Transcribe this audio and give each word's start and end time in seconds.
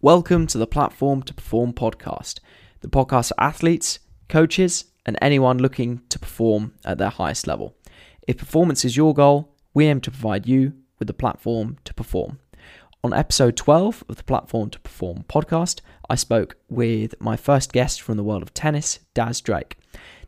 Welcome 0.00 0.46
to 0.48 0.58
the 0.58 0.66
Platform 0.68 1.24
to 1.24 1.34
Perform 1.34 1.72
podcast, 1.72 2.38
the 2.82 2.88
podcast 2.88 3.30
for 3.30 3.40
athletes, 3.42 3.98
coaches, 4.28 4.84
and 5.04 5.18
anyone 5.20 5.58
looking 5.58 6.02
to 6.10 6.20
perform 6.20 6.74
at 6.84 6.98
their 6.98 7.08
highest 7.10 7.48
level. 7.48 7.74
If 8.28 8.38
performance 8.38 8.84
is 8.84 8.96
your 8.96 9.12
goal, 9.12 9.56
we 9.74 9.86
aim 9.86 10.00
to 10.02 10.12
provide 10.12 10.46
you 10.46 10.74
with 11.00 11.08
the 11.08 11.14
platform 11.14 11.78
to 11.82 11.92
perform. 11.94 12.38
On 13.02 13.12
episode 13.12 13.56
12 13.56 14.04
of 14.08 14.14
the 14.14 14.22
Platform 14.22 14.70
to 14.70 14.78
Perform 14.78 15.24
podcast, 15.28 15.80
I 16.08 16.14
spoke 16.14 16.54
with 16.68 17.20
my 17.20 17.36
first 17.36 17.72
guest 17.72 18.00
from 18.00 18.16
the 18.16 18.22
world 18.22 18.42
of 18.42 18.54
tennis, 18.54 19.00
Daz 19.14 19.40
Drake. 19.40 19.78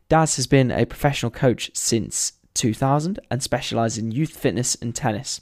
Daz 0.09 0.35
has 0.35 0.47
been 0.47 0.69
a 0.69 0.85
professional 0.85 1.31
coach 1.31 1.71
since 1.73 2.33
2000 2.55 3.21
and 3.31 3.41
specializes 3.41 3.99
in 3.99 4.11
youth 4.11 4.35
fitness 4.35 4.75
and 4.75 4.93
tennis. 4.93 5.39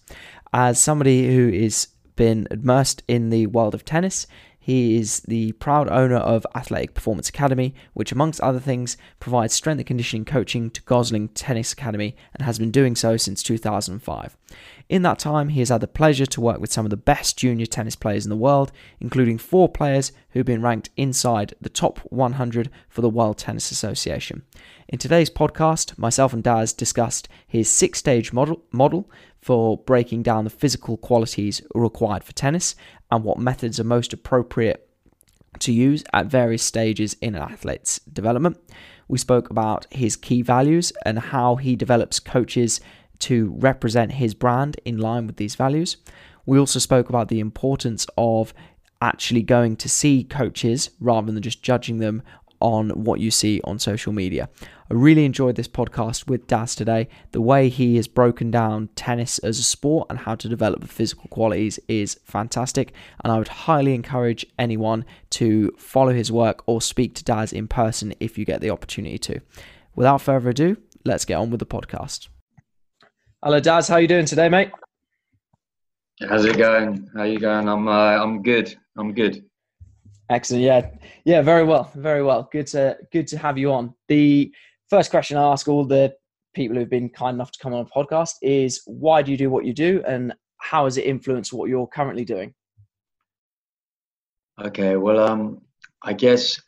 As 0.53 0.80
somebody 0.80 1.35
who 1.35 1.49
is 1.49 1.88
been 2.20 2.46
immersed 2.52 3.02
in 3.08 3.30
the 3.30 3.48
world 3.48 3.73
of 3.73 3.86
tennis. 3.86 4.28
He 4.59 4.98
is 4.98 5.22
the 5.22 5.54
proud 5.54 5.90
owner 5.90 6.18
of 6.18 6.45
Athletic 6.54 6.94
Performance 6.94 7.30
Academy, 7.30 7.73
which, 7.94 8.12
amongst 8.12 8.42
other 8.42 8.59
things, 8.59 8.98
provides 9.22 9.54
strength 9.54 9.80
and 9.80 9.88
conditioning 9.88 10.26
coaching 10.26 10.70
to 10.72 10.82
Gosling 10.82 11.30
Tennis 11.30 11.72
Academy 11.72 12.18
and 12.36 12.45
has 12.45 12.59
been 12.59 12.72
doing 12.72 12.98
so 12.98 13.16
since 13.16 13.42
2005. 13.42 14.36
In 14.90 15.02
that 15.04 15.18
time, 15.18 15.50
he 15.50 15.59
has 15.59 15.70
had 15.70 15.80
the 15.80 15.88
pleasure 15.88 16.26
to 16.26 16.42
work 16.42 16.59
with 16.59 16.73
some 16.73 16.86
of 16.86 16.90
the 16.90 16.98
best 16.98 17.38
junior 17.38 17.66
tennis 17.66 17.95
players 17.95 18.26
in 18.26 18.30
the 18.30 18.36
world, 18.36 18.73
including 19.00 19.38
four 19.38 19.70
players 19.70 20.12
who've 20.31 20.45
been 20.45 20.62
ranked 20.62 20.90
inside 20.98 21.54
the 21.62 21.70
top 21.70 22.00
100 22.00 22.70
for 22.90 23.00
the 23.00 23.09
World 23.09 23.38
Tennis 23.38 23.72
Association. 23.72 24.44
In 24.90 25.00
today's 25.00 25.30
podcast, 25.30 25.98
myself 25.98 26.34
and 26.34 26.44
Daz 26.44 26.73
discussed 26.73 27.30
his 27.48 27.70
six 27.70 28.00
stage 28.00 28.34
model, 28.34 28.62
model 28.72 29.09
for 29.41 29.77
breaking 29.77 30.23
down 30.23 30.43
the 30.43 30.49
physical 30.49 30.98
qualities 30.98 31.61
required 31.73 32.23
for 32.23 32.33
tennis 32.33 32.75
and 33.11 33.23
what 33.23 33.38
methods 33.38 33.80
are 33.80 33.86
most 33.86 34.14
appropriate 34.14 34.89
to 35.59 35.72
use 35.72 36.03
at 36.14 36.27
various 36.27 36.64
stages 36.64 37.16
in 37.22 37.36
an 37.36 37.41
athlete's 37.41 37.99
development. 37.99 38.58
We 39.08 39.17
spoke 39.17 39.49
about 39.49 39.88
his 39.91 40.16
key 40.16 40.41
values 40.41 40.94
and 41.05 41.17
how 41.17 41.55
he 41.55 41.75
develops 41.75 42.19
coaches 42.19 42.80
to 43.19 43.55
represent 43.58 44.14
his 44.14 44.33
brand 44.33 44.80
in 44.86 44.97
line 44.97 45.27
with 45.27 45.38
these 45.38 45.55
values. 45.55 45.97
We 46.45 46.59
also 46.59 46.80
spoke 46.80 47.09
about 47.09 47.27
the 47.27 47.39
importance 47.39 48.05
of 48.17 48.53
actually 49.02 49.42
going 49.42 49.75
to 49.77 49.89
see 49.89 50.23
coaches 50.23 50.92
rather 50.99 51.31
than 51.31 51.42
just 51.42 51.64
judging 51.64 51.97
them 51.99 52.21
on 52.59 52.89
what 52.89 53.19
you 53.19 53.31
see 53.31 53.61
on 53.63 53.79
social 53.79 54.13
media. 54.13 54.49
I 54.91 54.95
really 54.95 55.25
enjoyed 55.25 55.55
this 55.55 55.67
podcast 55.67 56.27
with 56.27 56.47
Daz 56.47 56.75
today. 56.75 57.07
The 57.31 57.41
way 57.41 57.69
he 57.69 57.95
has 57.97 58.07
broken 58.07 58.49
down 58.49 58.89
tennis 58.95 59.38
as 59.39 59.59
a 59.59 59.63
sport 59.63 60.07
and 60.09 60.19
how 60.19 60.35
to 60.35 60.49
develop 60.49 60.81
the 60.81 60.87
physical 60.87 61.27
qualities 61.30 61.80
is 61.87 62.19
fantastic. 62.25 62.93
And 63.23 63.31
I 63.31 63.37
would 63.37 63.47
highly 63.47 63.93
encourage 63.93 64.45
anyone 64.57 65.05
to 65.31 65.71
follow 65.77 66.13
his 66.13 66.31
work 66.31 66.63
or 66.65 66.81
speak 66.81 67.13
to 67.15 67.23
Daz 67.23 67.53
in 67.53 67.67
person 67.67 68.13
if 68.19 68.37
you 68.37 68.45
get 68.45 68.61
the 68.61 68.71
opportunity 68.71 69.19
to. 69.19 69.41
Without 69.95 70.21
further 70.21 70.49
ado, 70.49 70.77
let's 71.05 71.25
get 71.25 71.35
on 71.35 71.52
with 71.52 71.59
the 71.59 71.65
podcast. 71.65 72.30
Hello, 73.43 73.59
Daz. 73.59 73.87
How 73.87 73.97
you 73.97 74.07
doing 74.07 74.25
today, 74.25 74.49
mate? 74.49 74.71
How's 76.27 76.43
it 76.45 76.57
going? 76.57 77.07
How 77.13 77.21
are 77.21 77.27
you 77.27 77.39
going? 77.39 77.69
I'm 77.69 77.87
uh, 77.87 77.91
I'm 77.91 78.41
good. 78.41 78.75
I'm 78.97 79.13
good. 79.13 79.48
Excellent. 80.30 80.63
Yeah, 80.63 80.89
yeah, 81.25 81.41
very 81.41 81.63
well, 81.63 81.91
very 81.95 82.23
well. 82.23 82.49
Good 82.52 82.67
to 82.67 82.97
good 83.11 83.27
to 83.27 83.38
have 83.38 83.58
you 83.58 83.72
on. 83.72 83.95
The 84.08 84.53
first 84.89 85.09
question 85.09 85.38
I 85.38 85.52
ask 85.52 85.67
all 85.67 85.86
the 85.86 86.13
people 86.53 86.77
who've 86.77 86.89
been 86.89 87.09
kind 87.09 87.36
enough 87.36 87.52
to 87.52 87.59
come 87.59 87.73
on 87.73 87.81
a 87.81 87.86
podcast 87.86 88.36
is 88.41 88.81
why 88.86 89.21
do 89.23 89.31
you 89.31 89.38
do 89.38 89.49
what 89.49 89.66
you 89.66 89.73
do, 89.73 90.03
and 90.05 90.33
how 90.58 90.86
has 90.86 90.97
it 90.97 91.05
influenced 91.05 91.52
what 91.52 91.69
you're 91.69 91.88
currently 91.88 92.25
doing? 92.25 92.53
Okay, 94.61 94.97
well, 94.97 95.19
um, 95.19 95.61
I 96.04 96.14
guess 96.14 96.61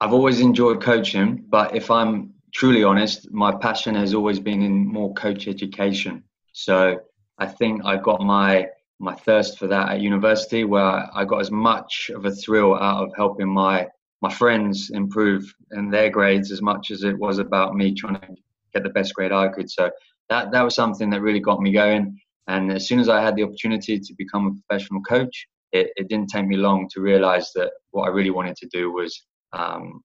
I've 0.00 0.12
always 0.12 0.40
enjoyed 0.40 0.80
coaching, 0.82 1.44
but 1.48 1.74
if 1.74 1.90
I'm 1.90 2.34
truly 2.54 2.84
honest, 2.84 3.30
my 3.32 3.54
passion 3.54 3.94
has 3.94 4.14
always 4.14 4.38
been 4.38 4.62
in 4.62 4.86
more 4.86 5.12
coach 5.14 5.48
education. 5.48 6.22
So 6.52 7.00
I 7.38 7.46
think 7.46 7.82
I 7.84 7.96
got 7.96 8.20
my 8.20 8.68
my 9.00 9.14
thirst 9.14 9.58
for 9.58 9.66
that 9.66 9.88
at 9.88 10.00
university, 10.00 10.64
where 10.64 11.08
I 11.14 11.24
got 11.24 11.40
as 11.40 11.50
much 11.50 12.10
of 12.14 12.26
a 12.26 12.30
thrill 12.30 12.74
out 12.76 13.02
of 13.02 13.12
helping 13.16 13.48
my 13.48 13.88
my 14.22 14.32
friends 14.32 14.90
improve 14.90 15.52
in 15.72 15.90
their 15.90 16.10
grades 16.10 16.52
as 16.52 16.60
much 16.60 16.90
as 16.90 17.04
it 17.04 17.18
was 17.18 17.38
about 17.38 17.74
me 17.74 17.94
trying 17.94 18.20
to 18.20 18.28
get 18.74 18.82
the 18.82 18.90
best 18.90 19.14
grade 19.14 19.32
I 19.32 19.48
could. 19.48 19.70
So 19.70 19.90
that 20.28 20.52
that 20.52 20.62
was 20.62 20.74
something 20.74 21.08
that 21.10 21.22
really 21.22 21.40
got 21.40 21.60
me 21.60 21.72
going. 21.72 22.20
And 22.46 22.70
as 22.70 22.86
soon 22.86 23.00
as 23.00 23.08
I 23.08 23.22
had 23.22 23.36
the 23.36 23.42
opportunity 23.44 23.98
to 23.98 24.14
become 24.18 24.46
a 24.46 24.68
professional 24.68 25.00
coach, 25.02 25.46
it, 25.72 25.90
it 25.96 26.08
didn't 26.08 26.28
take 26.28 26.46
me 26.46 26.56
long 26.56 26.88
to 26.92 27.00
realize 27.00 27.52
that 27.54 27.70
what 27.92 28.04
I 28.04 28.08
really 28.08 28.30
wanted 28.30 28.56
to 28.56 28.68
do 28.68 28.92
was, 28.92 29.24
um, 29.52 30.02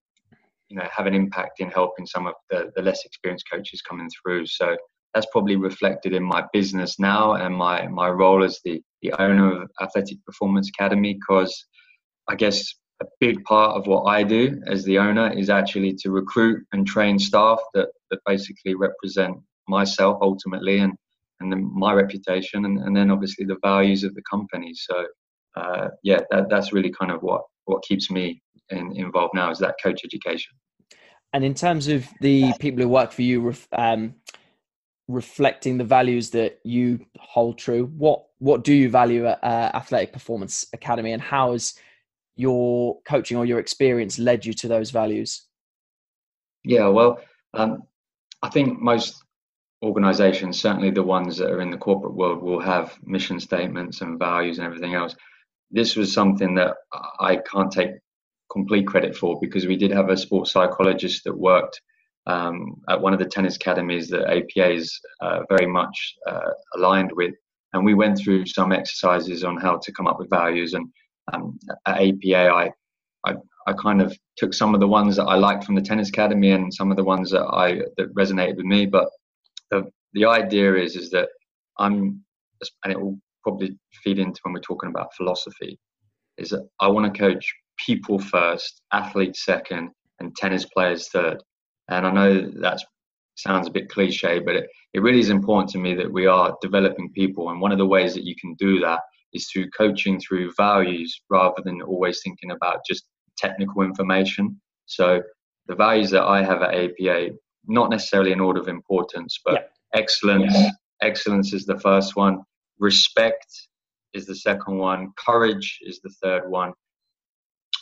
you 0.70 0.78
know, 0.78 0.88
have 0.96 1.08
an 1.08 1.16
impact 1.16 1.60
in 1.60 1.70
helping 1.70 2.06
some 2.06 2.28
of 2.28 2.34
the, 2.50 2.72
the 2.76 2.82
less 2.82 3.04
experienced 3.04 3.46
coaches 3.52 3.82
coming 3.82 4.10
through. 4.10 4.46
So 4.46 4.78
that's 5.16 5.28
probably 5.32 5.56
reflected 5.56 6.14
in 6.14 6.24
my 6.24 6.44
business 6.52 7.00
now 7.00 7.34
and 7.34 7.56
my 7.56 7.88
my 7.88 8.10
role 8.10 8.44
as 8.44 8.60
the 8.66 8.82
the 9.02 9.14
owner 9.14 9.62
of 9.62 9.72
Athletic 9.82 10.24
Performance 10.26 10.70
Academy 10.78 11.14
because 11.14 11.66
I 12.28 12.36
guess 12.36 12.62
a 13.02 13.06
big 13.20 13.44
part 13.46 13.78
of 13.78 13.88
what 13.88 14.04
I 14.04 14.24
do 14.24 14.62
as 14.68 14.84
the 14.84 15.00
owner 15.00 15.32
is 15.32 15.50
actually 15.50 15.94
to 16.02 16.12
recruit 16.12 16.66
and 16.74 16.86
train 16.86 17.18
staff 17.18 17.60
that 17.74 17.88
that 18.12 18.20
basically 18.26 18.76
represent 18.76 19.38
myself 19.68 20.20
ultimately 20.22 20.80
and 20.80 20.94
and 21.40 21.52
then 21.52 21.72
my 21.74 21.94
reputation 21.94 22.66
and, 22.66 22.78
and 22.80 22.96
then 22.96 23.10
obviously 23.10 23.46
the 23.46 23.58
values 23.64 24.04
of 24.04 24.14
the 24.16 24.24
company. 24.30 24.74
So 24.74 25.06
uh, 25.56 25.88
yeah 26.04 26.20
that, 26.30 26.50
that's 26.50 26.74
really 26.74 26.92
kind 26.92 27.12
of 27.12 27.22
what 27.22 27.42
what 27.66 27.84
keeps 27.84 28.12
me 28.12 28.42
in, 28.70 28.92
involved 28.98 29.34
now 29.34 29.50
is 29.50 29.60
that 29.60 29.76
coach 29.82 30.02
education. 30.04 30.54
And 31.32 31.44
in 31.44 31.54
terms 31.54 31.88
of 31.88 32.06
the 32.22 32.54
people 32.60 32.82
who 32.82 32.90
work 32.90 33.12
for 33.12 33.22
you 33.22 33.54
um, 33.74 34.16
reflecting 35.08 35.78
the 35.78 35.84
values 35.84 36.32
that 36.32 36.60
you 36.64 37.00
hold 37.20 37.58
true? 37.58 37.86
What 37.98 38.26
what 38.40 38.64
do 38.64 38.74
you 38.74 38.90
value 38.90 39.28
at 39.28 39.44
uh, 39.44 39.72
athletic 39.74 40.14
performance 40.14 40.66
academy 40.74 41.12
and 41.14 41.22
how 41.22 41.52
has 41.54 41.76
your 42.36 43.00
coaching 43.08 43.38
or 43.38 43.46
your 43.46 43.60
experience 43.60 44.20
led 44.20 44.46
you 44.46 44.54
to 44.54 44.68
those 44.68 44.92
values? 44.92 45.44
Yeah 46.64 46.88
well 46.88 47.20
um, 47.54 47.84
i 48.42 48.50
think 48.50 48.80
most 48.82 49.24
organizations 49.84 50.60
certainly 50.60 50.90
the 50.90 51.04
ones 51.04 51.38
that 51.38 51.52
are 51.52 51.62
in 51.62 51.70
the 51.70 51.78
corporate 51.78 52.16
world 52.16 52.42
will 52.42 52.60
have 52.60 52.98
mission 53.04 53.40
statements 53.40 54.02
and 54.02 54.20
values 54.20 54.58
and 54.58 54.66
everything 54.66 54.96
else. 54.96 55.16
This 55.72 55.96
was 55.96 56.14
something 56.14 56.56
that 56.56 56.76
i 57.20 57.38
can't 57.52 57.72
take 57.72 57.92
complete 58.52 58.88
credit 58.88 59.16
for 59.16 59.40
because 59.40 59.66
we 59.66 59.76
did 59.76 59.92
have 59.92 60.10
a 60.10 60.18
sports 60.18 60.52
psychologist 60.52 61.24
that 61.24 61.38
worked 61.38 61.82
um, 62.28 62.82
at 62.90 63.00
one 63.00 63.14
of 63.14 63.20
the 63.20 63.26
tennis 63.26 63.56
academies 63.56 64.10
that 64.10 64.30
APA 64.30 64.72
is 64.72 65.00
uh, 65.22 65.42
very 65.50 65.68
much 65.68 66.16
uh, 66.28 66.52
aligned 66.76 67.12
with. 67.14 67.34
And 67.74 67.86
we 67.86 67.94
went 67.94 68.18
through 68.18 68.46
some 68.46 68.72
exercises 68.72 69.44
on 69.44 69.58
how 69.58 69.78
to 69.78 69.92
come 69.92 70.08
up 70.08 70.18
with 70.18 70.30
values. 70.30 70.74
And 70.74 70.88
um, 71.34 71.60
at 71.86 72.02
APA, 72.02 72.50
I, 72.50 72.72
I, 73.26 73.36
I 73.68 73.74
kind 73.74 74.02
of 74.02 74.18
took 74.38 74.54
some 74.54 74.74
of 74.74 74.80
the 74.80 74.88
ones 74.88 75.16
that 75.18 75.26
I 75.26 75.36
liked 75.36 75.66
from 75.66 75.76
the 75.76 75.82
tennis 75.82 76.10
academy 76.10 76.52
and 76.52 76.74
some 76.74 76.92
of 76.92 76.98
the 76.98 77.04
ones 77.04 77.32
that 77.32 77.44
I 77.44 77.82
that 77.98 78.14
resonated 78.16 78.58
with 78.58 78.66
me. 78.66 78.86
But 78.86 79.10
the 79.72 79.90
the 80.14 80.26
idea 80.26 80.76
is 80.76 80.96
is 80.96 81.10
that 81.12 81.30
I'm, 81.78 82.24
and 82.84 82.94
it 82.94 83.00
will 83.00 83.20
probably 83.44 83.78
feed 84.04 84.20
into 84.20 84.40
when 84.44 84.54
we're 84.54 84.62
talking 84.62 84.90
about 84.90 85.14
philosophy, 85.16 85.78
is 86.38 86.50
that 86.50 86.68
I 86.80 86.88
want 86.88 87.14
to 87.14 87.20
coach 87.20 87.46
people 87.86 88.20
first, 88.20 88.82
athletes 88.94 89.44
second, 89.44 89.90
and 90.20 90.36
tennis 90.36 90.66
players 90.66 91.10
third. 91.10 91.44
And 91.90 92.06
I 92.06 92.12
know 92.12 92.52
that 92.62 92.82
sounds 93.36 93.68
a 93.68 93.72
bit 93.72 93.90
cliche, 93.90 94.40
but 94.40 94.56
it, 94.56 94.70
it 94.94 95.02
really 95.02 95.20
is 95.20 95.30
important 95.30 95.70
to 95.72 95.78
me 95.78 95.94
that 95.96 96.12
we 96.12 96.26
are 96.26 96.58
developing 96.62 97.12
people. 97.12 97.50
And 97.50 97.62
one 97.62 97.72
of 97.72 97.78
the 97.78 97.86
ways 97.86 98.14
that 98.14 98.26
you 98.26 98.36
can 98.40 98.56
do 98.56 98.80
that 98.80 99.02
is 99.34 99.48
through 99.50 99.70
coaching 99.72 100.20
through 100.20 100.54
values 100.58 101.22
rather 101.30 101.62
than 101.64 101.82
always 101.82 102.22
thinking 102.24 102.52
about 102.52 102.80
just 102.88 103.06
technical 103.38 103.82
information. 103.82 104.60
So 104.86 105.22
the 105.68 105.76
values 105.76 106.10
that 106.12 106.24
I 106.24 106.44
have 106.44 106.62
at 106.62 106.74
APA, 106.74 107.32
not 107.68 107.90
necessarily 107.90 108.32
in 108.32 108.40
order 108.40 108.62
of 108.62 108.68
importance, 108.68 109.40
but 109.44 109.54
yeah. 109.54 110.00
excellence, 110.00 110.54
yeah. 110.56 110.70
excellence 111.02 111.54
is 111.54 111.66
the 111.66 111.80
first 111.80 112.16
one. 112.16 112.42
Respect 112.80 113.48
is 114.14 114.26
the 114.26 114.36
second 114.36 114.78
one. 114.78 115.12
Courage 115.18 115.80
is 115.82 116.00
the 116.02 116.14
third 116.22 116.50
one. 116.50 116.74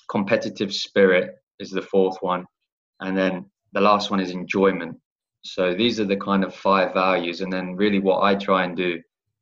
Competitive 0.09 0.73
spirit 0.73 1.35
is 1.59 1.69
the 1.69 1.81
fourth 1.81 2.17
one. 2.21 2.45
And 2.99 3.17
then 3.17 3.45
the 3.73 3.81
last 3.81 4.11
one 4.11 4.19
is 4.19 4.31
enjoyment. 4.31 4.97
So 5.43 5.73
these 5.73 5.99
are 5.99 6.05
the 6.05 6.17
kind 6.17 6.43
of 6.43 6.55
five 6.55 6.93
values. 6.93 7.41
And 7.41 7.51
then 7.51 7.75
really 7.75 7.99
what 7.99 8.21
I 8.21 8.35
try 8.35 8.63
and 8.63 8.77
do 8.77 9.01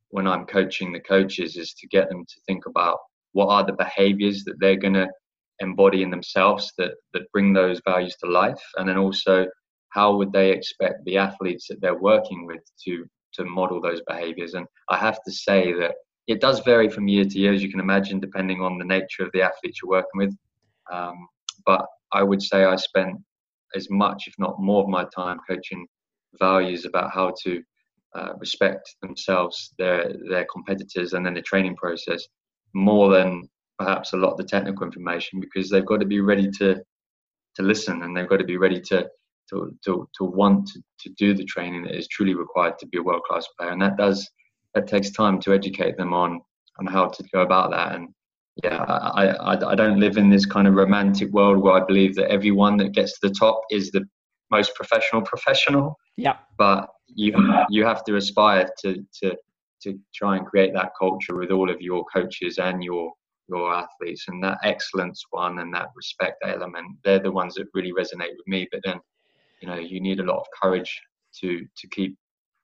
when 0.10 0.28
I'm 0.28 0.46
coaching 0.46 0.92
the 0.92 1.00
coaches 1.00 1.58
is 1.58 1.74
to 1.76 1.88
get 1.88 2.10
them 2.10 2.26
to 2.26 2.42
think 2.48 2.66
about 2.66 2.98
what 3.34 3.48
are 3.48 3.66
the 3.66 3.74
behaviors 3.74 4.44
that 4.44 4.60
they're 4.60 4.76
going 4.76 4.96
to 4.96 5.10
embody 5.60 6.02
in 6.02 6.10
themselves 6.10 6.74
that, 6.78 6.92
that 7.14 7.32
bring 7.32 7.54
those 7.54 7.82
values 7.86 8.16
to 8.18 8.30
life. 8.30 8.62
And 8.78 8.90
then 8.90 8.98
also 8.98 9.46
how 9.90 10.16
would 10.16 10.32
they 10.32 10.52
expect 10.52 11.06
the 11.06 11.18
athletes 11.18 11.68
that 11.70 11.80
they're 11.82 12.00
working 12.00 12.46
with 12.46 12.62
to, 12.86 13.06
to 13.34 13.46
model 13.46 13.80
those 13.80 14.02
behaviors. 14.08 14.54
And 14.54 14.66
I 14.90 14.98
have 14.98 15.20
to 15.26 15.32
say 15.32 15.74
that 15.74 15.96
it 16.28 16.42
does 16.42 16.62
vary 16.62 16.90
from 16.90 17.08
year 17.08 17.26
to 17.26 17.40
year, 17.40 17.54
as 17.54 17.62
you 17.62 17.70
can 17.70 17.80
imagine, 17.80 18.20
depending 18.20 18.62
on 18.62 18.78
the 18.78 18.86
nature 18.86 19.24
of 19.24 19.32
the 19.34 19.42
athletes 19.42 19.80
you're 19.82 19.90
working 19.90 20.16
with. 20.16 20.36
Um, 20.92 21.28
but 21.66 21.86
I 22.12 22.24
would 22.24 22.42
say 22.42 22.64
I 22.64 22.76
spent 22.76 23.18
as 23.76 23.90
much, 23.90 24.28
if 24.28 24.34
not 24.38 24.60
more, 24.60 24.84
of 24.84 24.90
my 24.90 25.06
time 25.16 25.40
coaching 25.48 25.86
values 26.40 26.86
about 26.86 27.12
how 27.12 27.34
to 27.44 27.62
uh, 28.16 28.34
respect 28.38 28.96
themselves, 29.02 29.74
their 29.78 30.14
their 30.30 30.46
competitors, 30.52 31.14
and 31.14 31.26
then 31.26 31.34
the 31.34 31.42
training 31.42 31.76
process 31.76 32.26
more 32.74 33.10
than 33.10 33.48
perhaps 33.78 34.14
a 34.14 34.18
lot 34.18 34.32
of 34.32 34.38
the 34.38 34.44
technical 34.44 34.86
information 34.86 35.40
because 35.40 35.70
they've 35.70 35.86
got 35.86 36.00
to 36.00 36.06
be 36.06 36.22
ready 36.22 36.50
to 36.52 36.82
to 37.56 37.64
listen 37.64 38.04
and 38.04 38.16
they've 38.16 38.30
got 38.30 38.38
to 38.38 38.46
be 38.46 38.58
ready 38.58 38.80
to 38.80 39.08
to 39.50 39.72
to, 39.86 40.08
to 40.18 40.24
want 40.24 40.68
to, 40.68 40.82
to 41.00 41.10
do 41.18 41.34
the 41.34 41.46
training 41.46 41.84
that 41.84 41.96
is 41.96 42.08
truly 42.08 42.34
required 42.34 42.78
to 42.80 42.88
be 42.88 42.98
a 42.98 43.04
world 43.04 43.24
class 43.24 43.48
player, 43.58 43.72
and 43.72 43.82
that 43.82 43.98
does 43.98 44.30
that 44.74 44.88
takes 44.88 45.12
time 45.12 45.40
to 45.42 45.54
educate 45.54 45.98
them 45.98 46.14
on 46.14 46.42
on 46.80 46.86
how 46.86 47.08
to 47.08 47.24
go 47.34 47.42
about 47.42 47.72
that. 47.72 47.96
And 47.96 48.10
yeah, 48.64 48.84
I, 48.84 49.28
I, 49.28 49.72
I 49.72 49.76
don't 49.76 50.00
live 50.00 50.18
in 50.18 50.30
this 50.30 50.46
kind 50.46 50.68
of 50.68 50.76
romantic 50.76 51.32
world 51.32 51.60
where 51.60 51.74
I 51.74 51.86
believe 51.86 52.16
that 52.16 52.30
everyone 52.30 52.78
that 52.78 52.92
gets 52.92 53.20
to 53.20 53.28
the 53.28 53.34
top 53.34 53.62
is 53.70 53.92
the 53.92 54.04
most 54.50 54.76
professional 54.76 55.22
professional. 55.22 55.98
Yeah. 56.18 56.38
But 56.58 56.90
you 57.08 57.34
you 57.70 57.86
have 57.86 58.04
to 58.06 58.16
aspire 58.16 58.70
to 58.84 59.04
to 59.22 59.36
to 59.82 60.00
try 60.14 60.38
and 60.38 60.46
create 60.46 60.74
that 60.74 60.92
culture 60.98 61.36
with 61.36 61.52
all 61.52 61.70
of 61.70 61.82
your 61.82 62.06
coaches 62.14 62.58
and 62.58 62.84
your 62.84 63.12
your 63.48 63.74
athletes 63.74 64.26
and 64.28 64.44
that 64.44 64.60
excellence 64.64 65.24
one 65.32 65.60
and 65.60 65.74
that 65.74 65.88
respect 65.96 66.38
element 66.46 66.86
they're 67.04 67.20
the 67.20 67.32
ones 67.32 67.56
that 67.56 67.68
really 67.74 67.92
resonate 67.92 68.36
with 68.38 68.48
me 68.48 68.68
but 68.72 68.80
then 68.86 69.00
you 69.62 69.68
know 69.68 69.76
you 69.76 70.00
need 70.00 70.20
a 70.20 70.24
lot 70.24 70.40
of 70.40 70.46
courage 70.62 71.02
to 71.38 71.66
to 71.76 71.88
keep 71.90 72.16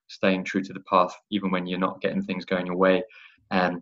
staying 0.08 0.44
true 0.44 0.64
to 0.64 0.72
the 0.72 0.84
path 0.90 1.14
even 1.30 1.52
when 1.52 1.66
you're 1.66 1.80
not 1.80 2.00
getting 2.00 2.24
things 2.24 2.46
going 2.46 2.66
your 2.66 2.78
way 2.78 3.04
and 3.52 3.82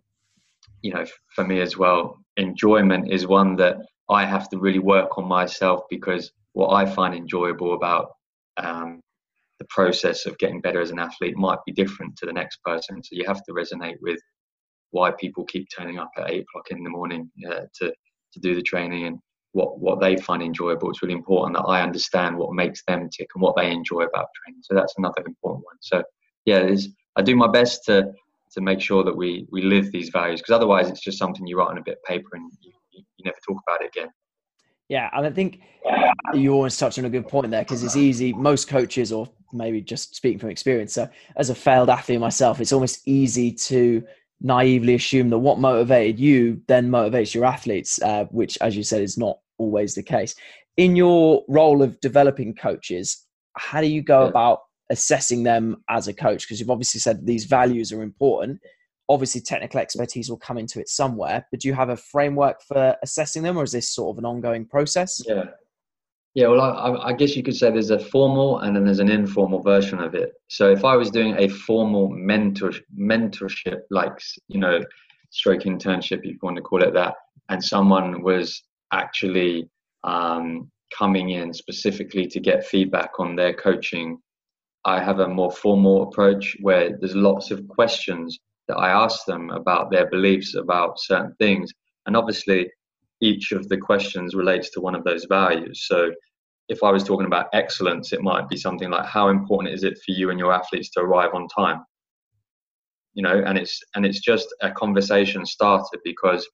you 0.85 0.93
know, 0.93 1.03
for 1.33 1.43
me 1.43 1.61
as 1.61 1.75
well, 1.75 2.19
enjoyment 2.37 3.11
is 3.11 3.25
one 3.25 3.55
that 3.55 3.77
I 4.07 4.23
have 4.23 4.47
to 4.49 4.59
really 4.59 4.77
work 4.77 5.17
on 5.17 5.27
myself 5.27 5.81
because 5.89 6.31
what 6.53 6.75
I 6.75 6.85
find 6.85 7.15
enjoyable 7.15 7.73
about 7.73 8.11
um, 8.57 9.01
the 9.57 9.65
process 9.69 10.27
of 10.27 10.37
getting 10.37 10.61
better 10.61 10.79
as 10.79 10.91
an 10.91 10.99
athlete 10.99 11.37
might 11.37 11.57
be 11.65 11.71
different 11.71 12.15
to 12.17 12.27
the 12.27 12.33
next 12.33 12.59
person. 12.63 13.03
So 13.03 13.15
you 13.15 13.25
have 13.25 13.43
to 13.45 13.53
resonate 13.53 13.95
with 13.99 14.19
why 14.91 15.09
people 15.19 15.43
keep 15.45 15.67
turning 15.75 15.97
up 15.97 16.11
at 16.17 16.29
eight 16.29 16.43
o'clock 16.43 16.67
in 16.69 16.83
the 16.83 16.89
morning 16.91 17.31
uh, 17.49 17.61
to 17.81 17.91
to 18.33 18.39
do 18.39 18.53
the 18.53 18.61
training 18.61 19.07
and 19.07 19.17
what 19.53 19.79
what 19.79 19.99
they 19.99 20.17
find 20.17 20.43
enjoyable. 20.43 20.91
It's 20.91 21.01
really 21.01 21.15
important 21.15 21.57
that 21.57 21.63
I 21.63 21.81
understand 21.81 22.37
what 22.37 22.53
makes 22.53 22.83
them 22.85 23.09
tick 23.09 23.29
and 23.33 23.41
what 23.41 23.55
they 23.55 23.71
enjoy 23.71 24.01
about 24.03 24.27
training. 24.37 24.61
So 24.61 24.75
that's 24.75 24.93
another 24.99 25.23
important 25.25 25.65
one. 25.65 25.77
So 25.79 26.03
yeah, 26.45 26.75
I 27.15 27.23
do 27.23 27.35
my 27.35 27.47
best 27.47 27.85
to 27.85 28.13
to 28.51 28.61
make 28.61 28.81
sure 28.81 29.03
that 29.03 29.15
we 29.15 29.47
we 29.51 29.61
live 29.61 29.91
these 29.91 30.09
values 30.09 30.41
because 30.41 30.55
otherwise 30.55 30.89
it's 30.89 31.01
just 31.01 31.17
something 31.17 31.45
you 31.45 31.57
write 31.57 31.69
on 31.69 31.77
a 31.77 31.83
bit 31.83 31.97
of 31.97 32.03
paper 32.03 32.29
and 32.33 32.51
you, 32.61 32.71
you, 32.91 33.03
you 33.17 33.25
never 33.25 33.37
talk 33.47 33.57
about 33.67 33.81
it 33.81 33.91
again. 33.95 34.09
Yeah 34.87 35.09
and 35.13 35.25
i 35.25 35.31
think 35.31 35.61
you 36.33 36.53
always 36.53 36.77
touched 36.77 36.99
on 36.99 37.05
a 37.05 37.09
good 37.09 37.27
point 37.27 37.49
there 37.49 37.63
because 37.63 37.83
it's 37.83 37.95
easy 37.95 38.33
most 38.33 38.67
coaches 38.67 39.11
or 39.11 39.27
maybe 39.51 39.81
just 39.81 40.15
speaking 40.15 40.37
from 40.37 40.49
experience 40.49 40.93
so 40.93 41.09
as 41.37 41.49
a 41.49 41.55
failed 41.55 41.89
athlete 41.89 42.19
myself 42.19 42.61
it's 42.61 42.71
almost 42.71 43.07
easy 43.07 43.51
to 43.51 44.03
naively 44.41 44.95
assume 44.95 45.29
that 45.29 45.39
what 45.39 45.59
motivated 45.59 46.19
you 46.19 46.61
then 46.67 46.89
motivates 46.89 47.33
your 47.33 47.45
athletes 47.45 47.99
uh, 48.03 48.25
which 48.25 48.57
as 48.61 48.75
you 48.75 48.83
said 48.83 49.01
is 49.01 49.17
not 49.17 49.39
always 49.57 49.95
the 49.95 50.03
case. 50.03 50.35
In 50.77 50.95
your 50.95 51.43
role 51.47 51.81
of 51.81 51.99
developing 52.01 52.53
coaches 52.53 53.25
how 53.57 53.81
do 53.81 53.87
you 53.87 54.01
go 54.01 54.23
yeah. 54.23 54.29
about 54.29 54.59
assessing 54.89 55.43
them 55.43 55.83
as 55.89 56.07
a 56.07 56.13
coach? 56.13 56.43
Because 56.43 56.59
you've 56.59 56.69
obviously 56.69 56.99
said 56.99 57.25
these 57.25 57.45
values 57.45 57.91
are 57.91 58.01
important. 58.01 58.59
Obviously, 59.07 59.41
technical 59.41 59.79
expertise 59.79 60.29
will 60.29 60.37
come 60.37 60.57
into 60.57 60.79
it 60.79 60.89
somewhere, 60.89 61.45
but 61.51 61.59
do 61.59 61.67
you 61.67 61.73
have 61.73 61.89
a 61.89 61.97
framework 61.97 62.61
for 62.63 62.95
assessing 63.03 63.43
them, 63.43 63.57
or 63.57 63.63
is 63.63 63.71
this 63.71 63.93
sort 63.93 64.15
of 64.15 64.17
an 64.19 64.25
ongoing 64.25 64.65
process? 64.65 65.21
Yeah. 65.27 65.45
Yeah, 66.33 66.47
well, 66.47 66.59
I, 66.59 67.11
I 67.11 67.13
guess 67.13 67.37
you 67.37 67.43
could 67.43 67.55
say 67.55 67.71
there's 67.71 67.91
a 67.91 67.99
formal 67.99 68.59
and 68.59 68.75
then 68.75 68.83
there's 68.83 68.99
an 68.99 69.09
informal 69.09 69.61
version 69.61 69.99
of 70.01 70.15
it. 70.15 70.33
So 70.49 70.69
if 70.69 70.83
I 70.83 70.97
was 70.97 71.09
doing 71.09 71.33
a 71.37 71.47
formal 71.47 72.09
mentor 72.09 72.73
mentorship, 72.99 73.79
like 73.89 74.11
you 74.49 74.59
know, 74.59 74.81
stroke 75.29 75.61
internship, 75.61 76.19
if 76.19 76.25
you 76.25 76.39
want 76.41 76.57
to 76.57 76.61
call 76.61 76.83
it 76.83 76.93
that, 76.93 77.15
and 77.47 77.63
someone 77.63 78.21
was 78.21 78.63
actually 78.91 79.69
um, 80.03 80.69
coming 80.97 81.29
in 81.29 81.53
specifically 81.53 82.27
to 82.27 82.41
get 82.41 82.65
feedback 82.65 83.11
on 83.17 83.37
their 83.37 83.53
coaching 83.53 84.17
I 84.85 85.03
have 85.03 85.19
a 85.19 85.27
more 85.27 85.51
formal 85.51 86.03
approach 86.03 86.55
where 86.61 86.95
there's 86.97 87.15
lots 87.15 87.49
of 87.51 87.67
questions 87.67 88.39
that 88.67 88.77
I 88.77 88.89
ask 88.89 89.25
them 89.25 89.49
about 89.49 89.91
their 89.91 90.09
beliefs 90.09 90.55
about 90.55 90.99
certain 90.99 91.35
things. 91.39 91.71
And 92.05 92.15
obviously, 92.15 92.69
each 93.21 93.51
of 93.51 93.67
the 93.69 93.77
questions 93.77 94.35
relates 94.35 94.69
to 94.71 94.81
one 94.81 94.95
of 94.95 95.03
those 95.03 95.25
values. 95.25 95.85
So, 95.87 96.11
if 96.69 96.83
I 96.83 96.91
was 96.91 97.03
talking 97.03 97.27
about 97.27 97.47
excellence, 97.53 98.11
it 98.11 98.21
might 98.21 98.49
be 98.49 98.57
something 98.57 98.89
like 98.89 99.05
how 99.05 99.29
important 99.29 99.73
is 99.73 99.83
it 99.83 99.97
for 100.05 100.11
you 100.11 100.29
and 100.29 100.39
your 100.39 100.53
athletes 100.53 100.89
to 100.91 101.01
arrive 101.01 101.33
on 101.33 101.47
time? 101.47 101.83
You 103.13 103.23
know, 103.23 103.43
and 103.45 103.57
it's 103.57 103.79
and 103.95 104.05
it's 104.05 104.19
just 104.19 104.47
a 104.61 104.71
conversation 104.71 105.45
starter 105.45 105.97
because 106.03 106.47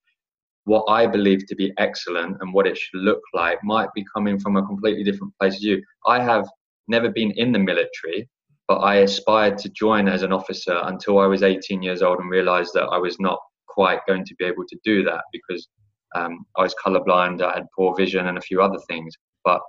what 0.66 0.86
I 0.88 1.08
believe 1.08 1.48
to 1.48 1.56
be 1.56 1.74
excellent 1.78 2.38
and 2.40 2.54
what 2.54 2.68
it 2.68 2.78
should 2.78 3.02
look 3.02 3.22
like 3.34 3.64
might 3.64 3.90
be 3.96 4.06
coming 4.14 4.40
from 4.40 4.58
a 4.58 4.66
completely 4.66 5.04
different 5.04 5.34
place 5.40 5.56
as 5.56 5.64
you. 5.64 5.82
I 6.06 6.22
have 6.22 6.48
never 6.92 7.10
been 7.10 7.32
in 7.32 7.52
the 7.52 7.60
military, 7.60 8.30
but 8.68 8.78
I 8.78 8.98
aspired 8.98 9.58
to 9.60 9.70
join 9.70 10.08
as 10.08 10.22
an 10.22 10.32
officer 10.32 10.80
until 10.84 11.18
I 11.20 11.26
was 11.26 11.42
18 11.42 11.82
years 11.82 12.04
old 12.04 12.20
and 12.20 12.30
realized 12.30 12.74
that 12.76 12.90
I 12.92 12.98
was 12.98 13.20
not 13.20 13.40
quite 13.68 14.06
going 14.08 14.26
to 14.26 14.36
be 14.36 14.46
able 14.46 14.66
to 14.68 14.78
do 14.84 15.04
that 15.06 15.24
because 15.32 15.68
um, 16.16 16.46
I 16.58 16.62
was 16.62 16.76
colorblind, 16.86 17.42
I 17.42 17.56
had 17.56 17.66
poor 17.76 17.96
vision, 17.96 18.28
and 18.28 18.38
a 18.38 18.48
few 18.50 18.62
other 18.62 18.80
things. 18.88 19.16
But 19.44 19.62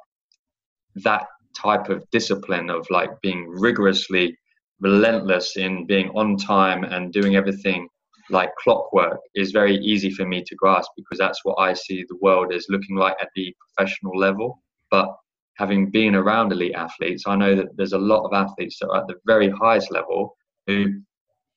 that 0.96 1.26
type 1.56 1.88
of 1.88 2.04
discipline 2.10 2.68
of 2.70 2.86
like 2.90 3.10
being 3.22 3.48
rigorously 3.48 4.36
relentless 4.80 5.56
in 5.56 5.86
being 5.86 6.08
on 6.10 6.36
time 6.36 6.84
and 6.84 7.12
doing 7.12 7.36
everything 7.36 7.88
like 8.30 8.50
clockwork 8.56 9.20
is 9.34 9.52
very 9.52 9.76
easy 9.76 10.10
for 10.10 10.26
me 10.26 10.42
to 10.44 10.54
grasp 10.56 10.90
because 10.96 11.18
that's 11.18 11.40
what 11.44 11.56
I 11.58 11.72
see 11.72 12.04
the 12.08 12.18
world 12.20 12.52
as 12.52 12.66
looking 12.68 12.96
like 12.96 13.16
at 13.20 13.28
the 13.36 13.54
professional 13.64 14.18
level. 14.18 14.60
But 14.90 15.08
having 15.56 15.90
been 15.90 16.14
around 16.14 16.52
elite 16.52 16.74
athletes, 16.74 17.24
I 17.26 17.36
know 17.36 17.54
that 17.54 17.76
there's 17.76 17.92
a 17.92 17.98
lot 17.98 18.24
of 18.24 18.32
athletes 18.32 18.78
that 18.80 18.88
are 18.88 19.00
at 19.00 19.06
the 19.06 19.16
very 19.26 19.50
highest 19.50 19.90
level 19.90 20.36
who 20.66 20.86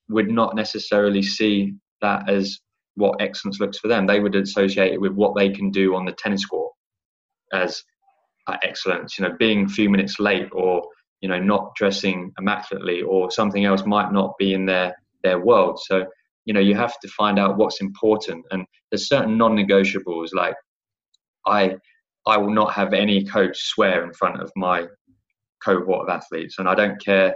would 0.10 0.30
not 0.30 0.56
necessarily 0.56 1.22
see 1.22 1.74
that 2.02 2.30
as 2.30 2.60
what 2.96 3.22
excellence 3.22 3.60
looks 3.60 3.80
for 3.80 3.88
them. 3.88 4.06
They 4.06 4.20
would 4.20 4.36
associate 4.36 4.94
it 4.94 5.02
with 5.02 5.14
what 5.14 5.36
they 5.36 5.50
can 5.50 5.72
do 5.72 5.96
on 5.96 6.06
the 6.06 6.14
tennis 6.14 6.46
court 6.46 6.74
as 7.54 7.84
uh, 8.48 8.58
excellence. 8.64 9.18
You 9.18 9.26
know, 9.26 9.36
being 9.38 9.66
a 9.66 9.70
few 9.70 9.90
minutes 9.90 10.20
late 10.20 10.50
or 10.52 10.84
you 11.22 11.30
know 11.30 11.40
not 11.40 11.74
dressing 11.76 12.32
immaculately 12.38 13.02
or 13.02 13.32
something 13.32 13.66
else 13.66 13.86
might 13.86 14.12
not 14.12 14.38
be 14.38 14.54
in 14.54 14.66
their 14.66 14.96
their 15.24 15.40
world. 15.40 15.80
So 15.84 16.06
you 16.46 16.54
know 16.54 16.60
you 16.60 16.76
have 16.76 17.00
to 17.00 17.08
find 17.10 17.40
out 17.40 17.58
what's 17.58 17.82
important 17.82 18.46
and 18.52 18.66
there's 18.92 19.10
certain 19.10 19.38
non-negotiables 19.38 20.30
like 20.34 20.56
I 21.46 21.78
I 22.28 22.38
will 22.38 22.54
not 22.54 22.74
have 22.74 22.94
any 22.94 23.24
coach 23.24 23.58
swear 23.58 24.04
in 24.04 24.14
front 24.14 24.42
of 24.42 24.52
my 24.56 24.88
cohort 25.64 26.08
of 26.08 26.10
athletes, 26.10 26.56
and 26.60 26.68
I 26.68 26.76
don't 26.76 27.04
care 27.04 27.36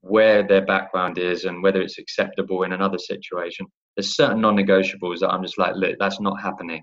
where 0.00 0.42
their 0.42 0.64
background 0.64 1.18
is 1.18 1.44
and 1.44 1.62
whether 1.62 1.80
it's 1.80 1.98
acceptable 1.98 2.62
in 2.62 2.72
another 2.72 2.98
situation. 2.98 3.66
There's 3.96 4.16
certain 4.16 4.40
non-negotiables 4.40 5.20
that 5.20 5.30
I'm 5.30 5.42
just 5.42 5.58
like, 5.58 5.74
look, 5.76 5.96
that's 5.98 6.20
not 6.20 6.40
happening. 6.40 6.82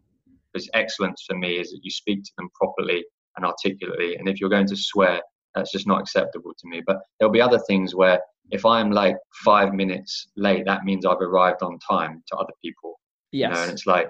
Because 0.51 0.69
excellence 0.73 1.23
for 1.27 1.37
me 1.37 1.59
is 1.59 1.71
that 1.71 1.79
you 1.83 1.91
speak 1.91 2.23
to 2.23 2.31
them 2.37 2.49
properly 2.55 3.05
and 3.37 3.45
articulately, 3.45 4.15
and 4.15 4.27
if 4.27 4.39
you're 4.39 4.49
going 4.49 4.67
to 4.67 4.75
swear, 4.75 5.21
that's 5.55 5.71
just 5.71 5.87
not 5.87 6.01
acceptable 6.01 6.51
to 6.57 6.67
me. 6.67 6.81
But 6.85 6.97
there'll 7.19 7.31
be 7.31 7.41
other 7.41 7.59
things 7.59 7.95
where 7.95 8.19
if 8.51 8.65
I'm 8.65 8.91
like 8.91 9.15
five 9.45 9.73
minutes 9.73 10.27
late, 10.35 10.65
that 10.65 10.83
means 10.83 11.05
I've 11.05 11.21
arrived 11.21 11.61
on 11.61 11.79
time 11.79 12.23
to 12.27 12.35
other 12.37 12.53
people. 12.63 12.99
Yes. 13.31 13.49
You 13.49 13.53
know, 13.53 13.63
and 13.63 13.71
it's 13.71 13.85
like 13.85 14.09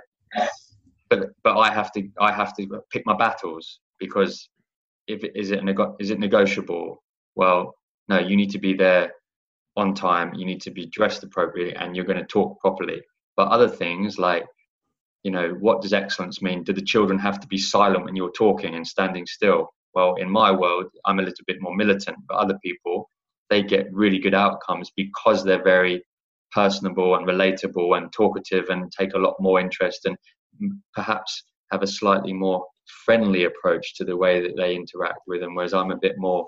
but 1.12 1.30
but 1.44 1.60
I 1.60 1.72
have 1.72 1.92
to 1.92 2.10
I 2.20 2.32
have 2.32 2.56
to 2.56 2.82
pick 2.92 3.06
my 3.06 3.16
battles 3.16 3.82
because 4.00 4.50
if 5.08 5.24
is 5.36 5.52
it 5.52 5.64
nego- 5.64 5.96
is 6.00 6.10
it 6.10 6.20
negotiable? 6.20 7.04
Well, 7.36 7.76
no, 8.08 8.18
you 8.20 8.36
need 8.36 8.52
to 8.52 8.60
be 8.60 8.74
there 8.74 9.12
on 9.76 9.94
time. 9.94 10.34
You 10.34 10.46
need 10.46 10.62
to 10.62 10.72
be 10.72 10.88
dressed 10.88 11.24
appropriately, 11.24 11.76
and 11.76 11.96
you're 11.96 12.06
going 12.06 12.26
to 12.26 12.26
talk 12.26 12.60
properly. 12.62 13.02
But 13.36 13.50
other 13.50 13.68
things 13.68 14.18
like 14.18 14.46
you 15.24 15.32
know 15.32 15.50
what 15.60 15.82
does 15.82 15.94
excellence 15.94 16.42
mean? 16.42 16.64
Do 16.64 16.74
the 16.74 16.82
children 16.94 17.20
have 17.20 17.40
to 17.42 17.48
be 17.48 17.58
silent 17.58 18.06
when 18.06 18.16
you're 18.16 18.32
talking 18.32 18.76
and 18.76 18.88
standing 18.88 19.26
still? 19.28 19.70
Well, 19.94 20.16
in 20.16 20.30
my 20.30 20.50
world, 20.52 20.86
I'm 21.06 21.20
a 21.20 21.24
little 21.24 21.46
bit 21.46 21.62
more 21.62 21.76
militant, 21.76 22.18
but 22.28 22.38
other 22.38 22.58
people 22.64 23.10
they 23.50 23.62
get 23.62 23.94
really 23.94 24.18
good 24.18 24.34
outcomes 24.34 24.92
because 24.96 25.44
they're 25.44 25.62
very 25.64 26.02
personable 26.54 27.16
and 27.16 27.28
relatable 27.28 27.98
and 27.98 28.12
talkative 28.14 28.70
and 28.70 28.90
take 28.98 29.14
a 29.14 29.20
lot 29.20 29.36
more 29.42 29.60
interest 29.60 30.06
and 30.06 30.16
perhaps 30.94 31.44
have 31.72 31.84
a 31.84 31.88
slightly 31.88 32.34
more 32.34 32.66
friendly 33.06 33.46
approach 33.46 33.96
to 33.96 34.06
the 34.06 34.18
way 34.18 34.42
that 34.42 34.56
they 34.58 34.76
interact 34.76 35.20
with 35.28 35.42
them, 35.42 35.56
whereas 35.56 35.74
I'm 35.74 35.92
a 35.92 35.98
bit 35.98 36.16
more 36.18 36.48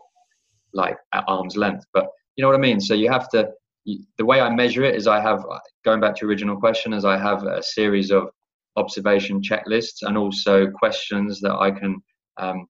like 0.74 0.98
at 1.14 1.24
arm's 1.28 1.56
length. 1.56 1.86
But 1.94 2.08
you 2.36 2.42
know 2.42 2.50
what 2.50 2.58
I 2.58 2.62
mean? 2.62 2.80
So 2.80 2.94
you 2.94 3.10
have 3.10 3.30
to 3.30 3.50
the 4.18 4.26
way 4.26 4.40
I 4.40 4.50
measure 4.50 4.84
it 4.84 4.96
is 4.96 5.08
I 5.08 5.20
have 5.20 5.44
going 5.84 6.00
back 6.00 6.16
to 6.18 6.26
original 6.26 6.58
question 6.58 6.94
is 6.94 7.04
I 7.04 7.18
have 7.18 7.44
a 7.44 7.62
series 7.62 8.12
of 8.12 8.30
observation 8.78 9.42
checklists 9.42 10.02
and 10.02 10.18
also 10.18 10.68
questions 10.68 11.42
that 11.42 11.54
I 11.54 11.72
can 11.72 12.02
um, 12.38 12.68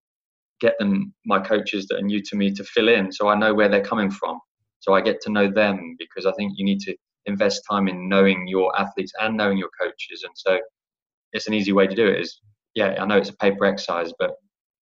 get 0.59 0.73
them 0.79 1.13
my 1.25 1.39
coaches 1.39 1.85
that 1.88 2.00
are 2.00 2.01
new 2.01 2.21
to 2.23 2.35
me 2.35 2.51
to 2.53 2.63
fill 2.63 2.89
in 2.89 3.12
so 3.12 3.27
I 3.27 3.35
know 3.35 3.53
where 3.53 3.69
they're 3.69 3.83
coming 3.83 4.09
from 4.09 4.39
so 4.79 4.93
I 4.93 5.01
get 5.01 5.21
to 5.21 5.31
know 5.31 5.50
them 5.50 5.95
because 6.00 6.25
I 6.25 6.31
think 6.33 6.53
you 6.55 6.65
need 6.65 6.79
to 6.81 6.95
invest 7.25 7.62
time 7.69 7.88
in 7.88 8.09
knowing 8.09 8.47
your 8.47 8.77
athletes 8.79 9.13
and 9.21 9.38
knowing 9.38 9.57
your 9.57 9.69
coaches 9.79 10.23
and 10.23 10.33
so 10.35 10.59
it's 11.34 11.48
an 11.48 11.54
easy 11.54 11.74
way 11.74 11.88
to 11.88 11.96
do 11.96 12.08
it 12.08 12.20
is 12.22 12.40
yeah 12.75 12.96
I 13.00 13.06
know 13.06 13.18
it's 13.18 13.30
a 13.30 13.38
paper 13.38 13.66
exercise 13.66 14.12
but 14.18 14.32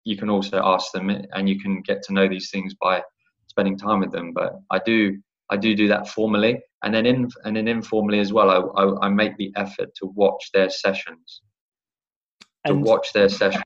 you 0.04 0.18
can 0.18 0.30
also 0.30 0.62
ask 0.64 0.92
them 0.92 1.10
and 1.10 1.50
you 1.50 1.60
can 1.60 1.82
get 1.82 2.02
to 2.04 2.14
know 2.14 2.28
these 2.28 2.50
things 2.50 2.76
by 2.82 3.02
spending 3.48 3.78
time 3.78 4.00
with 4.00 4.12
them 4.12 4.34
but 4.34 4.54
I 4.72 4.80
do 4.86 5.18
I 5.52 5.58
do 5.58 5.76
do 5.76 5.88
that 5.90 6.08
formally, 6.08 6.62
and 6.82 6.94
then 6.94 7.06
in 7.06 7.30
and 7.44 7.56
then 7.56 7.68
informally 7.68 8.20
as 8.20 8.32
well. 8.32 8.50
I, 8.50 8.82
I, 8.82 9.08
I 9.08 9.10
make 9.10 9.36
the 9.36 9.52
effort 9.58 9.94
to 9.96 10.06
watch 10.16 10.50
their 10.54 10.70
sessions, 10.70 11.42
to 12.66 12.72
and 12.72 12.84
watch 12.84 13.12
their 13.14 13.28
sessions, 13.28 13.64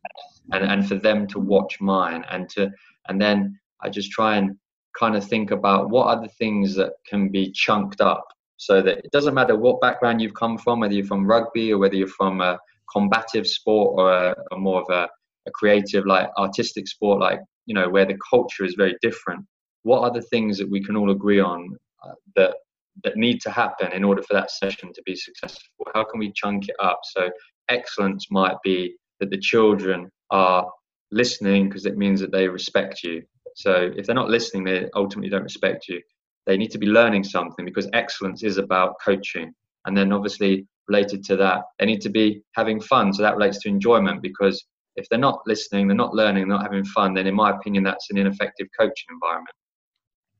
and 0.51 0.63
and 0.65 0.88
for 0.88 0.96
them 0.96 1.27
to 1.27 1.39
watch 1.39 1.80
mine, 1.80 2.25
and 2.32 2.50
to 2.50 2.72
and 3.08 3.22
then 3.22 3.58
I 3.82 3.89
just 3.89 4.12
try 4.12 4.38
and 4.38 4.58
kind 5.00 5.15
of 5.15 5.24
think 5.24 5.51
about 5.51 5.92
what 5.92 6.08
are 6.08 6.22
the 6.22 6.34
things 6.39 6.75
that 6.75 6.94
can 7.08 7.30
be 7.30 7.51
chunked 7.51 8.01
up, 8.01 8.25
so 8.58 8.82
that 8.82 8.98
it 8.98 9.12
doesn't 9.12 9.36
matter 9.36 9.56
what 9.56 9.80
background 9.80 10.22
you've 10.22 10.34
come 10.34 10.58
from, 10.58 10.80
whether 10.80 10.96
you're 10.96 11.06
from 11.06 11.27
rugby 11.27 11.72
or 11.72 11.77
whether 11.77 11.96
you're 11.96 12.08
from 12.08 12.42
a 12.42 12.58
combative 12.92 13.48
sport 13.48 13.96
or 13.98 14.36
a, 14.51 14.58
more 14.58 14.82
of 14.82 14.89
a, 14.89 15.08
a 15.48 15.51
creative 15.51 16.06
like 16.06 16.30
artistic 16.38 16.88
sport 16.88 17.20
like 17.20 17.39
you 17.65 17.74
know 17.74 17.89
where 17.89 18.06
the 18.06 18.18
culture 18.30 18.63
is 18.63 18.75
very 18.75 18.96
different 19.01 19.46
what 19.84 20.01
are 20.01 20.12
the 20.12 20.22
things 20.22 20.58
that 20.58 20.70
we 20.70 20.84
can 20.84 20.96
all 20.98 21.12
agree 21.12 21.39
on 21.39 21.77
uh, 22.04 22.13
that 22.36 22.56
that 23.04 23.18
need 23.18 23.42
to 23.42 23.51
happen 23.51 23.92
in 23.92 24.04
order 24.04 24.22
for 24.24 24.34
that 24.34 24.51
session 24.51 24.92
to 24.94 25.01
be 25.06 25.15
successful? 25.15 25.86
How 25.94 26.04
can 26.04 26.20
we 26.20 26.32
chunk 26.32 26.70
it 26.70 26.75
up? 26.80 27.00
So 27.04 27.30
excellence 27.70 28.27
might 28.32 28.56
be 28.63 28.96
that 29.20 29.30
the 29.30 29.38
children 29.38 30.10
are 30.32 30.65
listening 31.12 31.68
because 31.68 31.86
it 31.86 31.98
means 31.98 32.20
that 32.22 32.32
they 32.32 32.48
respect 32.48 33.04
you. 33.04 33.24
So 33.56 33.92
if 33.96 34.06
they're 34.06 34.15
not 34.15 34.30
listening, 34.30 34.63
they 34.63 34.89
ultimately 34.96 35.30
don't 35.30 35.44
respect 35.44 35.88
you. 35.88 36.01
They 36.46 36.58
need 36.58 36.72
to 36.72 36.77
be 36.77 36.88
learning 36.88 37.24
something 37.24 37.65
because 37.65 37.89
excellence 37.94 38.44
is 38.44 38.58
about 38.58 38.96
coaching. 39.04 39.54
And 39.86 39.96
then 39.96 40.12
obviously 40.12 40.65
related 40.88 41.24
to 41.25 41.36
that, 41.38 41.63
they 41.80 41.86
need 41.86 42.01
to 42.01 42.10
be 42.10 42.42
having 42.54 42.80
fun. 42.80 43.13
So 43.13 43.22
that 43.24 43.36
relates 43.36 43.60
to 43.62 43.70
enjoyment 43.70 44.22
because 44.22 44.65
if 44.96 45.08
they're 45.10 45.20
not 45.20 45.42
listening, 45.46 45.88
they're 45.88 45.96
not 45.96 46.13
learning, 46.13 46.48
they're 46.48 46.58
not 46.58 46.63
having 46.63 46.86
fun, 46.86 47.13
then 47.13 47.27
in 47.27 47.36
my 47.36 47.51
opinion, 47.51 47.84
that's 47.84 48.10
an 48.10 48.18
ineffective 48.18 48.68
coaching 48.77 49.08
environment. 49.12 49.56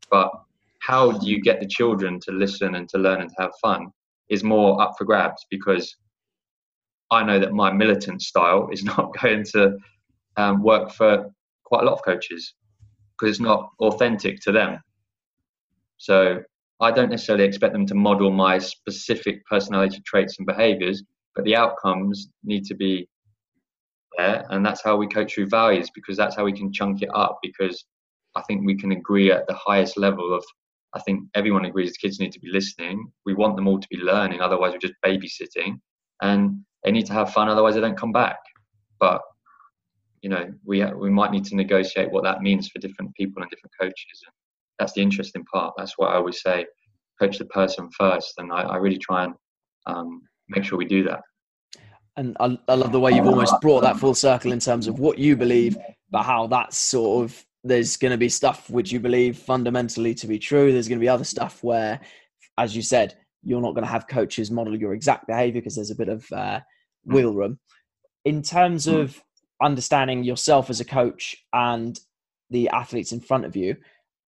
But 0.10 0.32
how 0.82 1.12
do 1.12 1.28
you 1.28 1.42
get 1.42 1.60
the 1.60 1.68
children 1.68 2.20
to 2.22 2.32
listen 2.32 2.76
and 2.76 2.88
to 2.90 2.98
learn 2.98 3.22
and 3.22 3.30
to 3.30 3.36
have 3.40 3.52
fun 3.62 3.88
is 4.30 4.44
more 4.44 4.82
up 4.82 4.94
for 4.98 5.06
grabs 5.06 5.46
because 5.50 5.96
I 7.12 7.24
know 7.24 7.40
that 7.40 7.54
my 7.54 7.72
militant 7.72 8.22
style 8.22 8.70
is 8.72 8.84
not 8.92 9.18
going 9.20 9.44
to 9.54 9.78
um, 10.38 10.62
work 10.64 10.92
for 10.92 11.32
quite 11.64 11.82
a 11.82 11.86
lot 11.86 11.94
of 11.94 12.04
coaches 12.04 12.54
because 13.18 13.32
it's 13.32 13.40
not 13.40 13.70
authentic 13.80 14.40
to 14.42 14.52
them. 14.52 14.80
So 15.98 16.44
I 16.82 16.92
don't 16.92 17.10
necessarily 17.10 17.46
expect 17.46 17.74
them 17.74 17.86
to 17.88 17.96
model 17.96 18.32
my 18.32 18.58
specific 18.58 19.46
personality 19.46 20.02
traits 20.06 20.38
and 20.38 20.46
behaviors, 20.46 21.04
but 21.36 21.46
the 21.46 21.56
outcomes 21.56 22.30
need 22.44 22.66
to 22.66 22.76
be 22.76 23.08
there. 24.18 24.46
And 24.50 24.66
that's 24.66 24.84
how 24.84 24.98
we 24.98 25.08
coach 25.08 25.34
through 25.34 25.48
values 25.48 25.90
because 25.94 26.18
that's 26.18 26.36
how 26.36 26.44
we 26.44 26.54
can 26.54 26.72
chunk 26.74 27.02
it 27.02 27.10
up 27.14 27.40
because 27.42 27.86
I 28.36 28.42
think 28.44 28.66
we 28.66 28.76
can 28.76 28.92
agree 28.92 29.32
at 29.32 29.48
the 29.48 29.54
highest 29.54 29.98
level 29.98 30.34
of 30.34 30.44
I 30.94 31.02
think 31.02 31.28
everyone 31.36 31.66
agrees 31.66 31.92
the 31.92 32.08
kids 32.08 32.22
need 32.22 32.32
to 32.32 32.40
be 32.40 32.50
listening. 32.50 33.12
We 33.26 33.34
want 33.34 33.58
them 33.58 33.68
all 33.68 33.80
to 33.80 33.88
be 33.90 33.98
learning, 33.98 34.40
otherwise 34.40 34.72
we're 34.72 34.80
just 34.80 34.94
babysitting. 35.06 35.80
And 36.22 36.62
they 36.86 36.92
need 36.92 37.06
to 37.08 37.14
have 37.14 37.34
fun, 37.34 37.50
otherwise 37.50 37.76
they 37.76 37.82
don't 37.82 37.98
come 37.98 38.14
back. 38.14 38.38
But 39.00 39.22
you 40.22 40.30
know, 40.30 40.54
we 40.64 40.84
we 40.94 41.10
might 41.10 41.32
need 41.32 41.46
to 41.46 41.56
negotiate 41.56 42.12
what 42.12 42.24
that 42.24 42.42
means 42.42 42.70
for 42.70 42.80
different 42.80 43.14
people 43.16 43.42
and 43.42 43.52
different 43.52 43.74
coaches. 43.80 44.22
That's 44.80 44.94
the 44.94 45.02
interesting 45.02 45.46
part. 45.46 45.74
That's 45.78 45.94
what 45.98 46.12
I 46.12 46.16
always 46.16 46.42
say: 46.42 46.66
coach 47.20 47.38
the 47.38 47.46
person 47.46 47.90
first. 47.98 48.34
And 48.38 48.52
I, 48.52 48.62
I 48.62 48.76
really 48.78 48.98
try 48.98 49.26
and 49.26 49.34
um, 49.86 50.22
make 50.50 50.64
sure 50.64 50.78
we 50.78 50.86
do 50.86 51.04
that. 51.04 51.22
And 52.18 52.38
I, 52.40 52.58
I 52.68 52.76
love 52.76 52.92
the 52.92 53.00
way 53.00 53.12
you've 53.12 53.28
almost 53.28 53.60
brought 53.62 53.82
that 53.82 53.98
full 53.98 54.16
circle 54.16 54.54
in 54.54 54.60
terms 54.60 54.88
of 54.88 55.00
what 55.00 55.18
you 55.18 55.36
believe, 55.36 55.78
but 56.10 56.24
how 56.24 56.48
that's 56.48 56.78
sort 56.78 57.26
of 57.26 57.46
there's 57.66 57.98
going 57.98 58.12
to 58.12 58.18
be 58.18 58.30
stuff 58.30 58.70
which 58.70 58.92
you 58.92 59.00
believe 59.00 59.38
fundamentally 59.38 60.14
to 60.14 60.28
be 60.28 60.40
true. 60.40 60.72
There's 60.72 60.88
going 60.88 61.00
to 61.00 61.04
be 61.04 61.10
other 61.10 61.24
stuff 61.24 61.64
where, 61.64 62.00
as 62.58 62.76
you 62.76 62.82
said, 62.82 63.16
you're 63.44 63.62
not 63.62 63.74
going 63.74 63.84
to 63.84 63.92
have 63.92 64.08
coaches 64.08 64.52
model 64.52 64.78
your 64.78 64.94
exact 64.94 65.28
behavior 65.28 65.62
because 65.62 65.76
there's 65.76 65.92
a 65.92 65.96
bit 65.96 66.10
of 66.10 66.26
uh, 66.32 66.60
hmm. 67.06 67.14
wheel 67.14 67.34
room. 67.34 67.60
In 68.24 68.42
terms 68.42 68.86
hmm. 68.86 68.96
of 68.96 69.22
understanding 69.62 70.24
yourself 70.24 70.70
as 70.70 70.80
a 70.80 70.86
coach 70.86 71.36
and 71.54 72.00
the 72.50 72.70
athletes 72.70 73.12
in 73.12 73.20
front 73.20 73.46
of 73.46 73.56
you, 73.56 73.76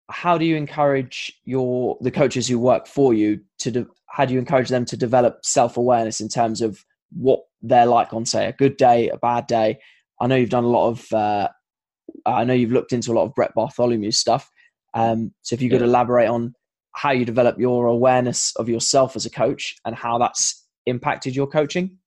how 0.09 0.37
do 0.37 0.45
you 0.45 0.55
encourage 0.55 1.33
your 1.45 1.97
the 2.01 2.11
coaches 2.11 2.47
who 2.47 2.59
work 2.59 2.87
for 2.87 3.13
you 3.13 3.39
to 3.59 3.71
de- 3.71 3.87
how 4.07 4.25
do 4.25 4.33
you 4.33 4.39
encourage 4.39 4.69
them 4.69 4.85
to 4.85 4.95
develop 4.95 5.39
self-awareness 5.43 6.21
in 6.21 6.29
terms 6.29 6.61
of 6.61 6.83
what 7.11 7.39
they're 7.61 7.85
like 7.85 8.13
on 8.13 8.25
say 8.25 8.47
a 8.47 8.53
good 8.53 8.77
day 8.77 9.09
a 9.09 9.17
bad 9.17 9.47
day 9.47 9.77
i 10.21 10.27
know 10.27 10.35
you've 10.35 10.49
done 10.49 10.63
a 10.63 10.67
lot 10.67 10.89
of 10.89 11.11
uh, 11.13 11.47
I 12.25 12.43
know 12.43 12.53
you've 12.53 12.71
looked 12.71 12.93
into 12.93 13.11
a 13.11 13.13
lot 13.13 13.23
of 13.23 13.35
Brett 13.35 13.53
Bartholomew 13.53 14.11
stuff. 14.11 14.49
Um, 14.93 15.33
so 15.41 15.53
if 15.53 15.61
you 15.61 15.69
could 15.69 15.81
yeah. 15.81 15.87
elaborate 15.87 16.27
on 16.27 16.53
how 16.93 17.11
you 17.11 17.25
develop 17.25 17.59
your 17.59 17.87
awareness 17.87 18.55
of 18.55 18.69
yourself 18.69 19.15
as 19.15 19.25
a 19.25 19.29
coach 19.29 19.75
and 19.85 19.95
how 19.95 20.17
that's 20.17 20.65
impacted 20.85 21.35
your 21.35 21.47
coaching. 21.47 21.97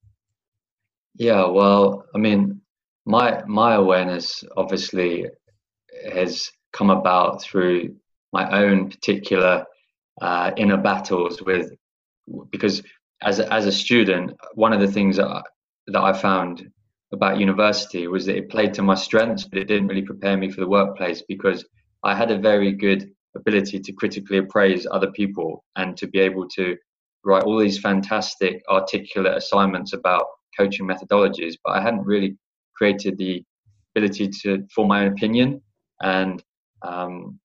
Yeah, 1.15 1.47
well, 1.47 2.05
I 2.15 2.19
mean, 2.19 2.61
my 3.05 3.43
my 3.47 3.75
awareness 3.75 4.45
obviously 4.57 5.27
has 6.13 6.51
come 6.73 6.91
about 6.91 7.43
through 7.43 7.97
my 8.33 8.63
own 8.63 8.91
particular 8.91 9.65
uh, 10.21 10.51
inner 10.57 10.77
battles 10.77 11.43
with 11.43 11.73
because 12.51 12.83
as 13.23 13.39
a, 13.39 13.53
as 13.53 13.67
a 13.67 13.73
student, 13.73 14.33
one 14.55 14.73
of 14.73 14.81
the 14.81 14.91
things 14.91 15.17
that 15.17 15.27
I, 15.27 15.43
that 15.89 16.03
I 16.03 16.13
found 16.13 16.71
about 17.13 17.39
university 17.39 18.07
was 18.07 18.27
that 18.27 18.37
it 18.37 18.51
played 18.51 18.75
to 18.75 18.83
my 18.83 18.95
strengths, 18.95 19.45
but 19.45 19.59
it 19.59 19.65
didn't 19.65 19.89
really 19.89 20.03
prepare 20.03 20.37
me 20.37 20.51
for 20.51 20.61
the 20.61 20.69
workplace 20.69 21.23
because 21.27 21.65
I 22.05 22.15
had 22.15 22.31
a 22.31 22.39
very 22.39 22.73
good 22.73 23.11
ability 23.35 23.81
to 23.81 23.93
critically 23.93 24.39
appraise 24.39 24.87
other 24.91 25.11
people 25.13 25.65
and 25.77 25.97
to 25.97 26.07
be 26.07 26.21
able 26.21 26.49
to 26.51 26.77
write 27.25 27.45
all 27.45 27.59
these 27.59 27.79
fantastic 27.79 28.63
articulate 28.69 29.37
assignments 29.37 29.93
about 29.93 30.27
coaching 30.57 30.87
methodologies, 30.87 31.55
but 31.65 31.73
I 31.73 31.83
hadn't 31.83 32.05
really 32.05 32.37
created 32.75 33.17
the 33.19 33.45
ability 33.95 34.29
to 34.43 34.67
form 34.75 34.89
my 34.89 35.05
own 35.05 35.13
opinion. 35.13 35.61
And 36.03 36.43
um, 36.83 37.39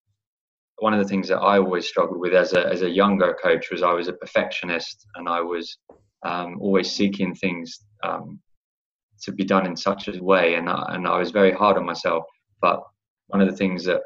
one 0.77 0.93
of 0.93 0.99
the 0.99 1.07
things 1.07 1.27
that 1.27 1.37
I 1.37 1.57
always 1.57 1.87
struggled 1.87 2.19
with 2.19 2.33
as 2.33 2.53
a 2.53 2.67
as 2.67 2.81
a 2.81 2.89
younger 2.89 3.37
coach 3.41 3.71
was 3.71 3.83
I 3.83 3.93
was 3.93 4.07
a 4.07 4.13
perfectionist 4.13 5.05
and 5.15 5.29
I 5.29 5.41
was 5.41 5.77
um, 6.23 6.57
always 6.59 6.91
seeking 6.91 7.35
things 7.35 7.79
um, 8.03 8.39
to 9.23 9.31
be 9.31 9.43
done 9.43 9.65
in 9.65 9.75
such 9.75 10.07
a 10.07 10.23
way, 10.23 10.55
and 10.55 10.69
I, 10.69 10.83
and 10.89 11.07
I 11.07 11.17
was 11.17 11.31
very 11.31 11.51
hard 11.51 11.77
on 11.77 11.85
myself. 11.85 12.23
But 12.61 12.81
one 13.27 13.41
of 13.41 13.49
the 13.49 13.55
things 13.55 13.83
that 13.85 14.01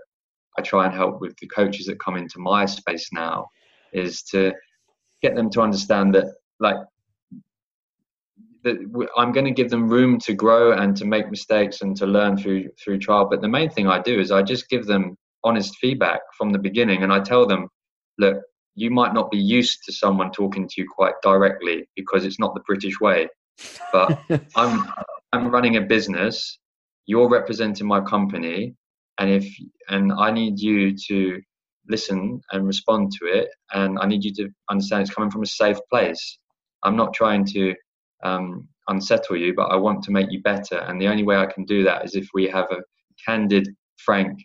I 0.57 0.61
try 0.61 0.85
and 0.85 0.93
help 0.93 1.21
with 1.21 1.35
the 1.37 1.47
coaches 1.47 1.85
that 1.87 1.99
come 1.99 2.17
into 2.17 2.39
my 2.39 2.65
space 2.65 3.09
now 3.11 3.47
is 3.93 4.23
to 4.23 4.53
get 5.21 5.35
them 5.35 5.49
to 5.51 5.61
understand 5.61 6.13
that 6.15 6.25
like 6.59 6.77
that 8.67 9.07
I'm 9.17 9.31
going 9.31 9.45
to 9.45 9.51
give 9.51 9.69
them 9.69 9.87
room 9.89 10.19
to 10.19 10.33
grow 10.33 10.71
and 10.71 10.95
to 10.97 11.05
make 11.05 11.29
mistakes 11.29 11.81
and 11.81 11.95
to 11.97 12.05
learn 12.05 12.37
through 12.37 12.69
through 12.83 12.99
trial. 12.99 13.27
But 13.29 13.41
the 13.41 13.47
main 13.47 13.69
thing 13.69 13.87
I 13.87 14.01
do 14.01 14.19
is 14.19 14.31
I 14.31 14.41
just 14.43 14.69
give 14.69 14.85
them 14.85 15.17
honest 15.43 15.75
feedback 15.81 16.21
from 16.37 16.51
the 16.51 16.59
beginning, 16.59 17.03
and 17.03 17.11
I 17.11 17.19
tell 17.19 17.45
them, 17.47 17.69
look, 18.17 18.37
you 18.75 18.91
might 18.91 19.13
not 19.13 19.31
be 19.31 19.39
used 19.39 19.79
to 19.85 19.93
someone 19.93 20.31
talking 20.31 20.67
to 20.67 20.81
you 20.81 20.87
quite 20.87 21.15
directly 21.23 21.87
because 21.95 22.25
it's 22.25 22.39
not 22.39 22.53
the 22.53 22.61
British 22.67 22.99
way 22.99 23.27
but 23.91 24.19
I'm 24.55 24.87
I'm 25.33 25.49
running 25.49 25.77
a 25.77 25.81
business. 25.81 26.59
You're 27.05 27.29
representing 27.29 27.87
my 27.87 28.01
company, 28.01 28.75
and 29.19 29.29
if 29.29 29.47
and 29.89 30.11
I 30.11 30.31
need 30.31 30.59
you 30.59 30.95
to 31.07 31.41
listen 31.89 32.41
and 32.51 32.67
respond 32.67 33.11
to 33.13 33.25
it, 33.25 33.49
and 33.73 33.97
I 33.99 34.07
need 34.07 34.23
you 34.23 34.33
to 34.35 34.49
understand 34.69 35.03
it's 35.03 35.13
coming 35.13 35.31
from 35.31 35.43
a 35.43 35.47
safe 35.47 35.77
place. 35.89 36.39
I'm 36.83 36.95
not 36.95 37.13
trying 37.13 37.45
to 37.45 37.73
um, 38.23 38.67
unsettle 38.87 39.37
you, 39.37 39.53
but 39.53 39.71
I 39.71 39.75
want 39.75 40.03
to 40.03 40.11
make 40.11 40.31
you 40.31 40.41
better. 40.41 40.77
And 40.77 41.01
the 41.01 41.07
only 41.07 41.23
way 41.23 41.37
I 41.37 41.45
can 41.45 41.65
do 41.65 41.83
that 41.83 42.05
is 42.05 42.15
if 42.15 42.27
we 42.33 42.47
have 42.47 42.69
a 42.71 42.81
candid, 43.25 43.67
frank 43.97 44.39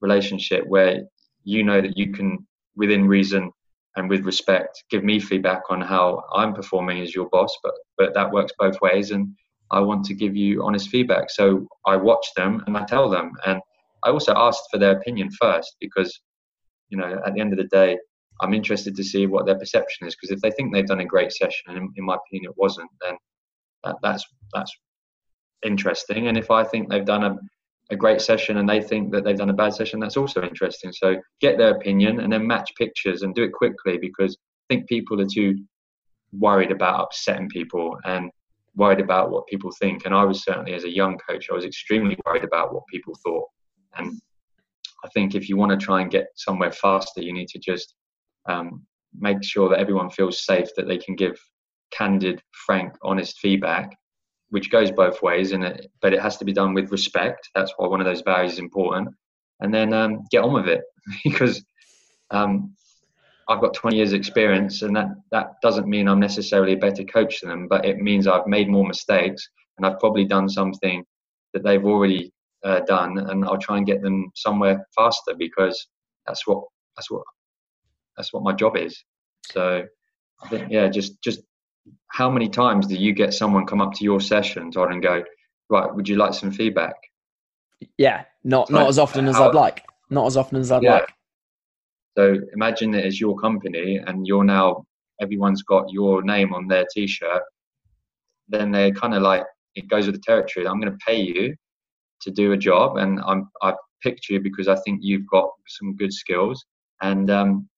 relationship 0.00 0.64
where 0.66 1.02
you 1.44 1.62
know 1.62 1.80
that 1.80 1.96
you 1.96 2.12
can, 2.12 2.46
within 2.76 3.06
reason, 3.06 3.50
and 3.96 4.10
with 4.10 4.24
respect 4.24 4.84
give 4.90 5.02
me 5.02 5.18
feedback 5.18 5.62
on 5.70 5.80
how 5.80 6.22
I'm 6.34 6.52
performing 6.54 7.00
as 7.00 7.14
your 7.14 7.28
boss 7.30 7.56
but 7.62 7.74
but 7.98 8.14
that 8.14 8.30
works 8.30 8.52
both 8.58 8.80
ways. 8.80 9.10
And 9.10 9.34
I 9.70 9.80
want 9.80 10.04
to 10.06 10.14
give 10.14 10.36
you 10.36 10.62
honest 10.62 10.90
feedback. 10.90 11.30
So 11.30 11.66
I 11.86 11.96
watch 11.96 12.26
them 12.36 12.62
and 12.66 12.76
I 12.76 12.84
tell 12.84 13.08
them. 13.08 13.32
And 13.46 13.60
I 14.04 14.10
also 14.10 14.32
asked 14.36 14.68
for 14.70 14.78
their 14.78 14.96
opinion 14.96 15.28
first 15.40 15.76
because 15.80 16.20
you 16.90 16.98
know 16.98 17.20
at 17.26 17.34
the 17.34 17.40
end 17.40 17.52
of 17.52 17.58
the 17.58 17.68
day 17.72 17.98
I'm 18.40 18.54
interested 18.54 18.94
to 18.96 19.04
see 19.04 19.26
what 19.26 19.46
their 19.46 19.58
perception 19.58 20.06
is 20.06 20.14
because 20.14 20.30
if 20.30 20.40
they 20.40 20.50
think 20.50 20.72
they've 20.72 20.86
done 20.86 21.00
a 21.00 21.04
great 21.04 21.32
session, 21.32 21.68
and 21.68 21.90
in, 21.96 22.04
my 22.04 22.16
opinion 22.16 22.50
it 22.50 22.58
wasn't, 22.58 22.90
then 23.02 23.16
that, 23.84 23.96
that's 24.02 24.24
that's 24.52 24.74
interesting. 25.64 26.28
And 26.28 26.36
if 26.36 26.50
I 26.50 26.64
think 26.64 26.88
they've 26.88 27.04
done 27.04 27.24
a, 27.24 27.36
a 27.90 27.96
great 27.96 28.20
session 28.20 28.58
and 28.58 28.68
they 28.68 28.80
think 28.80 29.12
that 29.12 29.24
they've 29.24 29.38
done 29.38 29.50
a 29.50 29.54
bad 29.54 29.74
session, 29.74 30.00
that's 30.00 30.16
also 30.16 30.42
interesting. 30.42 30.92
So 30.92 31.16
get 31.40 31.56
their 31.56 31.74
opinion 31.74 32.20
and 32.20 32.32
then 32.32 32.46
match 32.46 32.72
pictures 32.76 33.22
and 33.22 33.34
do 33.34 33.44
it 33.44 33.52
quickly 33.52 33.98
because 33.98 34.36
I 34.68 34.74
think 34.74 34.88
people 34.88 35.20
are 35.20 35.26
too 35.26 35.56
worried 36.32 36.72
about 36.72 37.04
upsetting 37.04 37.48
people 37.48 37.96
and 38.04 38.30
worried 38.74 39.00
about 39.00 39.30
what 39.30 39.46
people 39.46 39.70
think. 39.80 40.04
And 40.04 40.14
I 40.14 40.24
was 40.24 40.44
certainly, 40.44 40.74
as 40.74 40.84
a 40.84 40.94
young 40.94 41.18
coach, 41.26 41.48
I 41.50 41.54
was 41.54 41.64
extremely 41.64 42.18
worried 42.26 42.44
about 42.44 42.74
what 42.74 42.86
people 42.92 43.14
thought. 43.24 43.48
And 43.96 44.20
I 45.04 45.08
think 45.14 45.34
if 45.34 45.48
you 45.48 45.56
want 45.56 45.70
to 45.78 45.84
try 45.84 46.02
and 46.02 46.10
get 46.10 46.26
somewhere 46.34 46.72
faster, 46.72 47.22
you 47.22 47.32
need 47.32 47.48
to 47.48 47.58
just 47.58 47.94
um, 48.48 48.86
make 49.18 49.42
sure 49.42 49.68
that 49.68 49.78
everyone 49.78 50.10
feels 50.10 50.44
safe, 50.44 50.68
that 50.76 50.88
they 50.88 50.98
can 50.98 51.16
give 51.16 51.38
candid, 51.90 52.42
frank, 52.66 52.92
honest 53.02 53.38
feedback, 53.38 53.96
which 54.50 54.70
goes 54.70 54.90
both 54.90 55.22
ways. 55.22 55.52
And 55.52 55.64
it, 55.64 55.86
but 56.00 56.12
it 56.12 56.20
has 56.20 56.36
to 56.38 56.44
be 56.44 56.52
done 56.52 56.74
with 56.74 56.90
respect. 56.90 57.48
That's 57.54 57.72
why 57.76 57.88
one 57.88 58.00
of 58.00 58.06
those 58.06 58.22
values 58.22 58.54
is 58.54 58.58
important. 58.58 59.08
And 59.60 59.72
then 59.72 59.92
um, 59.92 60.24
get 60.30 60.44
on 60.44 60.52
with 60.52 60.68
it 60.68 60.82
because 61.24 61.64
um, 62.30 62.74
I've 63.48 63.60
got 63.60 63.74
20 63.74 63.96
years 63.96 64.12
experience 64.12 64.82
and 64.82 64.94
that, 64.96 65.08
that 65.30 65.60
doesn't 65.62 65.86
mean 65.86 66.08
I'm 66.08 66.20
necessarily 66.20 66.72
a 66.72 66.78
better 66.78 67.04
coach 67.04 67.40
than 67.40 67.50
them, 67.50 67.68
but 67.68 67.84
it 67.84 67.98
means 67.98 68.26
I've 68.26 68.46
made 68.46 68.68
more 68.68 68.86
mistakes 68.86 69.48
and 69.76 69.86
I've 69.86 70.00
probably 70.00 70.24
done 70.24 70.48
something 70.48 71.04
that 71.54 71.62
they've 71.62 71.84
already 71.84 72.32
uh, 72.64 72.80
done 72.80 73.18
and 73.18 73.44
I'll 73.44 73.58
try 73.58 73.76
and 73.76 73.86
get 73.86 74.02
them 74.02 74.30
somewhere 74.34 74.84
faster 74.94 75.34
because 75.38 75.86
that's 76.26 76.46
what, 76.46 76.64
that's 76.96 77.10
what, 77.10 77.22
that's 78.16 78.32
what 78.32 78.42
my 78.42 78.52
job 78.52 78.76
is. 78.76 79.02
So 79.50 79.84
I 80.42 80.48
think, 80.48 80.70
yeah, 80.70 80.88
just, 80.88 81.20
just 81.22 81.40
how 82.08 82.30
many 82.30 82.48
times 82.48 82.86
do 82.86 82.96
you 82.96 83.12
get 83.12 83.34
someone 83.34 83.66
come 83.66 83.80
up 83.80 83.92
to 83.94 84.04
your 84.04 84.20
session, 84.20 84.70
Todd, 84.70 84.92
and 84.92 85.02
go, 85.02 85.22
right, 85.68 85.94
would 85.94 86.08
you 86.08 86.16
like 86.16 86.34
some 86.34 86.50
feedback? 86.50 86.94
Yeah, 87.98 88.24
not, 88.42 88.70
not 88.70 88.88
as 88.88 88.98
often 88.98 89.28
as 89.28 89.36
I'd 89.36 89.54
like. 89.54 89.84
Not 90.10 90.26
as 90.26 90.36
often 90.36 90.58
as 90.58 90.72
I'd 90.72 90.82
yeah. 90.82 90.94
like. 90.94 91.08
So 92.16 92.38
imagine 92.54 92.94
it 92.94 93.04
as 93.04 93.20
your 93.20 93.38
company 93.38 94.00
and 94.06 94.26
you're 94.26 94.44
now, 94.44 94.84
everyone's 95.20 95.62
got 95.62 95.90
your 95.90 96.22
name 96.22 96.54
on 96.54 96.66
their 96.66 96.86
t 96.92 97.06
shirt. 97.06 97.42
Then 98.48 98.70
they're 98.70 98.92
kind 98.92 99.14
of 99.14 99.22
like, 99.22 99.44
it 99.74 99.88
goes 99.88 100.06
with 100.06 100.14
the 100.14 100.22
territory. 100.22 100.66
I'm 100.66 100.80
going 100.80 100.92
to 100.92 100.98
pay 101.06 101.20
you 101.20 101.54
to 102.22 102.30
do 102.30 102.52
a 102.52 102.56
job 102.56 102.96
and 102.96 103.20
I'm, 103.26 103.50
I've 103.62 103.74
picked 104.02 104.28
you 104.30 104.40
because 104.40 104.68
I 104.68 104.76
think 104.76 105.00
you've 105.02 105.28
got 105.30 105.50
some 105.68 105.96
good 105.96 106.12
skills. 106.12 106.64
And, 107.02 107.30
um, 107.30 107.68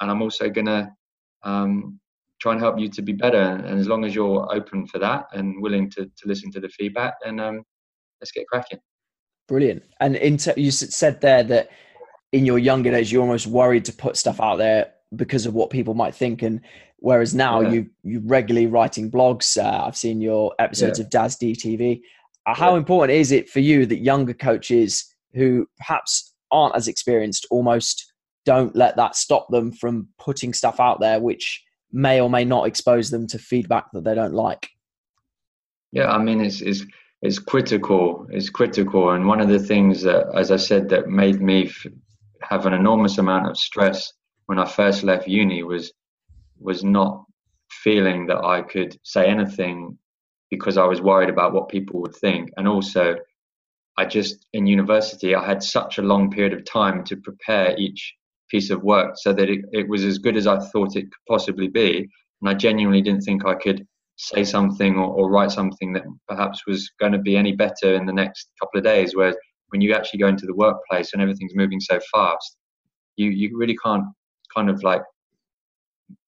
and 0.00 0.10
I'm 0.10 0.22
also 0.22 0.48
going 0.48 0.66
to 0.66 0.92
um, 1.42 2.00
try 2.40 2.52
and 2.52 2.60
help 2.60 2.78
you 2.78 2.88
to 2.88 3.02
be 3.02 3.12
better. 3.12 3.36
And 3.36 3.78
as 3.78 3.88
long 3.88 4.04
as 4.04 4.14
you're 4.14 4.48
open 4.54 4.86
for 4.86 4.98
that 4.98 5.26
and 5.32 5.60
willing 5.62 5.90
to, 5.90 6.04
to 6.04 6.26
listen 6.26 6.50
to 6.52 6.60
the 6.60 6.68
feedback, 6.68 7.14
then 7.22 7.38
um, 7.38 7.62
let's 8.20 8.32
get 8.32 8.46
cracking. 8.48 8.78
Brilliant. 9.48 9.82
And 10.00 10.16
in 10.16 10.36
t- 10.36 10.52
you 10.56 10.70
said 10.70 11.20
there 11.20 11.42
that 11.44 11.70
in 12.32 12.46
your 12.46 12.58
younger 12.58 12.90
days 12.90 13.10
you're 13.10 13.22
almost 13.22 13.46
worried 13.46 13.84
to 13.86 13.92
put 13.92 14.16
stuff 14.16 14.40
out 14.40 14.56
there 14.56 14.92
because 15.16 15.46
of 15.46 15.54
what 15.54 15.70
people 15.70 15.94
might 15.94 16.14
think 16.14 16.42
and 16.42 16.60
whereas 16.98 17.34
now 17.34 17.60
yeah. 17.60 17.70
you 17.70 17.90
you 18.04 18.20
regularly 18.24 18.66
writing 18.66 19.10
blogs 19.10 19.60
uh, 19.60 19.84
i've 19.84 19.96
seen 19.96 20.20
your 20.20 20.54
episodes 20.58 20.98
yeah. 20.98 21.04
of 21.04 21.10
daz 21.10 21.36
dtv 21.36 22.00
uh, 22.46 22.54
how 22.54 22.72
yeah. 22.72 22.78
important 22.78 23.18
is 23.18 23.32
it 23.32 23.48
for 23.48 23.60
you 23.60 23.86
that 23.86 23.98
younger 23.98 24.34
coaches 24.34 25.12
who 25.34 25.66
perhaps 25.78 26.32
aren't 26.52 26.76
as 26.76 26.86
experienced 26.86 27.46
almost 27.50 28.09
don't 28.44 28.74
let 28.74 28.96
that 28.96 29.16
stop 29.16 29.48
them 29.50 29.72
from 29.72 30.08
putting 30.18 30.52
stuff 30.52 30.80
out 30.80 31.00
there 31.00 31.20
which 31.20 31.62
may 31.92 32.20
or 32.20 32.30
may 32.30 32.44
not 32.44 32.66
expose 32.66 33.10
them 33.10 33.26
to 33.26 33.38
feedback 33.38 33.86
that 33.92 34.04
they 34.04 34.14
don't 34.14 34.34
like. 34.34 34.68
Yeah 35.92 36.10
i 36.10 36.18
mean 36.18 36.40
it's 36.40 36.60
it's 36.60 36.84
it's 37.22 37.38
critical 37.38 38.26
it's 38.30 38.48
critical. 38.48 39.10
And 39.10 39.26
one 39.26 39.40
of 39.40 39.48
the 39.48 39.58
things 39.58 40.02
that 40.02 40.26
as 40.34 40.50
i 40.50 40.56
said 40.56 40.88
that 40.88 41.08
made 41.08 41.40
me 41.40 41.70
have 42.42 42.66
an 42.66 42.72
enormous 42.72 43.18
amount 43.18 43.48
of 43.48 43.56
stress 43.56 44.12
when 44.46 44.58
I 44.58 44.64
first 44.64 45.02
left 45.02 45.28
uni 45.28 45.62
was 45.62 45.92
was 46.58 46.82
not 46.82 47.24
feeling 47.70 48.26
that 48.26 48.44
I 48.44 48.62
could 48.62 48.98
say 49.04 49.26
anything 49.26 49.96
because 50.50 50.76
I 50.76 50.84
was 50.84 51.00
worried 51.00 51.30
about 51.30 51.52
what 51.52 51.68
people 51.68 52.00
would 52.00 52.16
think, 52.16 52.50
and 52.56 52.66
also 52.66 53.16
I 53.96 54.06
just 54.06 54.46
in 54.52 54.66
university 54.66 55.34
I 55.34 55.46
had 55.46 55.62
such 55.62 55.98
a 55.98 56.02
long 56.02 56.30
period 56.30 56.52
of 56.52 56.64
time 56.64 57.04
to 57.04 57.16
prepare 57.16 57.76
each 57.78 58.14
piece 58.50 58.70
of 58.70 58.82
work 58.82 59.14
so 59.16 59.32
that 59.32 59.48
it, 59.48 59.60
it 59.72 59.88
was 59.88 60.04
as 60.04 60.18
good 60.18 60.36
as 60.36 60.46
I 60.46 60.58
thought 60.58 60.96
it 60.96 61.02
could 61.02 61.26
possibly 61.28 61.68
be, 61.68 62.08
and 62.40 62.50
I 62.50 62.54
genuinely 62.54 63.02
didn't 63.02 63.22
think 63.22 63.44
I 63.44 63.54
could 63.54 63.86
say 64.16 64.44
something 64.44 64.96
or, 64.96 65.06
or 65.06 65.30
write 65.30 65.50
something 65.50 65.92
that 65.94 66.04
perhaps 66.28 66.66
was 66.66 66.90
going 67.00 67.12
to 67.12 67.18
be 67.18 67.36
any 67.36 67.54
better 67.56 67.94
in 67.94 68.06
the 68.06 68.12
next 68.12 68.50
couple 68.60 68.78
of 68.78 68.84
days. 68.84 69.14
Whereas 69.14 69.36
when 69.68 69.80
you 69.80 69.94
actually 69.94 70.20
go 70.20 70.28
into 70.28 70.46
the 70.46 70.54
workplace 70.54 71.12
and 71.12 71.22
everything's 71.22 71.54
moving 71.54 71.80
so 71.80 71.98
fast, 72.12 72.56
you 73.16 73.30
you 73.30 73.56
really 73.56 73.76
can't 73.82 74.04
kind 74.54 74.68
of 74.68 74.82
like 74.82 75.02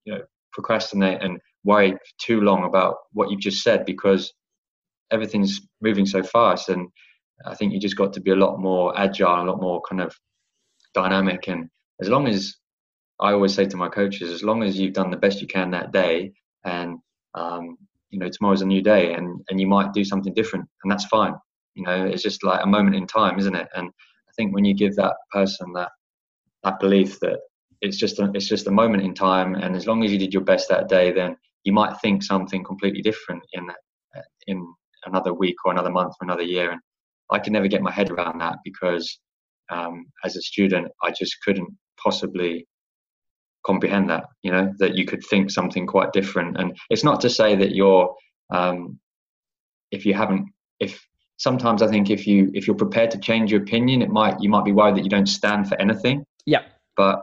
you 0.05 0.15
know 0.15 0.21
procrastinate 0.53 1.23
and 1.23 1.39
worry 1.65 1.97
too 2.21 2.41
long 2.41 2.65
about 2.65 2.97
what 3.13 3.31
you've 3.31 3.41
just 3.41 3.63
said 3.63 3.85
because 3.85 4.33
everything's 5.11 5.61
moving 5.81 6.07
so 6.07 6.23
fast 6.23 6.69
and 6.69 6.89
I 7.45 7.55
think 7.55 7.73
you 7.73 7.81
just 7.81 7.97
got 7.97 8.13
to 8.15 8.21
be 8.21 8.31
a 8.31 8.37
lot 8.37 8.59
more 8.59 8.99
agile, 8.99 9.45
a 9.45 9.49
lot 9.51 9.61
more 9.61 9.83
kind 9.89 10.01
of 10.01 10.15
dynamic 10.95 11.49
and 11.49 11.69
as 12.03 12.09
long 12.09 12.27
as 12.27 12.57
I 13.21 13.33
always 13.33 13.55
say 13.55 13.67
to 13.67 13.77
my 13.77 13.89
coaches, 13.89 14.33
as 14.33 14.43
long 14.43 14.63
as 14.63 14.77
you've 14.79 14.93
done 14.95 15.11
the 15.11 15.17
best 15.25 15.41
you 15.41 15.47
can 15.47 15.71
that 15.71 15.93
day 15.93 16.33
and 16.65 16.99
um, 17.35 17.79
you 18.11 18.19
know 18.19 18.29
tomorrow's 18.29 18.63
a 18.63 18.67
new 18.67 18.83
day 18.83 19.15
and 19.15 19.41
and 19.49 19.61
you 19.61 19.67
might 19.67 19.93
do 19.93 20.05
something 20.05 20.35
different 20.35 20.67
and 20.83 20.91
that's 20.91 21.07
fine. 21.07 21.35
You 21.75 21.85
know 21.85 22.05
it's 22.05 22.23
just 22.23 22.43
like 22.45 22.61
a 22.63 22.67
moment 22.67 22.97
in 22.97 23.07
time 23.07 23.39
isn't 23.39 23.55
it? 23.55 23.69
And 23.75 23.89
i 24.29 24.33
think 24.37 24.55
when 24.55 24.65
you 24.65 24.75
give 24.75 24.95
that 24.97 25.17
person 25.31 25.73
that 25.75 25.91
that 26.65 26.81
belief 26.81 27.21
that 27.21 27.39
it's 27.81 27.97
just 27.97 28.19
a, 28.19 28.31
it's 28.35 28.49
just 28.49 28.67
a 28.67 28.79
moment 28.83 29.03
in 29.03 29.15
time 29.15 29.55
and 29.55 29.75
as 29.77 29.87
long 29.87 30.05
as 30.05 30.13
you 30.13 30.19
did 30.19 30.33
your 30.33 30.45
best 30.45 30.69
that 30.69 30.89
day 30.89 31.13
then 31.13 31.37
you 31.65 31.73
might 31.73 32.01
think 32.01 32.23
something 32.23 32.63
completely 32.65 33.03
different 33.03 33.43
in 33.53 33.69
in 34.47 34.59
another 35.07 35.33
week 35.33 35.57
or 35.65 35.73
another 35.73 35.91
month 35.91 36.15
or 36.21 36.25
another 36.25 36.43
year. 36.55 36.71
And 36.73 36.81
i 37.31 37.39
could 37.39 37.53
never 37.53 37.69
get 37.69 37.83
my 37.89 37.93
head 37.99 38.11
around 38.11 38.39
that 38.39 38.57
because 38.65 39.07
um, 39.71 40.07
as 40.25 40.37
a 40.37 40.43
student 40.43 40.89
i 41.03 41.11
just 41.11 41.37
couldn't 41.45 41.73
possibly 42.03 42.67
comprehend 43.65 44.11
that 44.11 44.25
you 44.43 44.51
know 44.51 44.73
that 44.79 44.97
you 44.97 45.05
could 45.05 45.25
think 45.25 45.51
something 45.51 45.87
quite 45.87 46.13
different 46.13 46.59
and 46.59 46.77
it's 46.91 47.05
not 47.05 47.21
to 47.21 47.31
say 47.31 47.55
that 47.55 47.75
you're 47.75 48.13
um, 48.51 48.99
if 49.93 50.05
you 50.05 50.15
haven't 50.15 50.49
if 50.81 51.07
sometimes 51.43 51.83
I 51.83 51.89
think 51.89 52.09
if 52.09 52.27
you 52.27 52.51
if 52.55 52.67
you're 52.67 52.77
prepared 52.77 53.11
to 53.11 53.19
change 53.19 53.51
your 53.51 53.63
opinion, 53.63 54.01
it 54.01 54.11
might 54.11 54.41
you 54.41 54.49
might 54.49 54.65
be 54.65 54.73
worried 54.73 54.97
that 54.97 55.05
you 55.05 55.11
don't 55.11 55.27
stand 55.27 55.69
for 55.69 55.81
anything. 55.81 56.25
Yeah. 56.47 56.63
But 56.97 57.23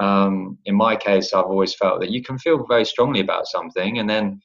um, 0.00 0.58
in 0.64 0.74
my 0.74 0.96
case, 0.96 1.32
I've 1.32 1.46
always 1.46 1.74
felt 1.74 2.00
that 2.00 2.10
you 2.10 2.22
can 2.22 2.38
feel 2.38 2.66
very 2.66 2.84
strongly 2.84 3.20
about 3.20 3.46
something, 3.46 3.98
and 3.98 4.10
then 4.10 4.40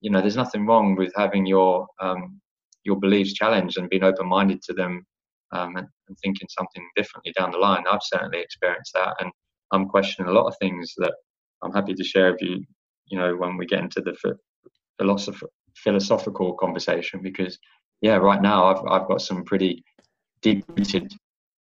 you 0.00 0.10
know 0.10 0.20
there's 0.20 0.36
nothing 0.36 0.66
wrong 0.66 0.96
with 0.96 1.12
having 1.16 1.44
your 1.46 1.86
um, 2.00 2.40
your 2.84 2.96
beliefs 2.96 3.34
challenged 3.34 3.78
and 3.78 3.90
being 3.90 4.02
open 4.02 4.26
minded 4.26 4.62
to 4.62 4.72
them 4.72 5.06
um, 5.52 5.76
and, 5.76 5.86
thinking 6.22 6.46
something 6.50 6.86
differently 6.94 7.32
down 7.38 7.50
the 7.50 7.56
line. 7.56 7.84
I've 7.90 8.02
certainly 8.02 8.40
experienced 8.40 8.92
that, 8.94 9.14
and 9.20 9.30
I'm 9.72 9.88
questioning 9.88 10.30
a 10.30 10.34
lot 10.34 10.46
of 10.46 10.54
things 10.60 10.92
that 10.98 11.14
I'm 11.62 11.72
happy 11.72 11.94
to 11.94 12.04
share 12.04 12.32
with 12.32 12.42
you. 12.42 12.62
You 13.06 13.18
know, 13.18 13.34
when 13.34 13.56
we 13.56 13.64
get 13.64 13.80
into 13.80 14.02
the 14.02 14.14
philosoph- 15.00 15.42
philosophical 15.74 16.52
conversation, 16.54 17.22
because 17.22 17.58
yeah, 18.02 18.16
right 18.16 18.42
now 18.42 18.66
I've 18.66 18.84
I've 18.86 19.08
got 19.08 19.22
some 19.22 19.44
pretty 19.44 19.82
deep 20.42 20.64
rooted 20.76 21.12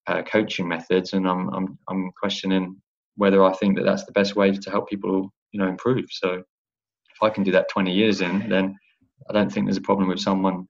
uh, 0.08 0.22
coaching 0.24 0.68
methods, 0.68 1.14
and 1.14 1.28
I'm 1.28 1.50
I'm 1.54 1.80
I'm 1.88 2.12
questioning 2.20 2.76
whether 3.16 3.44
I 3.44 3.54
think 3.54 3.78
that 3.78 3.84
that's 3.84 4.06
the 4.06 4.12
best 4.12 4.36
way 4.36 4.52
to 4.52 4.70
help 4.70 4.90
people 4.90 5.30
you 5.52 5.60
know 5.60 5.68
improve. 5.68 6.06
So 6.10 6.34
if 6.34 7.22
I 7.22 7.30
can 7.30 7.44
do 7.44 7.52
that 7.52 7.70
20 7.70 7.94
years 7.94 8.22
in, 8.22 8.50
then 8.50 8.76
I 9.30 9.34
don't 9.34 9.52
think 9.52 9.66
there's 9.66 9.78
a 9.78 9.82
problem 9.82 10.10
with 10.10 10.20
someone 10.20 10.68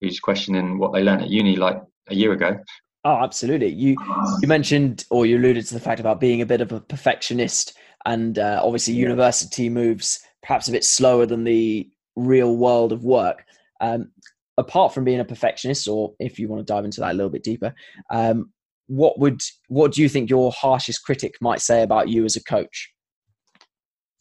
who's 0.00 0.20
questioning 0.20 0.78
what 0.78 0.92
they 0.92 1.02
learned 1.02 1.22
at 1.22 1.30
uni 1.30 1.56
like 1.56 1.80
a 2.08 2.14
year 2.14 2.32
ago. 2.32 2.58
Oh, 3.04 3.16
absolutely. 3.16 3.68
You 3.68 3.96
you 4.40 4.48
mentioned 4.48 5.04
or 5.10 5.26
you 5.26 5.38
alluded 5.38 5.66
to 5.66 5.74
the 5.74 5.80
fact 5.80 6.00
about 6.00 6.20
being 6.20 6.40
a 6.40 6.46
bit 6.46 6.60
of 6.60 6.70
a 6.70 6.80
perfectionist, 6.80 7.76
and 8.06 8.38
uh, 8.38 8.60
obviously 8.62 8.94
yeah. 8.94 9.02
university 9.02 9.68
moves 9.68 10.20
perhaps 10.42 10.68
a 10.68 10.72
bit 10.72 10.84
slower 10.84 11.26
than 11.26 11.44
the 11.44 11.88
real 12.14 12.56
world 12.56 12.92
of 12.92 13.04
work. 13.04 13.44
Um, 13.80 14.12
apart 14.56 14.94
from 14.94 15.04
being 15.04 15.20
a 15.20 15.24
perfectionist, 15.24 15.88
or 15.88 16.14
if 16.20 16.38
you 16.38 16.48
want 16.48 16.64
to 16.64 16.72
dive 16.72 16.84
into 16.84 17.00
that 17.00 17.12
a 17.12 17.14
little 17.14 17.30
bit 17.30 17.42
deeper, 17.42 17.74
um, 18.10 18.52
what 18.86 19.18
would 19.18 19.42
what 19.68 19.92
do 19.92 20.02
you 20.02 20.08
think 20.08 20.30
your 20.30 20.52
harshest 20.52 21.04
critic 21.04 21.34
might 21.40 21.60
say 21.60 21.82
about 21.82 22.08
you 22.08 22.24
as 22.24 22.36
a 22.36 22.44
coach? 22.44 22.92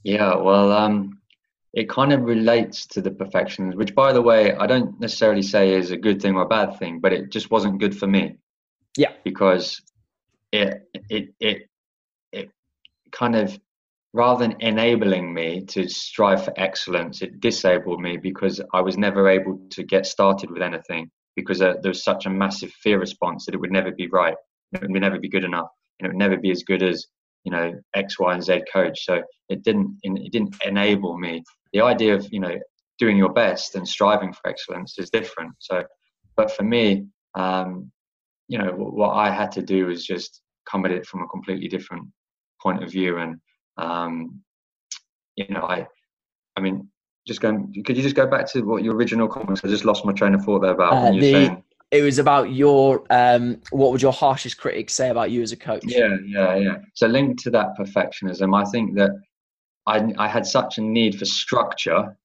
Yeah, 0.04 0.36
well, 0.36 0.72
um, 0.72 1.21
it 1.74 1.90
kind 1.90 2.12
of 2.12 2.24
relates 2.24 2.86
to 2.86 3.02
the 3.02 3.12
perfections, 3.12 3.76
which, 3.76 3.96
by 3.96 4.12
the 4.12 4.22
way, 4.22 4.54
I 4.54 4.68
don't 4.68 5.00
necessarily 5.00 5.42
say 5.42 5.74
is 5.74 5.92
a 5.92 5.98
good 5.98 6.22
thing 6.22 6.36
or 6.36 6.44
a 6.44 6.48
bad 6.48 6.78
thing, 6.78 7.00
but 7.00 7.14
it 7.14 7.32
just 7.32 7.50
wasn't 7.50 7.80
good 7.80 7.98
for 7.98 8.08
me. 8.08 8.38
Yeah, 8.98 9.14
because 9.24 9.82
it 10.52 10.90
it 11.10 11.34
it 11.40 11.70
it 12.34 12.52
kind 13.12 13.36
of 13.36 13.58
rather 14.14 14.46
than 14.46 14.60
enabling 14.60 15.34
me 15.34 15.64
to 15.66 15.88
strive 15.88 16.44
for 16.44 16.54
excellence, 16.58 17.22
it 17.22 17.40
disabled 17.40 18.02
me 18.02 18.18
because 18.18 18.60
I 18.74 18.82
was 18.82 18.98
never 18.98 19.30
able 19.30 19.60
to 19.70 19.84
get 19.84 20.06
started 20.06 20.52
with 20.52 20.62
anything 20.62 21.10
because 21.38 21.62
uh, 21.62 21.76
there 21.82 21.92
was 21.92 22.04
such 22.04 22.26
a 22.26 22.30
massive 22.30 22.72
fear 22.72 23.00
response 23.00 23.46
that 23.46 23.56
it 23.56 23.60
would 23.60 23.72
never 23.72 23.92
be 23.92 24.08
right, 24.08 24.36
it 24.74 24.82
would 24.82 25.02
never 25.02 25.20
be 25.20 25.30
good 25.30 25.46
enough, 25.46 25.70
and 26.00 26.06
it 26.06 26.10
would 26.10 26.20
never 26.20 26.38
be 26.38 26.52
as 26.52 26.64
good 26.64 26.84
as 26.84 27.08
you 27.46 27.52
know 27.52 27.74
X, 27.96 28.20
Y, 28.20 28.34
and 28.34 28.44
Z 28.44 28.64
coach. 28.72 29.06
So 29.06 29.22
it 29.50 29.64
didn't 29.64 29.98
it 30.04 30.32
didn't 30.32 30.56
enable 30.66 31.18
me. 31.18 31.44
The 31.74 31.82
idea 31.82 32.16
of 32.16 32.28
you 32.32 32.40
know 32.40 32.58
doing 33.00 33.18
your 33.18 33.34
best 33.34 33.76
and 33.76 33.88
striving 33.88 34.34
for 34.34 34.48
excellence 34.48 35.00
is 35.00 35.10
different. 35.10 35.54
So, 35.60 35.84
but 36.36 36.52
for 36.52 36.64
me, 36.64 37.08
um, 37.36 37.92
you 38.48 38.58
know, 38.58 38.72
what 38.72 39.14
I 39.14 39.32
had 39.32 39.52
to 39.54 39.62
do 39.62 39.88
was 39.88 40.06
just 40.06 40.42
come 40.70 40.86
at 40.86 40.92
it 40.92 41.06
from 41.06 41.22
a 41.22 41.28
completely 41.28 41.68
different 41.68 42.08
point 42.62 42.84
of 42.84 42.92
view 42.92 43.18
and 43.18 43.38
um, 43.78 44.42
you 45.36 45.46
know, 45.50 45.62
I, 45.62 45.88
I 46.58 46.62
mean, 46.62 46.88
just 47.28 47.42
going. 47.42 47.74
Could 47.86 47.98
you 47.98 48.04
just 48.04 48.16
go 48.16 48.28
back 48.28 48.48
to 48.52 48.62
what 48.62 48.84
your 48.84 48.96
original 48.96 49.28
comments? 49.28 49.62
I 49.64 49.68
just 49.68 49.86
lost 49.86 50.06
my 50.06 50.14
train 50.14 50.34
of 50.34 50.44
thought 50.44 50.62
there 50.62 50.72
about 50.72 50.94
uh, 50.94 51.12
the, 51.12 51.32
saying. 51.32 51.64
It 51.92 52.04
was 52.04 52.20
about 52.20 52.52
your. 52.52 53.04
Um, 53.10 53.62
what 53.72 53.92
would 53.92 54.02
your 54.02 54.14
harshest 54.14 54.58
critics 54.58 54.94
say 54.94 55.10
about 55.10 55.32
you 55.32 55.42
as 55.42 55.52
a 55.52 55.58
coach? 55.58 55.84
Yeah, 55.86 56.18
yeah, 56.26 56.56
yeah. 56.56 56.78
So 56.94 57.08
linked 57.08 57.44
to 57.44 57.52
that 57.52 57.78
perfectionism, 57.78 58.60
I 58.60 58.70
think 58.70 58.96
that 58.96 59.12
I, 59.88 60.14
I 60.18 60.28
had 60.28 60.46
such 60.46 60.78
a 60.78 60.82
need 60.82 61.18
for 61.18 61.26
structure 61.26 62.16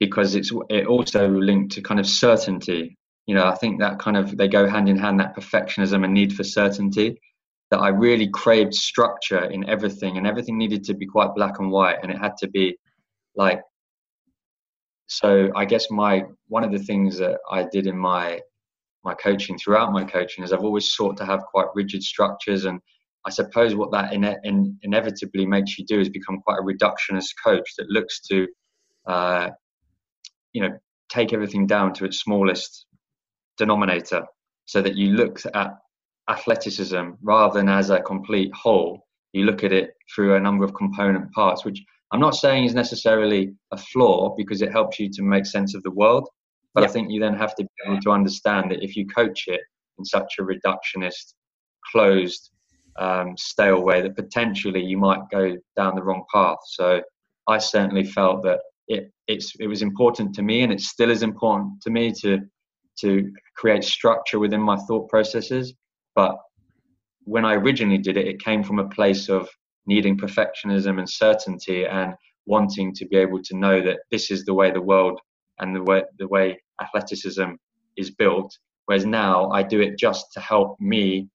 because 0.00 0.34
it's 0.34 0.52
it 0.70 0.86
also 0.86 1.28
linked 1.28 1.72
to 1.72 1.82
kind 1.82 2.00
of 2.00 2.06
certainty. 2.06 2.96
You 3.26 3.34
know, 3.34 3.46
I 3.46 3.54
think 3.56 3.80
that 3.80 3.98
kind 3.98 4.16
of 4.16 4.36
they 4.36 4.48
go 4.48 4.68
hand 4.68 4.88
in 4.88 4.96
hand. 4.96 5.20
That 5.20 5.36
perfectionism 5.36 6.04
and 6.04 6.14
need 6.14 6.34
for 6.34 6.44
certainty 6.44 7.20
that 7.70 7.78
I 7.78 7.88
really 7.88 8.28
craved 8.28 8.74
structure 8.74 9.44
in 9.44 9.68
everything, 9.68 10.16
and 10.16 10.26
everything 10.26 10.56
needed 10.56 10.84
to 10.84 10.94
be 10.94 11.06
quite 11.06 11.34
black 11.34 11.58
and 11.58 11.70
white, 11.70 11.98
and 12.02 12.10
it 12.10 12.18
had 12.18 12.36
to 12.38 12.48
be 12.48 12.76
like. 13.36 13.60
So 15.10 15.50
I 15.56 15.64
guess 15.64 15.90
my 15.90 16.24
one 16.48 16.64
of 16.64 16.72
the 16.72 16.78
things 16.78 17.18
that 17.18 17.38
I 17.50 17.66
did 17.70 17.86
in 17.86 17.96
my 17.96 18.40
my 19.04 19.14
coaching 19.14 19.58
throughout 19.58 19.92
my 19.92 20.04
coaching 20.04 20.44
is 20.44 20.52
I've 20.52 20.64
always 20.64 20.92
sought 20.92 21.16
to 21.18 21.24
have 21.26 21.40
quite 21.44 21.66
rigid 21.74 22.02
structures, 22.02 22.64
and 22.64 22.80
I 23.28 23.30
suppose 23.30 23.74
what 23.74 23.92
that 23.92 24.14
in, 24.14 24.24
in, 24.42 24.78
inevitably 24.82 25.44
makes 25.44 25.78
you 25.78 25.84
do 25.84 26.00
is 26.00 26.08
become 26.08 26.40
quite 26.40 26.60
a 26.60 26.62
reductionist 26.62 27.34
coach 27.44 27.68
that 27.76 27.90
looks 27.90 28.20
to, 28.30 28.46
uh, 29.06 29.50
you 30.54 30.62
know, 30.62 30.70
take 31.10 31.34
everything 31.34 31.66
down 31.66 31.92
to 31.92 32.06
its 32.06 32.20
smallest 32.20 32.86
denominator, 33.58 34.24
so 34.64 34.80
that 34.80 34.96
you 34.96 35.10
look 35.12 35.40
at 35.52 35.74
athleticism 36.30 37.10
rather 37.22 37.58
than 37.58 37.68
as 37.68 37.90
a 37.90 38.00
complete 38.00 38.50
whole. 38.54 39.06
You 39.34 39.44
look 39.44 39.62
at 39.62 39.72
it 39.72 39.90
through 40.14 40.36
a 40.36 40.40
number 40.40 40.64
of 40.64 40.72
component 40.72 41.30
parts, 41.32 41.66
which 41.66 41.84
I'm 42.10 42.20
not 42.20 42.34
saying 42.34 42.64
is 42.64 42.74
necessarily 42.74 43.52
a 43.72 43.76
flaw 43.76 44.34
because 44.38 44.62
it 44.62 44.72
helps 44.72 44.98
you 44.98 45.10
to 45.10 45.22
make 45.22 45.44
sense 45.44 45.74
of 45.74 45.82
the 45.82 45.90
world. 45.90 46.26
But 46.72 46.80
yeah. 46.80 46.88
I 46.88 46.92
think 46.92 47.10
you 47.10 47.20
then 47.20 47.34
have 47.34 47.54
to 47.56 47.62
be 47.62 47.70
able 47.84 48.00
to 48.00 48.10
understand 48.10 48.70
that 48.70 48.82
if 48.82 48.96
you 48.96 49.06
coach 49.06 49.44
it 49.48 49.60
in 49.98 50.06
such 50.06 50.36
a 50.38 50.42
reductionist, 50.42 51.34
closed, 51.92 52.50
um, 52.98 53.36
stale 53.36 53.82
way, 53.82 54.02
that 54.02 54.16
potentially 54.16 54.82
you 54.82 54.98
might 54.98 55.20
go 55.30 55.56
down 55.76 55.94
the 55.94 56.02
wrong 56.02 56.24
path. 56.32 56.58
So 56.66 57.00
I 57.46 57.58
certainly 57.58 58.04
felt 58.04 58.42
that 58.44 58.60
it 58.88 59.10
it's 59.26 59.54
it 59.60 59.66
was 59.66 59.82
important 59.82 60.34
to 60.34 60.42
me, 60.42 60.62
and 60.62 60.72
it 60.72 60.80
still 60.80 61.10
is 61.10 61.22
important 61.22 61.80
to 61.82 61.90
me 61.90 62.12
to 62.20 62.38
to 63.00 63.30
create 63.56 63.84
structure 63.84 64.38
within 64.38 64.60
my 64.60 64.76
thought 64.76 65.08
processes 65.08 65.74
but 66.18 66.36
when 67.26 67.44
I 67.44 67.54
originally 67.54 67.98
did 67.98 68.16
it, 68.16 68.26
it 68.26 68.42
came 68.42 68.64
from 68.64 68.80
a 68.80 68.88
place 68.88 69.28
of 69.28 69.48
needing 69.86 70.18
perfectionism 70.18 70.98
and 70.98 71.08
certainty 71.08 71.86
and 71.86 72.12
wanting 72.46 72.92
to 72.94 73.06
be 73.06 73.16
able 73.16 73.40
to 73.44 73.56
know 73.56 73.80
that 73.82 74.00
this 74.10 74.28
is 74.32 74.44
the 74.44 74.52
way 74.52 74.72
the 74.72 74.82
world 74.82 75.20
and 75.60 75.76
the 75.76 75.82
way 75.84 76.02
the 76.18 76.26
way 76.26 76.60
athleticism 76.82 77.50
is 77.96 78.10
built. 78.10 78.50
Whereas 78.86 79.06
now 79.06 79.48
I 79.50 79.62
do 79.62 79.80
it 79.80 79.96
just 79.96 80.32
to 80.32 80.40
help 80.40 80.80
me 80.80 81.28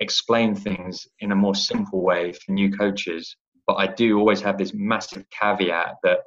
explain 0.00 0.54
things 0.54 1.06
in 1.20 1.32
a 1.32 1.36
more 1.36 1.54
simple 1.54 2.02
way 2.02 2.32
for 2.32 2.52
new 2.52 2.70
coaches. 2.70 3.36
But 3.66 3.74
I 3.74 3.86
do 3.86 4.18
always 4.18 4.40
have 4.40 4.58
this 4.58 4.72
massive 4.74 5.24
caveat 5.30 5.96
that 6.02 6.20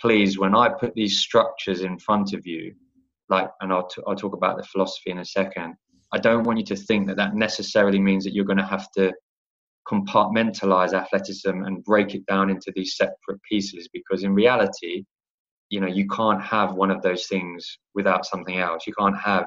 please, 0.00 0.38
when 0.38 0.54
I 0.54 0.68
put 0.68 0.94
these 0.94 1.18
structures 1.18 1.80
in 1.80 1.98
front 1.98 2.32
of 2.34 2.46
you, 2.46 2.74
like, 3.28 3.48
and 3.60 3.72
I'll, 3.72 3.86
t- 3.86 4.02
I'll 4.06 4.16
talk 4.16 4.34
about 4.34 4.58
the 4.58 4.64
philosophy 4.64 5.10
in 5.10 5.18
a 5.18 5.24
second, 5.24 5.74
I 6.12 6.18
don't 6.18 6.44
want 6.44 6.58
you 6.58 6.64
to 6.66 6.76
think 6.76 7.06
that 7.08 7.16
that 7.16 7.34
necessarily 7.34 7.98
means 7.98 8.24
that 8.24 8.34
you're 8.34 8.44
going 8.44 8.58
to 8.58 8.66
have 8.66 8.90
to 8.92 9.12
compartmentalize 9.88 10.92
athleticism 10.92 11.64
and 11.64 11.84
break 11.84 12.14
it 12.14 12.24
down 12.26 12.50
into 12.50 12.72
these 12.74 12.96
separate 12.96 13.40
pieces 13.48 13.88
because 13.92 14.24
in 14.24 14.34
reality 14.34 15.04
you 15.68 15.80
know 15.80 15.86
you 15.86 16.06
can't 16.08 16.42
have 16.42 16.74
one 16.74 16.90
of 16.90 17.02
those 17.02 17.26
things 17.26 17.78
without 17.94 18.24
something 18.24 18.58
else 18.58 18.86
you 18.86 18.94
can't 18.98 19.18
have 19.18 19.46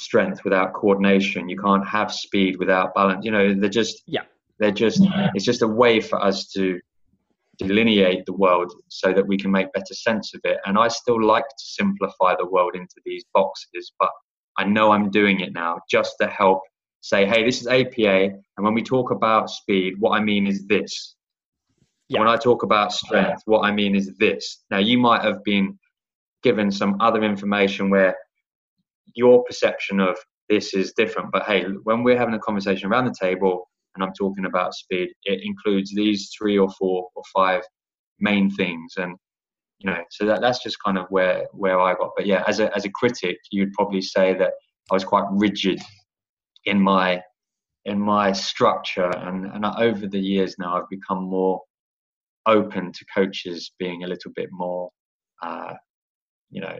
strength 0.00 0.42
without 0.44 0.72
coordination 0.72 1.48
you 1.48 1.58
can't 1.58 1.86
have 1.86 2.12
speed 2.12 2.56
without 2.58 2.94
balance 2.94 3.24
you 3.24 3.30
know 3.30 3.54
they're 3.54 3.68
just 3.68 4.02
yeah 4.06 4.22
they're 4.58 4.70
just 4.70 5.02
it's 5.34 5.44
just 5.44 5.62
a 5.62 5.68
way 5.68 6.00
for 6.00 6.22
us 6.22 6.46
to 6.48 6.80
delineate 7.58 8.24
the 8.24 8.32
world 8.32 8.72
so 8.88 9.12
that 9.12 9.26
we 9.26 9.36
can 9.36 9.50
make 9.50 9.72
better 9.72 9.94
sense 9.94 10.34
of 10.34 10.40
it 10.44 10.58
and 10.64 10.78
i 10.78 10.88
still 10.88 11.22
like 11.22 11.44
to 11.44 11.64
simplify 11.64 12.34
the 12.38 12.46
world 12.46 12.74
into 12.74 12.96
these 13.04 13.24
boxes 13.34 13.92
but 13.98 14.10
I 14.60 14.64
know 14.64 14.90
I'm 14.90 15.10
doing 15.10 15.40
it 15.40 15.52
now 15.54 15.80
just 15.90 16.16
to 16.20 16.26
help 16.26 16.60
say, 17.00 17.24
hey, 17.24 17.44
this 17.44 17.62
is 17.62 17.66
APA. 17.66 18.24
And 18.24 18.64
when 18.64 18.74
we 18.74 18.82
talk 18.82 19.10
about 19.10 19.48
speed, 19.48 19.94
what 19.98 20.10
I 20.10 20.22
mean 20.22 20.46
is 20.46 20.66
this. 20.66 21.16
Yeah. 22.08 22.20
When 22.20 22.28
I 22.28 22.36
talk 22.36 22.62
about 22.62 22.92
strength, 22.92 23.42
what 23.46 23.60
I 23.60 23.72
mean 23.72 23.94
is 23.94 24.16
this. 24.18 24.64
Now, 24.70 24.78
you 24.78 24.98
might 24.98 25.22
have 25.22 25.42
been 25.44 25.78
given 26.42 26.70
some 26.70 27.00
other 27.00 27.22
information 27.22 27.88
where 27.88 28.16
your 29.14 29.44
perception 29.44 30.00
of 30.00 30.16
this 30.48 30.74
is 30.74 30.92
different. 30.92 31.30
But 31.32 31.44
hey, 31.44 31.64
when 31.84 32.02
we're 32.02 32.18
having 32.18 32.34
a 32.34 32.38
conversation 32.40 32.90
around 32.90 33.06
the 33.06 33.14
table 33.18 33.68
and 33.94 34.04
I'm 34.04 34.12
talking 34.12 34.46
about 34.46 34.74
speed, 34.74 35.10
it 35.24 35.40
includes 35.44 35.92
these 35.94 36.30
three 36.36 36.58
or 36.58 36.70
four 36.78 37.08
or 37.14 37.22
five 37.34 37.62
main 38.20 38.50
things. 38.50 38.94
And 38.96 39.16
you 39.80 39.90
know 39.90 39.98
so 40.10 40.26
that 40.26 40.40
that's 40.40 40.62
just 40.62 40.76
kind 40.84 40.98
of 40.98 41.06
where 41.08 41.46
where 41.52 41.80
i 41.80 41.94
got 41.94 42.10
but 42.16 42.26
yeah 42.26 42.44
as 42.46 42.60
a 42.60 42.74
as 42.76 42.84
a 42.84 42.90
critic 42.90 43.38
you'd 43.50 43.72
probably 43.72 44.02
say 44.02 44.34
that 44.34 44.52
i 44.90 44.94
was 44.94 45.04
quite 45.04 45.24
rigid 45.30 45.80
in 46.66 46.80
my 46.80 47.20
in 47.86 47.98
my 47.98 48.30
structure 48.30 49.10
and 49.26 49.46
and 49.46 49.64
over 49.64 50.06
the 50.06 50.18
years 50.18 50.56
now 50.58 50.76
i've 50.76 50.88
become 50.90 51.24
more 51.24 51.60
open 52.46 52.92
to 52.92 53.04
coaches 53.14 53.72
being 53.78 54.04
a 54.04 54.06
little 54.06 54.30
bit 54.34 54.48
more 54.52 54.90
uh 55.42 55.72
you 56.50 56.60
know 56.60 56.76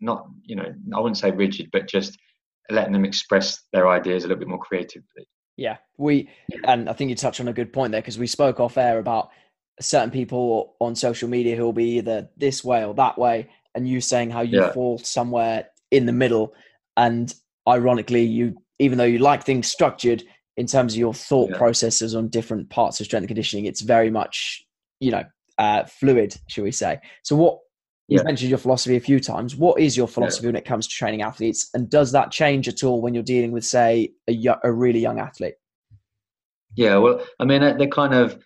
not 0.00 0.26
you 0.44 0.56
know 0.56 0.72
i 0.94 1.00
wouldn't 1.00 1.18
say 1.18 1.30
rigid 1.30 1.68
but 1.72 1.88
just 1.88 2.18
letting 2.70 2.92
them 2.92 3.04
express 3.04 3.64
their 3.72 3.88
ideas 3.88 4.24
a 4.24 4.28
little 4.28 4.38
bit 4.38 4.48
more 4.48 4.58
creatively 4.58 5.26
yeah 5.56 5.76
we 5.98 6.28
and 6.64 6.88
i 6.88 6.92
think 6.92 7.10
you 7.10 7.16
touched 7.16 7.40
on 7.40 7.48
a 7.48 7.52
good 7.52 7.72
point 7.72 7.92
there 7.92 8.00
because 8.00 8.18
we 8.18 8.26
spoke 8.26 8.60
off 8.60 8.78
air 8.78 8.98
about 8.98 9.30
certain 9.80 10.10
people 10.10 10.76
on 10.78 10.94
social 10.94 11.28
media 11.28 11.56
who 11.56 11.64
will 11.64 11.72
be 11.72 11.98
either 11.98 12.28
this 12.36 12.62
way 12.62 12.84
or 12.84 12.94
that 12.94 13.18
way, 13.18 13.48
and 13.74 13.88
you 13.88 14.00
saying 14.00 14.30
how 14.30 14.42
you 14.42 14.60
yeah. 14.60 14.72
fall 14.72 14.98
somewhere 14.98 15.66
in 15.90 16.06
the 16.06 16.12
middle. 16.12 16.54
And 16.96 17.32
ironically, 17.66 18.22
you 18.22 18.56
even 18.78 18.98
though 18.98 19.04
you 19.04 19.18
like 19.18 19.44
things 19.44 19.68
structured 19.68 20.22
in 20.56 20.66
terms 20.66 20.94
of 20.94 20.98
your 20.98 21.14
thought 21.14 21.50
yeah. 21.50 21.58
processes 21.58 22.14
on 22.14 22.28
different 22.28 22.70
parts 22.70 23.00
of 23.00 23.06
strength 23.06 23.22
and 23.22 23.28
conditioning, 23.28 23.64
it's 23.64 23.80
very 23.80 24.10
much 24.10 24.62
you 25.00 25.10
know 25.10 25.24
uh, 25.58 25.84
fluid, 25.84 26.36
should 26.48 26.64
we 26.64 26.72
say? 26.72 27.00
So 27.22 27.36
what 27.36 27.58
you've 28.10 28.20
yeah. 28.20 28.24
mentioned 28.24 28.50
your 28.50 28.58
philosophy 28.58 28.96
a 28.96 29.00
few 29.00 29.20
times. 29.20 29.56
What 29.56 29.80
is 29.80 29.96
your 29.96 30.08
philosophy 30.08 30.46
when 30.46 30.56
it 30.56 30.64
comes 30.64 30.86
to 30.88 30.94
training 30.94 31.22
athletes, 31.22 31.70
and 31.72 31.88
does 31.88 32.12
that 32.12 32.30
change 32.30 32.68
at 32.68 32.84
all 32.84 33.00
when 33.00 33.14
you're 33.14 33.22
dealing 33.22 33.52
with, 33.52 33.64
say, 33.64 34.12
a, 34.28 34.36
a 34.64 34.72
really 34.72 35.00
young 35.00 35.20
athlete? 35.20 35.54
Yeah, 36.74 36.96
well, 36.96 37.24
I 37.38 37.44
mean, 37.44 37.60
they're 37.60 37.88
kind 37.88 38.14
of 38.14 38.38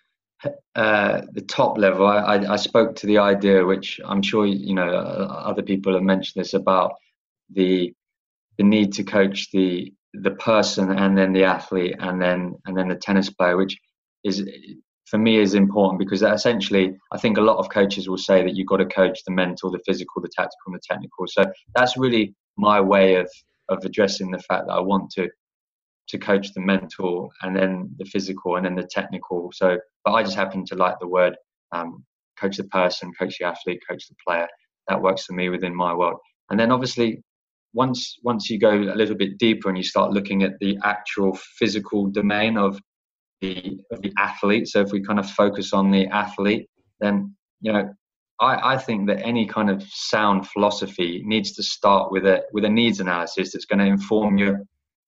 uh, 0.75 1.21
the 1.31 1.41
top 1.41 1.77
level, 1.77 2.05
I, 2.05 2.37
I, 2.37 2.55
spoke 2.57 2.95
to 2.97 3.07
the 3.07 3.17
idea, 3.17 3.65
which 3.65 3.99
I'm 4.05 4.21
sure 4.21 4.45
you 4.45 4.75
know 4.75 4.89
other 4.89 5.63
people 5.63 5.93
have 5.93 6.03
mentioned 6.03 6.43
this 6.43 6.53
about 6.53 6.93
the 7.51 7.93
the 8.57 8.63
need 8.63 8.93
to 8.93 9.03
coach 9.03 9.51
the 9.51 9.93
the 10.13 10.31
person 10.31 10.91
and 10.91 11.17
then 11.17 11.33
the 11.33 11.45
athlete 11.45 11.95
and 11.99 12.21
then 12.21 12.55
and 12.65 12.77
then 12.77 12.89
the 12.89 12.95
tennis 12.95 13.29
player, 13.29 13.57
which 13.57 13.77
is 14.23 14.47
for 15.05 15.17
me 15.17 15.37
is 15.37 15.53
important 15.53 15.99
because 15.99 16.23
essentially 16.23 16.95
I 17.11 17.17
think 17.17 17.37
a 17.37 17.41
lot 17.41 17.57
of 17.57 17.69
coaches 17.69 18.09
will 18.09 18.17
say 18.17 18.43
that 18.43 18.55
you've 18.55 18.67
got 18.67 18.77
to 18.77 18.85
coach 18.85 19.19
the 19.25 19.31
mental, 19.31 19.71
the 19.71 19.81
physical, 19.85 20.21
the 20.21 20.29
tactical, 20.35 20.67
and 20.67 20.75
the 20.75 20.81
technical. 20.83 21.25
So 21.27 21.45
that's 21.75 21.97
really 21.97 22.33
my 22.57 22.81
way 22.81 23.15
of 23.15 23.29
of 23.69 23.83
addressing 23.83 24.31
the 24.31 24.39
fact 24.39 24.67
that 24.67 24.73
I 24.73 24.79
want 24.79 25.09
to 25.11 25.29
to 26.07 26.17
coach 26.17 26.53
the 26.53 26.61
mental 26.61 27.31
and 27.41 27.55
then 27.55 27.89
the 27.97 28.05
physical 28.05 28.55
and 28.55 28.65
then 28.65 28.75
the 28.75 28.87
technical. 28.91 29.51
So, 29.53 29.77
but 30.03 30.11
I 30.11 30.23
just 30.23 30.35
happen 30.35 30.63
to 30.65 30.75
like 30.75 30.99
the 30.99 31.07
word 31.07 31.35
um, 31.71 32.05
coach 32.39 32.57
the 32.57 32.65
person, 32.65 33.11
coach 33.17 33.37
the 33.39 33.45
athlete, 33.45 33.81
coach 33.89 34.07
the 34.07 34.15
player. 34.25 34.47
That 34.87 35.01
works 35.01 35.25
for 35.25 35.33
me 35.33 35.49
within 35.49 35.75
my 35.75 35.93
world. 35.93 36.19
And 36.49 36.59
then 36.59 36.71
obviously, 36.71 37.23
once 37.73 38.17
once 38.23 38.49
you 38.49 38.59
go 38.59 38.71
a 38.71 38.95
little 38.95 39.15
bit 39.15 39.37
deeper 39.37 39.67
and 39.69 39.77
you 39.77 39.83
start 39.83 40.13
looking 40.13 40.43
at 40.43 40.53
the 40.59 40.77
actual 40.83 41.37
physical 41.57 42.07
domain 42.07 42.57
of 42.57 42.79
the 43.41 43.79
of 43.91 44.01
the 44.01 44.13
athlete. 44.17 44.67
So 44.67 44.81
if 44.81 44.91
we 44.91 45.01
kind 45.01 45.19
of 45.19 45.29
focus 45.29 45.73
on 45.73 45.91
the 45.91 46.07
athlete, 46.07 46.69
then 46.99 47.35
you 47.61 47.73
know 47.73 47.93
I, 48.39 48.73
I, 48.73 48.77
think 48.77 49.07
that 49.07 49.25
any 49.25 49.45
kind 49.45 49.69
of 49.69 49.83
sound 49.83 50.47
philosophy 50.47 51.21
needs 51.25 51.53
to 51.53 51.63
start 51.63 52.11
with 52.11 52.25
a 52.25 52.43
with 52.51 52.65
a 52.65 52.69
needs 52.69 52.99
analysis 52.99 53.53
that's 53.53 53.65
going 53.65 53.79
to 53.79 53.85
inform 53.85 54.37
your 54.37 54.59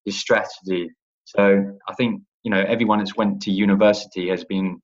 your 0.04 0.14
strategy. 0.14 0.90
So 1.24 1.64
I 1.88 1.94
think 1.94 2.22
you 2.42 2.50
know 2.50 2.64
everyone 2.66 2.98
that's 2.98 3.16
went 3.16 3.42
to 3.42 3.50
university 3.50 4.28
has 4.28 4.44
been 4.44 4.80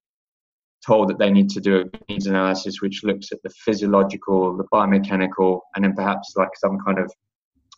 told 0.86 1.08
that 1.08 1.18
they 1.18 1.30
need 1.30 1.48
to 1.50 1.60
do 1.60 1.80
a 1.80 2.12
needs 2.12 2.26
analysis 2.26 2.82
which 2.82 3.02
looks 3.04 3.32
at 3.32 3.42
the 3.42 3.50
physiological, 3.64 4.56
the 4.56 4.64
biomechanical, 4.64 5.60
and 5.74 5.84
then 5.84 5.94
perhaps 5.94 6.34
like 6.36 6.50
some 6.56 6.78
kind 6.84 6.98
of 6.98 7.12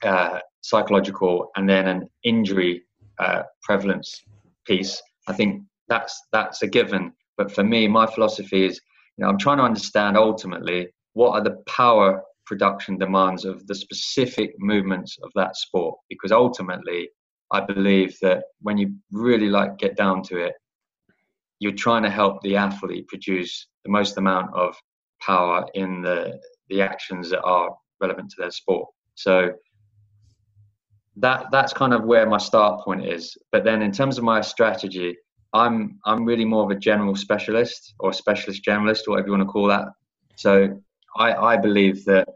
uh, 0.02 0.40
psychological, 0.62 1.50
and 1.56 1.68
then 1.68 1.86
an 1.86 2.08
injury 2.24 2.82
uh, 3.18 3.42
prevalence 3.62 4.22
piece. 4.66 5.00
I 5.26 5.32
think 5.32 5.62
that's 5.88 6.20
that's 6.32 6.62
a 6.62 6.66
given. 6.66 7.12
But 7.36 7.52
for 7.52 7.64
me, 7.64 7.88
my 7.88 8.06
philosophy 8.06 8.64
is 8.64 8.80
you 9.16 9.24
know, 9.24 9.30
I'm 9.30 9.38
trying 9.38 9.58
to 9.58 9.64
understand 9.64 10.16
ultimately 10.16 10.88
what 11.14 11.32
are 11.32 11.42
the 11.42 11.56
power 11.66 12.22
production 12.44 12.98
demands 12.98 13.44
of 13.44 13.66
the 13.66 13.74
specific 13.74 14.54
movements 14.58 15.16
of 15.22 15.30
that 15.34 15.56
sport 15.56 15.98
because 16.08 16.30
ultimately 16.30 17.08
I 17.52 17.60
believe 17.60 18.16
that 18.22 18.44
when 18.60 18.78
you 18.78 18.94
really 19.10 19.48
like 19.48 19.78
get 19.78 19.96
down 19.96 20.22
to 20.24 20.38
it, 20.38 20.54
you're 21.58 21.72
trying 21.72 22.02
to 22.02 22.10
help 22.10 22.42
the 22.42 22.56
athlete 22.56 23.08
produce 23.08 23.68
the 23.84 23.90
most 23.90 24.16
amount 24.18 24.54
of 24.54 24.76
power 25.20 25.66
in 25.74 26.02
the 26.02 26.38
the 26.68 26.82
actions 26.82 27.30
that 27.30 27.42
are 27.42 27.70
relevant 28.00 28.30
to 28.30 28.36
their 28.38 28.50
sport. 28.50 28.88
So 29.14 29.50
that 31.16 31.46
that's 31.50 31.72
kind 31.72 31.94
of 31.94 32.04
where 32.04 32.26
my 32.28 32.38
start 32.38 32.84
point 32.84 33.06
is. 33.06 33.36
But 33.52 33.64
then 33.64 33.82
in 33.82 33.92
terms 33.92 34.18
of 34.18 34.24
my 34.24 34.40
strategy, 34.40 35.16
I'm 35.52 35.98
I'm 36.04 36.24
really 36.24 36.44
more 36.44 36.64
of 36.64 36.70
a 36.70 36.78
general 36.78 37.16
specialist 37.16 37.94
or 38.00 38.12
specialist 38.12 38.64
generalist, 38.64 39.06
whatever 39.06 39.28
you 39.28 39.32
want 39.32 39.42
to 39.42 39.52
call 39.52 39.68
that. 39.68 39.88
So 40.36 40.80
I, 41.16 41.32
I 41.32 41.56
believe 41.56 42.04
that 42.04 42.28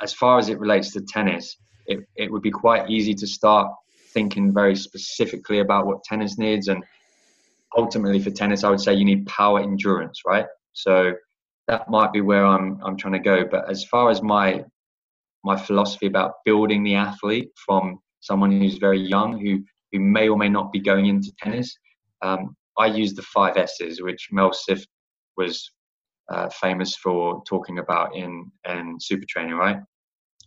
as 0.00 0.12
far 0.12 0.38
as 0.38 0.48
it 0.48 0.58
relates 0.58 0.92
to 0.92 1.02
tennis, 1.02 1.56
it, 1.86 2.00
it 2.16 2.32
would 2.32 2.42
be 2.42 2.50
quite 2.50 2.88
easy 2.90 3.14
to 3.14 3.26
start 3.26 3.70
thinking 4.12 4.52
very 4.52 4.74
specifically 4.74 5.58
about 5.58 5.86
what 5.86 6.02
tennis 6.04 6.38
needs. 6.38 6.68
And 6.68 6.82
ultimately 7.76 8.20
for 8.20 8.30
tennis, 8.30 8.64
I 8.64 8.70
would 8.70 8.80
say 8.80 8.94
you 8.94 9.04
need 9.04 9.26
power 9.26 9.60
endurance, 9.60 10.22
right? 10.26 10.46
So 10.72 11.12
that 11.68 11.90
might 11.90 12.12
be 12.12 12.22
where 12.22 12.46
I'm 12.46 12.80
I'm 12.82 12.96
trying 12.96 13.14
to 13.14 13.18
go. 13.18 13.44
But 13.44 13.70
as 13.70 13.84
far 13.84 14.10
as 14.10 14.22
my 14.22 14.64
my 15.44 15.56
philosophy 15.56 16.06
about 16.06 16.34
building 16.44 16.82
the 16.82 16.94
athlete 16.94 17.50
from 17.64 17.98
someone 18.20 18.50
who's 18.50 18.78
very 18.78 19.00
young 19.00 19.38
who 19.38 19.62
who 19.92 20.00
may 20.00 20.28
or 20.28 20.36
may 20.36 20.48
not 20.48 20.72
be 20.72 20.80
going 20.80 21.06
into 21.06 21.32
tennis, 21.38 21.76
um, 22.22 22.56
I 22.76 22.86
use 22.86 23.14
the 23.14 23.22
five 23.22 23.56
S's, 23.56 24.02
which 24.02 24.28
Mel 24.32 24.50
Siff 24.50 24.84
was 25.36 25.70
uh, 26.32 26.48
famous 26.48 26.96
for 26.96 27.42
talking 27.46 27.78
about 27.78 28.16
in 28.16 28.50
in 28.68 28.96
super 29.00 29.26
training, 29.28 29.54
right? 29.54 29.78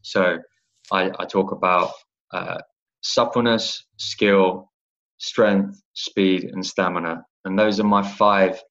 So 0.02 0.40
I, 0.92 1.12
I 1.20 1.26
talk 1.26 1.52
about 1.52 1.92
uh, 2.34 2.58
suppleness, 3.02 3.86
skill, 3.98 4.72
strength, 5.18 5.82
speed, 5.94 6.46
and 6.46 6.66
stamina, 6.66 7.24
and 7.46 7.58
those 7.58 7.80
are 7.80 7.86
my 7.86 8.04
five 8.04 8.62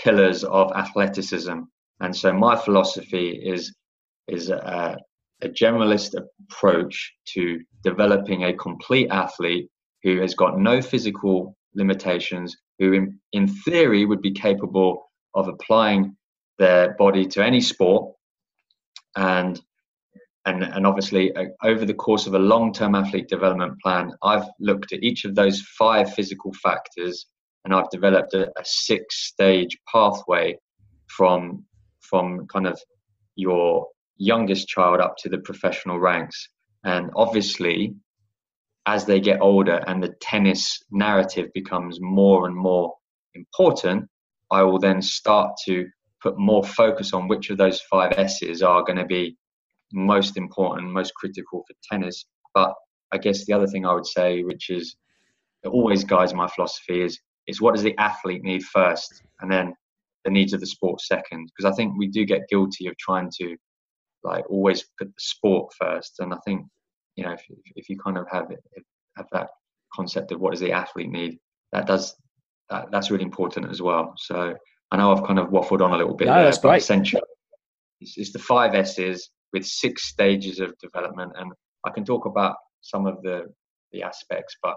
pillars 0.00 0.44
of 0.44 0.72
athleticism. 0.72 1.60
And 2.00 2.16
so 2.16 2.32
my 2.32 2.56
philosophy 2.56 3.28
is 3.30 3.74
is 4.26 4.50
a, 4.50 4.96
a 5.42 5.48
generalist 5.48 6.14
approach 6.48 7.12
to 7.34 7.60
developing 7.82 8.44
a 8.44 8.52
complete 8.52 9.10
athlete 9.10 9.68
who 10.02 10.20
has 10.20 10.34
got 10.34 10.58
no 10.58 10.80
physical 10.80 11.56
limitations, 11.74 12.56
who 12.78 12.92
in, 12.92 13.18
in 13.32 13.48
theory 13.48 14.04
would 14.04 14.22
be 14.22 14.32
capable 14.32 15.10
of 15.34 15.48
applying 15.48 16.16
their 16.58 16.94
body 16.94 17.26
to 17.26 17.44
any 17.44 17.60
sport 17.60 18.14
and 19.16 19.60
and, 20.46 20.62
and 20.62 20.86
obviously 20.86 21.34
uh, 21.36 21.46
over 21.62 21.86
the 21.86 21.94
course 21.94 22.26
of 22.26 22.34
a 22.34 22.38
long-term 22.38 22.94
athlete 22.94 23.28
development 23.28 23.80
plan 23.80 24.12
i've 24.22 24.46
looked 24.60 24.92
at 24.92 25.02
each 25.02 25.24
of 25.24 25.34
those 25.34 25.60
five 25.78 26.12
physical 26.14 26.52
factors 26.62 27.26
and 27.64 27.74
i've 27.74 27.90
developed 27.90 28.34
a, 28.34 28.48
a 28.58 28.64
six 28.64 29.26
stage 29.26 29.76
pathway 29.90 30.56
from 31.08 31.64
from 32.00 32.46
kind 32.46 32.66
of 32.66 32.78
your 33.36 33.86
youngest 34.16 34.68
child 34.68 35.00
up 35.00 35.16
to 35.18 35.28
the 35.28 35.38
professional 35.38 35.98
ranks 35.98 36.48
and 36.84 37.10
obviously 37.16 37.94
as 38.86 39.06
they 39.06 39.20
get 39.20 39.40
older 39.40 39.82
and 39.86 40.02
the 40.02 40.14
tennis 40.20 40.78
narrative 40.90 41.48
becomes 41.54 41.98
more 42.00 42.46
and 42.46 42.54
more 42.54 42.94
important, 43.34 44.08
I 44.50 44.62
will 44.62 44.78
then 44.78 45.00
start 45.00 45.52
to 45.66 45.86
put 46.22 46.38
more 46.38 46.64
focus 46.64 47.12
on 47.12 47.28
which 47.28 47.50
of 47.50 47.56
those 47.56 47.80
five 47.82 48.12
S's 48.16 48.62
are 48.62 48.82
going 48.82 48.98
to 48.98 49.06
be 49.06 49.36
most 49.92 50.36
important, 50.36 50.90
most 50.90 51.14
critical 51.14 51.64
for 51.66 51.74
tennis. 51.90 52.26
But 52.52 52.74
I 53.12 53.18
guess 53.18 53.46
the 53.46 53.52
other 53.52 53.66
thing 53.66 53.86
I 53.86 53.94
would 53.94 54.06
say, 54.06 54.42
which 54.42 54.70
is 54.70 54.96
always 55.64 56.04
guides 56.04 56.34
my 56.34 56.48
philosophy, 56.48 57.02
is 57.02 57.18
is 57.46 57.60
what 57.60 57.74
does 57.74 57.84
the 57.84 57.96
athlete 57.98 58.42
need 58.42 58.64
first, 58.64 59.22
and 59.40 59.50
then 59.50 59.74
the 60.24 60.30
needs 60.30 60.52
of 60.54 60.60
the 60.60 60.66
sport 60.66 61.00
second. 61.00 61.50
Because 61.54 61.70
I 61.70 61.76
think 61.76 61.96
we 61.96 62.08
do 62.08 62.24
get 62.24 62.48
guilty 62.48 62.86
of 62.86 62.96
trying 62.96 63.30
to 63.40 63.56
like 64.24 64.48
always 64.50 64.84
put 64.98 65.08
the 65.08 65.14
sport 65.18 65.72
first, 65.78 66.20
and 66.20 66.32
I 66.32 66.38
think 66.44 66.66
you 67.16 67.24
know, 67.24 67.32
if, 67.32 67.44
if 67.76 67.88
you 67.88 67.98
kind 67.98 68.18
of 68.18 68.26
have 68.30 68.50
it, 68.50 68.60
have 69.16 69.26
that 69.32 69.48
concept 69.94 70.32
of 70.32 70.40
what 70.40 70.50
does 70.50 70.60
the 70.60 70.72
athlete 70.72 71.10
need, 71.10 71.38
that 71.72 71.86
does 71.86 72.16
that, 72.70 72.90
that's 72.90 73.10
really 73.10 73.24
important 73.24 73.70
as 73.70 73.80
well. 73.80 74.14
So 74.16 74.54
I 74.90 74.96
know 74.96 75.12
I've 75.12 75.26
kind 75.26 75.38
of 75.38 75.48
waffled 75.48 75.80
on 75.80 75.92
a 75.92 75.96
little 75.96 76.14
bit. 76.14 76.26
No, 76.26 76.34
there, 76.34 76.44
that's 76.44 76.58
great. 76.58 76.78
Essentially, 76.78 77.22
it's, 78.00 78.16
it's 78.16 78.32
the 78.32 78.38
five 78.38 78.74
S's 78.74 79.30
with 79.52 79.64
six 79.64 80.08
stages 80.08 80.60
of 80.60 80.76
development, 80.78 81.32
and 81.36 81.52
I 81.86 81.90
can 81.90 82.04
talk 82.04 82.26
about 82.26 82.56
some 82.80 83.06
of 83.06 83.22
the 83.22 83.46
the 83.92 84.02
aspects, 84.02 84.56
but 84.62 84.76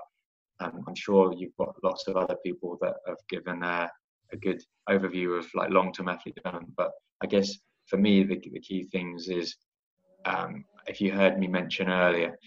um, 0.60 0.84
I'm 0.88 0.96
sure 0.96 1.34
you've 1.34 1.56
got 1.58 1.76
lots 1.84 2.08
of 2.08 2.18
other 2.18 2.36
people 2.46 2.78
that 2.82 2.96
have 3.08 3.18
given 3.30 3.64
a, 3.64 3.90
a 4.32 4.38
good 4.38 4.62
overview 4.90 5.38
of 5.38 5.48
like 5.56 5.72
long-term 5.72 6.08
athlete 6.08 6.36
development. 6.36 6.74
But 6.78 6.92
I 7.22 7.28
guess 7.28 7.58
for 7.88 7.98
me, 7.98 8.24
the, 8.24 8.36
the 8.52 8.60
key 8.60 8.84
things 8.92 9.28
is 9.30 9.56
um, 10.26 10.66
if 10.88 11.02
you 11.02 11.12
heard 11.12 11.40
me 11.40 11.48
mention 11.48 11.90
earlier 11.90 12.38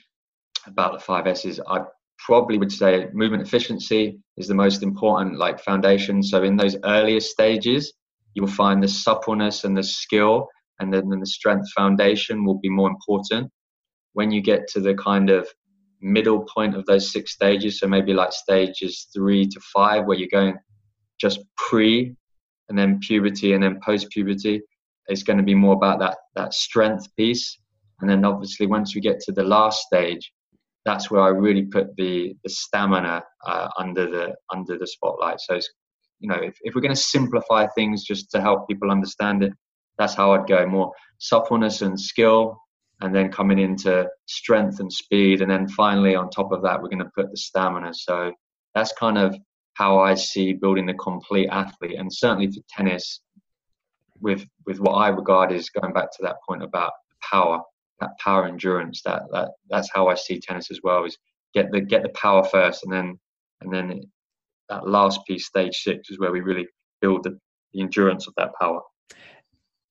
about 0.66 0.92
the 0.92 0.98
five 0.98 1.26
S's, 1.26 1.61
I 1.66 1.81
probably 2.18 2.59
would 2.59 2.72
say 2.72 3.09
movement 3.12 3.42
efficiency 3.42 4.20
is 4.37 4.46
the 4.46 4.55
most 4.55 4.83
important 4.83 5.38
like 5.38 5.59
foundation. 5.61 6.22
So 6.22 6.42
in 6.42 6.57
those 6.57 6.76
earlier 6.85 7.20
stages, 7.20 7.92
you'll 8.35 8.46
find 8.46 8.83
the 8.83 8.88
suppleness 8.88 9.64
and 9.64 9.76
the 9.76 9.83
skill, 9.83 10.46
and 10.79 10.92
then 10.92 11.09
the 11.09 11.26
strength 11.26 11.68
foundation 11.76 12.44
will 12.44 12.59
be 12.59 12.68
more 12.68 12.88
important. 12.88 13.50
When 14.12 14.31
you 14.31 14.42
get 14.42 14.68
to 14.68 14.81
the 14.81 14.94
kind 14.94 15.31
of 15.31 15.48
middle 16.00 16.44
point 16.55 16.76
of 16.76 16.85
those 16.87 17.11
six 17.11 17.33
stages, 17.33 17.81
so 17.81 17.87
maybe 17.87 18.12
like 18.12 18.33
stages 18.33 19.09
three 19.14 19.46
to 19.46 19.61
five, 19.72 20.05
where 20.05 20.16
you're 20.18 20.29
going 20.29 20.57
just 21.20 21.40
pre 21.57 22.14
and 22.68 22.79
then 22.79 22.98
puberty 23.00 23.53
and 23.53 23.62
then 23.62 23.81
post 23.85 24.11
puberty, 24.11 24.62
it's 25.08 25.22
going 25.22 25.38
to 25.38 25.42
be 25.42 25.54
more 25.54 25.74
about 25.74 25.98
that 26.00 26.18
that 26.36 26.54
strength 26.54 27.08
piece 27.16 27.58
and 28.00 28.08
then 28.08 28.24
obviously 28.24 28.66
once 28.66 28.94
we 28.94 29.00
get 29.00 29.20
to 29.20 29.32
the 29.32 29.42
last 29.42 29.82
stage, 29.82 30.32
that's 30.84 31.10
where 31.10 31.20
I 31.20 31.28
really 31.28 31.66
put 31.66 31.94
the 31.96 32.34
the 32.42 32.50
stamina 32.50 33.22
uh, 33.46 33.68
under 33.78 34.10
the 34.10 34.34
under 34.52 34.78
the 34.78 34.86
spotlight. 34.86 35.40
So 35.40 35.60
you 36.18 36.28
know, 36.28 36.36
if, 36.36 36.54
if 36.62 36.74
we're 36.74 36.82
going 36.82 36.94
to 36.94 37.00
simplify 37.00 37.66
things 37.68 38.04
just 38.04 38.30
to 38.32 38.40
help 38.40 38.68
people 38.68 38.90
understand 38.90 39.42
it, 39.42 39.52
that's 39.98 40.14
how 40.14 40.32
I'd 40.32 40.46
go 40.46 40.66
more 40.66 40.92
suppleness 41.18 41.82
and 41.82 42.00
skill, 42.00 42.58
and 43.02 43.14
then 43.14 43.30
coming 43.30 43.58
into 43.58 44.08
strength 44.26 44.80
and 44.80 44.92
speed, 44.92 45.42
and 45.42 45.50
then 45.50 45.68
finally 45.68 46.14
on 46.14 46.30
top 46.30 46.52
of 46.52 46.62
that, 46.62 46.80
we're 46.80 46.88
going 46.88 47.04
to 47.04 47.10
put 47.14 47.30
the 47.30 47.36
stamina. 47.36 47.92
So 47.92 48.32
that's 48.74 48.92
kind 48.94 49.18
of 49.18 49.36
how 49.74 49.98
I 49.98 50.14
see 50.14 50.54
building 50.54 50.86
the 50.86 50.94
complete 50.94 51.48
athlete, 51.48 51.98
and 51.98 52.12
certainly 52.12 52.50
for 52.50 52.60
tennis, 52.70 53.20
with 54.20 54.44
with 54.66 54.80
what 54.80 54.92
I 54.92 55.09
regard 55.09 55.52
is 55.52 55.70
going 55.70 55.92
back 55.92 56.11
to 56.12 56.22
that 56.22 56.37
point 56.46 56.62
about 56.62 56.92
power 57.22 57.62
that 58.00 58.18
power 58.18 58.46
endurance. 58.46 59.02
That 59.02 59.22
that 59.33 59.50
that's 59.68 59.90
how 59.92 60.09
I 60.09 60.14
see 60.14 60.40
tennis 60.40 60.70
as 60.70 60.80
well. 60.83 61.04
Is 61.04 61.16
get 61.54 61.70
the 61.70 61.80
get 61.80 62.02
the 62.02 62.09
power 62.11 62.44
first, 62.44 62.85
and 62.85 62.92
then 62.92 63.18
and 63.61 63.72
then 63.72 64.02
that 64.68 64.88
last 64.88 65.20
piece, 65.26 65.46
stage 65.46 65.76
six, 65.76 66.11
is 66.11 66.18
where 66.18 66.33
we 66.33 66.40
really 66.40 66.66
build 67.00 67.24
the, 67.24 67.38
the 67.72 67.80
endurance 67.80 68.26
of 68.26 68.35
that 68.37 68.50
power. 68.61 68.80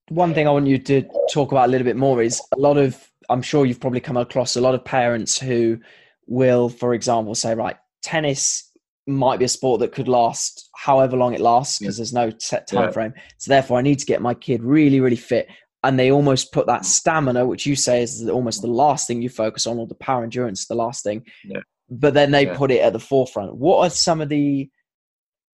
One 0.10 0.34
thing 0.34 0.48
I 0.48 0.52
want 0.52 0.68
you 0.68 0.80
to 0.80 1.04
talk 1.32 1.52
about 1.52 1.68
a 1.68 1.72
little 1.72 1.86
bit 1.86 1.98
more 1.98 2.22
is 2.22 2.42
a 2.56 2.60
lot 2.60 2.78
of. 2.78 2.98
I'm 3.30 3.44
sure 3.44 3.66
you've 3.66 3.80
probably 3.80 4.00
come 4.00 4.18
across 4.18 4.56
a 4.56 4.62
lot 4.62 4.74
of 4.74 4.84
parents 4.84 5.40
who 5.40 5.80
will, 6.26 6.68
for 6.68 6.96
example, 6.96 7.36
say, 7.36 7.54
right, 7.54 7.76
tennis 8.02 8.72
might 9.06 9.38
be 9.38 9.46
a 9.46 9.50
sport 9.50 9.82
that 9.82 9.92
could 9.92 10.08
last 10.08 10.69
however 10.80 11.18
long 11.18 11.34
it 11.34 11.42
lasts 11.42 11.80
because 11.80 11.98
yeah. 11.98 12.02
there's 12.02 12.14
no 12.14 12.32
set 12.40 12.68
time 12.68 12.86
yeah. 12.86 12.92
frame. 12.92 13.14
So 13.38 13.50
therefore, 13.50 13.78
I 13.78 13.82
need 13.82 14.00
to 14.00 14.06
get 14.06 14.22
my 14.22 14.34
kid 14.34 14.64
really, 14.64 15.00
really 15.00 15.16
fit 15.16 15.48
and 15.84 15.98
they 15.98 16.12
almost 16.12 16.52
put 16.52 16.68
that 16.68 16.86
stamina, 16.86 17.46
which 17.46 17.66
you 17.66 17.76
say 17.76 18.04
is 18.04 18.28
almost 18.28 18.62
the 18.62 18.68
last 18.68 19.08
thing 19.08 19.22
you 19.22 19.30
focus 19.30 19.66
on, 19.66 19.78
or 19.78 19.88
the 19.88 19.96
power 19.96 20.24
endurance, 20.24 20.68
the 20.68 20.76
last 20.76 21.04
thing. 21.04 21.24
Yeah. 21.46 21.62
But 21.90 22.14
then 22.14 22.32
they 22.32 22.46
put 22.46 22.72
it 22.72 22.82
at 22.82 22.94
the 22.94 23.00
forefront. 23.00 23.56
What 23.56 23.86
are 23.86 23.90
some 23.90 24.22
of 24.22 24.30
the 24.30 24.70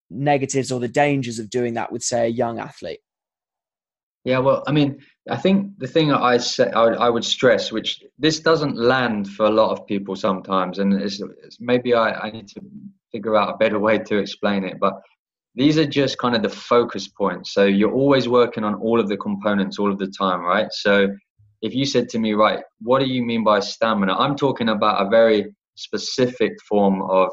negatives 0.09 0.71
or 0.71 0.79
the 0.79 0.87
dangers 0.87 1.39
of 1.39 1.49
doing 1.49 1.73
that 1.73 1.91
with, 1.91 2.03
say, 2.03 2.25
a 2.25 2.29
young 2.29 2.59
athlete? 2.59 2.99
Yeah, 4.23 4.37
well, 4.37 4.63
I 4.67 4.71
mean, 4.71 4.99
I 5.27 5.37
think 5.37 5.79
the 5.79 5.87
thing 5.87 6.13
I 6.13 6.37
say 6.37 6.69
I 6.69 6.83
would, 6.85 6.97
I 6.97 7.09
would 7.09 7.25
stress, 7.25 7.71
which 7.71 8.03
this 8.19 8.39
doesn't 8.39 8.77
land 8.77 9.27
for 9.27 9.47
a 9.47 9.49
lot 9.49 9.71
of 9.71 9.87
people 9.87 10.15
sometimes, 10.15 10.77
and 10.77 10.93
it's, 10.93 11.19
it's 11.43 11.59
maybe 11.59 11.95
I, 11.95 12.11
I 12.11 12.29
need 12.29 12.47
to 12.49 12.61
figure 13.11 13.35
out 13.35 13.53
a 13.53 13.57
better 13.57 13.79
way 13.79 13.97
to 13.97 14.17
explain 14.17 14.63
it, 14.63 14.77
but 14.79 14.93
these 15.55 15.77
are 15.77 15.85
just 15.85 16.17
kind 16.17 16.35
of 16.35 16.41
the 16.41 16.49
focus 16.49 17.07
points. 17.07 17.53
So 17.53 17.65
you're 17.65 17.91
always 17.93 18.29
working 18.29 18.63
on 18.63 18.75
all 18.75 18.99
of 18.99 19.09
the 19.09 19.17
components 19.17 19.79
all 19.79 19.91
of 19.91 19.99
the 19.99 20.07
time, 20.07 20.41
right? 20.41 20.67
So 20.71 21.09
if 21.61 21.75
you 21.75 21.85
said 21.85 22.09
to 22.09 22.19
me, 22.19 22.33
right, 22.33 22.59
what 22.81 22.99
do 22.99 23.05
you 23.05 23.23
mean 23.23 23.43
by 23.43 23.59
stamina? 23.59 24.15
I'm 24.17 24.35
talking 24.35 24.69
about 24.69 25.05
a 25.05 25.09
very 25.09 25.53
specific 25.75 26.53
form 26.67 27.01
of 27.03 27.29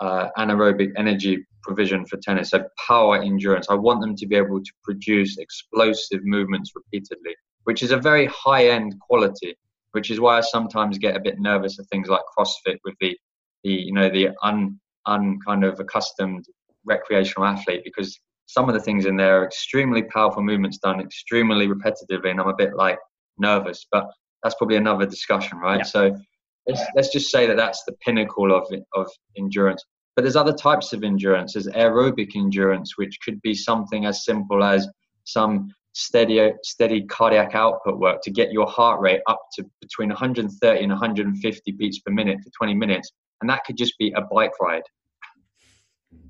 uh, 0.00 0.28
anaerobic 0.38 0.92
energy 0.96 1.44
provision 1.62 2.06
for 2.06 2.16
tennis, 2.16 2.50
so 2.50 2.64
power 2.86 3.20
endurance. 3.20 3.66
I 3.68 3.74
want 3.74 4.00
them 4.00 4.16
to 4.16 4.26
be 4.26 4.36
able 4.36 4.60
to 4.60 4.72
produce 4.82 5.36
explosive 5.38 6.24
movements 6.24 6.72
repeatedly, 6.74 7.36
which 7.64 7.82
is 7.82 7.90
a 7.90 7.98
very 7.98 8.26
high 8.26 8.68
end 8.68 8.94
quality, 9.00 9.54
which 9.92 10.10
is 10.10 10.18
why 10.18 10.38
I 10.38 10.40
sometimes 10.40 10.96
get 10.96 11.16
a 11.16 11.20
bit 11.20 11.38
nervous 11.38 11.78
at 11.78 11.86
things 11.86 12.08
like 12.08 12.22
CrossFit 12.36 12.78
with 12.84 12.94
the, 13.00 13.16
the 13.64 13.70
you 13.70 13.92
know, 13.92 14.08
the 14.08 14.30
un, 14.42 14.80
un 15.10 15.38
kind 15.46 15.64
of 15.64 15.78
accustomed 15.80 16.44
recreational 16.84 17.46
athlete 17.46 17.82
because 17.84 18.18
some 18.46 18.68
of 18.68 18.74
the 18.74 18.80
things 18.80 19.04
in 19.04 19.16
there 19.16 19.40
are 19.40 19.44
extremely 19.44 20.02
powerful 20.04 20.42
movements 20.42 20.78
done 20.78 21.00
extremely 21.00 21.68
repetitively 21.68 22.30
and 22.30 22.40
I'm 22.40 22.48
a 22.48 22.56
bit 22.56 22.74
like 22.74 22.98
nervous 23.38 23.86
but 23.92 24.06
that's 24.42 24.54
probably 24.54 24.76
another 24.76 25.06
discussion 25.06 25.58
right? 25.58 25.78
Yeah. 25.78 25.84
so 25.84 26.16
let's, 26.66 26.82
let's 26.96 27.12
just 27.12 27.30
say 27.30 27.46
that 27.46 27.56
that's 27.56 27.84
the 27.84 27.92
pinnacle 28.04 28.54
of 28.54 28.66
of 28.94 29.08
endurance. 29.36 29.84
But 30.16 30.22
there's 30.22 30.36
other 30.36 30.52
types 30.52 30.92
of 30.92 31.04
endurance. 31.04 31.52
There's 31.52 31.68
aerobic 31.68 32.34
endurance 32.36 32.96
which 32.96 33.18
could 33.24 33.40
be 33.42 33.54
something 33.54 34.06
as 34.06 34.24
simple 34.24 34.64
as 34.64 34.88
some 35.24 35.72
steady 35.92 36.52
steady 36.62 37.04
cardiac 37.06 37.54
output 37.54 37.98
work 37.98 38.22
to 38.22 38.30
get 38.30 38.52
your 38.52 38.66
heart 38.66 39.00
rate 39.00 39.20
up 39.26 39.40
to 39.54 39.64
between 39.80 40.08
130 40.08 40.82
and 40.82 40.92
150 40.92 41.72
beats 41.72 41.98
per 41.98 42.12
minute 42.12 42.38
for 42.44 42.50
20 42.56 42.74
minutes 42.74 43.10
and 43.40 43.50
that 43.50 43.64
could 43.64 43.76
just 43.76 43.98
be 43.98 44.12
a 44.12 44.20
bike 44.20 44.52
ride 44.60 44.84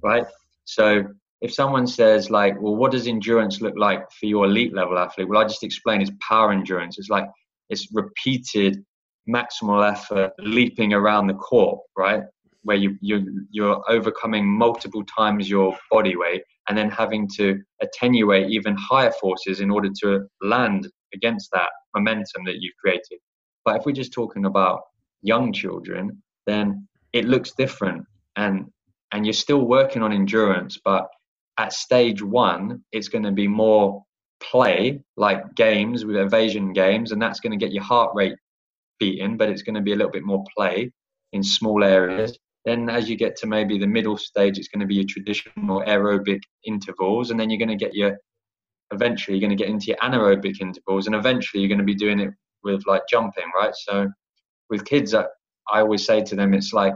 right 0.02 0.26
so 0.64 1.04
if 1.40 1.52
someone 1.52 1.86
says 1.86 2.30
like, 2.30 2.60
well, 2.60 2.76
what 2.76 2.92
does 2.92 3.06
endurance 3.06 3.60
look 3.60 3.74
like 3.76 4.10
for 4.12 4.26
your 4.26 4.44
elite 4.44 4.74
level 4.74 4.98
athlete? 4.98 5.28
Well, 5.28 5.40
I 5.40 5.44
just 5.44 5.62
explain 5.62 6.02
it's 6.02 6.10
power 6.26 6.52
endurance. 6.52 6.98
It's 6.98 7.08
like 7.08 7.24
it's 7.70 7.88
repeated 7.92 8.84
maximal 9.28 9.88
effort 9.90 10.32
leaping 10.38 10.92
around 10.92 11.26
the 11.26 11.34
court, 11.34 11.80
right? 11.96 12.22
Where 12.62 12.76
you 12.76 12.96
you 13.00 13.46
you're 13.50 13.82
overcoming 13.88 14.46
multiple 14.46 15.02
times 15.04 15.48
your 15.48 15.76
body 15.90 16.14
weight 16.16 16.42
and 16.68 16.76
then 16.76 16.90
having 16.90 17.26
to 17.36 17.58
attenuate 17.80 18.50
even 18.50 18.76
higher 18.76 19.12
forces 19.12 19.60
in 19.60 19.70
order 19.70 19.88
to 20.02 20.26
land 20.42 20.88
against 21.14 21.50
that 21.52 21.70
momentum 21.96 22.44
that 22.44 22.56
you've 22.60 22.76
created. 22.80 23.18
But 23.64 23.76
if 23.76 23.86
we're 23.86 23.92
just 23.92 24.12
talking 24.12 24.44
about 24.44 24.80
young 25.22 25.52
children, 25.52 26.22
then 26.46 26.86
it 27.12 27.24
looks 27.24 27.52
different. 27.52 28.04
And 28.36 28.66
and 29.12 29.26
you're 29.26 29.32
still 29.32 29.66
working 29.66 30.02
on 30.02 30.12
endurance, 30.12 30.78
but 30.84 31.08
at 31.58 31.72
stage 31.72 32.22
one, 32.22 32.82
it's 32.92 33.08
going 33.08 33.24
to 33.24 33.32
be 33.32 33.48
more 33.48 34.02
play, 34.40 35.02
like 35.16 35.54
games 35.54 36.04
with 36.04 36.16
evasion 36.16 36.72
games, 36.72 37.12
and 37.12 37.20
that's 37.20 37.40
going 37.40 37.56
to 37.56 37.62
get 37.62 37.72
your 37.72 37.82
heart 37.82 38.12
rate 38.14 38.36
beaten, 38.98 39.36
but 39.36 39.48
it's 39.48 39.62
going 39.62 39.74
to 39.74 39.80
be 39.80 39.92
a 39.92 39.96
little 39.96 40.12
bit 40.12 40.24
more 40.24 40.44
play 40.56 40.90
in 41.32 41.42
small 41.42 41.84
areas. 41.84 42.38
Then, 42.64 42.88
as 42.88 43.08
you 43.08 43.16
get 43.16 43.36
to 43.36 43.46
maybe 43.46 43.78
the 43.78 43.86
middle 43.86 44.16
stage, 44.16 44.58
it's 44.58 44.68
going 44.68 44.80
to 44.80 44.86
be 44.86 44.96
your 44.96 45.06
traditional 45.08 45.82
aerobic 45.82 46.40
intervals, 46.64 47.30
and 47.30 47.40
then 47.40 47.50
you're 47.50 47.58
going 47.58 47.76
to 47.76 47.84
get 47.84 47.94
your 47.94 48.16
eventually 48.92 49.36
you're 49.36 49.46
going 49.46 49.56
to 49.56 49.62
get 49.62 49.70
into 49.70 49.86
your 49.86 49.96
anaerobic 49.98 50.60
intervals, 50.60 51.06
and 51.06 51.14
eventually 51.14 51.62
you're 51.62 51.68
going 51.68 51.78
to 51.78 51.84
be 51.84 51.94
doing 51.94 52.20
it 52.20 52.30
with 52.62 52.86
like 52.86 53.02
jumping, 53.08 53.50
right? 53.56 53.74
So, 53.74 54.08
with 54.68 54.84
kids, 54.84 55.14
I 55.14 55.24
always 55.70 56.04
say 56.04 56.22
to 56.22 56.36
them, 56.36 56.54
it's 56.54 56.72
like 56.72 56.94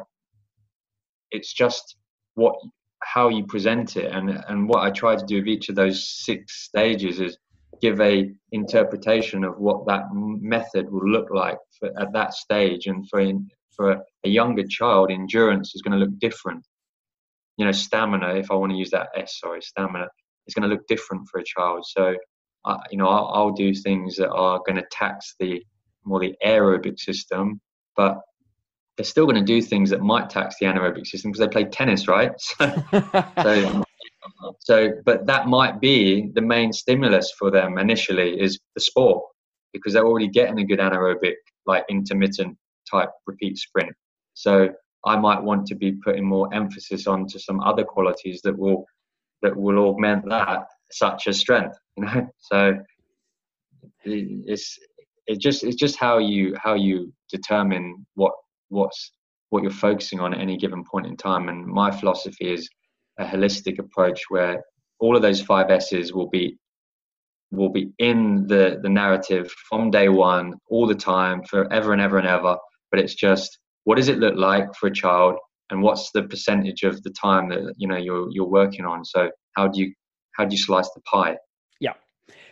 it's 1.31 1.53
just 1.53 1.97
what 2.35 2.55
how 3.03 3.29
you 3.29 3.45
present 3.47 3.97
it. 3.97 4.13
And 4.13 4.31
and 4.49 4.69
what 4.69 4.83
I 4.83 4.91
try 4.91 5.17
to 5.17 5.25
do 5.25 5.37
with 5.37 5.49
each 5.49 5.69
of 5.69 5.75
those 5.75 6.09
six 6.25 6.65
stages 6.65 7.21
is 7.21 7.37
give 7.81 8.01
a 8.01 8.31
interpretation 8.53 9.45
of 9.45 9.59
what 9.59 9.87
that 9.87 10.05
method 10.13 10.91
will 10.91 11.09
look 11.09 11.29
like 11.31 11.59
for, 11.79 11.91
at 12.01 12.13
that 12.13 12.35
stage. 12.35 12.87
And 12.87 13.09
for 13.09 13.21
in, 13.21 13.49
for 13.77 14.03
a 14.25 14.29
younger 14.29 14.65
child 14.67 15.11
endurance 15.11 15.75
is 15.75 15.83
going 15.83 15.99
to 15.99 16.05
look 16.05 16.19
different. 16.19 16.65
You 17.57 17.67
know 17.67 17.73
stamina 17.73 18.35
if 18.35 18.51
I 18.51 18.55
want 18.55 18.73
to 18.73 18.79
use 18.79 18.91
that 18.91 19.09
S 19.17 19.39
sorry 19.41 19.63
stamina 19.63 20.09
is 20.47 20.55
going 20.55 20.69
to 20.69 20.75
look 20.75 20.87
different 20.89 21.29
for 21.31 21.41
a 21.41 21.45
child. 21.45 21.85
So 21.87 22.17
uh, 22.65 22.79
you 22.91 22.99
know 22.99 23.09
I'll, 23.09 23.31
I'll 23.35 23.53
do 23.53 23.75
things 23.75 24.17
that 24.17 24.31
are 24.31 24.61
going 24.67 24.77
to 24.77 24.87
tax 24.91 25.35
the 25.39 25.63
more 26.05 26.21
the 26.21 26.35
aerobic 26.45 26.99
system 26.99 27.61
but 27.97 28.19
they're 28.97 29.05
still 29.05 29.27
going 29.27 29.37
to 29.37 29.43
do 29.45 29.61
things 29.61 29.91
that 29.91 30.01
might 30.01 30.31
tax 30.31 30.57
the 30.61 30.67
anaerobic 30.67 31.07
system 31.07 31.31
because 31.31 31.41
they 31.41 31.53
play 31.53 31.65
tennis, 31.65 32.09
right? 32.09 32.33
So, 32.61 33.23
so, 33.43 33.85
so, 34.61 34.89
but 35.05 35.27
that 35.27 35.49
might 35.49 35.81
be 35.81 36.31
the 36.35 36.41
main 36.41 36.73
stimulus 36.73 37.33
for 37.39 37.51
them 37.51 37.79
initially 37.79 38.41
is 38.41 38.59
the 38.75 38.81
sport 38.81 39.23
because 39.73 39.93
they're 39.93 40.07
already 40.07 40.29
getting 40.29 40.59
a 40.61 40.65
good 40.65 40.79
anaerobic, 40.79 41.35
like 41.67 41.85
intermittent 41.91 42.57
type 42.91 43.11
repeat 43.27 43.59
sprint. 43.59 43.93
So 44.35 44.71
I 45.05 45.17
might 45.17 45.43
want 45.43 45.67
to 45.67 45.75
be 45.75 45.93
putting 45.93 46.25
more 46.25 46.53
emphasis 46.55 47.07
onto 47.07 47.39
some 47.39 47.61
other 47.61 47.85
qualities 47.85 48.41
that 48.43 48.57
will 48.57 48.85
that 49.43 49.55
will 49.55 49.79
augment 49.79 50.27
that, 50.31 50.67
such 50.91 51.27
as 51.27 51.39
strength. 51.39 51.77
You 51.97 52.05
know, 52.05 52.29
so 52.39 52.79
it's 54.05 54.79
it 55.27 55.41
just 55.41 55.65
it's 55.65 55.77
just 55.77 55.97
how 55.97 56.19
you 56.19 56.55
how 56.63 56.75
you 56.75 57.13
determine 57.31 58.07
what 58.15 58.33
what's 58.75 59.13
what 59.51 59.63
you're 59.63 59.73
focusing 59.73 60.21
on 60.21 60.35
at 60.35 60.41
any 60.41 60.57
given 60.57 60.85
point 60.85 61.07
in 61.07 61.17
time. 61.17 61.49
And 61.49 61.65
my 61.67 61.91
philosophy 61.91 62.53
is 62.53 62.69
a 63.19 63.25
holistic 63.25 63.79
approach 63.79 64.21
where 64.29 64.63
all 64.99 65.17
of 65.17 65.23
those 65.23 65.41
five 65.41 65.71
S's 65.71 66.13
will 66.13 66.29
be 66.29 66.59
will 67.53 67.69
be 67.69 67.93
in 67.99 68.47
the 68.49 68.81
the 68.83 68.89
narrative 68.89 69.51
from 69.69 69.91
day 69.91 70.09
one, 70.09 70.55
all 70.69 70.87
the 70.87 70.95
time, 70.95 71.43
forever 71.45 71.93
and 71.93 72.03
ever 72.03 72.19
and 72.19 72.27
ever. 72.27 72.57
But 72.91 73.01
it's 73.01 73.15
just 73.15 73.59
what 73.85 73.97
does 73.97 74.09
it 74.09 74.19
look 74.19 74.37
like 74.37 74.75
for 74.75 74.89
a 74.89 74.93
child, 74.93 75.37
and 75.71 75.83
what's 75.83 76.11
the 76.13 76.25
percentage 76.25 76.83
of 76.83 77.03
the 77.03 77.11
time 77.11 77.49
that 77.51 77.75
you 77.77 77.89
know 77.89 77.97
you're 77.97 78.29
you're 78.31 78.49
working 78.61 78.85
on. 78.85 79.05
So 79.05 79.31
how 79.57 79.69
do 79.69 79.81
you 79.81 79.93
how 80.37 80.45
do 80.45 80.55
you 80.55 80.63
slice 80.63 80.91
the 80.95 81.01
pie? 81.03 81.37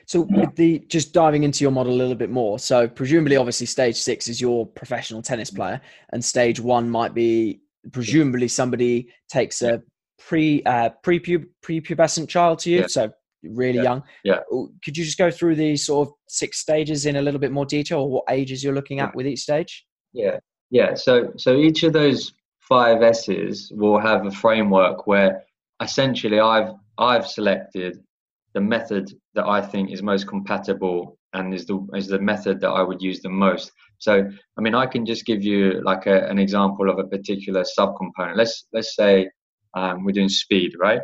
So 0.07 0.23
with 0.23 0.55
the 0.57 0.81
just 0.89 1.13
diving 1.13 1.45
into 1.45 1.65
your 1.65 1.71
model 1.71 1.93
a 1.93 1.97
little 1.97 2.15
bit 2.15 2.31
more. 2.31 2.59
So 2.59 2.89
presumably, 2.89 3.37
obviously, 3.37 3.67
stage 3.67 3.97
six 3.97 4.29
is 4.29 4.41
your 4.41 4.67
professional 4.67 5.23
tennis 5.23 5.51
player, 5.51 5.81
and 6.13 6.25
stage 6.25 6.61
one 6.61 6.91
might 6.91 7.15
be 7.15 7.61
presumably 7.91 8.49
somebody 8.49 9.09
takes 9.29 9.63
a 9.63 9.83
pre 10.19 10.63
uh, 10.65 10.91
pre 11.03 11.21
prepubescent 11.21 12.29
child 12.29 12.61
to 12.61 12.71
you, 12.71 12.81
yeah. 12.81 12.87
so 12.87 13.11
really 13.43 13.77
yeah. 13.77 13.83
young. 13.83 14.03
Yeah. 14.25 14.41
Could 14.85 14.97
you 14.97 15.05
just 15.05 15.19
go 15.19 15.31
through 15.31 15.57
the 15.57 15.77
sort 15.77 16.09
of 16.09 16.15
six 16.29 16.59
stages 16.59 17.07
in 17.07 17.17
a 17.17 17.23
little 17.23 17.41
bit 17.41 17.53
more 17.53 17.67
detail, 17.67 18.01
or 18.01 18.11
what 18.11 18.25
ages 18.29 18.63
you're 18.63 18.75
looking 18.75 19.01
at 19.01 19.15
with 19.15 19.27
each 19.27 19.41
stage? 19.41 19.85
Yeah, 20.13 20.39
yeah. 20.71 20.95
So 20.95 21.33
so 21.37 21.57
each 21.57 21.83
of 21.83 21.93
those 21.93 22.33
five 22.61 23.03
S's 23.03 23.73
will 23.75 24.01
have 24.01 24.27
a 24.27 24.31
framework 24.31 25.07
where 25.07 25.43
essentially 25.83 26.41
I've 26.41 26.73
I've 26.99 27.27
selected 27.27 28.03
the 28.55 28.61
method 28.61 29.13
that 29.35 29.47
I 29.47 29.61
think 29.61 29.91
is 29.91 30.03
most 30.03 30.27
compatible 30.29 31.19
and 31.33 31.55
is 31.55 31.67
the 31.67 31.87
is 31.95 32.09
the 32.09 32.19
method 32.19 32.61
that 32.61 32.69
I 32.69 32.83
would 32.83 33.01
use 33.01 33.21
the 33.21 33.31
most. 33.31 33.73
So, 33.99 34.25
I 34.59 34.61
mean, 34.61 34.75
I 34.75 34.87
can 34.87 35.07
just 35.07 35.25
give 35.25 35.43
you 35.43 35.81
like 35.85 36.07
a, 36.07 36.29
an 36.29 36.39
example 36.39 36.91
of 36.91 36.99
a 36.99 37.05
particular 37.05 37.65
subcomponent. 37.79 38.37
Let's 38.37 38.67
let's 38.73 38.95
say 38.95 39.31
um, 39.75 40.05
we're 40.05 40.13
doing 40.13 40.29
speed, 40.29 40.73
right? 40.79 41.01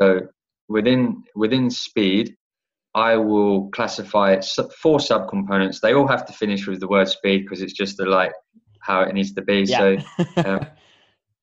So 0.00 0.20
within 0.68 1.24
within 1.34 1.70
speed, 1.70 2.34
I 2.94 3.16
will 3.16 3.70
classify 3.70 4.40
four 4.82 4.98
subcomponents. 4.98 5.80
They 5.80 5.94
all 5.94 6.08
have 6.08 6.26
to 6.26 6.32
finish 6.32 6.66
with 6.66 6.80
the 6.80 6.88
word 6.88 7.08
speed 7.08 7.44
because 7.44 7.62
it's 7.62 7.72
just 7.72 7.96
the 7.96 8.06
like 8.06 8.32
how 8.82 9.02
it 9.02 9.14
needs 9.14 9.32
to 9.34 9.42
be. 9.42 9.64
Yeah. 9.66 9.78
So, 9.78 9.96
um, 10.44 10.66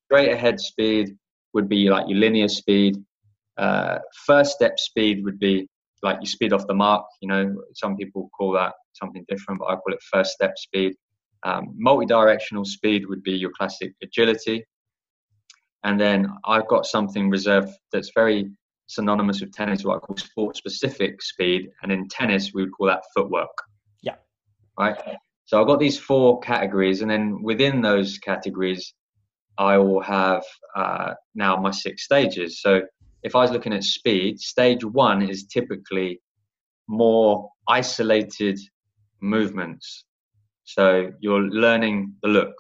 straight 0.06 0.32
ahead 0.32 0.60
speed 0.60 1.18
would 1.54 1.68
be 1.70 1.90
like 1.90 2.08
your 2.08 2.20
linear 2.20 2.50
speed 2.50 2.98
uh, 3.58 4.00
first 4.26 4.52
step 4.54 4.80
speed 4.80 5.24
would 5.24 5.40
be 5.40 5.68
like 6.04 6.18
you 6.22 6.28
speed 6.28 6.54
off 6.54 6.68
the 6.68 6.74
mark. 6.74 7.06
You 7.22 7.30
know, 7.30 7.56
some 7.74 7.96
people 7.96 8.30
call 8.38 8.52
that 8.54 8.74
something 8.94 9.26
different, 9.28 9.60
but 9.60 9.68
I 9.68 9.76
call 9.76 9.94
it 9.94 10.00
first 10.12 10.32
step 10.32 10.58
speed. 10.58 10.94
Um, 11.44 11.74
multi-directional 11.76 12.66
speed 12.66 13.08
would 13.08 13.24
be 13.24 13.34
your 13.34 13.52
classic 13.58 13.94
agility, 14.02 14.66
and 15.84 16.00
then 16.00 16.28
I've 16.46 16.68
got 16.68 16.86
something 16.86 17.30
reserved 17.30 17.70
that's 17.92 18.12
very 18.16 18.50
synonymous 18.88 19.42
with 19.42 19.52
tennis, 19.52 19.84
what 19.84 19.98
I 19.98 20.00
call 20.00 20.18
sport-specific 20.18 21.22
speed, 21.22 21.70
and 21.82 21.92
in 21.92 22.08
tennis 22.08 22.52
we 22.54 22.64
would 22.64 22.72
call 22.72 22.88
that 22.88 23.04
footwork. 23.16 23.50
Yeah. 24.02 24.16
Right. 24.80 24.98
So 25.46 25.62
I've 25.62 25.68
got 25.68 25.80
these 25.80 26.00
four 26.00 26.40
categories, 26.40 27.02
and 27.02 27.10
then 27.10 27.42
within 27.44 27.82
those 27.82 28.18
categories, 28.18 28.94
I 29.58 29.78
will 29.78 30.02
have 30.02 30.44
uh, 30.76 31.14
now 31.36 31.58
my 31.58 31.72
six 31.72 32.04
stages. 32.04 32.62
So 32.62 32.82
if 33.26 33.36
I 33.36 33.42
was 33.42 33.50
looking 33.50 33.74
at 33.74 33.84
speed, 33.84 34.40
stage 34.40 34.86
one 34.86 35.28
is 35.28 35.46
typically 35.46 36.22
more 36.88 37.50
isolated 37.68 38.60
movements. 39.20 40.06
So 40.64 41.12
you're 41.20 41.42
learning 41.42 42.14
the 42.22 42.30
look, 42.30 42.54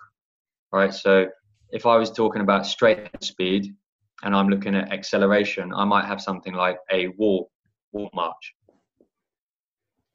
right? 0.71 0.91
So 0.91 1.27
if 1.69 1.85
I 1.85 1.97
was 1.97 2.09
talking 2.09 2.41
about 2.41 2.65
straight 2.65 3.09
speed 3.21 3.75
and 4.23 4.35
I'm 4.35 4.49
looking 4.49 4.75
at 4.75 4.91
acceleration, 4.91 5.71
I 5.71 5.85
might 5.85 6.05
have 6.05 6.19
something 6.19 6.55
like 6.55 6.77
a 6.91 7.09
wall 7.09 7.51
wall 7.91 8.09
march. 8.15 8.55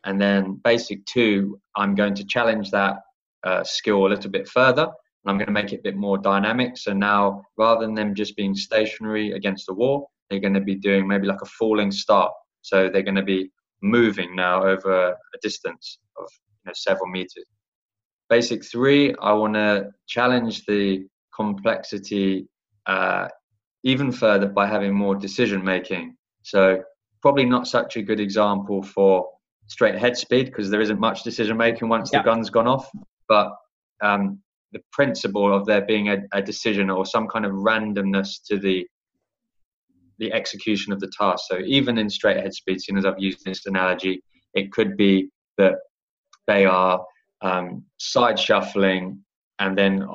And 0.03 0.21
then 0.21 0.61
basic 0.65 1.07
two, 1.07 1.61
I'm 1.77 1.95
going 1.95 2.15
to 2.17 2.25
challenge 2.25 2.73
that 2.73 2.97
uh, 3.45 3.63
skill 3.63 4.05
a 4.05 4.09
little 4.09 4.33
bit 4.33 4.49
further 4.49 4.83
and 4.83 5.27
I'm 5.31 5.39
going 5.39 5.47
to 5.47 5.53
make 5.53 5.73
it 5.73 5.81
a 5.81 5.83
bit 5.83 5.97
more 5.97 6.19
dynamic. 6.19 6.77
So 6.77 6.93
now 6.93 7.45
rather 7.57 7.87
than 7.87 7.95
them 7.95 8.17
just 8.17 8.37
being 8.37 8.57
stationary 8.57 9.31
against 9.31 9.67
the 9.67 9.75
wall, 9.75 10.11
they're 10.31 10.41
going 10.41 10.55
to 10.55 10.61
be 10.61 10.77
doing 10.77 11.07
maybe 11.07 11.27
like 11.27 11.43
a 11.43 11.47
falling 11.47 11.91
start. 11.91 12.33
So 12.63 12.89
they're 12.89 13.03
going 13.03 13.17
to 13.17 13.23
be 13.23 13.51
moving 13.83 14.37
now 14.37 14.63
over 14.63 15.09
a 15.11 15.39
distance 15.43 15.99
of 16.19 16.29
you 16.65 16.69
know, 16.69 16.73
several 16.75 17.09
meters. 17.11 17.47
Basic 18.29 18.65
three, 18.65 19.15
I 19.21 19.33
want 19.33 19.55
to 19.55 19.91
challenge 20.07 20.65
the 20.67 21.07
complexity 21.35 22.47
uh, 22.87 23.29
even 23.83 24.13
further 24.13 24.47
by 24.47 24.67
having 24.67 24.95
more 24.95 25.17
decision 25.17 25.65
making. 25.65 26.17
So 26.43 26.83
probably 27.23 27.45
not 27.45 27.67
such 27.67 27.97
a 27.97 28.03
good 28.03 28.21
example 28.21 28.83
for 28.83 29.29
straight 29.67 29.99
head 29.99 30.17
speed 30.17 30.47
because 30.47 30.71
there 30.71 30.81
isn't 30.81 31.01
much 31.01 31.23
decision 31.23 31.57
making 31.57 31.89
once 31.89 32.11
the 32.11 32.23
gun's 32.23 32.51
gone 32.51 32.67
off. 32.67 32.89
But 33.29 33.53
um, 34.03 34.41
the 34.73 34.81
principle 34.93 35.55
of 35.55 35.67
there 35.67 35.83
being 35.83 36.09
a, 36.09 36.19
a, 36.33 36.43
decision 36.43 36.91
or 36.91 37.05
some 37.05 37.29
kind 37.29 37.45
of 37.45 37.53
randomness 37.53 38.39
to 38.49 38.59
the 38.59 38.87
the 40.21 40.33
execution 40.33 40.93
of 40.93 41.01
the 41.01 41.11
task. 41.19 41.45
So 41.49 41.59
even 41.59 41.99
in 41.99 42.09
straight 42.09 42.37
head 42.37 42.55
speed, 42.55 42.81
seeing 42.81 42.99
as 42.99 43.05
I've 43.05 43.19
used 43.19 43.45
this 43.45 43.67
analogy, 43.67 44.23
it 44.55 44.71
could 44.71 44.97
be 44.97 45.31
that 45.59 45.75
they 46.47 46.67
are 46.67 47.05
um, 47.43 47.85
side 47.99 48.39
shuffling 48.39 49.25
and 49.59 49.77
then 49.77 50.07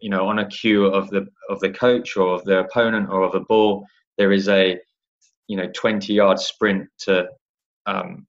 you 0.00 0.10
know 0.10 0.28
on 0.28 0.38
a 0.38 0.46
cue 0.48 0.86
of 0.86 1.10
the 1.10 1.26
of 1.48 1.58
the 1.60 1.70
coach 1.70 2.16
or 2.16 2.34
of 2.34 2.44
the 2.44 2.60
opponent 2.60 3.08
or 3.10 3.22
of 3.22 3.34
a 3.34 3.40
ball 3.40 3.84
there 4.16 4.32
is 4.32 4.48
a 4.48 4.78
you 5.48 5.56
know 5.56 5.68
20 5.74 6.12
yard 6.12 6.38
sprint 6.38 6.86
to 6.98 7.26
um, 7.86 8.26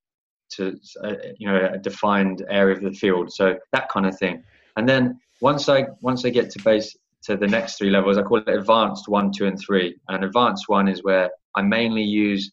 to 0.49 0.79
uh, 1.03 1.15
you 1.37 1.47
know 1.47 1.69
a 1.73 1.77
defined 1.77 2.43
area 2.49 2.75
of 2.75 2.81
the 2.81 2.91
field 2.91 3.31
so 3.31 3.55
that 3.71 3.87
kind 3.89 4.07
of 4.07 4.17
thing 4.17 4.43
and 4.77 4.89
then 4.89 5.19
once 5.41 5.69
i 5.69 5.85
once 6.01 6.25
i 6.25 6.29
get 6.29 6.49
to 6.49 6.63
base 6.63 6.97
to 7.23 7.37
the 7.37 7.47
next 7.47 7.77
three 7.77 7.89
levels. 7.89 8.17
I 8.17 8.23
call 8.23 8.37
it 8.37 8.47
advanced 8.47 9.07
one 9.07 9.31
two 9.31 9.45
and 9.45 9.59
three. 9.59 9.95
And 10.07 10.23
advanced 10.23 10.65
one 10.67 10.87
is 10.87 11.03
where 11.03 11.29
i 11.55 11.61
mainly 11.61 12.03
use 12.03 12.51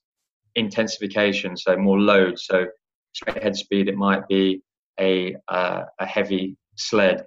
intensification 0.54 1.56
so 1.56 1.76
more 1.76 2.00
load. 2.00 2.38
So 2.38 2.66
straight 3.12 3.42
head 3.42 3.56
speed 3.56 3.88
it 3.88 3.96
might 3.96 4.26
be 4.28 4.62
a 4.98 5.36
uh, 5.48 5.82
a 6.00 6.06
heavy 6.06 6.56
sled. 6.76 7.24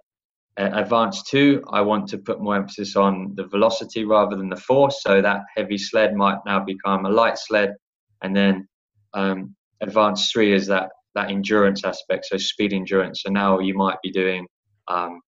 Uh, 0.60 0.72
advanced 0.74 1.28
two, 1.28 1.64
I 1.72 1.82
want 1.82 2.08
to 2.10 2.18
put 2.18 2.42
more 2.42 2.56
emphasis 2.56 2.96
on 2.96 3.34
the 3.36 3.46
velocity 3.46 4.04
rather 4.04 4.36
than 4.36 4.50
the 4.50 4.58
force. 4.58 5.02
So 5.02 5.22
that 5.22 5.42
heavy 5.56 5.78
sled 5.78 6.16
might 6.16 6.40
now 6.46 6.60
become 6.60 7.06
a 7.06 7.10
light 7.10 7.38
sled, 7.38 7.76
and 8.22 8.36
then 8.36 8.68
um, 9.14 9.56
advanced 9.82 10.32
three 10.34 10.54
is 10.54 10.68
that 10.68 10.90
that 11.16 11.32
endurance 11.32 11.84
aspect, 11.84 12.26
so 12.26 12.38
speed 12.38 12.74
endurance. 12.74 13.24
So 13.24 13.32
now 13.32 13.60
you 13.60 13.74
might 13.74 13.98
be 14.04 14.12
doing, 14.12 14.46
um, 14.88 15.22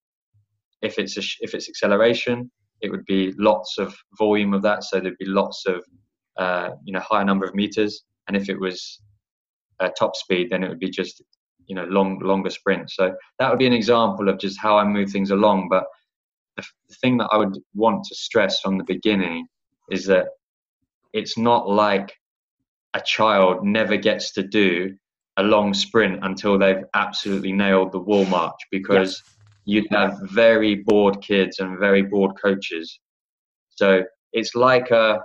if 0.82 0.98
it's 0.98 1.18
a, 1.18 1.22
if 1.42 1.54
it's 1.54 1.70
acceleration, 1.70 2.52
it 2.82 2.90
would 2.90 3.06
be 3.06 3.34
lots 3.38 3.78
of 3.78 3.96
volume 4.18 4.54
of 4.54 4.62
that. 4.64 4.84
So 4.84 5.00
there'd 5.00 5.18
be 5.18 5.26
lots 5.26 5.66
of 5.68 5.84
uh, 6.38 6.72
you 6.84 6.94
know 6.94 7.00
higher 7.00 7.26
number 7.26 7.46
of 7.46 7.56
meters, 7.56 8.04
and 8.28 8.36
if 8.36 8.50
it 8.50 8.60
was 8.60 9.02
uh, 9.80 9.90
top 9.98 10.16
speed, 10.16 10.50
then 10.50 10.64
it 10.64 10.70
would 10.70 10.80
be 10.80 10.90
just 10.90 11.24
you 11.68 11.76
know 11.76 11.86
long 11.86 12.20
longer 12.20 12.50
sprints. 12.50 12.96
So 12.96 13.16
that 13.40 13.50
would 13.50 13.60
be 13.60 13.68
an 13.68 13.74
example 13.74 14.30
of 14.30 14.40
just 14.40 14.60
how 14.60 14.78
I 14.78 14.84
move 14.84 15.12
things 15.12 15.32
along. 15.32 15.70
But 15.70 15.86
the, 16.58 16.64
the 16.90 16.96
thing 16.96 17.18
that 17.18 17.30
I 17.32 17.38
would 17.38 17.58
want 17.76 18.04
to 18.06 18.16
stress 18.16 18.60
from 18.60 18.78
the 18.78 18.84
beginning 18.84 19.48
is 19.90 20.06
that 20.08 20.28
it's 21.14 21.38
not 21.38 21.70
like 21.70 22.14
a 22.94 23.02
child 23.02 23.66
never 23.66 23.98
gets 23.98 24.34
to 24.34 24.44
do 24.44 24.96
a 25.38 25.44
long 25.44 25.74
sprint 25.74 26.20
until 26.24 26.58
they've 26.58 26.84
absolutely 26.94 27.52
nailed 27.52 27.92
the 27.92 28.00
wall 28.00 28.26
march 28.26 28.60
because 28.70 29.24
you'd 29.66 29.88
have 29.91 30.20
very 30.24 30.76
bored 30.76 31.22
kids 31.22 31.59
and 31.59 31.80
very 31.80 32.01
bored 32.01 32.32
coaches. 32.41 32.99
So 33.70 34.03
it's 34.34 34.55
like 34.55 34.91
a, 34.91 35.20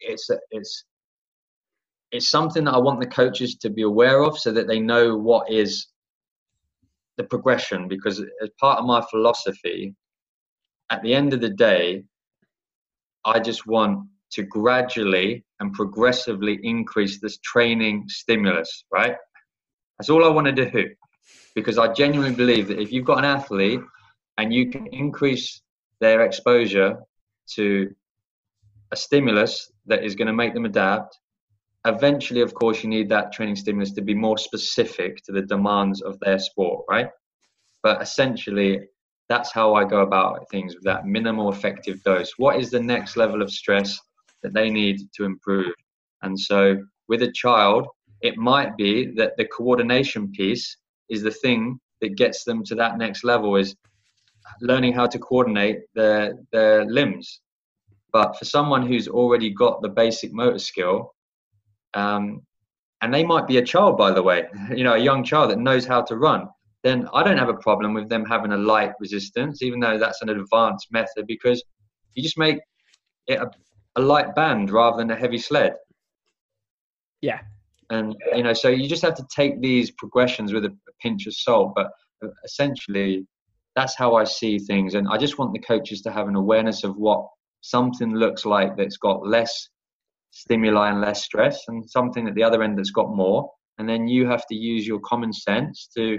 it's 0.00 0.28
it's 0.50 0.84
it's 2.10 2.28
something 2.28 2.64
that 2.64 2.74
I 2.74 2.78
want 2.78 3.00
the 3.00 3.06
coaches 3.06 3.56
to 3.56 3.70
be 3.70 3.82
aware 3.82 4.22
of 4.22 4.38
so 4.38 4.52
that 4.52 4.66
they 4.66 4.80
know 4.80 5.16
what 5.16 5.50
is 5.50 5.86
the 7.16 7.24
progression. 7.24 7.88
Because 7.88 8.20
as 8.20 8.50
part 8.60 8.78
of 8.78 8.86
my 8.86 9.02
philosophy 9.10 9.94
at 10.90 11.02
the 11.02 11.14
end 11.14 11.32
of 11.32 11.40
the 11.40 11.48
day 11.48 12.04
I 13.24 13.40
just 13.40 13.66
want 13.66 14.06
to 14.32 14.42
gradually 14.42 15.44
and 15.60 15.72
progressively 15.72 16.58
increase 16.62 17.20
this 17.20 17.38
training 17.38 18.04
stimulus 18.08 18.84
right? 18.92 19.16
That's 19.98 20.10
all 20.10 20.24
I 20.24 20.28
want 20.28 20.46
to 20.48 20.52
do 20.52 20.90
because 21.54 21.78
I 21.78 21.92
genuinely 21.92 22.34
believe 22.34 22.68
that 22.68 22.80
if 22.80 22.92
you've 22.92 23.04
got 23.04 23.18
an 23.18 23.24
athlete 23.24 23.80
and 24.38 24.52
you 24.52 24.70
can 24.70 24.86
increase 24.88 25.62
their 26.00 26.22
exposure 26.22 26.96
to 27.54 27.94
a 28.90 28.96
stimulus 28.96 29.70
that 29.86 30.04
is 30.04 30.14
going 30.14 30.26
to 30.26 30.32
make 30.32 30.54
them 30.54 30.64
adapt 30.64 31.18
eventually, 31.86 32.40
of 32.40 32.54
course, 32.54 32.82
you 32.82 32.88
need 32.88 33.08
that 33.08 33.32
training 33.32 33.56
stimulus 33.56 33.92
to 33.92 34.02
be 34.02 34.14
more 34.14 34.38
specific 34.38 35.22
to 35.24 35.32
the 35.32 35.42
demands 35.42 36.02
of 36.02 36.18
their 36.20 36.38
sport, 36.38 36.84
right? 36.88 37.08
But 37.82 38.00
essentially, 38.00 38.80
that's 39.28 39.52
how 39.52 39.74
I 39.74 39.84
go 39.84 40.00
about 40.00 40.48
things 40.50 40.74
with 40.74 40.84
that 40.84 41.06
minimal 41.06 41.50
effective 41.50 42.02
dose. 42.02 42.32
What 42.36 42.60
is 42.60 42.70
the 42.70 42.80
next 42.80 43.16
level 43.16 43.42
of 43.42 43.50
stress 43.50 43.98
that 44.42 44.54
they 44.54 44.70
need 44.70 45.00
to 45.14 45.24
improve? 45.24 45.74
And 46.22 46.38
so, 46.38 46.76
with 47.08 47.22
a 47.22 47.32
child, 47.32 47.86
it 48.20 48.36
might 48.36 48.76
be 48.76 49.12
that 49.16 49.36
the 49.36 49.46
coordination 49.46 50.30
piece 50.30 50.76
is 51.12 51.22
the 51.22 51.30
thing 51.30 51.78
that 52.00 52.16
gets 52.16 52.44
them 52.44 52.64
to 52.64 52.74
that 52.74 52.98
next 52.98 53.22
level 53.22 53.54
is 53.56 53.76
learning 54.60 54.92
how 54.92 55.06
to 55.06 55.18
coordinate 55.18 55.78
their 55.94 56.34
their 56.50 56.84
limbs 56.84 57.40
but 58.12 58.36
for 58.36 58.44
someone 58.44 58.86
who's 58.86 59.08
already 59.08 59.50
got 59.50 59.80
the 59.82 59.88
basic 59.88 60.32
motor 60.32 60.58
skill 60.58 61.14
um, 61.94 62.42
and 63.02 63.12
they 63.12 63.24
might 63.24 63.46
be 63.46 63.58
a 63.58 63.64
child, 63.64 63.98
by 63.98 64.12
the 64.12 64.22
way, 64.22 64.46
you 64.74 64.84
know, 64.84 64.94
a 64.94 64.98
young 64.98 65.24
child 65.24 65.50
that 65.50 65.58
knows 65.58 65.84
how 65.84 66.00
to 66.02 66.16
run, 66.16 66.48
then 66.82 67.08
I 67.12 67.22
don't 67.22 67.38
have 67.38 67.48
a 67.48 67.54
problem 67.54 67.94
with 67.94 68.08
them 68.08 68.24
having 68.24 68.52
a 68.52 68.56
light 68.56 68.92
resistance, 68.98 69.62
even 69.62 69.80
though 69.80 69.98
that's 69.98 70.22
an 70.22 70.30
advanced 70.30 70.88
method, 70.90 71.26
because 71.26 71.62
you 72.14 72.22
just 72.22 72.38
make 72.38 72.58
it 73.26 73.38
a, 73.38 73.50
a 73.96 74.00
light 74.00 74.34
band 74.34 74.70
rather 74.70 74.96
than 74.96 75.10
a 75.10 75.16
heavy 75.16 75.38
sled. 75.38 75.74
Yeah. 77.20 77.40
And, 77.92 78.16
you 78.34 78.42
know, 78.42 78.54
so 78.54 78.70
you 78.70 78.88
just 78.88 79.02
have 79.02 79.14
to 79.16 79.26
take 79.30 79.60
these 79.60 79.90
progressions 79.90 80.54
with 80.54 80.64
a, 80.64 80.74
pinch 81.02 81.26
of 81.26 81.34
salt, 81.34 81.72
but 81.74 81.88
uh, 82.24 82.28
essentially, 82.44 83.26
that's 83.74 83.96
how 83.96 84.14
I 84.14 84.24
see 84.24 84.58
things. 84.58 84.94
And 84.94 85.08
I 85.08 85.18
just 85.18 85.36
want 85.36 85.52
the 85.52 85.58
coaches 85.58 86.00
to 86.02 86.12
have 86.12 86.28
an 86.28 86.36
awareness 86.36 86.84
of 86.84 86.96
what 86.96 87.26
something 87.60 88.14
looks 88.14 88.46
like 88.46 88.76
that's 88.76 88.96
got 88.96 89.26
less 89.26 89.68
stimuli 90.30 90.90
and 90.90 91.00
less 91.02 91.22
stress, 91.22 91.64
and 91.68 91.88
something 91.90 92.26
at 92.26 92.34
the 92.34 92.42
other 92.42 92.62
end 92.62 92.78
that's 92.78 92.92
got 92.92 93.14
more. 93.14 93.50
And 93.78 93.86
then 93.88 94.08
you 94.08 94.26
have 94.26 94.46
to 94.46 94.54
use 94.54 94.86
your 94.86 95.00
common 95.00 95.32
sense 95.32 95.88
to 95.96 96.18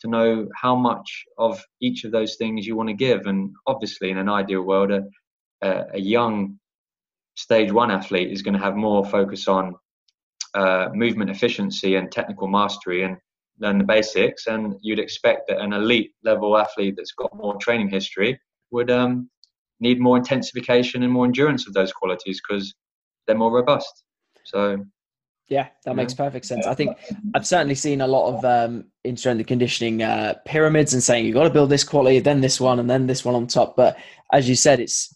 to 0.00 0.08
know 0.08 0.48
how 0.54 0.74
much 0.74 1.24
of 1.36 1.62
each 1.82 2.04
of 2.04 2.12
those 2.12 2.36
things 2.36 2.66
you 2.66 2.76
want 2.76 2.88
to 2.88 2.94
give. 2.94 3.26
And 3.26 3.50
obviously, 3.66 4.10
in 4.10 4.16
an 4.16 4.30
ideal 4.30 4.62
world, 4.62 4.90
a, 4.90 5.84
a 5.92 6.00
young 6.00 6.58
stage 7.34 7.70
one 7.72 7.90
athlete 7.90 8.30
is 8.30 8.40
going 8.40 8.54
to 8.54 8.64
have 8.64 8.76
more 8.76 9.04
focus 9.04 9.48
on 9.48 9.74
uh, 10.54 10.88
movement 10.92 11.30
efficiency 11.30 11.96
and 11.96 12.10
technical 12.10 12.48
mastery 12.48 13.02
and 13.02 13.16
learn 13.58 13.78
the 13.78 13.84
basics. 13.84 14.46
And 14.46 14.74
you'd 14.82 14.98
expect 14.98 15.48
that 15.48 15.60
an 15.60 15.72
elite 15.72 16.12
level 16.24 16.56
athlete 16.56 16.94
that's 16.96 17.12
got 17.12 17.36
more 17.36 17.56
training 17.56 17.90
history 17.90 18.38
would 18.70 18.90
um, 18.90 19.28
need 19.80 20.00
more 20.00 20.16
intensification 20.16 21.02
and 21.02 21.12
more 21.12 21.24
endurance 21.24 21.66
of 21.66 21.74
those 21.74 21.92
qualities 21.92 22.40
because 22.40 22.74
they're 23.26 23.36
more 23.36 23.52
robust. 23.52 24.04
So 24.44 24.84
yeah, 25.50 25.66
that 25.84 25.96
makes 25.96 26.14
perfect 26.14 26.46
sense. 26.46 26.64
I 26.64 26.74
think 26.74 26.96
I've 27.34 27.46
certainly 27.46 27.74
seen 27.74 28.00
a 28.00 28.06
lot 28.06 28.34
of 28.34 28.44
um, 28.44 28.84
in 29.02 29.16
strength 29.16 29.38
and 29.38 29.48
conditioning 29.48 30.00
uh, 30.00 30.34
pyramids 30.44 30.94
and 30.94 31.02
saying 31.02 31.26
you've 31.26 31.34
got 31.34 31.42
to 31.42 31.50
build 31.50 31.70
this 31.70 31.82
quality, 31.82 32.20
then 32.20 32.40
this 32.40 32.60
one, 32.60 32.78
and 32.78 32.88
then 32.88 33.08
this 33.08 33.24
one 33.24 33.34
on 33.34 33.48
top. 33.48 33.74
But 33.76 33.98
as 34.32 34.48
you 34.48 34.54
said, 34.54 34.78
it's 34.78 35.12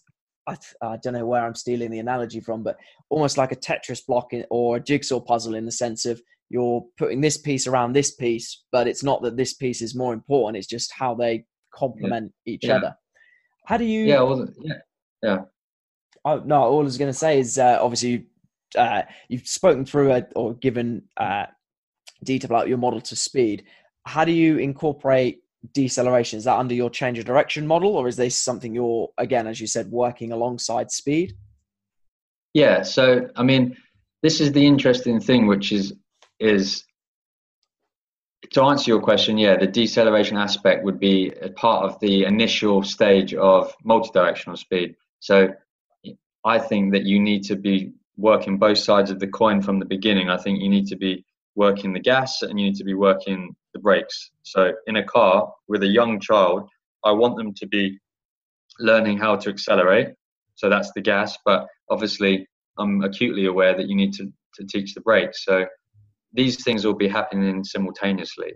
I, 0.47 0.57
I 0.81 0.97
don't 0.97 1.13
know 1.13 1.25
where 1.25 1.43
I'm 1.43 1.55
stealing 1.55 1.91
the 1.91 1.99
analogy 1.99 2.39
from, 2.39 2.63
but 2.63 2.77
almost 3.09 3.37
like 3.37 3.51
a 3.51 3.55
Tetris 3.55 4.05
block 4.05 4.31
or 4.49 4.77
a 4.77 4.79
jigsaw 4.79 5.19
puzzle 5.19 5.55
in 5.55 5.65
the 5.65 5.71
sense 5.71 6.05
of 6.05 6.21
you're 6.49 6.85
putting 6.97 7.21
this 7.21 7.37
piece 7.37 7.67
around 7.67 7.93
this 7.93 8.11
piece, 8.11 8.63
but 8.71 8.87
it's 8.87 9.03
not 9.03 9.21
that 9.23 9.37
this 9.37 9.53
piece 9.53 9.81
is 9.81 9.95
more 9.95 10.13
important. 10.13 10.57
It's 10.57 10.67
just 10.67 10.91
how 10.93 11.15
they 11.15 11.45
complement 11.73 12.31
yeah. 12.45 12.53
each 12.53 12.65
yeah. 12.65 12.75
other. 12.75 12.95
How 13.65 13.77
do 13.77 13.85
you? 13.85 14.05
Yeah, 14.05 14.21
well, 14.21 14.47
yeah, 14.61 14.73
yeah. 15.23 15.37
Oh, 16.23 16.41
no, 16.45 16.61
all 16.61 16.81
I 16.81 16.83
was 16.83 16.97
going 16.97 17.11
to 17.11 17.17
say 17.17 17.39
is 17.39 17.57
uh, 17.57 17.79
obviously 17.81 18.27
uh, 18.77 19.03
you've 19.27 19.47
spoken 19.47 19.85
through 19.85 20.11
a, 20.11 20.23
or 20.35 20.53
given 20.55 21.03
uh, 21.17 21.45
detail 22.23 22.51
about 22.51 22.67
your 22.67 22.77
model 22.77 23.01
to 23.01 23.15
speed. 23.15 23.63
How 24.05 24.25
do 24.25 24.31
you 24.31 24.57
incorporate 24.57 25.41
deceleration? 25.73 26.37
Is 26.37 26.45
that 26.45 26.57
under 26.57 26.73
your 26.73 26.89
change 26.89 27.19
of 27.19 27.25
direction 27.25 27.65
model, 27.67 27.95
or 27.95 28.07
is 28.07 28.15
this 28.15 28.37
something 28.37 28.73
you're 28.73 29.09
again, 29.17 29.47
as 29.47 29.59
you 29.59 29.67
said, 29.67 29.91
working 29.91 30.31
alongside 30.31 30.91
speed? 30.91 31.35
Yeah. 32.53 32.83
So, 32.83 33.29
I 33.35 33.43
mean, 33.43 33.75
this 34.23 34.41
is 34.41 34.51
the 34.51 34.65
interesting 34.65 35.19
thing, 35.19 35.47
which 35.47 35.71
is 35.71 35.93
is 36.39 36.83
to 38.51 38.63
answer 38.63 38.91
your 38.91 39.01
question, 39.01 39.37
yeah, 39.37 39.57
the 39.57 39.67
deceleration 39.67 40.37
aspect 40.37 40.83
would 40.83 40.99
be 40.99 41.31
a 41.41 41.49
part 41.49 41.83
of 41.85 41.99
the 41.99 42.25
initial 42.25 42.83
stage 42.83 43.33
of 43.33 43.73
multi-directional 43.83 44.57
speed. 44.57 44.95
So 45.19 45.49
I 46.43 46.59
think 46.59 46.93
that 46.93 47.03
you 47.03 47.19
need 47.19 47.43
to 47.45 47.55
be 47.55 47.93
working 48.17 48.57
both 48.57 48.77
sides 48.77 49.11
of 49.11 49.19
the 49.19 49.27
coin 49.27 49.61
from 49.61 49.79
the 49.79 49.85
beginning. 49.85 50.29
I 50.29 50.37
think 50.37 50.61
you 50.61 50.69
need 50.69 50.87
to 50.87 50.95
be 50.95 51.25
working 51.55 51.93
the 51.93 51.99
gas 51.99 52.41
and 52.41 52.59
you 52.59 52.67
need 52.67 52.75
to 52.75 52.83
be 52.83 52.93
working 52.93 53.55
the 53.75 53.79
brakes. 53.79 54.31
So 54.43 54.71
in 54.87 54.95
a 54.95 55.03
car 55.03 55.51
with 55.67 55.83
a 55.83 55.87
young 55.87 56.19
child, 56.19 56.67
I 57.03 57.11
want 57.11 57.35
them 57.35 57.53
to 57.55 57.67
be 57.67 57.99
learning 58.79 59.17
how 59.17 59.35
to 59.35 59.49
accelerate. 59.49 60.07
So 60.55 60.69
that's 60.69 60.91
the 60.95 61.01
gas, 61.01 61.37
but 61.45 61.67
obviously 61.89 62.47
I'm 62.79 63.03
acutely 63.03 63.45
aware 63.45 63.75
that 63.75 63.87
you 63.87 63.95
need 63.95 64.13
to, 64.13 64.31
to 64.55 64.65
teach 64.65 64.93
the 64.93 65.01
brakes. 65.01 65.43
So 65.45 65.65
these 66.33 66.63
things 66.63 66.85
will 66.85 66.95
be 66.95 67.07
happening 67.07 67.63
simultaneously. 67.63 68.53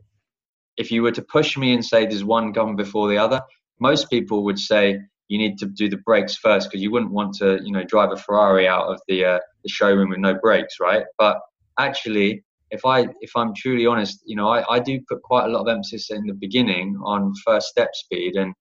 If 0.78 0.89
you 0.91 1.03
were 1.03 1.11
to 1.11 1.22
push 1.22 1.57
me 1.57 1.74
and 1.74 1.84
say 1.84 2.05
there's 2.05 2.24
one 2.24 2.53
gone 2.53 2.78
before 2.78 3.09
the 3.09 3.17
other, 3.17 3.41
most 3.80 4.09
people 4.09 4.43
would 4.45 4.59
say 4.59 4.99
you 5.28 5.38
need 5.38 5.57
to 5.59 5.65
do 5.65 5.89
the 5.89 5.97
brakes 5.97 6.36
first 6.38 6.70
because 6.70 6.82
you 6.82 6.91
wouldn't 6.91 7.11
want 7.11 7.34
to, 7.36 7.59
you 7.63 7.72
know, 7.72 7.84
drive 7.84 8.11
a 8.11 8.17
Ferrari 8.17 8.67
out 8.67 8.88
of 8.88 8.99
the 9.07 9.26
uh, 9.26 9.39
the 9.63 9.70
showroom 9.70 10.09
with 10.09 10.20
no 10.20 10.34
brakes, 10.34 10.78
right? 10.80 11.03
But 11.17 11.39
actually, 11.78 12.43
if 12.72 12.86
I 12.86 13.07
if 13.22 13.32
I'm 13.36 13.53
truly 13.55 13.86
honest, 13.86 14.22
you 14.26 14.36
know, 14.36 14.49
I, 14.49 14.76
I 14.76 14.80
do 14.80 14.99
put 15.09 15.22
quite 15.24 15.45
a 15.45 15.49
lot 15.49 15.61
of 15.61 15.67
emphasis 15.67 16.11
in 16.11 16.26
the 16.26 16.34
beginning 16.34 16.97
on 17.03 17.34
first 17.45 17.67
step 17.67 17.89
speed 17.93 18.36
and 18.36 18.53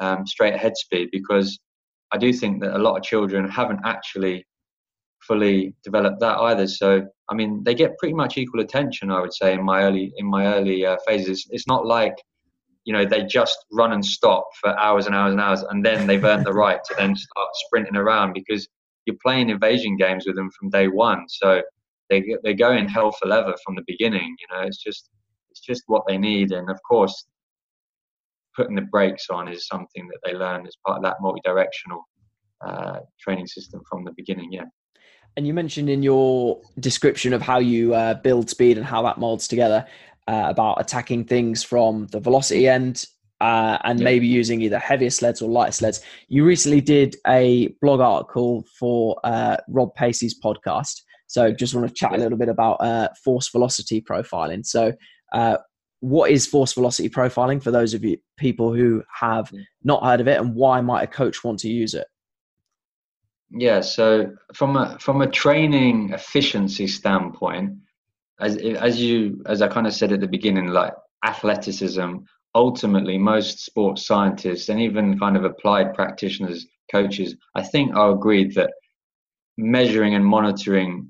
um, 0.00 0.26
straight 0.26 0.54
ahead 0.54 0.76
speed 0.76 1.08
because 1.12 1.58
I 2.12 2.18
do 2.18 2.32
think 2.32 2.62
that 2.62 2.76
a 2.76 2.78
lot 2.78 2.96
of 2.96 3.02
children 3.02 3.48
haven't 3.48 3.80
actually 3.84 4.46
fully 5.20 5.74
developed 5.82 6.20
that 6.20 6.38
either. 6.38 6.68
So 6.68 7.06
I 7.28 7.34
mean, 7.34 7.62
they 7.64 7.74
get 7.74 7.98
pretty 7.98 8.14
much 8.14 8.38
equal 8.38 8.60
attention, 8.60 9.10
I 9.10 9.20
would 9.20 9.34
say, 9.34 9.54
in 9.54 9.64
my 9.64 9.82
early 9.82 10.12
in 10.16 10.26
my 10.26 10.54
early 10.54 10.86
uh, 10.86 10.96
phases. 11.06 11.46
It's 11.50 11.66
not 11.66 11.86
like 11.86 12.14
you 12.84 12.92
know 12.92 13.04
they 13.04 13.24
just 13.24 13.58
run 13.72 13.92
and 13.92 14.04
stop 14.04 14.46
for 14.60 14.78
hours 14.78 15.06
and 15.06 15.14
hours 15.14 15.32
and 15.32 15.40
hours, 15.40 15.62
and 15.62 15.84
then 15.84 16.06
they've 16.06 16.24
earned 16.24 16.46
the 16.46 16.52
right 16.52 16.82
to 16.84 16.94
then 16.96 17.16
start 17.16 17.48
sprinting 17.66 17.96
around 17.96 18.32
because 18.32 18.68
you're 19.06 19.16
playing 19.24 19.50
evasion 19.50 19.96
games 19.96 20.24
with 20.26 20.36
them 20.36 20.50
from 20.58 20.70
day 20.70 20.88
one. 20.88 21.24
So 21.28 21.62
they 22.10 22.36
they 22.44 22.54
go 22.54 22.72
in 22.72 22.88
hell 22.88 23.12
for 23.12 23.28
leather 23.28 23.54
from 23.64 23.74
the 23.74 23.84
beginning. 23.86 24.36
You 24.40 24.56
know, 24.56 24.62
it's 24.62 24.82
just 24.82 25.10
it's 25.50 25.60
just 25.60 25.82
what 25.86 26.04
they 26.06 26.18
need, 26.18 26.52
and 26.52 26.70
of 26.70 26.78
course, 26.88 27.26
putting 28.54 28.76
the 28.76 28.82
brakes 28.82 29.26
on 29.30 29.48
is 29.48 29.66
something 29.66 30.08
that 30.08 30.18
they 30.24 30.34
learn 30.34 30.66
as 30.66 30.76
part 30.86 30.98
of 30.98 31.04
that 31.04 31.16
multi-directional 31.20 32.02
uh, 32.66 33.00
training 33.20 33.46
system 33.46 33.82
from 33.88 34.04
the 34.04 34.12
beginning. 34.16 34.52
Yeah. 34.52 34.64
And 35.36 35.46
you 35.46 35.52
mentioned 35.52 35.90
in 35.90 36.02
your 36.02 36.62
description 36.80 37.34
of 37.34 37.42
how 37.42 37.58
you 37.58 37.94
uh, 37.94 38.14
build 38.14 38.48
speed 38.48 38.78
and 38.78 38.86
how 38.86 39.02
that 39.02 39.18
molds 39.18 39.46
together 39.46 39.84
uh, 40.26 40.44
about 40.46 40.80
attacking 40.80 41.24
things 41.24 41.62
from 41.62 42.06
the 42.06 42.20
velocity 42.20 42.66
end 42.68 43.04
uh, 43.40 43.76
and 43.84 43.98
yeah. 43.98 44.04
maybe 44.04 44.26
using 44.26 44.62
either 44.62 44.78
heavier 44.78 45.10
sleds 45.10 45.42
or 45.42 45.50
lighter 45.50 45.72
sleds. 45.72 46.00
You 46.28 46.44
recently 46.44 46.80
did 46.80 47.16
a 47.26 47.68
blog 47.82 48.00
article 48.00 48.64
for 48.78 49.20
uh, 49.24 49.58
Rob 49.68 49.94
Pacey's 49.94 50.40
podcast. 50.40 51.02
So 51.26 51.52
just 51.52 51.74
want 51.74 51.88
to 51.88 51.94
chat 51.94 52.14
a 52.14 52.18
little 52.18 52.38
bit 52.38 52.48
about 52.48 52.74
uh, 52.74 53.08
force 53.24 53.48
velocity 53.48 54.00
profiling. 54.00 54.64
So 54.64 54.92
uh, 55.32 55.58
what 56.00 56.30
is 56.30 56.46
force 56.46 56.72
velocity 56.72 57.08
profiling 57.08 57.62
for 57.62 57.70
those 57.70 57.94
of 57.94 58.04
you 58.04 58.18
people 58.36 58.72
who 58.72 59.02
have 59.20 59.50
not 59.82 60.04
heard 60.04 60.20
of 60.20 60.28
it 60.28 60.40
and 60.40 60.54
why 60.54 60.80
might 60.80 61.02
a 61.02 61.06
coach 61.06 61.42
want 61.42 61.58
to 61.60 61.68
use 61.68 61.94
it? 61.94 62.06
Yeah, 63.50 63.80
so 63.80 64.32
from 64.54 64.76
a 64.76 64.98
from 64.98 65.22
a 65.22 65.30
training 65.30 66.10
efficiency 66.12 66.86
standpoint, 66.86 67.74
as 68.40 68.56
as 68.56 69.00
you 69.00 69.42
as 69.46 69.62
I 69.62 69.68
kind 69.68 69.86
of 69.86 69.94
said 69.94 70.12
at 70.12 70.20
the 70.20 70.26
beginning, 70.26 70.68
like 70.68 70.92
athleticism, 71.24 72.16
ultimately 72.54 73.18
most 73.18 73.64
sports 73.64 74.06
scientists 74.06 74.68
and 74.68 74.80
even 74.80 75.18
kind 75.18 75.36
of 75.36 75.44
applied 75.44 75.94
practitioners, 75.94 76.66
coaches, 76.90 77.36
I 77.54 77.62
think 77.62 77.94
are 77.94 78.12
agreed 78.12 78.54
that 78.54 78.72
measuring 79.56 80.14
and 80.14 80.24
monitoring 80.24 81.08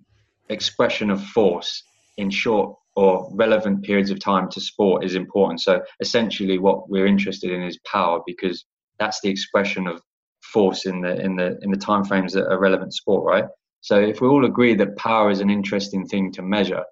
expression 0.49 1.11
of 1.11 1.22
force 1.22 1.82
in 2.16 2.30
short 2.30 2.76
or 2.94 3.28
relevant 3.34 3.84
periods 3.84 4.11
of 4.11 4.18
time 4.18 4.49
to 4.51 4.61
sport 4.61 5.05
is 5.05 5.14
important. 5.14 5.61
So 5.61 5.82
essentially, 6.01 6.59
what 6.59 6.88
we're 6.88 7.07
interested 7.07 7.51
in 7.51 7.62
is 7.62 7.78
power 7.90 8.20
because 8.26 8.64
that's 8.99 9.20
the 9.20 9.28
expression 9.28 9.86
of 9.86 10.01
force 10.42 10.86
in 10.86 11.03
the 11.03 11.20
in 11.20 11.36
the 11.36 11.59
in 11.62 11.70
the 11.70 11.76
time 11.76 12.05
frames 12.05 12.32
that 12.32 12.49
are 12.49 12.59
relevant 12.59 12.92
to 12.92 12.97
sport, 12.97 13.24
right? 13.24 13.44
So 13.82 14.01
if 14.01 14.20
we 14.20 14.28
all 14.28 14.47
agree 14.47 14.74
that 14.74 14.97
power 14.97 15.30
is 15.30 15.40
an 15.40 15.51
interesting 15.51 16.07
thing 16.07 16.32
to 16.32 16.42
measure, 16.42 16.82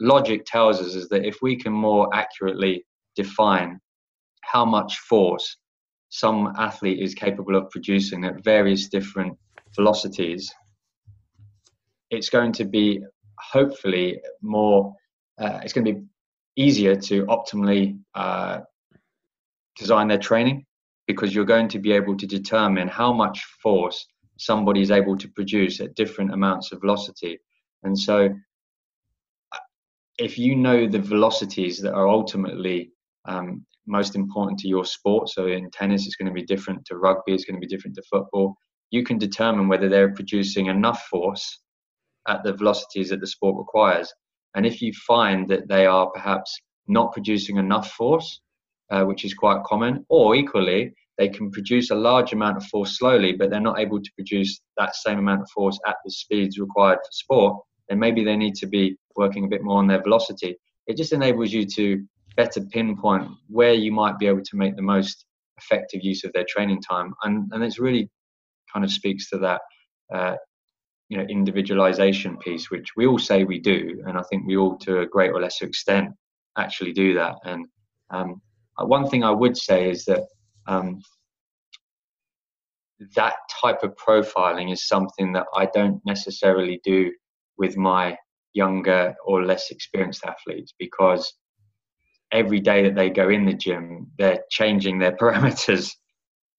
logic 0.00 0.44
tells 0.46 0.80
us 0.80 0.94
is 0.94 1.08
that 1.08 1.24
if 1.24 1.38
we 1.40 1.56
can 1.56 1.72
more 1.72 2.12
accurately 2.14 2.84
define 3.14 3.80
how 4.42 4.64
much 4.64 4.98
force 4.98 5.56
some 6.10 6.52
athlete 6.58 7.00
is 7.00 7.14
capable 7.14 7.54
of 7.54 7.70
producing 7.70 8.24
at 8.24 8.42
various 8.42 8.88
different 8.88 9.36
velocities, 9.76 10.50
it's 12.10 12.30
going 12.30 12.52
to 12.52 12.64
be 12.64 13.02
hopefully 13.38 14.20
more. 14.42 14.94
Uh, 15.38 15.60
it's 15.62 15.72
going 15.72 15.84
to 15.84 15.92
be 15.92 16.02
easier 16.56 16.96
to 16.96 17.24
optimally 17.26 17.98
uh, 18.14 18.60
design 19.76 20.08
their 20.08 20.18
training 20.18 20.64
because 21.06 21.34
you're 21.34 21.44
going 21.44 21.68
to 21.68 21.78
be 21.78 21.92
able 21.92 22.16
to 22.16 22.26
determine 22.26 22.88
how 22.88 23.12
much 23.12 23.44
force 23.62 24.06
somebody 24.38 24.82
is 24.82 24.90
able 24.90 25.16
to 25.16 25.28
produce 25.28 25.80
at 25.80 25.94
different 25.94 26.32
amounts 26.32 26.72
of 26.72 26.80
velocity. 26.80 27.38
And 27.82 27.98
so, 27.98 28.28
if 30.18 30.36
you 30.36 30.56
know 30.56 30.88
the 30.88 30.98
velocities 30.98 31.80
that 31.80 31.94
are 31.94 32.08
ultimately 32.08 32.90
um, 33.26 33.64
most 33.86 34.16
important 34.16 34.58
to 34.60 34.68
your 34.68 34.84
sport, 34.84 35.28
so 35.28 35.46
in 35.46 35.70
tennis 35.70 36.06
it's 36.06 36.16
going 36.16 36.26
to 36.26 36.32
be 36.32 36.44
different 36.44 36.84
to 36.86 36.96
rugby, 36.96 37.34
it's 37.34 37.44
going 37.44 37.60
to 37.60 37.66
be 37.66 37.72
different 37.72 37.94
to 37.96 38.02
football, 38.10 38.56
you 38.90 39.04
can 39.04 39.16
determine 39.16 39.68
whether 39.68 39.88
they're 39.88 40.14
producing 40.14 40.66
enough 40.66 41.06
force 41.06 41.60
at 42.28 42.42
the 42.44 42.52
velocities 42.52 43.08
that 43.10 43.20
the 43.20 43.26
sport 43.26 43.56
requires. 43.56 44.12
And 44.54 44.64
if 44.66 44.80
you 44.80 44.92
find 45.06 45.48
that 45.48 45.68
they 45.68 45.86
are 45.86 46.10
perhaps 46.10 46.56
not 46.86 47.12
producing 47.12 47.56
enough 47.56 47.90
force, 47.92 48.40
uh, 48.90 49.04
which 49.04 49.24
is 49.24 49.34
quite 49.34 49.62
common, 49.64 50.04
or 50.08 50.34
equally, 50.34 50.94
they 51.18 51.28
can 51.28 51.50
produce 51.50 51.90
a 51.90 51.94
large 51.94 52.32
amount 52.32 52.56
of 52.56 52.64
force 52.66 52.98
slowly, 52.98 53.32
but 53.32 53.50
they're 53.50 53.60
not 53.60 53.78
able 53.78 54.00
to 54.00 54.10
produce 54.14 54.60
that 54.76 54.94
same 54.94 55.18
amount 55.18 55.42
of 55.42 55.50
force 55.50 55.78
at 55.86 55.96
the 56.04 56.10
speeds 56.10 56.58
required 56.58 56.98
for 56.98 57.10
sport, 57.10 57.62
then 57.88 57.98
maybe 57.98 58.24
they 58.24 58.36
need 58.36 58.54
to 58.54 58.66
be 58.66 58.96
working 59.16 59.44
a 59.44 59.48
bit 59.48 59.62
more 59.62 59.78
on 59.78 59.88
their 59.88 60.02
velocity. 60.02 60.56
It 60.86 60.96
just 60.96 61.12
enables 61.12 61.52
you 61.52 61.66
to 61.66 62.04
better 62.36 62.60
pinpoint 62.72 63.28
where 63.48 63.74
you 63.74 63.90
might 63.90 64.18
be 64.18 64.26
able 64.26 64.42
to 64.42 64.56
make 64.56 64.76
the 64.76 64.82
most 64.82 65.26
effective 65.58 66.00
use 66.02 66.22
of 66.24 66.32
their 66.32 66.46
training 66.48 66.80
time. 66.80 67.12
And, 67.24 67.50
and 67.52 67.64
it's 67.64 67.80
really 67.80 68.08
kind 68.72 68.84
of 68.84 68.92
speaks 68.92 69.28
to 69.30 69.38
that 69.38 69.60
uh, 70.14 70.36
you 71.08 71.16
know 71.16 71.24
individualization 71.24 72.36
piece 72.38 72.70
which 72.70 72.96
we 72.96 73.06
all 73.06 73.18
say 73.18 73.44
we 73.44 73.58
do 73.58 74.02
and 74.06 74.18
i 74.18 74.22
think 74.30 74.46
we 74.46 74.56
all 74.56 74.76
to 74.76 75.00
a 75.00 75.06
greater 75.06 75.34
or 75.34 75.40
lesser 75.40 75.66
extent 75.66 76.10
actually 76.56 76.92
do 76.92 77.14
that 77.14 77.34
and 77.44 77.66
um, 78.10 78.40
uh, 78.78 78.86
one 78.86 79.08
thing 79.08 79.24
I 79.24 79.30
would 79.30 79.56
say 79.56 79.90
is 79.90 80.04
that 80.04 80.24
um, 80.66 81.00
that 83.14 83.34
type 83.60 83.82
of 83.82 83.94
profiling 83.96 84.72
is 84.72 84.86
something 84.86 85.32
that 85.32 85.46
I 85.54 85.66
don't 85.66 86.00
necessarily 86.04 86.80
do 86.84 87.12
with 87.56 87.76
my 87.76 88.16
younger 88.54 89.14
or 89.24 89.44
less 89.44 89.70
experienced 89.70 90.24
athletes 90.24 90.74
because 90.78 91.34
every 92.32 92.60
day 92.60 92.82
that 92.82 92.94
they 92.94 93.10
go 93.10 93.28
in 93.28 93.46
the 93.46 93.54
gym, 93.54 94.08
they're 94.18 94.42
changing 94.50 94.98
their 94.98 95.12
parameters 95.20 95.92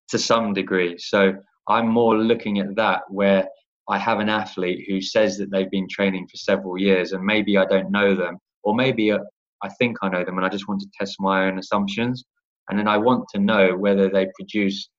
to 0.10 0.18
some 0.18 0.54
degree. 0.54 0.98
So 0.98 1.34
I'm 1.68 1.88
more 1.88 2.18
looking 2.18 2.60
at 2.60 2.76
that 2.76 3.02
where 3.10 3.48
I 3.90 3.98
have 3.98 4.20
an 4.20 4.30
athlete 4.30 4.86
who 4.88 5.02
says 5.02 5.38
that 5.38 5.52
they've 5.52 5.72
been 5.72 5.88
training 5.90 6.28
for 6.28 6.38
several 6.38 6.78
years 6.78 7.12
and 7.12 7.24
maybe 7.24 7.58
I 7.58 7.66
don't 7.66 7.92
know 7.92 8.16
them, 8.16 8.38
or 8.64 8.76
maybe 8.76 9.12
uh, 9.12 9.20
I 9.64 9.70
think 9.80 9.98
I 10.02 10.10
know 10.10 10.24
them 10.24 10.38
and 10.38 10.46
I 10.46 10.50
just 10.50 10.68
want 10.68 10.82
to 10.82 10.88
test 10.98 11.16
my 11.20 11.48
own 11.48 11.58
assumptions. 11.58 12.24
And 12.70 12.78
then 12.78 12.88
I 12.88 12.98
want 12.98 13.26
to 13.34 13.40
know 13.40 13.76
whether 13.76 14.08
they 14.08 14.28
produce 14.36 14.90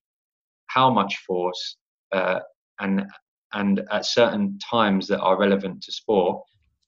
how 0.66 0.90
much 0.90 1.16
force 1.26 1.76
uh, 2.12 2.40
and 2.80 3.04
and 3.52 3.82
at 3.90 4.06
certain 4.06 4.58
times 4.58 5.08
that 5.08 5.20
are 5.20 5.38
relevant 5.38 5.82
to 5.82 5.92
sport, 5.92 6.42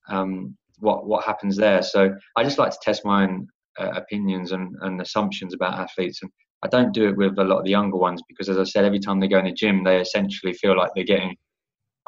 um, 0.08 0.56
what 0.78 1.06
what 1.06 1.24
happens 1.24 1.56
there. 1.56 1.82
So 1.82 2.14
I 2.36 2.44
just 2.44 2.58
like 2.58 2.72
to 2.72 2.78
test 2.82 3.04
my 3.04 3.24
own 3.24 3.48
uh, 3.78 3.90
opinions 3.94 4.52
and, 4.52 4.74
and 4.82 5.00
assumptions 5.00 5.54
about 5.54 5.78
athletes, 5.78 6.20
and 6.22 6.30
I 6.64 6.68
don't 6.68 6.92
do 6.92 7.08
it 7.08 7.16
with 7.16 7.38
a 7.38 7.44
lot 7.44 7.58
of 7.58 7.64
the 7.64 7.70
younger 7.70 7.96
ones 7.96 8.22
because, 8.28 8.48
as 8.48 8.58
I 8.58 8.64
said, 8.64 8.84
every 8.84 9.00
time 9.00 9.20
they 9.20 9.28
go 9.28 9.38
in 9.38 9.44
the 9.44 9.52
gym, 9.52 9.84
they 9.84 10.00
essentially 10.00 10.52
feel 10.52 10.76
like 10.76 10.90
they're 10.94 11.04
getting 11.04 11.36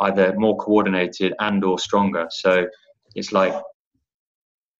either 0.00 0.34
more 0.36 0.56
coordinated 0.56 1.34
and 1.40 1.64
or 1.64 1.78
stronger. 1.78 2.26
So 2.30 2.66
it's 3.14 3.32
like 3.32 3.54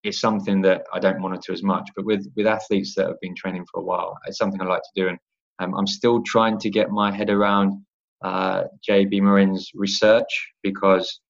it's 0.02 0.20
something 0.20 0.60
that 0.62 0.84
I 0.92 0.98
don't 0.98 1.20
monitor 1.20 1.52
as 1.52 1.62
much. 1.62 1.88
But 1.96 2.04
with 2.04 2.26
with 2.36 2.46
athletes 2.46 2.94
that 2.96 3.06
have 3.06 3.20
been 3.20 3.34
training 3.34 3.66
for 3.70 3.80
a 3.80 3.84
while, 3.84 4.16
it's 4.26 4.38
something 4.38 4.60
I 4.60 4.64
like 4.64 4.82
to 4.82 5.02
do, 5.02 5.08
and 5.08 5.18
um, 5.58 5.74
I'm 5.74 5.86
still 5.86 6.22
trying 6.22 6.58
to 6.58 6.70
get 6.70 6.90
my 6.90 7.10
head 7.10 7.30
around 7.30 7.84
uh, 8.22 8.64
JB 8.88 9.22
Morin's 9.22 9.70
research 9.74 10.52
because 10.62 11.20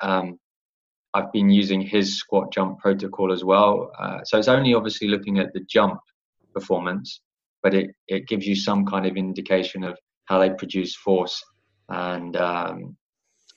um, 0.00 0.38
I've 1.12 1.30
been 1.32 1.50
using 1.50 1.80
his 1.80 2.18
squat 2.18 2.52
jump 2.52 2.78
protocol 2.78 3.32
as 3.32 3.44
well. 3.44 3.92
Uh, 3.98 4.24
so 4.24 4.38
it's 4.38 4.48
only 4.48 4.74
obviously 4.74 5.08
looking 5.08 5.38
at 5.38 5.52
the 5.52 5.60
jump 5.68 6.00
performance, 6.52 7.20
but 7.62 7.74
it, 7.74 7.90
it 8.08 8.28
gives 8.28 8.46
you 8.46 8.56
some 8.56 8.84
kind 8.86 9.06
of 9.06 9.16
indication 9.16 9.84
of 9.84 9.98
how 10.26 10.38
they 10.38 10.50
produce 10.50 10.96
force 10.96 11.42
and 11.88 12.36
um, 12.36 12.96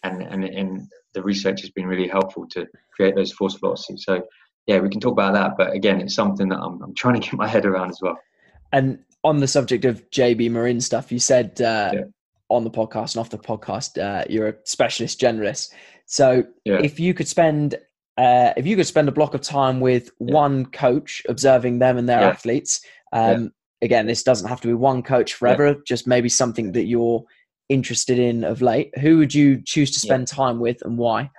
and, 0.04 0.22
and 0.22 0.44
and 0.44 0.88
the 1.14 1.24
research 1.24 1.62
has 1.62 1.70
been 1.72 1.88
really 1.88 2.08
helpful 2.08 2.48
to 2.50 2.68
create 2.96 3.16
those 3.16 3.32
force 3.32 3.56
velocities. 3.56 4.04
So 4.06 4.24
yeah, 4.68 4.80
we 4.80 4.90
can 4.90 5.00
talk 5.00 5.14
about 5.14 5.34
that, 5.34 5.58
but 5.58 5.74
again, 5.74 6.02
it's 6.02 6.14
something 6.14 6.50
that 6.50 6.60
I'm, 6.60 6.82
I'm 6.84 6.94
trying 6.94 7.16
to 7.16 7.20
get 7.30 7.34
my 7.34 7.48
head 7.48 7.66
around 7.66 7.90
as 7.90 8.00
well. 8.02 8.18
And 8.72 9.00
on 9.24 9.38
the 9.38 9.48
subject 9.48 9.86
of 9.86 10.10
JB 10.12 10.52
Morin 10.52 10.82
stuff, 10.82 11.12
you 11.12 11.20
said 11.20 11.62
uh, 11.62 11.92
yeah. 11.94 12.02
on 12.50 12.64
the 12.64 12.70
podcast 12.70 13.16
and 13.16 13.22
off 13.22 13.30
the 13.30 13.38
podcast, 13.38 14.02
uh, 14.02 14.26
you're 14.30 14.50
a 14.50 14.56
specialist 14.66 15.20
generalist. 15.20 15.72
So 16.06 16.44
yeah. 16.66 16.80
if 16.82 17.00
you 17.00 17.14
could 17.14 17.28
spend 17.28 17.76
uh, 18.18 18.52
if 18.58 18.66
you 18.66 18.76
could 18.76 18.88
spend 18.88 19.08
a 19.08 19.12
block 19.12 19.36
of 19.36 19.42
time 19.42 19.80
with 19.80 20.10
yeah. 20.20 20.34
one 20.34 20.66
coach 20.66 21.22
observing 21.30 21.80
them 21.80 21.98
and 21.98 22.10
their 22.10 22.20
athletes, 22.20 22.82
um, 23.14 23.52
again, 23.84 24.08
this 24.08 24.24
doesn't 24.24 24.50
have 24.50 24.60
to 24.62 24.68
be 24.68 24.74
one 24.74 25.04
coach 25.04 25.36
forever. 25.36 25.76
Just 25.86 26.08
maybe 26.08 26.28
something 26.28 26.72
that 26.72 26.86
you're 26.86 27.24
interested 27.70 28.20
in 28.20 28.44
of 28.44 28.62
late. 28.62 28.98
Who 29.00 29.18
would 29.18 29.34
you 29.34 29.62
choose 29.64 29.92
to 29.92 30.00
spend 30.00 30.28
time 30.28 30.60
with, 30.60 30.82
and 30.84 30.98
why? 30.98 31.32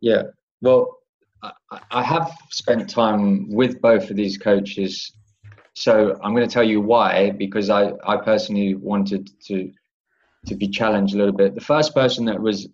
Yeah, 0.00 0.22
well, 0.60 0.98
I 1.90 2.02
have 2.02 2.30
spent 2.50 2.88
time 2.88 3.50
with 3.50 3.80
both 3.80 4.10
of 4.10 4.16
these 4.16 4.38
coaches 4.38 5.12
so 5.74 6.16
I'm 6.22 6.34
going 6.34 6.46
to 6.46 6.52
tell 6.52 6.64
you 6.64 6.80
why, 6.80 7.30
because 7.30 7.68
I, 7.68 7.92
I 8.06 8.16
personally 8.16 8.74
wanted 8.74 9.28
to 9.46 9.70
to 10.46 10.54
be 10.54 10.68
challenged 10.68 11.14
a 11.14 11.16
little 11.16 11.32
bit. 11.32 11.54
The 11.54 11.60
first 11.62 11.94
person 11.94 12.26
that 12.26 12.40
was 12.40 12.68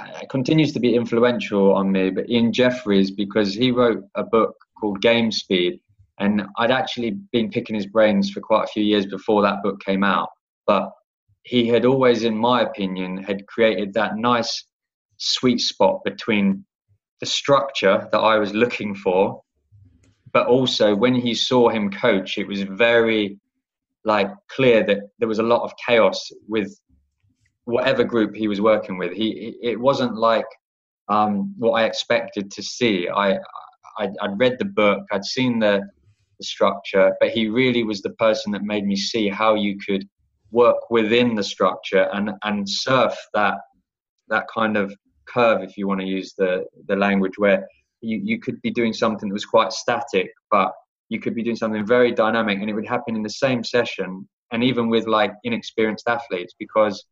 uh, 0.00 0.20
continues 0.30 0.72
to 0.72 0.80
be 0.80 0.94
influential 0.94 1.74
on 1.74 1.92
me, 1.92 2.10
but 2.10 2.28
Ian 2.28 2.52
Jeffreys, 2.52 3.10
because 3.10 3.54
he 3.54 3.70
wrote 3.70 4.02
a 4.14 4.24
book 4.24 4.56
called 4.80 5.02
Game 5.02 5.30
Speed, 5.30 5.78
and 6.18 6.42
I'd 6.58 6.70
actually 6.70 7.12
been 7.32 7.50
picking 7.50 7.76
his 7.76 7.86
brains 7.86 8.30
for 8.30 8.40
quite 8.40 8.64
a 8.64 8.68
few 8.68 8.82
years 8.82 9.06
before 9.06 9.42
that 9.42 9.62
book 9.62 9.80
came 9.84 10.02
out. 10.02 10.30
But 10.66 10.90
he 11.46 11.66
had 11.68 11.84
always, 11.84 12.22
in 12.24 12.36
my 12.36 12.62
opinion, 12.62 13.22
had 13.22 13.46
created 13.46 13.94
that 13.94 14.16
nice 14.16 14.66
sweet 15.18 15.60
spot 15.60 16.04
between 16.04 16.64
the 17.20 17.26
structure 17.26 18.08
that 18.12 18.18
I 18.18 18.36
was 18.38 18.52
looking 18.52 18.94
for 18.94 19.40
but 20.36 20.48
also 20.48 20.94
when 20.94 21.14
he 21.14 21.34
saw 21.34 21.70
him 21.70 21.90
coach, 21.90 22.36
it 22.36 22.46
was 22.46 22.60
very 22.60 23.38
like 24.04 24.28
clear 24.48 24.84
that 24.84 24.98
there 25.18 25.28
was 25.28 25.38
a 25.38 25.42
lot 25.42 25.62
of 25.62 25.72
chaos 25.88 26.30
with 26.46 26.78
whatever 27.64 28.04
group 28.04 28.36
he 28.36 28.46
was 28.46 28.60
working 28.60 28.98
with. 28.98 29.12
He 29.14 29.56
it 29.62 29.80
wasn't 29.80 30.14
like 30.14 30.44
um, 31.08 31.54
what 31.56 31.80
I 31.80 31.84
expected 31.86 32.50
to 32.50 32.62
see. 32.62 33.08
I, 33.08 33.38
I 33.98 34.08
would 34.28 34.38
read 34.38 34.58
the 34.58 34.66
book, 34.66 35.06
I'd 35.10 35.24
seen 35.24 35.58
the, 35.58 35.80
the 36.38 36.44
structure, 36.44 37.16
but 37.18 37.30
he 37.30 37.48
really 37.48 37.82
was 37.82 38.02
the 38.02 38.16
person 38.26 38.52
that 38.52 38.62
made 38.62 38.84
me 38.84 38.94
see 38.94 39.30
how 39.30 39.54
you 39.54 39.78
could 39.78 40.06
work 40.62 40.80
within 40.90 41.34
the 41.34 41.42
structure 41.54 42.04
and 42.14 42.30
and 42.44 42.68
surf 42.68 43.14
that 43.34 43.56
that 44.28 44.44
kind 44.58 44.76
of 44.76 44.92
curve, 45.26 45.62
if 45.62 45.76
you 45.76 45.86
want 45.86 46.00
to 46.00 46.06
use 46.06 46.34
the 46.38 46.64
the 46.88 46.96
language 46.96 47.36
where 47.36 47.66
you, 48.00 48.20
you 48.30 48.38
could 48.38 48.60
be 48.62 48.70
doing 48.70 48.92
something 48.92 49.28
that 49.28 49.38
was 49.40 49.44
quite 49.56 49.72
static, 49.72 50.30
but 50.50 50.72
you 51.08 51.20
could 51.20 51.34
be 51.34 51.42
doing 51.42 51.56
something 51.56 51.86
very 51.86 52.12
dynamic 52.12 52.58
and 52.60 52.68
it 52.70 52.74
would 52.74 52.86
happen 52.86 53.16
in 53.16 53.22
the 53.22 53.38
same 53.44 53.62
session 53.62 54.28
and 54.52 54.62
even 54.62 54.88
with 54.88 55.06
like 55.06 55.32
inexperienced 55.44 56.08
athletes 56.08 56.54
because 56.58 57.04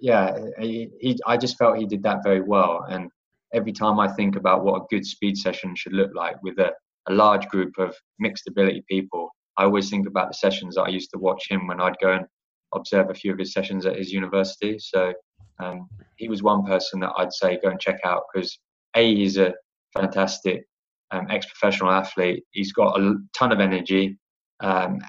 yeah 0.00 0.36
he, 0.60 0.88
he, 1.00 1.18
i 1.26 1.36
just 1.36 1.56
felt 1.56 1.78
he 1.78 1.86
did 1.86 2.02
that 2.02 2.22
very 2.22 2.40
well 2.40 2.84
and 2.90 3.10
every 3.52 3.72
time 3.72 3.98
i 3.98 4.08
think 4.08 4.36
about 4.36 4.64
what 4.64 4.82
a 4.82 4.86
good 4.90 5.04
speed 5.04 5.36
session 5.36 5.74
should 5.74 5.92
look 5.92 6.10
like 6.14 6.36
with 6.42 6.58
a, 6.58 6.70
a 7.08 7.12
large 7.12 7.46
group 7.48 7.72
of 7.78 7.94
mixed 8.18 8.46
ability 8.48 8.84
people 8.88 9.30
i 9.58 9.64
always 9.64 9.90
think 9.90 10.06
about 10.06 10.28
the 10.28 10.34
sessions 10.34 10.74
that 10.74 10.82
i 10.82 10.88
used 10.88 11.10
to 11.10 11.18
watch 11.18 11.48
him 11.48 11.66
when 11.66 11.80
i'd 11.80 11.98
go 12.00 12.12
and 12.12 12.26
observe 12.74 13.10
a 13.10 13.14
few 13.14 13.32
of 13.32 13.38
his 13.38 13.52
sessions 13.52 13.86
at 13.86 13.96
his 13.96 14.12
university 14.12 14.78
so 14.78 15.12
um, 15.60 15.88
he 16.16 16.28
was 16.28 16.42
one 16.42 16.64
person 16.64 17.00
that 17.00 17.12
i'd 17.18 17.32
say 17.32 17.58
go 17.62 17.70
and 17.70 17.80
check 17.80 18.00
out 18.04 18.22
because 18.32 18.58
a, 18.94 19.14
he's 19.14 19.36
a 19.36 19.54
fantastic 19.94 20.64
um, 21.10 21.26
ex-professional 21.30 21.90
athlete. 21.90 22.44
He's 22.50 22.72
got 22.72 23.00
a 23.00 23.16
ton 23.32 23.52
of 23.52 23.60
energy, 23.60 24.18
um, 24.60 25.00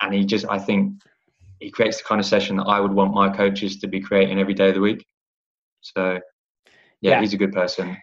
and 0.00 0.14
he 0.14 0.24
just, 0.24 0.46
I 0.48 0.58
think, 0.58 0.94
he 1.60 1.70
creates 1.70 1.98
the 1.98 2.04
kind 2.04 2.20
of 2.20 2.26
session 2.26 2.56
that 2.56 2.64
I 2.64 2.80
would 2.80 2.92
want 2.92 3.14
my 3.14 3.34
coaches 3.34 3.78
to 3.78 3.88
be 3.88 4.00
creating 4.00 4.38
every 4.38 4.54
day 4.54 4.68
of 4.68 4.74
the 4.74 4.80
week. 4.80 5.04
So, 5.80 6.20
yeah, 7.00 7.12
yeah. 7.12 7.20
he's 7.20 7.32
a 7.32 7.38
good 7.38 7.52
person. 7.52 7.96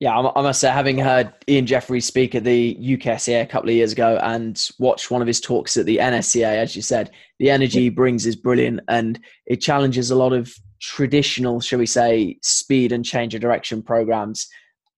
Yeah, 0.00 0.16
I 0.16 0.42
must 0.42 0.60
say, 0.60 0.70
having 0.70 0.96
heard 0.98 1.32
Ian 1.48 1.66
Jeffreys 1.66 2.06
speak 2.06 2.36
at 2.36 2.44
the 2.44 2.76
UKSCA 2.76 3.42
a 3.42 3.46
couple 3.46 3.68
of 3.68 3.74
years 3.74 3.92
ago 3.92 4.16
and 4.22 4.70
watched 4.78 5.10
one 5.10 5.20
of 5.20 5.26
his 5.26 5.40
talks 5.40 5.76
at 5.76 5.86
the 5.86 5.96
NSCA, 5.96 6.54
as 6.54 6.76
you 6.76 6.82
said, 6.82 7.10
the 7.40 7.50
energy 7.50 7.80
he 7.80 7.88
brings 7.88 8.24
is 8.24 8.36
brilliant 8.36 8.78
and 8.86 9.18
it 9.46 9.56
challenges 9.56 10.12
a 10.12 10.14
lot 10.14 10.32
of 10.32 10.54
traditional, 10.80 11.60
shall 11.60 11.80
we 11.80 11.86
say, 11.86 12.38
speed 12.42 12.92
and 12.92 13.04
change 13.04 13.34
of 13.34 13.40
direction 13.40 13.82
programs, 13.82 14.46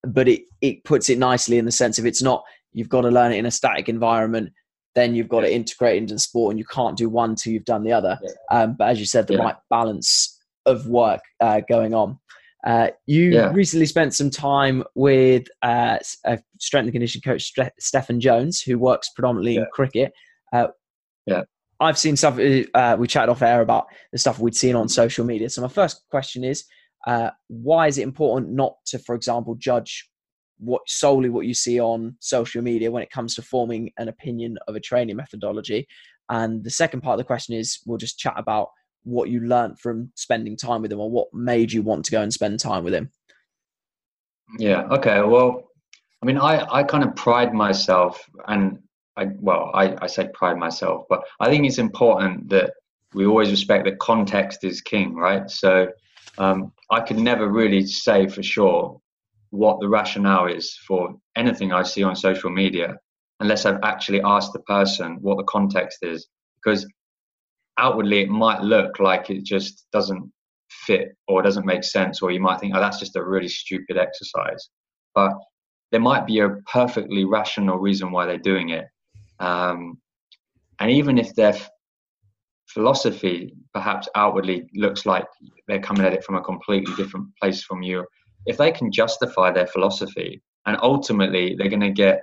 but 0.04 0.28
it, 0.28 0.42
it 0.60 0.84
puts 0.84 1.08
it 1.08 1.16
nicely 1.16 1.56
in 1.56 1.64
the 1.64 1.72
sense 1.72 1.98
of 1.98 2.04
it's 2.04 2.22
not 2.22 2.44
you've 2.72 2.88
got 2.88 3.02
to 3.02 3.08
learn 3.08 3.32
it 3.32 3.38
in 3.38 3.46
a 3.46 3.50
static 3.50 3.88
environment, 3.88 4.52
then 4.94 5.14
you've 5.14 5.28
got 5.28 5.40
to 5.40 5.52
integrate 5.52 5.96
into 5.96 6.14
the 6.14 6.20
sport, 6.20 6.52
and 6.52 6.58
you 6.58 6.64
can't 6.64 6.96
do 6.96 7.08
one 7.08 7.34
till 7.34 7.52
you've 7.52 7.64
done 7.64 7.84
the 7.84 7.92
other. 7.92 8.18
Um, 8.50 8.74
but 8.74 8.88
as 8.88 9.00
you 9.00 9.06
said, 9.06 9.26
the 9.26 9.34
yeah. 9.34 9.42
right 9.42 9.56
balance 9.68 10.38
of 10.66 10.86
work 10.86 11.22
uh, 11.40 11.60
going 11.68 11.94
on. 11.94 12.18
Uh, 12.66 12.88
you 13.06 13.30
yeah. 13.30 13.50
recently 13.52 13.86
spent 13.86 14.14
some 14.14 14.30
time 14.30 14.84
with 14.94 15.46
uh, 15.62 15.98
a 16.24 16.38
strength 16.58 16.84
and 16.84 16.92
conditioning 16.92 17.22
coach, 17.22 17.52
Stephen 17.78 18.20
Jones, 18.20 18.60
who 18.60 18.78
works 18.78 19.10
predominantly 19.14 19.56
in 19.56 19.66
cricket. 19.72 20.12
Uh, 20.52 20.68
yeah. 21.26 21.42
I've 21.80 21.96
seen 21.96 22.16
stuff. 22.16 22.38
Uh, 22.74 22.96
we 22.98 23.06
chatted 23.06 23.30
off 23.30 23.40
air 23.40 23.62
about 23.62 23.86
the 24.12 24.18
stuff 24.18 24.38
we'd 24.38 24.54
seen 24.54 24.76
on 24.76 24.88
social 24.88 25.24
media. 25.24 25.48
So 25.48 25.62
my 25.62 25.68
first 25.68 26.02
question 26.10 26.44
is, 26.44 26.64
uh, 27.06 27.30
why 27.48 27.86
is 27.86 27.96
it 27.96 28.02
important 28.02 28.52
not 28.52 28.74
to, 28.86 28.98
for 28.98 29.14
example, 29.14 29.54
judge 29.54 30.06
what 30.58 30.82
solely 30.86 31.30
what 31.30 31.46
you 31.46 31.54
see 31.54 31.80
on 31.80 32.14
social 32.20 32.60
media 32.60 32.90
when 32.90 33.02
it 33.02 33.10
comes 33.10 33.34
to 33.34 33.40
forming 33.40 33.90
an 33.96 34.08
opinion 34.08 34.58
of 34.68 34.76
a 34.76 34.80
training 34.80 35.16
methodology? 35.16 35.88
And 36.28 36.62
the 36.62 36.70
second 36.70 37.00
part 37.00 37.14
of 37.14 37.18
the 37.18 37.24
question 37.24 37.54
is, 37.56 37.80
we'll 37.86 37.96
just 37.96 38.18
chat 38.18 38.34
about 38.36 38.68
what 39.04 39.28
you 39.28 39.40
learned 39.40 39.78
from 39.78 40.10
spending 40.14 40.56
time 40.56 40.82
with 40.82 40.92
him, 40.92 41.00
or 41.00 41.10
what 41.10 41.32
made 41.32 41.72
you 41.72 41.82
want 41.82 42.04
to 42.04 42.10
go 42.10 42.22
and 42.22 42.32
spend 42.32 42.60
time 42.60 42.84
with 42.84 42.94
him. 42.94 43.10
Yeah. 44.58 44.82
Okay. 44.90 45.22
Well, 45.22 45.70
I 46.22 46.26
mean, 46.26 46.38
I 46.38 46.66
I 46.70 46.82
kind 46.82 47.04
of 47.04 47.14
pride 47.14 47.54
myself 47.54 48.24
and 48.48 48.78
I, 49.16 49.28
well, 49.38 49.70
I, 49.74 49.96
I 50.00 50.06
say 50.06 50.28
pride 50.32 50.56
myself, 50.56 51.04
but 51.08 51.24
I 51.40 51.50
think 51.50 51.66
it's 51.66 51.78
important 51.78 52.48
that 52.50 52.72
we 53.12 53.26
always 53.26 53.50
respect 53.50 53.84
that 53.84 53.98
context 53.98 54.64
is 54.64 54.80
king, 54.80 55.14
right? 55.14 55.50
So 55.50 55.88
um, 56.38 56.72
I 56.90 57.00
could 57.00 57.18
never 57.18 57.48
really 57.48 57.86
say 57.86 58.28
for 58.28 58.42
sure 58.42 59.00
what 59.50 59.80
the 59.80 59.88
rationale 59.88 60.46
is 60.46 60.76
for 60.86 61.16
anything 61.36 61.72
I 61.72 61.82
see 61.82 62.02
on 62.02 62.14
social 62.14 62.50
media 62.50 62.96
unless 63.40 63.66
I've 63.66 63.80
actually 63.82 64.22
asked 64.22 64.52
the 64.52 64.60
person 64.60 65.18
what 65.20 65.38
the 65.38 65.44
context 65.44 65.98
is. 66.02 66.28
Because 66.62 66.86
outwardly 67.78 68.20
it 68.20 68.28
might 68.28 68.60
look 68.60 68.98
like 69.00 69.30
it 69.30 69.44
just 69.44 69.86
doesn't 69.92 70.30
fit 70.86 71.08
or 71.28 71.42
doesn't 71.42 71.66
make 71.66 71.84
sense, 71.84 72.22
or 72.22 72.30
you 72.30 72.40
might 72.40 72.60
think, 72.60 72.74
oh, 72.74 72.80
that's 72.80 72.98
just 72.98 73.16
a 73.16 73.24
really 73.24 73.48
stupid 73.48 73.96
exercise. 73.96 74.68
But 75.14 75.32
there 75.90 76.00
might 76.00 76.26
be 76.26 76.40
a 76.40 76.56
perfectly 76.72 77.24
rational 77.24 77.78
reason 77.78 78.12
why 78.12 78.26
they're 78.26 78.38
doing 78.38 78.70
it. 78.70 78.86
Um, 79.40 79.98
and 80.78 80.90
even 80.90 81.18
if 81.18 81.34
their 81.34 81.54
f- 81.54 81.68
philosophy 82.68 83.54
perhaps 83.74 84.08
outwardly 84.14 84.68
looks 84.74 85.04
like 85.06 85.26
they're 85.66 85.80
coming 85.80 86.04
at 86.04 86.12
it 86.12 86.24
from 86.24 86.36
a 86.36 86.42
completely 86.42 86.94
different 86.94 87.26
place 87.40 87.62
from 87.62 87.82
you, 87.82 88.04
if 88.46 88.56
they 88.56 88.70
can 88.70 88.90
justify 88.92 89.50
their 89.50 89.66
philosophy 89.66 90.40
and 90.66 90.76
ultimately 90.82 91.54
they're 91.56 91.68
going 91.68 91.80
to 91.80 91.90
get 91.90 92.20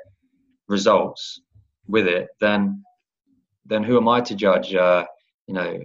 results 0.68 1.42
with 1.88 2.08
it, 2.08 2.28
then 2.40 2.84
then 3.66 3.84
who 3.84 3.98
am 3.98 4.08
I 4.08 4.22
to 4.22 4.34
judge? 4.34 4.74
Uh, 4.74 5.06
you 5.48 5.54
know 5.54 5.80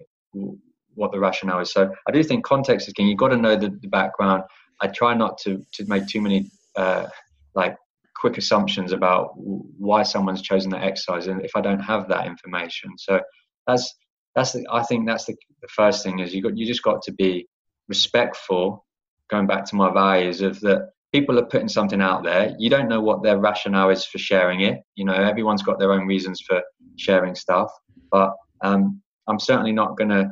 what 0.95 1.13
the 1.13 1.19
rationale 1.19 1.61
is. 1.61 1.73
So 1.73 1.91
I 2.07 2.13
do 2.13 2.23
think 2.23 2.45
context 2.45 2.89
is 2.89 2.95
king. 2.95 3.09
You've 3.09 3.19
got 3.19 3.29
to 3.29 3.37
know 3.37 3.57
the, 3.57 3.71
the 3.81 3.89
background. 3.89 4.43
I 4.81 4.89
try 4.89 5.15
not 5.15 5.39
to 5.39 5.65
to 5.75 5.85
make 5.87 6.07
too 6.07 6.21
many 6.21 6.51
uh, 6.77 7.07
like 7.55 7.77
quick 8.17 8.39
assumptions 8.39 8.93
about 8.93 9.31
why 9.37 10.03
someone's 10.03 10.43
chosen 10.43 10.71
that 10.71 10.83
exercise, 10.83 11.27
and 11.27 11.45
if 11.45 11.53
I 11.55 11.61
don't 11.61 11.81
have 11.81 12.09
that 12.09 12.27
information, 12.27 12.91
so 12.99 13.21
that's 13.67 13.95
that's 14.35 14.53
the, 14.53 14.67
I 14.71 14.83
think 14.83 15.07
that's 15.07 15.27
the, 15.27 15.37
the 15.61 15.69
first 15.69 16.03
thing 16.03 16.19
is 16.21 16.35
you 16.35 16.43
got 16.43 16.57
you 16.57 16.67
just 16.67 16.83
got 16.83 17.03
to 17.03 17.13
be 17.13 17.47
respectful. 17.89 18.85
Going 19.31 19.47
back 19.47 19.65
to 19.67 19.77
my 19.77 19.91
values 19.93 20.43
of 20.43 20.61
that 20.61 20.91
people 21.13 21.39
are 21.39 21.45
putting 21.45 21.69
something 21.69 22.01
out 22.01 22.25
there. 22.25 22.55
You 22.59 22.71
don't 22.71 22.89
know 22.89 23.01
what 23.01 23.23
their 23.23 23.39
rationale 23.39 23.91
is 23.91 24.05
for 24.05 24.19
sharing 24.19 24.63
it. 24.63 24.81
You 24.95 25.05
know, 25.05 25.13
everyone's 25.13 25.63
got 25.63 25.79
their 25.79 25.93
own 25.93 26.07
reasons 26.07 26.41
for 26.41 26.63
sharing 26.97 27.35
stuff, 27.35 27.71
but 28.11 28.33
um, 28.63 29.02
I'm 29.29 29.39
certainly 29.39 29.73
not 29.73 29.97
going 29.97 30.11
to 30.11 30.31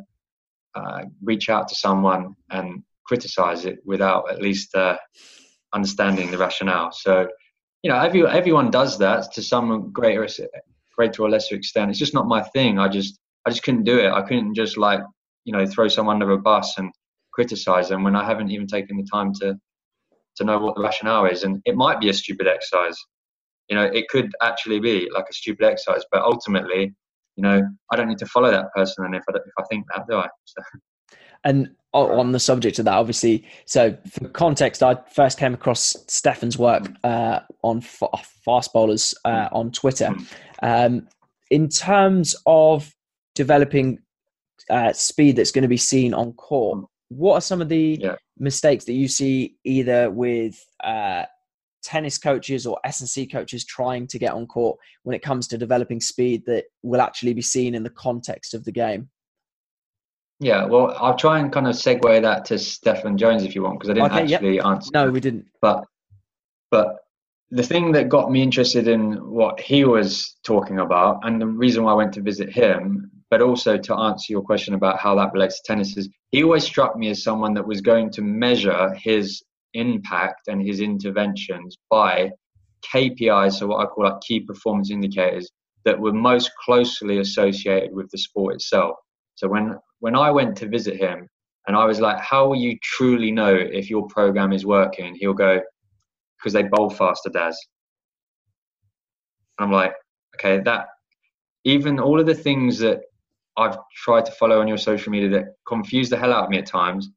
uh, 0.74 1.02
reach 1.22 1.48
out 1.48 1.68
to 1.68 1.74
someone 1.74 2.34
and 2.50 2.82
criticize 3.04 3.64
it 3.64 3.78
without 3.84 4.30
at 4.30 4.40
least 4.40 4.74
uh, 4.74 4.96
understanding 5.72 6.30
the 6.30 6.38
rationale. 6.38 6.92
So, 6.92 7.28
you 7.82 7.90
know, 7.90 7.98
every, 7.98 8.26
everyone 8.26 8.70
does 8.70 8.98
that 8.98 9.32
to 9.32 9.42
some 9.42 9.90
greater, 9.92 10.28
greater 10.96 11.22
or 11.22 11.30
lesser 11.30 11.54
extent. 11.54 11.90
It's 11.90 11.98
just 11.98 12.14
not 12.14 12.28
my 12.28 12.42
thing. 12.42 12.78
I 12.78 12.88
just, 12.88 13.18
I 13.46 13.50
just 13.50 13.62
couldn't 13.62 13.84
do 13.84 13.98
it. 13.98 14.12
I 14.12 14.22
couldn't 14.22 14.54
just 14.54 14.76
like, 14.76 15.00
you 15.44 15.52
know, 15.52 15.66
throw 15.66 15.88
someone 15.88 16.22
under 16.22 16.32
a 16.32 16.38
bus 16.38 16.78
and 16.78 16.92
criticize 17.32 17.88
them 17.88 18.04
when 18.04 18.16
I 18.16 18.24
haven't 18.24 18.50
even 18.50 18.66
taken 18.66 18.96
the 18.96 19.06
time 19.10 19.32
to, 19.40 19.58
to 20.36 20.44
know 20.44 20.58
what 20.58 20.74
the 20.74 20.82
rationale 20.82 21.26
is. 21.26 21.44
And 21.44 21.60
it 21.64 21.76
might 21.76 22.00
be 22.00 22.10
a 22.10 22.14
stupid 22.14 22.46
exercise. 22.46 22.96
You 23.68 23.76
know, 23.76 23.84
it 23.84 24.08
could 24.08 24.30
actually 24.42 24.80
be 24.80 25.08
like 25.14 25.26
a 25.30 25.32
stupid 25.32 25.64
exercise, 25.64 26.04
but 26.12 26.22
ultimately, 26.22 26.94
you 27.36 27.42
know, 27.42 27.62
I 27.90 27.96
don't 27.96 28.08
need 28.08 28.18
to 28.18 28.26
follow 28.26 28.50
that 28.50 28.72
person. 28.74 29.04
And 29.04 29.14
if 29.14 29.22
I, 29.28 29.36
if 29.36 29.52
I 29.58 29.62
think 29.70 29.86
that, 29.94 30.06
do 30.08 30.16
I? 30.16 30.28
So. 30.44 30.62
And 31.44 31.70
on 31.92 32.30
the 32.32 32.38
subject 32.38 32.78
of 32.78 32.84
that, 32.84 32.94
obviously, 32.94 33.44
so 33.64 33.96
for 34.10 34.28
context, 34.28 34.82
I 34.82 34.96
first 35.12 35.38
came 35.38 35.54
across 35.54 35.96
Stefan's 36.08 36.56
work 36.56 36.88
uh, 37.02 37.40
on 37.62 37.80
fast 37.80 38.72
bowlers 38.72 39.14
uh, 39.24 39.48
on 39.50 39.72
Twitter. 39.72 40.14
Um, 40.62 41.08
in 41.50 41.68
terms 41.68 42.36
of 42.46 42.94
developing 43.34 43.98
uh, 44.68 44.92
speed 44.92 45.36
that's 45.36 45.50
going 45.50 45.62
to 45.62 45.68
be 45.68 45.76
seen 45.76 46.14
on 46.14 46.32
court, 46.34 46.84
what 47.08 47.34
are 47.34 47.40
some 47.40 47.60
of 47.60 47.68
the 47.68 47.98
yeah. 48.00 48.14
mistakes 48.38 48.84
that 48.84 48.92
you 48.92 49.08
see 49.08 49.56
either 49.64 50.10
with 50.10 50.64
uh, 50.84 51.24
tennis 51.82 52.18
coaches 52.18 52.66
or 52.66 52.78
S&C 52.84 53.26
coaches 53.26 53.64
trying 53.64 54.06
to 54.08 54.18
get 54.18 54.32
on 54.32 54.46
court 54.46 54.78
when 55.02 55.14
it 55.14 55.22
comes 55.22 55.48
to 55.48 55.58
developing 55.58 56.00
speed 56.00 56.44
that 56.46 56.64
will 56.82 57.00
actually 57.00 57.34
be 57.34 57.42
seen 57.42 57.74
in 57.74 57.82
the 57.82 57.90
context 57.90 58.54
of 58.54 58.64
the 58.64 58.72
game? 58.72 59.08
Yeah, 60.40 60.64
well, 60.64 60.96
I'll 60.98 61.16
try 61.16 61.38
and 61.38 61.52
kind 61.52 61.66
of 61.66 61.74
segue 61.74 62.22
that 62.22 62.46
to 62.46 62.58
Stefan 62.58 63.18
Jones 63.18 63.44
if 63.44 63.54
you 63.54 63.62
want, 63.62 63.78
because 63.78 63.90
I 63.90 63.94
didn't 63.94 64.12
okay, 64.12 64.34
actually 64.34 64.56
yep. 64.56 64.64
answer. 64.64 64.90
No, 64.94 65.10
we 65.10 65.20
didn't. 65.20 65.46
But, 65.60 65.84
but 66.70 66.96
the 67.50 67.62
thing 67.62 67.92
that 67.92 68.08
got 68.08 68.30
me 68.30 68.42
interested 68.42 68.88
in 68.88 69.14
what 69.30 69.60
he 69.60 69.84
was 69.84 70.36
talking 70.42 70.78
about, 70.78 71.20
and 71.24 71.40
the 71.40 71.46
reason 71.46 71.84
why 71.84 71.92
I 71.92 71.94
went 71.96 72.14
to 72.14 72.22
visit 72.22 72.50
him, 72.50 73.10
but 73.28 73.42
also 73.42 73.76
to 73.76 73.94
answer 73.94 74.32
your 74.32 74.42
question 74.42 74.74
about 74.74 74.98
how 74.98 75.14
that 75.16 75.32
relates 75.32 75.60
to 75.60 75.66
tennis, 75.66 75.96
is 75.96 76.08
he 76.30 76.42
always 76.42 76.64
struck 76.64 76.96
me 76.96 77.10
as 77.10 77.22
someone 77.22 77.52
that 77.54 77.66
was 77.66 77.80
going 77.80 78.10
to 78.12 78.22
measure 78.22 78.94
his 78.94 79.42
impact 79.74 80.48
and 80.48 80.60
his 80.60 80.80
interventions 80.80 81.76
by 81.90 82.30
KPIs, 82.92 83.54
so 83.58 83.66
what 83.68 83.80
I 83.80 83.86
call 83.86 84.04
like 84.04 84.20
key 84.20 84.40
performance 84.40 84.90
indicators 84.90 85.50
that 85.84 85.98
were 85.98 86.12
most 86.12 86.50
closely 86.64 87.18
associated 87.18 87.92
with 87.92 88.10
the 88.10 88.18
sport 88.18 88.54
itself. 88.54 88.96
So 89.34 89.48
when 89.48 89.76
when 90.00 90.16
I 90.16 90.30
went 90.30 90.56
to 90.58 90.68
visit 90.68 90.96
him 90.96 91.28
and 91.66 91.76
I 91.76 91.84
was 91.84 92.00
like, 92.00 92.18
how 92.20 92.48
will 92.48 92.56
you 92.56 92.78
truly 92.82 93.30
know 93.30 93.54
if 93.54 93.90
your 93.90 94.06
program 94.08 94.52
is 94.52 94.66
working? 94.66 95.14
He'll 95.14 95.34
go, 95.34 95.60
because 96.38 96.52
they 96.52 96.62
bowl 96.62 96.90
faster, 96.90 97.30
Daz. 97.30 97.58
I'm 99.58 99.70
like, 99.70 99.92
okay, 100.36 100.62
that 100.64 100.86
even 101.64 102.00
all 102.00 102.18
of 102.18 102.26
the 102.26 102.34
things 102.34 102.78
that 102.78 103.00
I've 103.58 103.76
tried 103.94 104.24
to 104.24 104.32
follow 104.32 104.60
on 104.60 104.68
your 104.68 104.78
social 104.78 105.12
media 105.12 105.28
that 105.30 105.54
confuse 105.66 106.08
the 106.08 106.16
hell 106.16 106.32
out 106.32 106.44
of 106.44 106.50
me 106.50 106.58
at 106.58 106.66
times, 106.66 107.10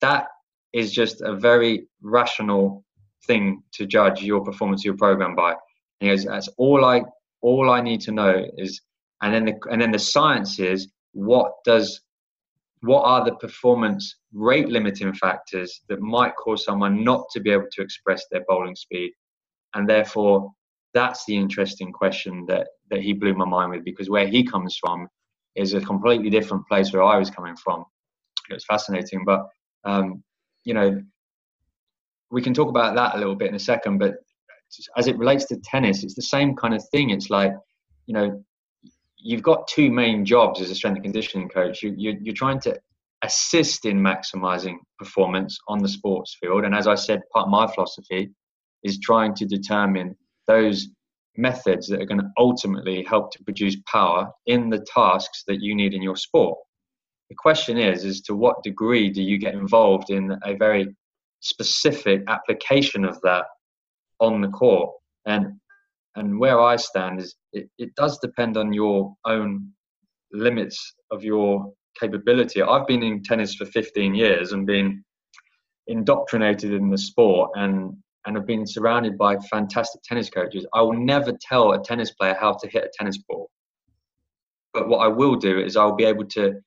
that 0.00 0.28
is 0.72 0.92
just 0.92 1.22
a 1.22 1.34
very 1.34 1.86
rational 2.02 2.84
thing 3.26 3.62
to 3.72 3.86
judge 3.86 4.22
your 4.22 4.42
performance 4.42 4.82
of 4.82 4.86
your 4.86 4.96
program 4.96 5.34
by. 5.34 5.50
And 5.52 5.58
he 6.00 6.08
goes, 6.08 6.24
that's 6.24 6.48
all 6.58 6.84
I 6.84 7.02
all 7.40 7.70
I 7.70 7.80
need 7.80 8.00
to 8.02 8.12
know 8.12 8.44
is 8.56 8.80
and 9.22 9.34
then 9.34 9.44
the 9.44 9.54
and 9.70 9.80
then 9.80 9.92
the 9.92 9.98
science 9.98 10.58
is 10.58 10.88
what 11.12 11.52
does 11.64 12.00
what 12.82 13.02
are 13.02 13.24
the 13.24 13.34
performance 13.36 14.16
rate 14.32 14.68
limiting 14.68 15.12
factors 15.12 15.80
that 15.88 16.00
might 16.00 16.36
cause 16.36 16.64
someone 16.64 17.02
not 17.02 17.24
to 17.32 17.40
be 17.40 17.50
able 17.50 17.66
to 17.72 17.82
express 17.82 18.24
their 18.30 18.44
bowling 18.48 18.76
speed 18.76 19.12
and 19.74 19.88
therefore 19.88 20.50
that's 20.94 21.24
the 21.26 21.36
interesting 21.36 21.92
question 21.92 22.44
that 22.46 22.68
that 22.90 23.02
he 23.02 23.12
blew 23.12 23.34
my 23.34 23.44
mind 23.44 23.72
with 23.72 23.84
because 23.84 24.10
where 24.10 24.26
he 24.26 24.44
comes 24.44 24.76
from 24.80 25.08
is 25.56 25.74
a 25.74 25.80
completely 25.80 26.30
different 26.30 26.66
place 26.68 26.92
where 26.92 27.02
I 27.02 27.18
was 27.18 27.30
coming 27.30 27.56
from 27.56 27.84
it 28.50 28.54
was 28.54 28.64
fascinating 28.64 29.24
but 29.24 29.46
um, 29.84 30.22
you 30.68 30.74
know 30.74 31.02
we 32.30 32.42
can 32.42 32.54
talk 32.54 32.68
about 32.68 32.94
that 32.94 33.14
a 33.14 33.18
little 33.18 33.34
bit 33.34 33.48
in 33.48 33.54
a 33.54 33.58
second 33.72 33.98
but 33.98 34.14
as 34.96 35.06
it 35.06 35.18
relates 35.18 35.46
to 35.46 35.56
tennis 35.64 36.04
it's 36.04 36.14
the 36.14 36.22
same 36.22 36.54
kind 36.54 36.74
of 36.74 36.82
thing 36.92 37.10
it's 37.10 37.30
like 37.30 37.52
you 38.06 38.14
know 38.14 38.42
you've 39.18 39.42
got 39.42 39.66
two 39.66 39.90
main 39.90 40.24
jobs 40.24 40.60
as 40.60 40.70
a 40.70 40.74
strength 40.74 40.96
and 40.96 41.04
conditioning 41.04 41.48
coach. 41.48 41.82
You, 41.82 41.94
you, 41.96 42.16
you're 42.22 42.34
trying 42.34 42.60
to 42.60 42.78
assist 43.22 43.84
in 43.84 43.98
maximizing 43.98 44.76
performance 44.98 45.58
on 45.68 45.78
the 45.78 45.88
sports 45.88 46.36
field. 46.40 46.64
And 46.64 46.74
as 46.74 46.86
I 46.86 46.94
said, 46.94 47.20
part 47.32 47.46
of 47.46 47.50
my 47.50 47.66
philosophy 47.72 48.30
is 48.84 48.98
trying 49.00 49.34
to 49.34 49.44
determine 49.44 50.16
those 50.46 50.88
methods 51.36 51.88
that 51.88 52.00
are 52.00 52.06
going 52.06 52.20
to 52.20 52.30
ultimately 52.38 53.04
help 53.04 53.32
to 53.32 53.42
produce 53.44 53.76
power 53.90 54.30
in 54.46 54.70
the 54.70 54.84
tasks 54.92 55.44
that 55.46 55.60
you 55.60 55.74
need 55.74 55.94
in 55.94 56.02
your 56.02 56.16
sport. 56.16 56.58
The 57.30 57.36
question 57.36 57.76
is, 57.76 58.04
is 58.04 58.20
to 58.22 58.34
what 58.34 58.62
degree 58.62 59.10
do 59.10 59.22
you 59.22 59.38
get 59.38 59.54
involved 59.54 60.10
in 60.10 60.36
a 60.44 60.54
very 60.54 60.94
specific 61.40 62.22
application 62.26 63.04
of 63.04 63.20
that 63.22 63.44
on 64.20 64.40
the 64.40 64.48
court? 64.48 64.90
And 65.26 65.58
and 66.16 66.40
where 66.40 66.60
I 66.60 66.76
stand 66.76 67.20
is 67.20 67.36
it, 67.52 67.68
it 67.78 67.94
does 67.94 68.18
depend 68.18 68.56
on 68.56 68.72
your 68.72 69.14
own 69.24 69.70
limits 70.32 70.94
of 71.10 71.22
your 71.22 71.72
capability. 72.00 72.62
I've 72.62 72.86
been 72.86 73.02
in 73.02 73.22
tennis 73.22 73.54
for 73.54 73.66
15 73.66 74.14
years 74.14 74.52
and 74.52 74.66
been 74.66 75.04
indoctrinated 75.86 76.72
in 76.72 76.90
the 76.90 76.98
sport 76.98 77.50
and 77.54 77.96
and 78.26 78.36
have 78.36 78.46
been 78.46 78.66
surrounded 78.66 79.16
by 79.16 79.36
fantastic 79.50 80.02
tennis 80.02 80.28
coaches. 80.28 80.66
I 80.74 80.82
will 80.82 80.98
never 80.98 81.32
tell 81.40 81.72
a 81.72 81.82
tennis 81.82 82.10
player 82.12 82.36
how 82.38 82.52
to 82.54 82.68
hit 82.68 82.84
a 82.84 82.90
tennis 82.98 83.18
ball. 83.18 83.48
But 84.74 84.88
what 84.88 84.98
I 84.98 85.08
will 85.08 85.36
do 85.36 85.58
is 85.58 85.76
I'll 85.76 85.94
be 85.94 86.04
able 86.04 86.26
to 86.26 86.60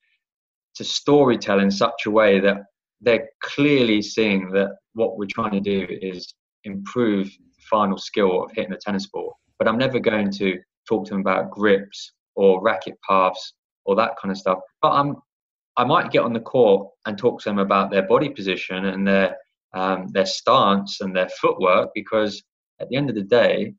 to 0.76 0.84
story 0.84 1.38
tell 1.38 1.60
in 1.60 1.70
such 1.70 2.06
a 2.06 2.10
way 2.10 2.40
that 2.40 2.58
they're 3.00 3.28
clearly 3.42 4.00
seeing 4.00 4.50
that 4.50 4.76
what 4.94 5.18
we're 5.18 5.26
trying 5.26 5.52
to 5.52 5.60
do 5.60 5.86
is 5.88 6.34
improve 6.64 7.26
the 7.26 7.62
final 7.70 7.98
skill 7.98 8.44
of 8.44 8.52
hitting 8.52 8.72
a 8.72 8.76
tennis 8.76 9.08
ball 9.08 9.36
but 9.62 9.70
I'm 9.70 9.78
never 9.78 10.00
going 10.00 10.32
to 10.32 10.58
talk 10.88 11.04
to 11.06 11.10
them 11.10 11.20
about 11.20 11.52
grips 11.52 12.14
or 12.34 12.60
racket 12.60 12.94
paths 13.08 13.54
or 13.84 13.94
that 13.94 14.16
kind 14.20 14.32
of 14.32 14.38
stuff. 14.38 14.58
But 14.80 14.90
I'm 14.90 15.16
I 15.76 15.84
might 15.84 16.10
get 16.10 16.24
on 16.24 16.32
the 16.32 16.40
court 16.40 16.88
and 17.06 17.16
talk 17.16 17.40
to 17.40 17.48
them 17.48 17.60
about 17.60 17.92
their 17.92 18.02
body 18.02 18.28
position 18.28 18.86
and 18.86 19.06
their 19.06 19.36
um, 19.72 20.08
their 20.08 20.26
stance 20.26 21.00
and 21.00 21.14
their 21.14 21.28
footwork 21.40 21.90
because 21.94 22.42
at 22.80 22.88
the 22.88 22.96
end 22.96 23.08
of 23.08 23.14
the 23.14 23.22
day, 23.22 23.72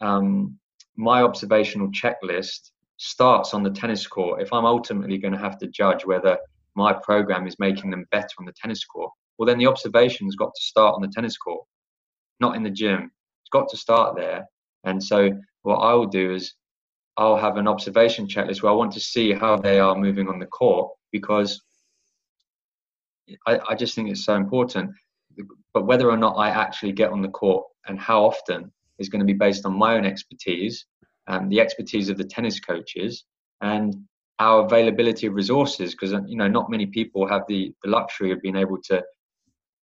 um, 0.00 0.58
my 0.96 1.22
observational 1.22 1.88
checklist 1.88 2.70
starts 2.98 3.54
on 3.54 3.62
the 3.62 3.70
tennis 3.70 4.06
court. 4.06 4.40
If 4.40 4.52
I'm 4.52 4.64
ultimately 4.64 5.18
going 5.18 5.32
to 5.32 5.38
have 5.38 5.58
to 5.58 5.66
judge 5.68 6.04
whether 6.04 6.38
my 6.74 6.92
program 6.92 7.46
is 7.46 7.58
making 7.58 7.90
them 7.90 8.06
better 8.10 8.28
on 8.38 8.46
the 8.46 8.54
tennis 8.60 8.84
court, 8.84 9.10
well, 9.38 9.46
then 9.46 9.58
the 9.58 9.66
observation's 9.66 10.36
got 10.36 10.52
to 10.54 10.62
start 10.62 10.94
on 10.94 11.02
the 11.02 11.12
tennis 11.14 11.36
court, 11.36 11.64
not 12.40 12.56
in 12.56 12.62
the 12.62 12.70
gym. 12.70 13.10
It's 13.42 13.50
got 13.50 13.68
to 13.68 13.76
start 13.76 14.16
there. 14.16 14.46
And 14.84 15.02
so 15.02 15.30
what 15.62 15.76
I 15.76 15.92
will 15.94 16.06
do 16.06 16.34
is 16.34 16.54
I'll 17.16 17.36
have 17.36 17.56
an 17.56 17.68
observation 17.68 18.26
checklist 18.26 18.62
where 18.62 18.72
I 18.72 18.74
want 18.74 18.92
to 18.92 19.00
see 19.00 19.32
how 19.32 19.56
they 19.56 19.78
are 19.78 19.96
moving 19.96 20.28
on 20.28 20.38
the 20.38 20.46
court 20.46 20.92
because 21.12 21.62
I, 23.46 23.58
I 23.68 23.74
just 23.74 23.94
think 23.94 24.10
it's 24.10 24.24
so 24.24 24.34
important. 24.34 24.90
But 25.74 25.86
whether 25.86 26.10
or 26.10 26.16
not 26.16 26.34
I 26.36 26.50
actually 26.50 26.92
get 26.92 27.10
on 27.10 27.20
the 27.20 27.28
court 27.28 27.66
and 27.86 27.98
how 27.98 28.24
often 28.24 28.72
is 28.98 29.08
going 29.08 29.20
to 29.20 29.26
be 29.26 29.34
based 29.34 29.66
on 29.66 29.78
my 29.78 29.96
own 29.96 30.06
expertise, 30.06 30.86
and 31.28 31.50
the 31.50 31.60
expertise 31.60 32.08
of 32.08 32.18
the 32.18 32.24
tennis 32.24 32.60
coaches, 32.60 33.24
and 33.60 33.94
our 34.38 34.64
availability 34.64 35.26
of 35.26 35.34
resources. 35.34 35.92
Because 35.92 36.12
uh, 36.12 36.20
you 36.26 36.36
know, 36.36 36.48
not 36.48 36.70
many 36.70 36.86
people 36.86 37.26
have 37.26 37.42
the, 37.48 37.72
the 37.82 37.90
luxury 37.90 38.32
of 38.32 38.40
being 38.42 38.56
able 38.56 38.78
to, 38.84 39.02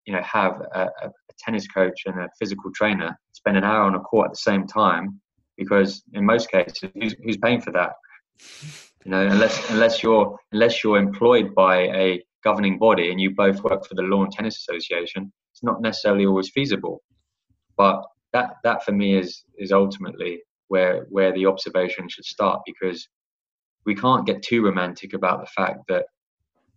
you 0.07 0.13
know, 0.13 0.23
have 0.23 0.61
a, 0.75 0.89
a 1.03 1.11
tennis 1.39 1.67
coach 1.67 2.03
and 2.07 2.19
a 2.21 2.29
physical 2.39 2.71
trainer 2.73 3.19
spend 3.33 3.57
an 3.57 3.65
hour 3.65 3.83
on 3.83 3.95
a 3.95 4.01
court 4.01 4.27
at 4.27 4.33
the 4.33 4.37
same 4.37 4.67
time 4.67 5.21
because 5.57 6.03
in 6.15 6.25
most 6.25 6.51
cases 6.51 6.91
who's, 6.95 7.15
who's 7.23 7.37
paying 7.37 7.61
for 7.61 7.71
that 7.71 7.93
you 9.05 9.11
know 9.11 9.27
unless 9.27 9.71
unless 9.71 10.03
you're 10.03 10.37
unless 10.53 10.83
you're 10.83 10.99
employed 10.99 11.55
by 11.55 11.83
a 12.05 12.23
governing 12.43 12.79
body 12.79 13.11
and 13.11 13.21
you 13.21 13.31
both 13.35 13.63
work 13.63 13.85
for 13.87 13.95
the 13.95 14.03
lawn 14.03 14.29
tennis 14.31 14.57
association 14.59 15.31
it's 15.53 15.63
not 15.63 15.81
necessarily 15.83 16.27
always 16.27 16.51
feasible 16.51 17.03
but 17.77 18.03
that 18.33 18.55
that 18.65 18.83
for 18.85 18.93
me 18.93 19.17
is 19.17 19.45
is 19.59 19.73
ultimately 19.73 20.41
where 20.71 21.07
where 21.11 21.33
the 21.33 21.47
observation 21.47 22.09
should 22.09 22.25
start 22.25 22.61
because 22.65 23.09
we 23.85 23.95
can't 23.95 24.27
get 24.27 24.43
too 24.43 24.65
romantic 24.65 25.15
about 25.15 25.41
the 25.41 25.51
fact 25.57 25.81
that 25.89 26.07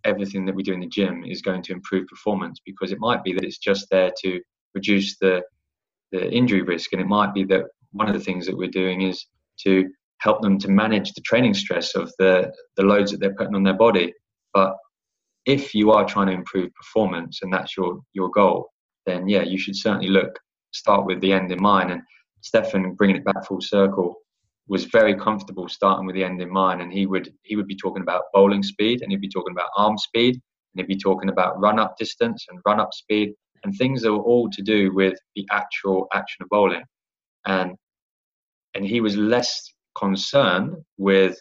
everything 0.04 0.46
that 0.46 0.56
we 0.56 0.64
do 0.64 0.74
in 0.74 0.80
the 0.80 0.88
gym 0.88 1.24
is 1.24 1.42
going 1.42 1.62
to 1.62 1.72
improve 1.72 2.08
performance 2.08 2.60
because 2.66 2.92
it 2.92 3.00
might 3.00 3.24
be 3.24 3.34
that 3.34 3.44
it's 3.44 3.60
just 3.60 3.88
there 3.90 4.12
to 4.22 4.42
reduce 4.74 5.18
the 5.20 5.42
the 6.12 6.30
injury 6.32 6.62
risk 6.62 6.92
and 6.92 7.02
it 7.02 7.08
might 7.08 7.34
be 7.34 7.44
that 7.44 7.66
one 7.92 8.08
of 8.08 8.14
the 8.14 8.26
things 8.28 8.46
that 8.46 8.58
we're 8.58 8.80
doing 8.82 9.02
is 9.02 9.26
to 9.60 9.90
help 10.18 10.42
them 10.42 10.58
to 10.58 10.70
manage 10.70 11.14
the 11.14 11.22
training 11.22 11.54
stress 11.54 11.96
of 11.96 12.12
the 12.20 12.52
the 12.78 12.84
loads 12.84 13.12
that 13.12 13.20
they're 13.20 13.36
putting 13.36 13.56
on 13.56 13.64
their 13.64 13.82
body. 13.88 14.12
But 14.54 14.76
if 15.46 15.76
you 15.76 15.92
are 15.92 16.06
trying 16.06 16.28
to 16.28 16.34
improve 16.34 16.74
performance 16.74 17.40
and 17.42 17.54
that's 17.54 17.78
your 17.78 18.00
your 18.14 18.30
goal 18.30 18.70
then 19.06 19.28
yeah 19.28 19.44
you 19.44 19.58
should 19.58 19.76
certainly 19.76 20.08
look 20.08 20.40
start 20.74 21.06
with 21.06 21.22
the 21.22 21.32
end 21.32 21.52
in 21.52 21.62
mind. 21.62 21.92
And 21.92 22.02
Stefan 22.44 22.94
bringing 22.94 23.16
it 23.16 23.26
back 23.26 23.46
full 23.48 23.62
circle 23.62 24.18
was 24.68 24.86
very 24.86 25.16
comfortable 25.16 25.68
starting 25.68 26.06
with 26.06 26.16
the 26.16 26.24
end 26.24 26.42
in 26.42 26.52
mind. 26.52 26.82
And 26.82 26.92
he 26.92 27.06
would 27.06 27.34
he 27.44 27.56
would 27.56 27.68
be 27.68 27.76
talking 27.76 28.04
about 28.04 28.24
bowling 28.34 28.64
speed 28.64 29.02
and 29.02 29.12
he'd 29.12 29.22
be 29.22 29.30
talking 29.30 29.54
about 29.54 29.70
arm 29.78 29.98
speed 29.98 30.36
and 30.36 30.80
he'd 30.80 30.94
be 30.94 30.98
talking 30.98 31.30
about 31.30 31.60
run 31.60 31.80
up 31.80 31.98
distance 31.98 32.46
and 32.50 32.60
run 32.66 32.80
up 32.80 32.94
speed 32.94 33.34
and 33.64 33.74
things 33.76 34.02
that 34.02 34.12
were 34.12 34.20
all 34.20 34.50
to 34.52 34.62
do 34.62 34.94
with 34.94 35.18
the 35.36 35.48
actual 35.52 36.08
action 36.14 36.44
of 36.44 36.50
bowling. 36.50 36.84
And 37.48 37.76
and 38.76 38.86
he 38.86 39.02
was 39.02 39.16
less 39.16 39.74
concerned 39.98 40.76
with 40.98 41.40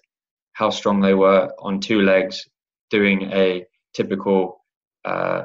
how 0.52 0.70
strong 0.70 1.00
they 1.00 1.14
were 1.14 1.50
on 1.58 1.80
two 1.80 2.02
legs 2.02 2.46
doing 2.90 3.30
a 3.32 3.64
typical 3.94 4.62
uh, 5.04 5.44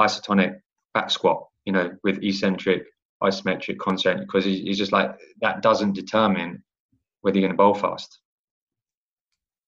isotonic 0.00 0.58
back 0.94 1.10
squat 1.10 1.46
you 1.66 1.72
know 1.72 1.90
with 2.02 2.22
eccentric 2.22 2.84
isometric 3.22 3.78
concept 3.78 4.20
because 4.20 4.44
he's 4.44 4.78
just 4.78 4.92
like 4.92 5.10
that 5.40 5.62
doesn't 5.62 5.94
determine 5.94 6.62
whether 7.20 7.38
you're 7.38 7.48
going 7.48 7.56
to 7.56 7.62
bowl 7.62 7.74
fast. 7.74 8.20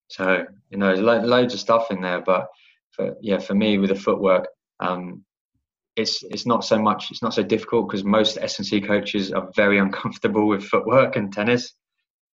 So 0.09 0.45
you 0.71 0.79
know, 0.79 0.95
lo- 0.95 1.23
loads 1.23 1.55
of 1.55 1.61
stuff 1.61 1.91
in 1.91 2.01
there, 2.01 2.21
but 2.21 2.49
for, 2.93 3.15
yeah, 3.21 3.39
for 3.39 3.55
me 3.55 3.79
with 3.79 3.91
the 3.91 3.97
footwork, 3.97 4.49
um, 4.81 5.25
it's 5.97 6.23
it's 6.25 6.47
not 6.47 6.65
so 6.65 6.81
much, 6.81 7.11
it's 7.11 7.23
not 7.23 7.35
so 7.35 7.43
difficult 7.43 7.89
because 7.89 8.05
most 8.05 8.39
S&C 8.41 8.81
coaches 8.81 9.33
are 9.33 9.49
very 9.55 9.79
uncomfortable 9.85 10.47
with 10.47 10.65
footwork 10.65 11.17
and 11.17 11.33
tennis. 11.33 11.73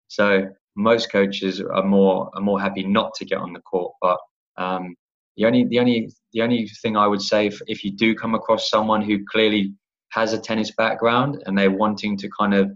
So 0.09 0.49
most 0.77 1.11
coaches 1.11 1.61
are 1.61 1.85
more 1.85 2.31
are 2.35 2.43
more 2.43 2.61
happy 2.61 2.85
not 2.85 3.15
to 3.15 3.25
get 3.25 3.39
on 3.39 3.53
the 3.53 3.61
court. 3.61 3.95
But 4.01 4.19
um, 4.57 4.95
the 5.37 5.47
only 5.47 5.65
the 5.65 5.79
only 5.79 6.11
the 6.33 6.43
only 6.43 6.69
thing 6.83 6.97
I 6.97 7.07
would 7.07 7.23
say 7.23 7.47
if, 7.47 7.61
if 7.67 7.85
you 7.85 7.93
do 7.93 8.15
come 8.15 8.35
across 8.35 8.71
someone 8.71 9.03
who 9.03 9.25
clearly 9.25 9.75
has 10.15 10.33
a 10.33 10.39
tennis 10.39 10.71
background 10.71 11.43
and 11.45 11.59
they're 11.59 11.71
wanting 11.71 12.17
to 12.17 12.29
kind 12.39 12.55
of 12.55 12.71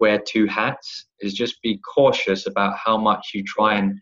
wear 0.00 0.18
two 0.18 0.46
hats 0.46 1.06
is 1.20 1.32
just 1.32 1.62
be 1.62 1.78
cautious 1.94 2.46
about 2.46 2.76
how 2.76 2.98
much 2.98 3.30
you 3.32 3.44
try 3.44 3.76
and 3.76 4.00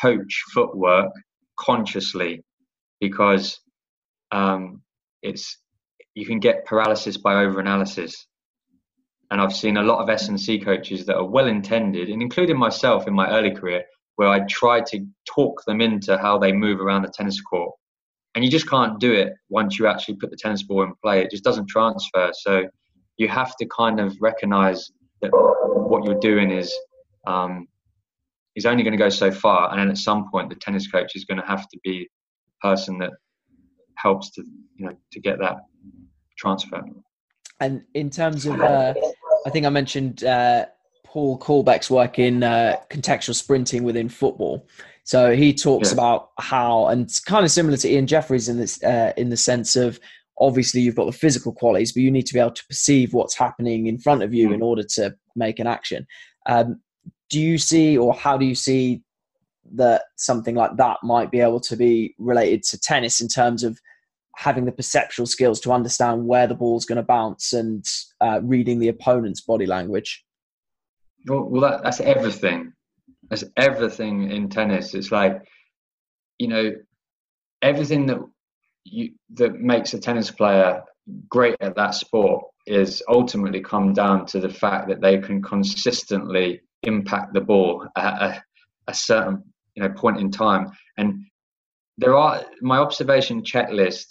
coach 0.00 0.42
footwork 0.52 1.10
consciously 1.58 2.42
because 3.00 3.58
um, 4.30 4.80
it's 5.22 5.58
you 6.14 6.24
can 6.24 6.38
get 6.38 6.64
paralysis 6.64 7.16
by 7.16 7.34
overanalysis. 7.34 8.14
And 9.30 9.40
i've 9.40 9.54
seen 9.54 9.78
a 9.78 9.82
lot 9.82 10.00
of 10.00 10.08
s&c 10.08 10.60
coaches 10.60 11.06
that 11.06 11.16
are 11.16 11.24
well 11.24 11.48
intended 11.48 12.08
and 12.08 12.22
including 12.22 12.58
myself 12.58 13.08
in 13.08 13.14
my 13.14 13.28
early 13.30 13.50
career 13.50 13.82
where 14.16 14.28
i 14.28 14.40
tried 14.46 14.86
to 14.86 15.04
talk 15.26 15.60
them 15.66 15.80
into 15.80 16.16
how 16.18 16.38
they 16.38 16.52
move 16.52 16.80
around 16.80 17.02
the 17.02 17.08
tennis 17.08 17.40
court 17.40 17.74
and 18.34 18.44
you 18.44 18.50
just 18.50 18.68
can't 18.68 18.98
do 18.98 19.12
it 19.12 19.32
once 19.48 19.78
you 19.78 19.86
actually 19.86 20.16
put 20.16 20.30
the 20.30 20.36
tennis 20.36 20.62
ball 20.62 20.82
in 20.82 20.92
play. 21.02 21.22
It 21.22 21.30
just 21.30 21.44
doesn't 21.44 21.68
transfer. 21.68 22.30
So 22.34 22.64
you 23.16 23.28
have 23.28 23.56
to 23.56 23.66
kind 23.66 24.00
of 24.00 24.16
recognize 24.20 24.90
that 25.22 25.30
what 25.30 26.04
you're 26.04 26.18
doing 26.18 26.50
is 26.50 26.74
um, 27.26 27.68
is 28.56 28.66
only 28.66 28.82
going 28.82 28.92
to 28.92 28.98
go 28.98 29.08
so 29.08 29.30
far. 29.30 29.70
And 29.70 29.80
then 29.80 29.88
at 29.88 29.98
some 29.98 30.30
point 30.30 30.48
the 30.48 30.56
tennis 30.56 30.88
coach 30.88 31.12
is 31.14 31.24
going 31.24 31.40
to 31.40 31.46
have 31.46 31.68
to 31.68 31.78
be 31.84 32.08
the 32.46 32.68
person 32.68 32.98
that 32.98 33.10
helps 33.96 34.30
to 34.32 34.42
you 34.76 34.86
know 34.86 34.96
to 35.12 35.20
get 35.20 35.38
that 35.38 35.56
transfer. 36.36 36.82
And 37.60 37.82
in 37.94 38.10
terms 38.10 38.46
of 38.46 38.60
uh, 38.60 38.94
i 39.46 39.50
think 39.50 39.64
i 39.64 39.68
mentioned 39.68 40.24
uh, 40.24 40.66
paul 41.04 41.38
Caldbeck's 41.38 41.90
work 41.90 42.18
in 42.18 42.42
uh, 42.42 42.76
contextual 42.90 43.34
sprinting 43.34 43.84
within 43.84 44.08
football 44.08 44.66
so 45.04 45.36
he 45.36 45.52
talks 45.52 45.90
yeah. 45.90 45.94
about 45.94 46.30
how, 46.38 46.86
and 46.86 47.02
it's 47.02 47.20
kind 47.20 47.44
of 47.44 47.50
similar 47.50 47.76
to 47.76 47.88
Ian 47.88 48.06
Jeffreys 48.06 48.48
in 48.48 48.56
this, 48.58 48.82
uh, 48.82 49.12
in 49.16 49.28
the 49.28 49.36
sense 49.36 49.76
of 49.76 50.00
obviously 50.38 50.80
you've 50.80 50.96
got 50.96 51.04
the 51.04 51.12
physical 51.12 51.52
qualities, 51.52 51.92
but 51.92 52.02
you 52.02 52.10
need 52.10 52.26
to 52.26 52.34
be 52.34 52.40
able 52.40 52.50
to 52.52 52.66
perceive 52.66 53.12
what's 53.12 53.36
happening 53.36 53.86
in 53.86 53.98
front 53.98 54.22
of 54.22 54.32
you 54.32 54.48
mm. 54.48 54.54
in 54.54 54.62
order 54.62 54.82
to 54.82 55.14
make 55.36 55.58
an 55.58 55.66
action. 55.66 56.06
Um, 56.46 56.80
do 57.28 57.38
you 57.38 57.58
see, 57.58 57.98
or 57.98 58.14
how 58.14 58.38
do 58.38 58.46
you 58.46 58.54
see 58.54 59.02
that 59.74 60.04
something 60.16 60.54
like 60.54 60.76
that 60.76 60.98
might 61.02 61.30
be 61.30 61.40
able 61.40 61.60
to 61.60 61.76
be 61.76 62.14
related 62.18 62.62
to 62.62 62.78
tennis 62.78 63.20
in 63.20 63.28
terms 63.28 63.62
of 63.62 63.78
having 64.36 64.64
the 64.64 64.72
perceptual 64.72 65.26
skills 65.26 65.60
to 65.60 65.72
understand 65.72 66.26
where 66.26 66.46
the 66.46 66.54
ball's 66.54 66.84
going 66.84 66.96
to 66.96 67.02
bounce 67.02 67.52
and 67.52 67.84
uh, 68.20 68.40
reading 68.42 68.78
the 68.78 68.88
opponent's 68.88 69.42
body 69.42 69.66
language? 69.66 70.24
Well, 71.26 71.44
well 71.44 71.60
that, 71.62 71.82
that's 71.82 72.00
everything. 72.00 72.72
That's 73.30 73.44
everything 73.56 74.30
in 74.30 74.48
tennis. 74.48 74.94
It's 74.94 75.12
like, 75.12 75.42
you 76.38 76.48
know, 76.48 76.72
everything 77.62 78.06
that 78.06 78.18
you 78.84 79.10
that 79.34 79.54
makes 79.54 79.94
a 79.94 79.98
tennis 79.98 80.30
player 80.30 80.82
great 81.28 81.56
at 81.60 81.76
that 81.76 81.94
sport 81.94 82.44
is 82.66 83.02
ultimately 83.08 83.60
come 83.60 83.92
down 83.92 84.26
to 84.26 84.40
the 84.40 84.48
fact 84.48 84.88
that 84.88 85.00
they 85.00 85.18
can 85.18 85.42
consistently 85.42 86.60
impact 86.82 87.34
the 87.34 87.40
ball 87.40 87.86
at 87.96 88.22
a, 88.22 88.42
a 88.88 88.94
certain 88.94 89.42
you 89.74 89.82
know 89.82 89.90
point 89.90 90.20
in 90.20 90.30
time. 90.30 90.70
And 90.98 91.24
there 91.98 92.16
are 92.16 92.44
my 92.60 92.78
observation 92.78 93.42
checklist 93.42 94.06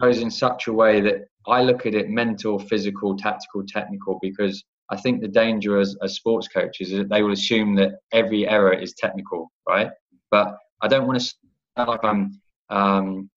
goes 0.00 0.18
in 0.20 0.30
such 0.30 0.68
a 0.68 0.72
way 0.72 1.00
that 1.00 1.26
I 1.46 1.62
look 1.62 1.86
at 1.86 1.94
it 1.94 2.08
mental, 2.08 2.58
physical, 2.58 3.16
tactical, 3.16 3.64
technical 3.66 4.18
because 4.20 4.62
I 4.90 4.96
think 4.96 5.20
the 5.20 5.28
danger 5.28 5.78
as, 5.78 5.96
as 6.02 6.14
sports 6.14 6.48
coaches 6.48 6.92
is 6.92 6.98
that 6.98 7.10
they 7.10 7.22
will 7.22 7.32
assume 7.32 7.74
that 7.76 8.00
every 8.12 8.48
error 8.48 8.72
is 8.72 8.94
technical, 8.94 9.50
right? 9.68 9.90
But 10.30 10.56
I 10.80 10.88
don't 10.88 11.06
want 11.06 11.20
to 11.20 11.34
sound 11.76 11.88
like 11.88 12.04
I'm, 12.04 12.40
um, 12.70 13.30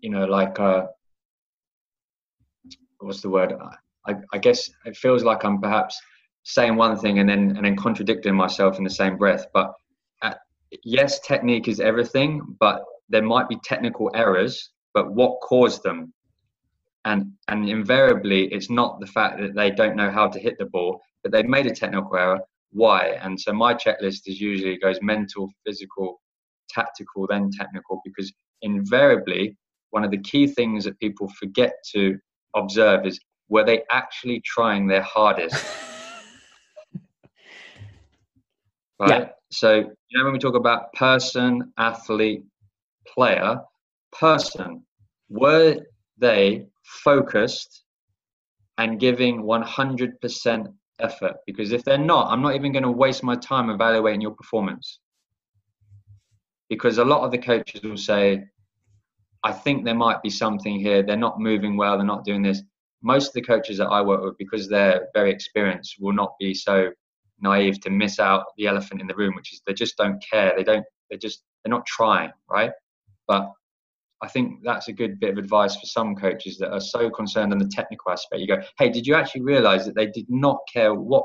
you 0.00 0.10
know, 0.10 0.24
like 0.26 0.58
uh, 0.60 0.86
what's 3.00 3.20
the 3.20 3.30
word? 3.30 3.54
I, 4.06 4.14
I 4.32 4.38
guess 4.38 4.70
it 4.84 4.96
feels 4.96 5.24
like 5.24 5.44
I'm 5.44 5.60
perhaps 5.60 6.00
saying 6.44 6.76
one 6.76 6.96
thing 6.96 7.18
and 7.18 7.28
then 7.28 7.56
and 7.56 7.64
then 7.64 7.76
contradicting 7.76 8.34
myself 8.34 8.78
in 8.78 8.84
the 8.84 8.90
same 8.90 9.16
breath. 9.16 9.46
But 9.52 9.72
uh, 10.22 10.34
yes, 10.84 11.20
technique 11.20 11.68
is 11.68 11.80
everything, 11.80 12.56
but 12.60 12.82
there 13.08 13.22
might 13.22 13.48
be 13.48 13.58
technical 13.64 14.10
errors. 14.14 14.70
But 14.94 15.12
what 15.12 15.40
caused 15.40 15.82
them? 15.82 16.12
And 17.06 17.32
and 17.48 17.68
invariably 17.68 18.52
it's 18.52 18.68
not 18.68 19.00
the 19.00 19.06
fact 19.06 19.40
that 19.40 19.54
they 19.54 19.70
don't 19.70 19.96
know 19.96 20.10
how 20.10 20.28
to 20.28 20.38
hit 20.38 20.58
the 20.58 20.66
ball 20.66 21.00
but 21.26 21.32
they've 21.32 21.50
made 21.50 21.66
a 21.66 21.74
technical 21.74 22.16
error. 22.16 22.38
Why? 22.70 23.18
And 23.20 23.40
so 23.40 23.52
my 23.52 23.74
checklist 23.74 24.22
is 24.26 24.40
usually 24.40 24.78
goes 24.78 25.00
mental 25.02 25.50
physical 25.66 26.20
tactical 26.68 27.26
then 27.26 27.50
technical 27.50 28.00
because 28.04 28.32
invariably 28.62 29.56
one 29.90 30.04
of 30.04 30.12
the 30.12 30.20
key 30.20 30.46
things 30.46 30.84
that 30.84 30.98
people 31.00 31.28
forget 31.40 31.72
to 31.94 32.16
observe 32.54 33.06
is 33.06 33.18
were 33.48 33.64
they 33.64 33.82
actually 33.90 34.40
trying 34.44 34.86
their 34.86 35.02
hardest? 35.02 35.64
Right? 38.98 39.10
Yeah. 39.10 39.28
so 39.50 39.74
you 39.74 40.18
know 40.18 40.24
when 40.24 40.32
we 40.32 40.38
talk 40.38 40.54
about 40.54 40.90
person 40.94 41.70
athlete 41.76 42.42
player 43.06 43.60
person 44.18 44.82
were 45.28 45.76
they 46.16 46.66
focused 46.86 47.84
and 48.78 49.00
giving 49.00 49.42
100% 49.42 50.72
effort. 51.00 51.36
Because 51.46 51.72
if 51.72 51.84
they're 51.84 51.98
not 51.98 52.30
i'm 52.30 52.42
not 52.42 52.54
even 52.54 52.72
going 52.72 52.82
to 52.82 52.90
waste 52.90 53.22
my 53.22 53.36
time 53.36 53.70
evaluating 53.70 54.20
your 54.20 54.32
performance. 54.32 55.00
Because 56.68 56.98
a 56.98 57.04
lot 57.04 57.22
of 57.22 57.30
the 57.30 57.38
coaches 57.38 57.82
will 57.82 57.96
say 57.96 58.44
i 59.44 59.52
think 59.52 59.84
there 59.84 59.94
might 59.94 60.22
be 60.22 60.30
something 60.30 60.78
here. 60.78 61.02
They're 61.02 61.16
not 61.16 61.40
moving 61.40 61.76
well. 61.76 61.96
They're 61.96 62.06
not 62.06 62.24
doing 62.24 62.42
this. 62.42 62.62
Most 63.02 63.28
of 63.28 63.34
the 63.34 63.42
coaches 63.42 63.78
that 63.78 63.88
i 63.88 64.00
work 64.00 64.22
with 64.22 64.38
because 64.38 64.68
they're 64.68 65.08
very 65.14 65.30
experienced 65.30 65.96
will 66.00 66.14
not 66.14 66.32
be 66.40 66.54
so 66.54 66.90
naive 67.40 67.78
to 67.80 67.90
miss 67.90 68.18
out 68.18 68.46
the 68.56 68.66
elephant 68.66 69.02
in 69.02 69.06
the 69.06 69.14
room 69.14 69.34
which 69.34 69.52
is 69.52 69.60
they 69.66 69.74
just 69.74 69.96
don't 69.96 70.22
care. 70.22 70.54
They 70.56 70.64
don't 70.64 70.84
they 71.10 71.18
just 71.18 71.42
they're 71.62 71.70
not 71.70 71.86
trying 71.86 72.32
right? 72.48 72.72
But 73.28 73.50
I 74.26 74.28
think 74.28 74.58
that's 74.64 74.88
a 74.88 74.92
good 74.92 75.20
bit 75.20 75.30
of 75.30 75.38
advice 75.38 75.76
for 75.76 75.86
some 75.86 76.16
coaches 76.16 76.58
that 76.58 76.72
are 76.72 76.80
so 76.80 77.08
concerned 77.08 77.52
on 77.52 77.58
the 77.58 77.70
technical 77.72 78.10
aspect. 78.10 78.40
You 78.40 78.48
go, 78.48 78.62
hey, 78.78 78.90
did 78.90 79.06
you 79.06 79.14
actually 79.14 79.42
realize 79.42 79.86
that 79.86 79.94
they 79.94 80.06
did 80.06 80.26
not 80.28 80.58
care 80.72 80.92
what 80.94 81.24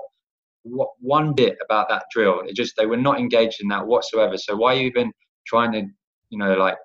what 0.63 0.89
one 0.99 1.33
bit 1.33 1.57
about 1.65 1.89
that 1.89 2.03
drill? 2.11 2.41
It 2.45 2.55
just 2.55 2.75
they 2.77 2.85
were 2.85 2.97
not 2.97 3.19
engaged 3.19 3.61
in 3.61 3.67
that 3.69 3.87
whatsoever. 3.87 4.37
So 4.37 4.55
why 4.55 4.75
are 4.75 4.77
you 4.77 4.87
even 4.87 5.11
trying 5.47 5.71
to, 5.71 5.81
you 6.29 6.37
know, 6.37 6.53
like 6.53 6.77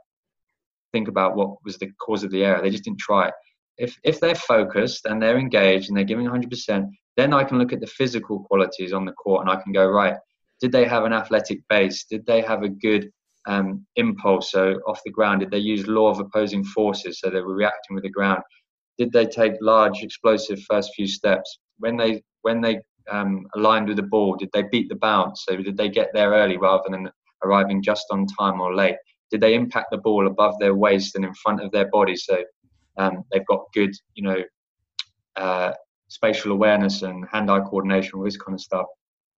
think 0.93 1.09
about 1.09 1.37
what 1.37 1.63
was 1.65 1.77
the 1.77 1.91
cause 2.01 2.25
of 2.25 2.31
the 2.31 2.45
error? 2.45 2.63
They 2.63 2.71
just 2.71 2.85
didn't 2.85 3.01
try 3.01 3.31
if 3.79 3.99
if 4.05 4.21
they're 4.21 4.35
focused 4.35 5.07
and 5.07 5.21
they're 5.21 5.39
engaged 5.39 5.89
and 5.89 5.97
they're 5.97 6.05
giving 6.05 6.27
100%, 6.27 6.89
then 7.17 7.33
I 7.33 7.45
can 7.45 7.59
look 7.59 7.73
at 7.73 7.81
the 7.81 7.87
physical 7.87 8.41
qualities 8.45 8.93
on 8.93 9.05
the 9.05 9.13
court 9.13 9.43
and 9.43 9.51
I 9.51 9.61
can 9.63 9.73
go 9.73 9.87
right. 9.87 10.15
Did 10.61 10.73
they 10.73 10.87
have 10.87 11.05
an 11.05 11.13
athletic 11.13 11.61
base? 11.69 12.05
Did 12.05 12.25
they 12.27 12.41
have 12.41 12.63
a 12.63 12.69
good 12.69 13.11
um, 13.47 13.87
impulse 13.97 14.51
so 14.51 14.75
off 14.87 15.01
the 15.05 15.11
ground? 15.11 15.41
Did 15.41 15.51
they 15.51 15.59
use 15.59 15.87
law 15.87 16.09
of 16.09 16.21
opposing 16.21 16.65
forces 16.65 17.21
so 17.21 17.31
they 17.31 17.41
were 17.41 17.55
reacting 17.55 17.95
with 17.95 18.05
the 18.05 18.11
ground? 18.11 18.43
Did 18.99 19.13
they 19.13 19.27
take 19.27 19.53
large 19.61 20.03
explosive 20.03 20.61
first 20.63 20.93
few 20.95 21.07
steps? 21.07 21.59
When 21.79 21.97
they 21.97 22.23
when 22.43 22.61
they 22.61 22.81
um, 23.11 23.47
aligned 23.55 23.89
with 23.89 23.97
the 23.97 24.03
ball, 24.03 24.37
did 24.37 24.51
they 24.53 24.65
beat 24.71 24.89
the 24.89 24.97
bounce? 24.97 25.45
So 25.47 25.57
did 25.57 25.77
they 25.77 25.89
get 25.89 26.11
there 26.13 26.31
early 26.31 26.57
rather 26.57 26.85
than 26.89 27.11
arriving 27.45 27.83
just 27.83 28.07
on 28.11 28.27
time 28.27 28.61
or 28.61 28.75
late? 28.75 28.97
Did 29.31 29.41
they 29.41 29.55
impact 29.55 29.89
the 29.91 29.99
ball 29.99 30.27
above 30.27 30.55
their 30.59 30.75
waist 30.75 31.17
and 31.17 31.25
in 31.25 31.35
front 31.35 31.63
of 31.63 31.71
their 31.73 31.89
body? 31.91 32.17
So 32.17 32.43
um, 32.97 33.25
they've 33.31 33.47
got 33.47 33.65
good, 33.75 33.91
you 34.15 34.23
know, 34.23 34.43
uh, 35.37 35.73
spatial 36.09 36.53
awareness 36.53 37.03
and 37.03 37.27
hand-eye 37.31 37.61
coordination, 37.61 38.19
all 38.19 38.25
this 38.25 38.37
kind 38.37 38.55
of 38.55 38.61
stuff. 38.61 38.87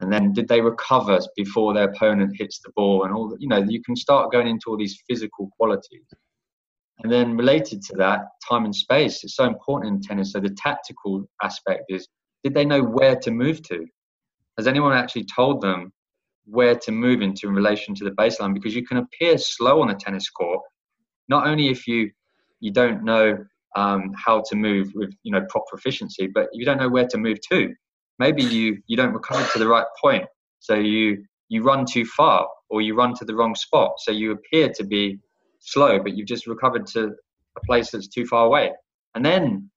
And 0.01 0.13
then 0.13 0.33
did 0.33 0.47
they 0.49 0.61
recover 0.61 1.19
before 1.37 1.75
their 1.75 1.91
opponent 1.91 2.37
hits 2.37 2.61
the 2.61 2.71
ball 2.77 3.05
and 3.05 3.13
all? 3.13 3.37
You 3.39 3.49
know, 3.49 3.65
you 3.69 3.83
can 3.83 3.97
start 3.97 4.31
going 4.31 4.47
into 4.47 4.67
all 4.69 4.77
these 4.77 5.03
physical 5.09 5.51
qualities. 5.57 6.07
And 7.01 7.13
then 7.13 7.37
related 7.37 7.83
to 7.83 7.97
that, 7.97 8.21
time 8.49 8.65
and 8.65 8.75
space 8.75 9.25
is 9.25 9.35
so 9.35 9.45
important 9.45 9.95
in 9.95 10.01
tennis. 10.01 10.33
So 10.33 10.41
the 10.41 10.51
tactical 10.51 11.29
aspect 11.43 11.85
is, 11.89 12.09
did 12.45 12.55
they 12.55 12.65
know 12.65 12.83
where 12.83 13.17
to 13.17 13.31
move 13.31 13.63
to? 13.65 13.87
Has 14.57 14.67
anyone 14.67 14.93
actually 14.93 15.25
told 15.25 15.61
them 15.61 15.93
where 16.45 16.75
to 16.75 16.93
move 16.93 17.23
into 17.23 17.49
in 17.49 17.55
relation 17.55 17.95
to 17.97 18.05
the 18.05 18.11
baseline? 18.11 18.55
Because 18.55 18.75
you 18.75 18.85
can 18.85 18.99
appear 18.99 19.39
slow 19.39 19.81
on 19.81 19.89
the 19.89 19.95
tennis 19.95 20.29
court, 20.31 20.61
not 21.29 21.47
only 21.47 21.69
if 21.69 21.87
you 21.87 22.11
you 22.61 22.73
don't 22.73 23.05
know 23.05 23.39
um, 23.77 24.13
how 24.17 24.43
to 24.49 24.57
move 24.57 24.91
with 24.95 25.15
you 25.23 25.31
know 25.31 25.45
proper 25.49 25.77
efficiency, 25.77 26.27
but 26.27 26.49
you 26.53 26.65
don't 26.65 26.79
know 26.79 26.89
where 26.89 27.07
to 27.07 27.19
move 27.19 27.39
to. 27.53 27.73
Maybe 28.19 28.43
you 28.43 28.79
you 28.87 28.97
don't 28.97 29.13
recover 29.13 29.47
to 29.53 29.59
the 29.59 29.69
right 29.69 29.87
point, 30.01 30.27
so 30.59 30.75
you 30.75 31.25
you 31.49 31.63
run 31.63 31.87
too 31.87 32.05
far 32.05 32.47
or 32.71 32.83
you 32.83 32.95
run 32.95 33.15
to 33.15 33.25
the 33.25 33.35
wrong 33.35 33.55
spot, 33.55 33.95
so 33.99 34.11
you 34.13 34.33
appear 34.33 34.71
to 34.75 34.85
be 34.85 35.19
slow, 35.61 35.99
but 35.99 36.15
you've 36.15 36.29
just 36.29 36.47
recovered 36.47 36.87
to 36.87 37.13
a 37.57 37.61
place 37.67 37.91
that's 37.91 38.09
too 38.09 38.27
far 38.27 38.45
away. 38.45 38.73
And 39.15 39.25
then 39.25 39.71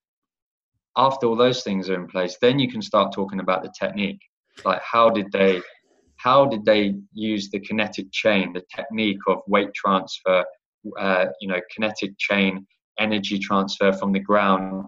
after 0.97 1.25
all 1.25 1.35
those 1.35 1.63
things 1.63 1.89
are 1.89 1.95
in 1.95 2.07
place, 2.07 2.37
then 2.41 2.59
you 2.59 2.69
can 2.69 2.81
start 2.81 3.13
talking 3.13 3.39
about 3.39 3.63
the 3.63 3.73
technique. 3.79 4.19
Like 4.65 4.81
how 4.83 5.09
did 5.09 5.31
they 5.31 5.61
how 6.17 6.45
did 6.45 6.65
they 6.65 6.93
use 7.13 7.49
the 7.49 7.59
kinetic 7.59 8.11
chain, 8.11 8.53
the 8.53 8.63
technique 8.75 9.21
of 9.27 9.39
weight 9.47 9.73
transfer, 9.73 10.45
uh, 10.99 11.25
you 11.39 11.47
know, 11.47 11.59
kinetic 11.73 12.11
chain 12.19 12.67
energy 12.99 13.39
transfer 13.39 13.91
from 13.91 14.11
the 14.11 14.19
ground 14.19 14.85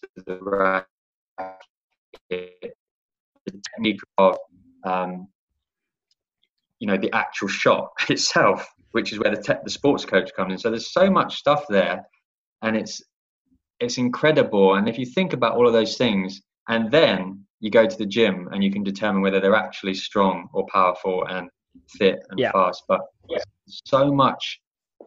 to 0.00 0.22
the 0.26 0.84
racket, 2.30 2.75
the 3.46 3.60
technique 3.70 4.00
of 4.18 4.38
um, 4.84 5.28
you 6.78 6.86
know 6.86 6.96
the 6.96 7.12
actual 7.14 7.48
shot 7.48 7.90
itself, 8.08 8.68
which 8.92 9.12
is 9.12 9.18
where 9.18 9.34
the 9.34 9.42
te- 9.42 9.60
the 9.64 9.70
sports 9.70 10.04
coach 10.04 10.30
comes 10.34 10.52
in. 10.52 10.58
So 10.58 10.70
there's 10.70 10.92
so 10.92 11.10
much 11.10 11.36
stuff 11.36 11.64
there, 11.68 12.04
and 12.62 12.76
it's 12.76 13.02
it's 13.80 13.98
incredible. 13.98 14.74
And 14.74 14.88
if 14.88 14.98
you 14.98 15.06
think 15.06 15.32
about 15.32 15.54
all 15.54 15.66
of 15.66 15.72
those 15.72 15.96
things, 15.96 16.40
and 16.68 16.90
then 16.90 17.44
you 17.60 17.70
go 17.70 17.86
to 17.86 17.96
the 17.96 18.06
gym 18.06 18.48
and 18.52 18.62
you 18.62 18.70
can 18.70 18.82
determine 18.82 19.22
whether 19.22 19.40
they're 19.40 19.54
actually 19.54 19.94
strong 19.94 20.48
or 20.52 20.66
powerful 20.72 21.26
and 21.28 21.48
fit 21.88 22.18
and 22.30 22.38
yeah. 22.38 22.52
fast. 22.52 22.84
But 22.88 23.00
so 23.66 24.12
much 24.12 24.60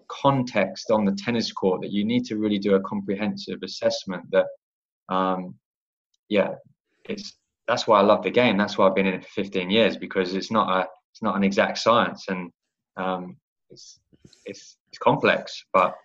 context 0.10 0.92
on 0.92 1.06
the 1.06 1.12
tennis 1.14 1.52
court 1.52 1.82
that 1.82 1.92
you 1.92 2.04
need 2.04 2.26
to 2.26 2.38
really 2.38 2.60
do 2.60 2.76
a 2.76 2.82
comprehensive 2.82 3.60
assessment 3.64 4.24
that 4.32 4.46
um, 5.10 5.56
yeah 6.30 6.54
it's 7.06 7.39
that's 7.70 7.86
why 7.86 8.00
I 8.00 8.02
love 8.02 8.24
the 8.24 8.32
game. 8.32 8.58
That's 8.58 8.78
why 8.78 8.88
I've 8.88 8.96
been 8.96 9.06
in 9.06 9.14
it 9.14 9.24
for 9.24 9.44
15 9.44 9.70
years 9.70 9.96
because 9.96 10.34
it's 10.34 10.52
not 10.52 10.68
a 10.70 10.88
it's 11.12 11.22
not 11.22 11.36
an 11.36 11.44
exact 11.44 11.78
science 11.78 12.26
and 12.28 12.52
um, 12.98 13.38
it's 13.70 14.00
it's 14.46 14.78
it's 14.90 14.98
complex 14.98 15.64
but 15.72 15.96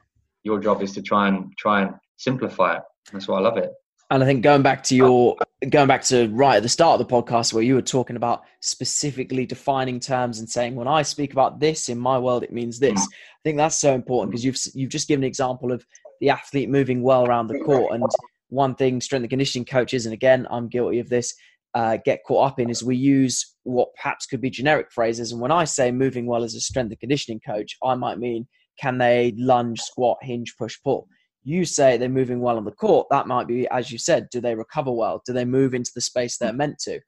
your 0.43 0.61
job 0.61 0.83
is 0.83 0.93
to 0.93 1.03
try 1.03 1.27
and 1.29 1.57
try 1.57 1.81
and 1.81 1.95
simplify 2.19 2.77
it. 2.77 2.83
That's 3.13 3.27
why 3.27 3.39
I 3.39 3.41
love 3.41 3.57
it. 3.57 3.73
And 4.11 4.23
I 4.23 4.27
think 4.27 4.43
going 4.43 4.63
back 4.63 4.83
to 4.85 4.95
your 4.95 5.37
going 5.71 5.89
back 5.89 6.05
to 6.05 6.29
right 6.29 6.57
at 6.57 6.63
the 6.63 6.69
start 6.69 7.01
of 7.01 7.09
the 7.09 7.15
podcast 7.15 7.55
where 7.55 7.63
you 7.63 7.75
were 7.75 7.83
talking 7.83 8.17
about 8.17 8.43
specifically 8.61 9.47
defining 9.47 9.99
terms 9.99 10.39
and 10.39 10.49
saying 10.49 10.75
when 10.75 10.87
I 10.87 11.01
speak 11.01 11.33
about 11.33 11.59
this 11.59 11.89
in 11.89 11.99
my 11.99 12.19
world 12.19 12.43
it 12.43 12.53
means 12.53 12.79
this. 12.79 13.01
I 13.01 13.41
think 13.43 13.57
that's 13.57 13.77
so 13.77 13.95
important 13.95 14.31
because 14.31 14.45
you've 14.45 14.59
you've 14.75 14.91
just 14.91 15.09
given 15.09 15.25
an 15.25 15.29
example 15.29 15.73
of 15.73 15.87
the 16.21 16.29
athlete 16.29 16.69
moving 16.69 17.03
well 17.03 17.27
around 17.27 17.47
the 17.47 17.59
court 17.61 17.95
and 17.95 18.05
one 18.51 18.75
thing 18.75 19.01
strength 19.01 19.23
and 19.23 19.31
conditioning 19.31 19.65
coaches 19.65 20.05
and 20.05 20.13
again 20.13 20.47
I'm 20.51 20.69
guilty 20.69 20.99
of 20.99 21.09
this 21.09 21.35
uh, 21.75 21.99
get 22.05 22.21
caught 22.27 22.53
up 22.53 22.61
in 22.61 22.71
is 22.71 22.85
we 22.85 22.97
use 22.97 23.57
what 23.65 23.89
perhaps 23.97 24.27
could 24.27 24.41
be 24.41 24.51
generic 24.51 24.93
phrases 24.93 25.33
and 25.33 25.41
when 25.41 25.53
I 25.53 25.65
say 25.65 25.91
moving 25.91 26.27
well 26.27 26.45
as 26.45 26.55
a 26.55 26.61
strength 26.61 26.91
and 26.91 27.01
conditioning 27.01 27.41
coach 27.47 27.77
I 27.83 27.95
might 27.95 28.19
mean 28.19 28.47
can 28.81 28.99
they 28.99 29.35
lunge 29.37 29.81
squat 29.81 30.19
hinge 30.23 30.55
push 30.59 30.77
pull 30.83 31.09
you 31.45 31.65
say 31.67 31.97
they're 31.97 32.09
moving 32.09 32.41
well 32.41 32.57
on 32.57 32.65
the 32.65 32.73
court, 32.73 33.07
that 33.11 33.27
might 33.27 33.47
be, 33.47 33.69
as 33.69 33.93
you 33.93 33.99
said, 33.99 34.29
do 34.31 34.41
they 34.41 34.55
recover 34.55 34.91
well? 34.91 35.23
Do 35.27 35.35
they 35.35 35.45
move 35.45 35.75
into 35.75 35.93
the 35.95 36.01
space 36.01 36.39
they're 36.39 36.55
meant 36.55 36.79
to? 36.81 37.01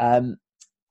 Um, 0.00 0.38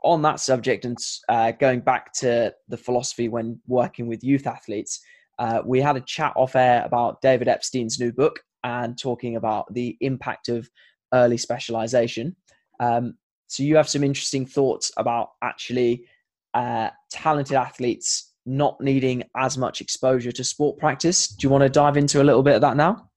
on 0.04 0.22
that 0.22 0.40
subject, 0.40 0.86
and 0.86 0.98
uh, 1.28 1.52
going 1.52 1.82
back 1.82 2.14
to 2.14 2.54
the 2.70 2.78
philosophy 2.78 3.28
when 3.28 3.60
working 3.68 4.08
with 4.08 4.24
youth 4.24 4.48
athletes, 4.48 5.00
uh, 5.40 5.62
we 5.66 5.82
had 5.82 5.98
a 5.98 6.02
chat 6.02 6.34
off 6.36 6.56
air 6.56 6.84
about 6.86 7.22
David 7.22 7.48
Epstein's 7.48 8.00
new 8.00 8.12
book 8.12 8.40
and 8.64 8.98
talking 8.98 9.36
about 9.36 9.72
the 9.74 9.98
impact 10.02 10.50
of 10.50 10.70
early 11.14 11.38
specialization. 11.38 12.36
Um, 12.80 13.16
so 13.52 13.64
you 13.64 13.76
have 13.76 13.90
some 13.90 14.02
interesting 14.02 14.46
thoughts 14.46 14.94
about 14.96 15.32
actually 15.42 16.06
uh, 16.54 16.90
talented 17.12 17.58
athletes 17.58 18.32
not 18.46 18.80
needing 18.80 19.24
as 19.36 19.58
much 19.58 19.82
exposure 19.82 20.32
to 20.32 20.42
sport 20.42 20.80
practice. 20.80 21.28
Do 21.28 21.46
you 21.46 21.52
want 21.52 21.64
to 21.64 21.70
dive 21.70 21.98
into 21.98 22.22
a 22.22 22.24
little 22.24 22.44
bit 22.44 22.56
of 22.56 22.62
that 22.62 22.78
now? 22.78 23.10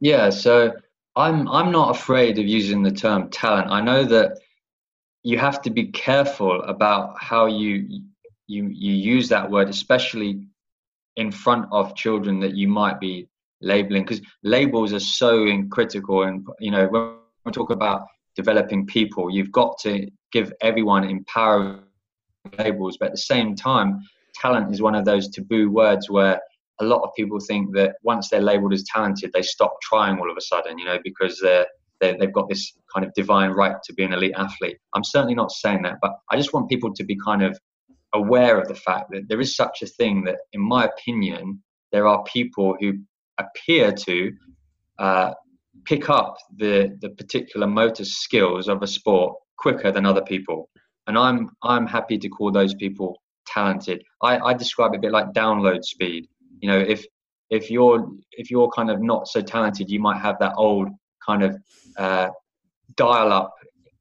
Yeah, 0.00 0.30
so 0.30 0.72
I'm 1.14 1.46
I'm 1.46 1.70
not 1.70 1.94
afraid 1.94 2.40
of 2.40 2.46
using 2.46 2.82
the 2.82 2.90
term 2.90 3.30
talent. 3.30 3.70
I 3.70 3.80
know 3.80 4.02
that 4.02 4.36
you 5.22 5.38
have 5.38 5.62
to 5.62 5.70
be 5.70 5.92
careful 5.92 6.62
about 6.62 7.14
how 7.20 7.46
you 7.46 8.02
you 8.48 8.68
you 8.68 8.92
use 8.94 9.28
that 9.28 9.48
word, 9.48 9.68
especially 9.68 10.44
in 11.14 11.30
front 11.30 11.66
of 11.70 11.94
children 11.94 12.40
that 12.40 12.56
you 12.56 12.66
might 12.66 12.98
be 12.98 13.28
labeling, 13.60 14.02
because 14.02 14.22
labels 14.42 14.92
are 14.92 14.98
so 14.98 15.62
critical. 15.70 16.24
And 16.24 16.44
you 16.58 16.72
know, 16.72 16.88
when 16.88 17.14
we 17.46 17.52
talk 17.52 17.70
about 17.70 18.08
developing 18.36 18.86
people, 18.86 19.30
you've 19.30 19.52
got 19.52 19.78
to 19.82 20.08
give 20.32 20.52
everyone 20.60 21.04
empower 21.04 21.80
labels, 22.58 22.96
but 22.98 23.06
at 23.06 23.12
the 23.12 23.18
same 23.18 23.54
time, 23.54 24.00
talent 24.34 24.72
is 24.72 24.82
one 24.82 24.94
of 24.94 25.04
those 25.04 25.28
taboo 25.28 25.70
words 25.70 26.10
where 26.10 26.40
a 26.80 26.84
lot 26.84 27.02
of 27.02 27.14
people 27.16 27.38
think 27.38 27.72
that 27.74 27.96
once 28.02 28.28
they're 28.28 28.40
labeled 28.40 28.72
as 28.72 28.84
talented, 28.84 29.30
they 29.32 29.42
stop 29.42 29.76
trying 29.82 30.18
all 30.18 30.30
of 30.30 30.36
a 30.36 30.40
sudden, 30.40 30.78
you 30.78 30.84
know, 30.84 30.98
because 31.04 31.38
they're, 31.40 31.66
they 32.00 32.16
have 32.20 32.32
got 32.32 32.48
this 32.48 32.72
kind 32.92 33.06
of 33.06 33.14
divine 33.14 33.50
right 33.50 33.76
to 33.84 33.92
be 33.94 34.02
an 34.02 34.12
elite 34.12 34.34
athlete. 34.36 34.76
I'm 34.94 35.04
certainly 35.04 35.34
not 35.34 35.52
saying 35.52 35.82
that, 35.82 35.98
but 36.02 36.12
I 36.30 36.36
just 36.36 36.52
want 36.52 36.68
people 36.68 36.92
to 36.92 37.04
be 37.04 37.16
kind 37.24 37.42
of 37.42 37.58
aware 38.12 38.60
of 38.60 38.68
the 38.68 38.74
fact 38.74 39.10
that 39.12 39.28
there 39.28 39.40
is 39.40 39.56
such 39.56 39.82
a 39.82 39.86
thing 39.86 40.24
that, 40.24 40.38
in 40.52 40.60
my 40.60 40.84
opinion, 40.86 41.62
there 41.92 42.06
are 42.06 42.24
people 42.24 42.76
who 42.80 42.94
appear 43.38 43.92
to 43.92 44.32
uh, 44.98 45.34
pick 45.84 46.08
up 46.10 46.36
the, 46.56 46.96
the 47.00 47.10
particular 47.10 47.66
motor 47.66 48.04
skills 48.04 48.68
of 48.68 48.82
a 48.82 48.86
sport 48.86 49.36
quicker 49.56 49.92
than 49.92 50.04
other 50.06 50.22
people 50.22 50.68
and 51.06 51.18
I'm 51.18 51.50
I'm 51.62 51.86
happy 51.86 52.18
to 52.18 52.28
call 52.28 52.50
those 52.50 52.74
people 52.74 53.20
talented. 53.46 54.02
I, 54.22 54.38
I 54.38 54.54
describe 54.54 54.94
it 54.94 54.98
a 54.98 55.00
bit 55.00 55.12
like 55.12 55.32
download 55.32 55.84
speed. 55.84 56.28
You 56.60 56.70
know, 56.70 56.78
if 56.78 57.04
if 57.50 57.70
you're 57.70 58.08
if 58.32 58.50
you're 58.50 58.70
kind 58.70 58.90
of 58.90 59.02
not 59.02 59.28
so 59.28 59.40
talented, 59.40 59.90
you 59.90 60.00
might 60.00 60.20
have 60.20 60.38
that 60.40 60.54
old 60.56 60.88
kind 61.24 61.42
of 61.42 61.56
uh, 61.96 62.28
dial-up 62.96 63.52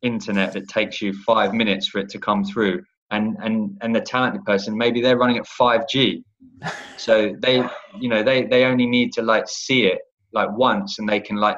internet 0.02 0.54
that 0.54 0.68
takes 0.68 1.02
you 1.02 1.14
five 1.14 1.54
minutes 1.54 1.88
for 1.88 2.00
it 2.00 2.10
to 2.10 2.20
come 2.20 2.44
through. 2.44 2.84
And 3.12 3.38
and 3.42 3.78
and 3.82 3.96
the 3.96 4.02
talented 4.02 4.44
person, 4.46 4.78
maybe 4.78 5.02
they're 5.02 5.18
running 5.18 5.38
at 5.38 5.46
5G, 5.46 6.24
so 6.98 7.36
they 7.40 7.64
you 8.00 8.10
know 8.10 8.24
they 8.24 8.46
they 8.46 8.66
only 8.66 8.86
need 8.86 9.14
to 9.14 9.22
like 9.22 9.48
see 9.48 9.86
it 9.86 10.00
like 10.32 10.50
once, 10.52 11.00
and 11.00 11.08
they 11.08 11.20
can 11.20 11.36
like 11.36 11.58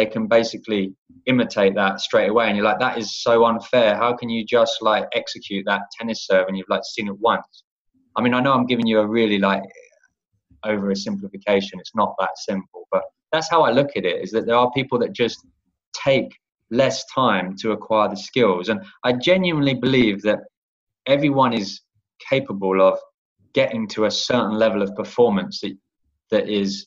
they 0.00 0.06
can 0.06 0.26
basically 0.26 0.94
imitate 1.26 1.74
that 1.74 2.00
straight 2.00 2.30
away 2.30 2.46
and 2.46 2.56
you're 2.56 2.64
like 2.64 2.78
that 2.78 2.96
is 2.96 3.22
so 3.22 3.44
unfair. 3.44 3.94
How 3.96 4.16
can 4.16 4.30
you 4.30 4.46
just 4.46 4.80
like 4.80 5.04
execute 5.12 5.66
that 5.66 5.82
tennis 5.98 6.26
serve 6.26 6.48
and 6.48 6.56
you've 6.56 6.70
like 6.70 6.84
seen 6.84 7.08
it 7.08 7.18
once? 7.18 7.64
I 8.16 8.22
mean 8.22 8.34
i 8.34 8.40
know 8.40 8.52
i'm 8.52 8.66
giving 8.66 8.86
you 8.86 8.98
a 9.00 9.06
really 9.06 9.38
like 9.38 9.62
over 10.64 10.90
a 10.90 10.96
simplification 10.96 11.78
it's 11.78 11.94
not 11.94 12.14
that 12.18 12.36
simple 12.36 12.86
but 12.90 13.02
that's 13.32 13.50
how 13.50 13.62
i 13.62 13.70
look 13.70 13.90
at 13.96 14.04
it 14.04 14.22
is 14.24 14.30
that 14.32 14.46
there 14.46 14.56
are 14.56 14.70
people 14.72 14.98
that 14.98 15.12
just 15.12 15.38
take 15.94 16.30
less 16.70 17.04
time 17.06 17.54
to 17.60 17.72
acquire 17.72 18.08
the 18.08 18.16
skills 18.16 18.68
and 18.68 18.80
i 19.04 19.12
genuinely 19.12 19.74
believe 19.74 20.20
that 20.22 20.40
everyone 21.06 21.52
is 21.52 21.80
capable 22.28 22.82
of 22.82 22.98
getting 23.54 23.86
to 23.88 24.04
a 24.04 24.10
certain 24.10 24.56
level 24.64 24.82
of 24.82 24.94
performance 24.96 25.60
that 25.60 25.76
that 26.30 26.48
is 26.48 26.86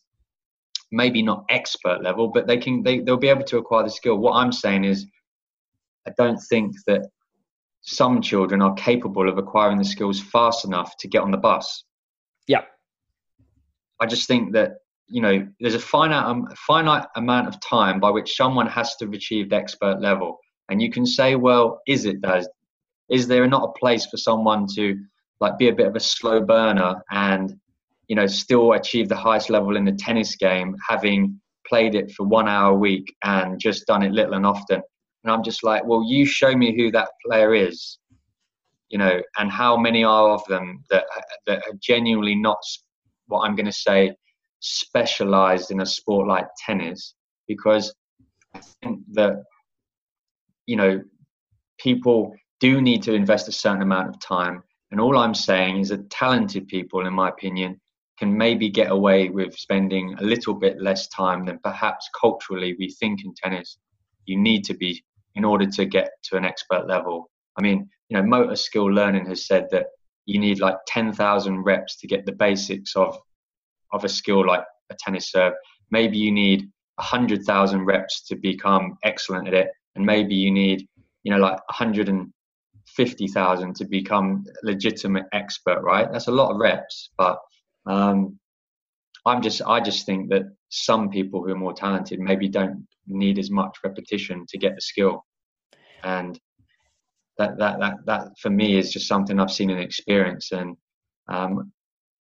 maybe 0.94 1.24
not 1.24 1.44
expert 1.50 2.04
level, 2.04 2.28
but 2.28 2.48
they 2.48 2.58
can 2.58 2.84
they, 2.84 3.00
they'll 3.00 3.18
be 3.18 3.28
able 3.28 3.44
to 3.44 3.58
acquire 3.58 3.84
the 3.84 3.90
skill. 3.90 4.18
What 4.18 4.34
I'm 4.34 4.52
saying 4.52 4.86
is, 4.86 5.08
I 6.08 6.12
don't 6.18 6.40
think 6.50 6.76
that 6.88 7.02
some 7.82 8.22
children 8.22 8.62
are 8.62 8.74
capable 8.76 9.28
of 9.28 9.38
acquiring 9.38 9.80
the 9.80 9.84
skills 9.84 10.22
fast 10.22 10.64
enough 10.64 10.96
to 10.98 11.08
get 11.08 11.24
on 11.24 11.32
the 11.32 11.38
bus. 11.38 11.84
Yeah. 12.48 12.62
I 14.00 14.06
just 14.06 14.28
think 14.28 14.54
that 14.54 14.78
you 15.08 15.22
know 15.22 15.48
there's 15.60 15.76
a 15.76 15.80
finite 15.80 16.26
um, 16.26 16.48
finite 16.68 17.08
amount 17.16 17.48
of 17.48 17.60
time 17.60 18.00
by 18.00 18.12
which 18.12 18.36
someone 18.36 18.68
has 18.68 18.96
to 18.98 19.06
have 19.06 19.14
achieved 19.14 19.52
expert 19.52 20.00
level, 20.00 20.38
and 20.70 20.82
you 20.82 20.92
can 20.92 21.06
say, 21.06 21.36
well, 21.36 21.82
is 21.88 22.06
it 22.06 22.22
does? 22.22 22.48
Is 23.10 23.28
there 23.28 23.48
not 23.48 23.70
a 23.70 23.80
place 23.80 24.06
for 24.06 24.18
someone 24.18 24.68
to 24.76 24.98
like 25.40 25.58
be 25.58 25.70
a 25.70 25.76
bit 25.76 25.88
of 25.88 25.96
a 25.96 26.00
slow 26.00 26.40
burner 26.40 27.04
and 27.12 27.60
you 28.08 28.16
know 28.16 28.28
still 28.28 28.74
achieve 28.74 29.10
the 29.10 29.16
highest 29.16 29.50
level 29.50 29.78
in 29.78 29.86
the 29.86 29.92
tennis 29.94 30.36
game, 30.36 30.76
having 30.88 31.40
played 31.68 31.96
it 31.96 32.12
for 32.12 32.26
one 32.26 32.48
hour 32.48 32.74
a 32.74 32.78
week 32.78 33.16
and 33.24 33.60
just 33.60 33.88
done 33.88 34.04
it 34.04 34.12
little 34.12 34.34
and 34.34 34.46
often? 34.46 34.82
And 35.24 35.32
I'm 35.32 35.44
just 35.44 35.64
like, 35.64 35.86
well, 35.86 36.04
you 36.06 36.26
show 36.26 36.56
me 36.56 36.76
who 36.76 36.92
that 36.92 37.10
player 37.26 37.54
is, 37.54 37.98
you 38.90 38.98
know, 38.98 39.22
and 39.38 39.50
how 39.50 39.78
many 39.78 40.04
are 40.04 40.30
of 40.30 40.44
them 40.48 40.84
that 40.90 41.06
that 41.48 41.60
are 41.60 41.78
genuinely 41.82 42.36
not 42.36 42.58
what 43.28 43.42
I'm 43.42 43.56
going 43.56 43.66
to 43.66 43.72
say 43.72 44.16
specialized 44.60 45.72
in 45.72 45.82
a 45.82 45.86
sport 45.86 46.28
like 46.28 46.48
tennis, 46.66 47.16
because 47.48 47.94
I 48.54 48.62
think 48.82 49.00
that 49.14 49.44
you 50.66 50.76
know 50.76 51.02
people 51.80 52.34
do 52.60 52.82
need 52.82 53.04
to 53.04 53.14
invest 53.14 53.48
a 53.48 53.52
certain 53.52 53.82
amount 53.82 54.10
of 54.10 54.20
time. 54.20 54.64
And 54.92 55.02
all 55.02 55.18
I'm 55.18 55.34
saying 55.34 55.80
is 55.80 55.90
that 55.90 56.10
talented 56.10 56.68
people, 56.68 57.06
in 57.06 57.14
my 57.14 57.30
opinion, 57.30 57.82
can 58.24 58.38
maybe 58.38 58.70
get 58.70 58.90
away 58.90 59.28
with 59.28 59.54
spending 59.54 60.16
a 60.20 60.24
little 60.24 60.54
bit 60.54 60.82
less 60.82 61.10
time 61.10 61.46
than 61.46 61.60
perhaps 61.62 62.10
culturally 62.20 62.74
we 62.80 62.90
think 62.90 63.26
in 63.26 63.34
tennis 63.36 63.78
you 64.26 64.40
need 64.40 64.64
to 64.64 64.74
be 64.74 65.04
in 65.36 65.44
order 65.44 65.66
to 65.66 65.84
get 65.84 66.12
to 66.24 66.38
an 66.38 66.46
expert 66.46 66.88
level. 66.88 67.30
I 67.58 67.62
mean, 67.62 67.90
you 68.08 68.16
know, 68.16 68.24
motor 68.24 68.56
skill 68.56 68.86
learning 68.86 69.26
has 69.26 69.46
said 69.46 69.68
that 69.72 69.88
you 70.26 70.40
need 70.40 70.62
like 70.62 70.78
10,000 70.88 71.64
reps 71.64 72.00
to 72.00 72.08
get 72.08 72.26
the 72.26 72.32
basics 72.32 72.96
of 72.96 73.20
of 73.92 74.06
a 74.06 74.10
skill 74.10 74.48
like 74.48 74.64
a 74.90 74.96
tennis 74.98 75.30
serve. 75.30 75.52
Maybe 75.92 76.18
you 76.18 76.32
need 76.32 76.70
100,000 76.96 77.84
reps 77.84 78.26
to 78.28 78.38
become 78.38 78.98
excellent 79.04 79.50
at 79.50 79.54
it, 79.54 79.68
and 79.96 80.06
maybe 80.06 80.34
you 80.34 80.50
need, 80.50 80.88
you 81.24 81.34
know, 81.34 81.40
like 81.40 81.60
150,000 81.68 83.76
to 83.76 83.86
become 83.86 84.46
legitimate 84.64 85.26
expert. 85.34 85.82
Right? 85.82 86.10
That's 86.10 86.28
a 86.28 86.32
lot 86.32 86.52
of 86.52 86.58
reps, 86.58 87.10
but 87.18 87.38
um, 87.86 88.40
I'm 89.26 89.42
just 89.42 89.62
I 89.66 89.80
just 89.80 90.06
think 90.06 90.30
that 90.30 90.44
some 90.70 91.10
people 91.10 91.44
who 91.44 91.52
are 91.52 91.58
more 91.58 91.74
talented 91.74 92.20
maybe 92.20 92.50
don't 92.50 92.86
need 93.08 93.40
as 93.40 93.50
much 93.50 93.78
repetition 93.84 94.46
to 94.50 94.58
get 94.58 94.76
the 94.76 94.82
skill, 94.82 95.26
and 96.04 96.40
that 97.38 97.58
that 97.58 97.80
that 97.80 97.94
that 98.06 98.28
for 98.40 98.50
me 98.50 98.78
is 98.78 98.92
just 98.92 99.08
something 99.08 99.40
I've 99.40 99.52
seen 99.52 99.70
and 99.70 99.80
experienced. 99.80 100.52
And 100.52 100.76
um, 101.30 101.72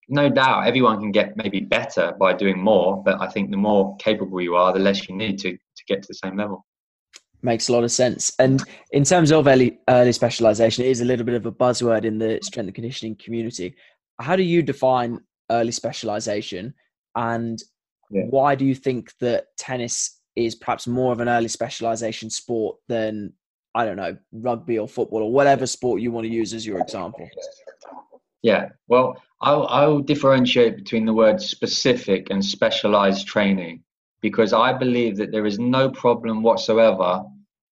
no 0.09 0.29
doubt, 0.29 0.67
everyone 0.67 1.01
can 1.01 1.11
get 1.11 1.37
maybe 1.37 1.61
better 1.61 2.13
by 2.19 2.35
doing 2.35 2.59
more, 2.63 3.03
but 3.03 3.21
I 3.21 3.29
think 3.29 3.51
the 3.51 3.57
more 3.57 3.97
capable 3.97 4.41
you 4.41 4.55
are, 4.55 4.73
the 4.73 4.79
less 4.79 5.09
you 5.09 5.17
need 5.17 5.39
to 5.41 5.53
to 5.53 5.85
get 5.89 6.03
to 6.03 6.09
the 6.09 6.15
same 6.15 6.37
level. 6.37 6.65
Makes 7.45 7.69
a 7.69 7.73
lot 7.73 7.83
of 7.83 7.91
sense. 7.91 8.33
And 8.39 8.63
in 8.93 9.03
terms 9.03 9.33
of 9.33 9.49
early 9.49 9.81
early 9.89 10.13
specialization, 10.13 10.85
it 10.85 10.91
is 10.91 11.01
a 11.01 11.05
little 11.05 11.27
bit 11.27 11.35
of 11.35 11.47
a 11.47 11.53
buzzword 11.53 12.05
in 12.05 12.19
the 12.19 12.39
strength 12.43 12.69
and 12.69 12.75
conditioning 12.75 13.17
community. 13.17 13.75
How 14.21 14.37
do 14.37 14.45
you 14.45 14.63
define 14.63 15.19
early 15.53 15.72
specialization? 15.72 16.74
And 17.14 17.62
yeah. 18.11 18.24
why 18.30 18.55
do 18.55 18.64
you 18.64 18.74
think 18.74 19.12
that 19.20 19.46
tennis 19.57 20.20
is 20.36 20.55
perhaps 20.55 20.86
more 20.86 21.12
of 21.12 21.20
an 21.20 21.28
early 21.28 21.48
specialization 21.48 22.30
sport 22.30 22.76
than 22.88 23.32
I 23.74 23.84
don't 23.84 23.96
know 23.96 24.16
rugby 24.32 24.78
or 24.78 24.88
football 24.88 25.22
or 25.22 25.32
whatever 25.32 25.66
sport 25.66 26.00
you 26.00 26.12
want 26.12 26.26
to 26.26 26.32
use 26.32 26.53
as 26.55 26.66
your 26.66 26.78
example? 26.78 27.28
Yeah, 28.42 28.70
well, 28.88 29.22
I'll, 29.40 29.66
I'll 29.68 30.00
differentiate 30.00 30.76
between 30.76 31.07
the 31.07 31.14
word 31.14 31.40
specific 31.40 32.28
and 32.30 32.44
specialized 32.44 33.26
training 33.26 33.82
because 34.20 34.53
I 34.53 34.72
believe 34.72 35.16
that 35.16 35.32
there 35.32 35.46
is 35.46 35.59
no 35.59 35.90
problem 35.90 36.42
whatsoever 36.42 37.22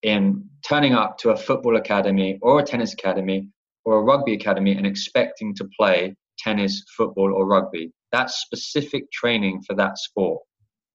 in 0.03 0.47
turning 0.67 0.93
up 0.93 1.17
to 1.19 1.31
a 1.31 1.37
football 1.37 1.77
academy 1.77 2.37
or 2.41 2.59
a 2.59 2.63
tennis 2.63 2.93
academy 2.93 3.49
or 3.85 3.97
a 3.97 4.01
rugby 4.01 4.33
academy 4.33 4.75
and 4.75 4.85
expecting 4.85 5.55
to 5.55 5.67
play 5.77 6.15
tennis, 6.37 6.83
football, 6.95 7.33
or 7.33 7.45
rugby. 7.45 7.91
That's 8.11 8.41
specific 8.41 9.11
training 9.11 9.61
for 9.65 9.75
that 9.75 9.97
sport. 9.97 10.41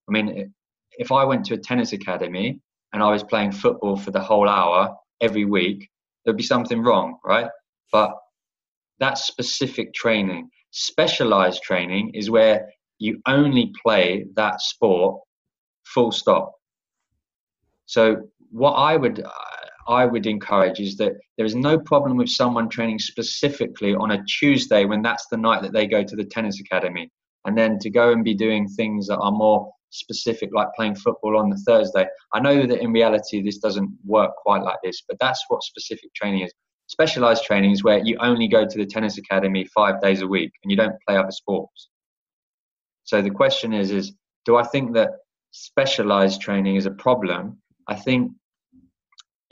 I 0.08 0.12
mean, 0.12 0.52
if 0.92 1.12
I 1.12 1.24
went 1.24 1.44
to 1.46 1.54
a 1.54 1.58
tennis 1.58 1.92
academy 1.92 2.60
and 2.92 3.02
I 3.02 3.10
was 3.10 3.22
playing 3.22 3.52
football 3.52 3.96
for 3.96 4.10
the 4.10 4.20
whole 4.20 4.48
hour 4.48 4.94
every 5.20 5.44
week, 5.44 5.88
there'd 6.24 6.36
be 6.36 6.42
something 6.42 6.82
wrong, 6.82 7.18
right? 7.24 7.48
But 7.90 8.12
that's 8.98 9.26
specific 9.26 9.94
training. 9.94 10.48
Specialized 10.70 11.62
training 11.62 12.12
is 12.14 12.30
where 12.30 12.68
you 12.98 13.20
only 13.26 13.72
play 13.82 14.26
that 14.36 14.60
sport 14.60 15.20
full 15.84 16.12
stop. 16.12 16.52
So 17.86 18.16
what 18.50 18.72
I 18.72 18.96
would 18.96 19.24
I 19.88 20.06
would 20.06 20.26
encourage 20.26 20.80
is 20.80 20.96
that 20.98 21.14
there 21.36 21.46
is 21.46 21.54
no 21.54 21.78
problem 21.78 22.16
with 22.16 22.28
someone 22.28 22.68
training 22.68 22.98
specifically 22.98 23.94
on 23.94 24.12
a 24.12 24.24
Tuesday 24.24 24.84
when 24.84 25.02
that's 25.02 25.26
the 25.30 25.36
night 25.36 25.62
that 25.62 25.72
they 25.72 25.86
go 25.86 26.02
to 26.02 26.16
the 26.16 26.24
tennis 26.24 26.60
academy, 26.60 27.10
and 27.44 27.56
then 27.56 27.78
to 27.80 27.90
go 27.90 28.12
and 28.12 28.24
be 28.24 28.34
doing 28.34 28.68
things 28.68 29.06
that 29.08 29.18
are 29.18 29.32
more 29.32 29.70
specific, 29.90 30.50
like 30.54 30.68
playing 30.74 30.94
football 30.94 31.36
on 31.36 31.50
the 31.50 31.62
Thursday. 31.66 32.06
I 32.32 32.40
know 32.40 32.66
that 32.66 32.80
in 32.80 32.92
reality 32.92 33.42
this 33.42 33.58
doesn't 33.58 33.90
work 34.04 34.34
quite 34.36 34.62
like 34.62 34.78
this, 34.82 35.02
but 35.06 35.18
that's 35.20 35.44
what 35.48 35.62
specific 35.62 36.14
training 36.14 36.42
is. 36.42 36.52
Specialized 36.86 37.44
training 37.44 37.72
is 37.72 37.84
where 37.84 37.98
you 37.98 38.16
only 38.20 38.48
go 38.48 38.66
to 38.66 38.78
the 38.78 38.86
tennis 38.86 39.18
academy 39.18 39.66
five 39.74 40.00
days 40.00 40.22
a 40.22 40.26
week 40.26 40.52
and 40.62 40.70
you 40.70 40.76
don't 40.76 40.96
play 41.06 41.16
other 41.16 41.30
sports. 41.30 41.88
So 43.04 43.22
the 43.22 43.30
question 43.30 43.72
is, 43.72 43.90
is 43.90 44.12
do 44.44 44.56
I 44.56 44.62
think 44.64 44.94
that 44.94 45.10
specialized 45.52 46.40
training 46.40 46.76
is 46.76 46.86
a 46.86 46.90
problem? 46.90 47.58
I 47.88 47.94
think 47.94 48.32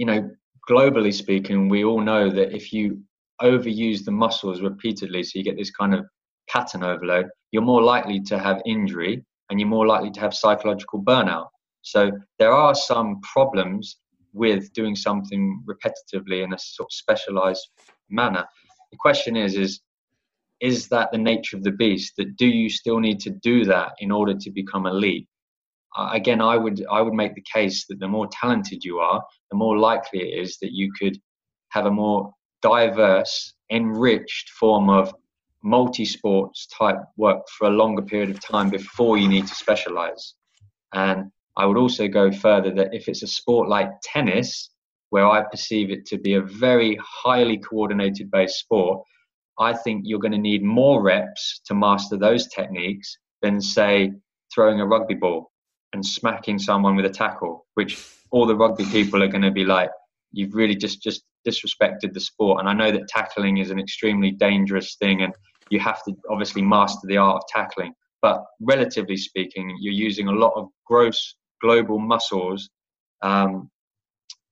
you 0.01 0.07
know, 0.07 0.30
globally 0.66 1.12
speaking, 1.12 1.68
we 1.68 1.84
all 1.84 2.01
know 2.01 2.30
that 2.30 2.57
if 2.57 2.72
you 2.72 3.03
overuse 3.42 4.03
the 4.03 4.11
muscles 4.11 4.62
repeatedly, 4.62 5.22
so 5.22 5.38
you 5.38 5.44
get 5.44 5.59
this 5.59 5.70
kind 5.70 5.92
of 5.92 6.07
pattern 6.48 6.82
overload, 6.82 7.26
you're 7.53 7.61
more 7.61 7.82
likely 7.82 8.18
to 8.18 8.38
have 8.38 8.62
injury 8.64 9.22
and 9.51 9.61
you're 9.61 9.68
more 9.68 9.86
likely 9.86 10.11
to 10.11 10.18
have 10.18 10.32
psychological 10.32 11.03
burnout. 11.03 11.48
So 11.82 12.11
there 12.38 12.51
are 12.51 12.74
some 12.74 13.20
problems 13.20 13.98
with 14.33 14.72
doing 14.72 14.96
something 14.96 15.62
repetitively 15.68 16.45
in 16.45 16.54
a 16.54 16.58
sort 16.58 16.87
of 16.87 16.92
specialized 16.95 17.68
manner. 18.08 18.46
The 18.92 18.96
question 18.99 19.37
is, 19.37 19.54
is 19.54 19.80
is 20.61 20.88
that 20.88 21.12
the 21.12 21.18
nature 21.18 21.58
of 21.58 21.62
the 21.62 21.72
beast? 21.72 22.14
That 22.16 22.37
do 22.37 22.46
you 22.46 22.70
still 22.70 23.00
need 23.00 23.20
to 23.20 23.30
do 23.42 23.66
that 23.66 23.92
in 23.99 24.11
order 24.11 24.34
to 24.34 24.50
become 24.50 24.87
elite? 24.87 25.29
Uh, 25.96 26.11
again, 26.12 26.41
I 26.41 26.57
would 26.57 26.84
I 26.91 27.00
would 27.03 27.14
make 27.14 27.34
the 27.34 27.45
case 27.53 27.87
that 27.87 27.99
the 27.99 28.08
more 28.08 28.29
talented 28.29 28.84
you 28.84 28.99
are, 28.99 29.22
the 29.50 29.57
more 29.57 29.76
likely 29.76 30.21
it 30.21 30.41
is 30.41 30.58
that 30.58 30.72
you 30.72 30.92
could 30.99 31.18
have 31.71 31.87
a 31.87 31.91
more 31.91 32.33
diverse, 32.62 33.54
enriched 33.71 34.50
form 34.50 34.88
of 34.88 35.14
multi-sports 35.62 36.67
type 36.68 36.96
work 37.17 37.42
for 37.58 37.68
a 37.68 37.71
longer 37.71 38.03
period 38.03 38.30
of 38.30 38.41
time 38.41 38.71
before 38.71 39.18
you 39.18 39.29
need 39.29 39.46
to 39.46 39.54
specialize. 39.54 40.34
And 40.95 41.30
I 41.57 41.67
would 41.67 41.76
also 41.76 42.08
go 42.08 42.30
further 42.30 42.72
that 42.75 42.95
if 42.95 43.08
it's 43.08 43.22
a 43.22 43.26
sport 43.26 43.68
like 43.68 43.91
tennis, 44.03 44.71
where 45.11 45.26
I 45.26 45.42
perceive 45.42 45.91
it 45.91 46.07
to 46.07 46.18
be 46.18 46.34
a 46.34 46.42
very 46.42 46.99
highly 47.03 47.58
coordinated 47.58 48.30
based 48.30 48.58
sport, 48.58 49.03
I 49.58 49.75
think 49.75 50.03
you're 50.04 50.21
going 50.21 50.33
to 50.33 50.38
need 50.38 50.62
more 50.62 51.03
reps 51.03 51.61
to 51.67 51.75
master 51.75 52.17
those 52.17 52.46
techniques 52.46 53.18
than, 53.42 53.61
say, 53.61 54.12
throwing 54.54 54.80
a 54.80 54.87
rugby 54.87 55.14
ball 55.14 55.50
and 55.92 56.04
smacking 56.04 56.58
someone 56.58 56.96
with 56.96 57.04
a 57.04 57.11
tackle, 57.11 57.67
which 57.75 58.07
all 58.30 58.46
the 58.46 58.57
rugby 58.57 58.84
people 58.87 59.22
are 59.22 59.29
going 59.29 59.42
to 59.42 59.50
be 59.50 59.64
like, 59.64 59.91
you've 60.33 60.54
really 60.54 60.76
just 60.76 61.03
just 61.03 61.25
disrespected 61.46 62.12
the 62.12 62.21
sport. 62.21 62.61
And 62.61 62.68
I 62.68 62.75
know 62.75 62.92
that 62.92 63.08
tackling 63.08 63.58
is 63.58 63.71
an 63.71 63.80
extremely 63.80 64.30
dangerous 64.30 64.96
thing, 64.96 65.22
and 65.22 65.34
you 65.71 65.80
have 65.80 66.03
to 66.04 66.14
obviously 66.30 66.62
master 66.62 67.07
the 67.07 67.17
art 67.17 67.37
of 67.37 67.49
tackling. 67.49 67.92
But 68.22 68.45
relatively 68.61 69.17
speaking, 69.17 69.76
you're 69.80 69.95
using 69.95 70.29
a 70.29 70.33
lot 70.33 70.53
of 70.54 70.68
gross 70.87 71.37
global 71.62 71.99
muscles, 71.99 72.68
um, 73.22 73.71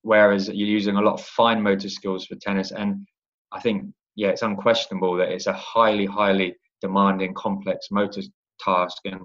whereas 0.01 0.47
you're 0.47 0.67
using 0.67 0.95
a 0.95 1.01
lot 1.01 1.13
of 1.15 1.21
fine 1.21 1.61
motor 1.61 1.89
skills 1.89 2.25
for 2.25 2.35
tennis. 2.35 2.71
And 2.71 3.05
I 3.51 3.59
think, 3.59 3.85
yeah, 4.15 4.29
it's 4.29 4.41
unquestionable 4.41 5.15
that 5.17 5.29
it's 5.29 5.47
a 5.47 5.53
highly, 5.53 6.05
highly 6.05 6.55
demanding, 6.81 7.33
complex 7.33 7.87
motor 7.91 8.21
task. 8.59 8.97
And 9.05 9.21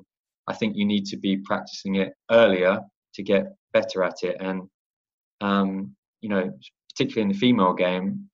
I 0.49 0.55
think 0.55 0.77
you 0.77 0.85
need 0.85 1.07
to 1.07 1.17
be 1.17 1.39
practicing 1.39 1.97
it 1.97 2.13
earlier 2.31 2.81
to 3.15 3.23
get 3.23 3.47
better 3.73 4.03
at 4.05 4.23
it. 4.23 4.37
And 4.41 4.63
um, 5.41 5.95
you 6.21 6.29
know, 6.29 6.51
particularly 6.91 7.23
in 7.23 7.29
the 7.29 7.39
female 7.39 7.75
game, 7.75 8.29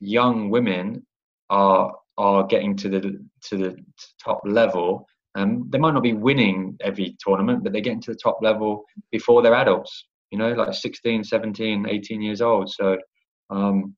young 0.00 0.50
women 0.50 1.06
are 1.50 1.94
are 2.18 2.46
getting 2.46 2.76
to 2.76 2.88
the 2.88 3.24
to 3.48 3.56
the 3.56 3.76
top 4.22 4.40
level 4.44 5.06
Um, 5.36 5.68
they 5.70 5.78
might 5.78 5.94
not 5.94 6.02
be 6.02 6.12
winning 6.12 6.76
every 6.80 7.16
tournament, 7.24 7.62
but 7.62 7.72
they're 7.72 7.82
getting 7.82 8.02
to 8.02 8.12
the 8.12 8.18
top 8.22 8.38
level 8.42 8.84
before 9.12 9.42
they're 9.42 9.54
adults, 9.54 10.06
you 10.30 10.38
know, 10.38 10.52
like 10.52 10.74
16, 10.74 11.24
17, 11.24 11.86
18 11.88 12.22
years 12.22 12.40
old. 12.40 12.68
So, 12.70 12.98
um, 13.50 13.94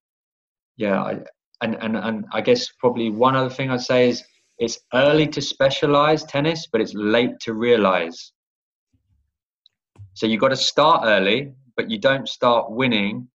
yeah, 0.76 1.02
I, 1.02 1.20
and, 1.62 1.76
and, 1.80 1.96
and 1.96 2.26
I 2.32 2.40
guess 2.42 2.68
probably 2.78 3.10
one 3.10 3.34
other 3.36 3.48
thing 3.50 3.70
I'd 3.70 3.80
say 3.80 4.10
is 4.10 4.22
it's 4.62 4.78
early 4.94 5.26
to 5.26 5.42
specialize 5.42 6.22
tennis, 6.22 6.68
but 6.70 6.80
it's 6.80 6.94
late 6.94 7.40
to 7.40 7.52
realize. 7.52 8.32
So 10.14 10.24
you've 10.26 10.40
got 10.40 10.50
to 10.50 10.56
start 10.56 11.02
early, 11.04 11.52
but 11.76 11.90
you 11.90 11.98
don't 11.98 12.28
start 12.28 12.70
winning 12.70 13.26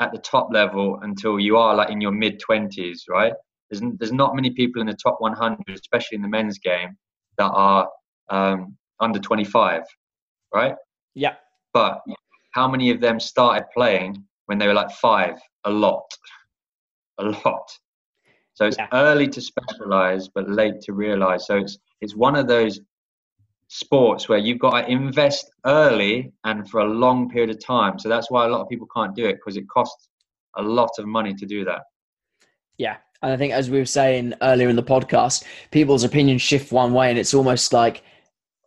at 0.00 0.10
the 0.10 0.18
top 0.18 0.48
level 0.52 0.98
until 1.02 1.38
you 1.38 1.56
are 1.56 1.76
like 1.76 1.90
in 1.90 2.00
your 2.00 2.10
mid 2.10 2.40
20s, 2.40 3.02
right? 3.08 3.32
There's, 3.70 3.80
there's 3.98 4.12
not 4.12 4.34
many 4.34 4.50
people 4.50 4.80
in 4.80 4.88
the 4.88 4.96
top 5.00 5.18
100, 5.20 5.58
especially 5.68 6.16
in 6.16 6.22
the 6.22 6.28
men's 6.28 6.58
game, 6.58 6.96
that 7.38 7.50
are 7.50 7.88
um, 8.30 8.76
under 8.98 9.20
25, 9.20 9.82
right? 10.52 10.74
Yeah. 11.14 11.34
But 11.72 12.00
how 12.54 12.66
many 12.66 12.90
of 12.90 13.00
them 13.00 13.20
started 13.20 13.66
playing 13.72 14.16
when 14.46 14.58
they 14.58 14.66
were 14.66 14.74
like 14.74 14.90
five? 14.90 15.38
A 15.62 15.70
lot. 15.70 16.10
A 17.18 17.24
lot. 17.44 17.70
So 18.54 18.66
it's 18.66 18.76
yeah. 18.78 18.88
early 18.92 19.28
to 19.28 19.40
specialize, 19.40 20.28
but 20.28 20.48
late 20.48 20.80
to 20.82 20.92
realize. 20.92 21.46
So 21.46 21.56
it's 21.56 21.78
it's 22.00 22.14
one 22.14 22.36
of 22.36 22.46
those 22.46 22.80
sports 23.68 24.28
where 24.28 24.38
you've 24.38 24.58
got 24.58 24.82
to 24.82 24.90
invest 24.90 25.50
early 25.64 26.30
and 26.44 26.68
for 26.68 26.80
a 26.80 26.84
long 26.84 27.30
period 27.30 27.48
of 27.48 27.64
time. 27.64 27.98
So 27.98 28.08
that's 28.08 28.30
why 28.30 28.44
a 28.44 28.48
lot 28.48 28.60
of 28.60 28.68
people 28.68 28.86
can't 28.94 29.14
do 29.16 29.24
it 29.24 29.36
because 29.36 29.56
it 29.56 29.66
costs 29.68 30.08
a 30.56 30.62
lot 30.62 30.90
of 30.98 31.06
money 31.06 31.32
to 31.34 31.46
do 31.46 31.64
that. 31.64 31.82
Yeah. 32.76 32.96
And 33.22 33.32
I 33.32 33.36
think, 33.36 33.52
as 33.52 33.70
we 33.70 33.78
were 33.78 33.86
saying 33.86 34.34
earlier 34.42 34.68
in 34.68 34.76
the 34.76 34.82
podcast, 34.82 35.44
people's 35.70 36.04
opinions 36.04 36.42
shift 36.42 36.72
one 36.72 36.92
way, 36.92 37.08
and 37.08 37.18
it's 37.18 37.34
almost 37.34 37.72
like 37.72 38.02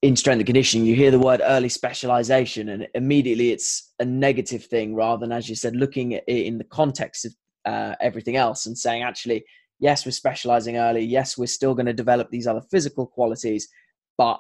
in 0.02 0.16
strength 0.16 0.40
and 0.40 0.46
conditioning, 0.46 0.88
you 0.88 0.96
hear 0.96 1.12
the 1.12 1.20
word 1.20 1.42
early 1.44 1.70
specialization, 1.70 2.70
and 2.70 2.88
immediately 2.96 3.52
it's 3.52 3.94
a 4.00 4.06
negative 4.06 4.64
thing 4.66 4.96
rather 4.96 5.20
than, 5.20 5.32
as 5.32 5.50
you 5.50 5.56
said, 5.56 5.76
looking 5.76 6.16
at 6.16 6.24
it 6.28 6.46
in 6.46 6.58
the 6.58 6.64
context 6.64 7.26
of 7.26 7.36
uh, 7.66 7.96
everything 8.00 8.38
else 8.38 8.66
and 8.66 8.78
saying, 8.78 9.04
actually, 9.04 9.44
yes, 9.86 10.04
we're 10.04 10.12
specializing 10.12 10.78
early. 10.78 11.02
Yes, 11.02 11.38
we're 11.38 11.46
still 11.46 11.76
going 11.76 11.86
to 11.86 11.94
develop 11.94 12.32
these 12.32 12.48
other 12.48 12.64
physical 12.72 13.06
qualities, 13.06 13.70
but 14.18 14.40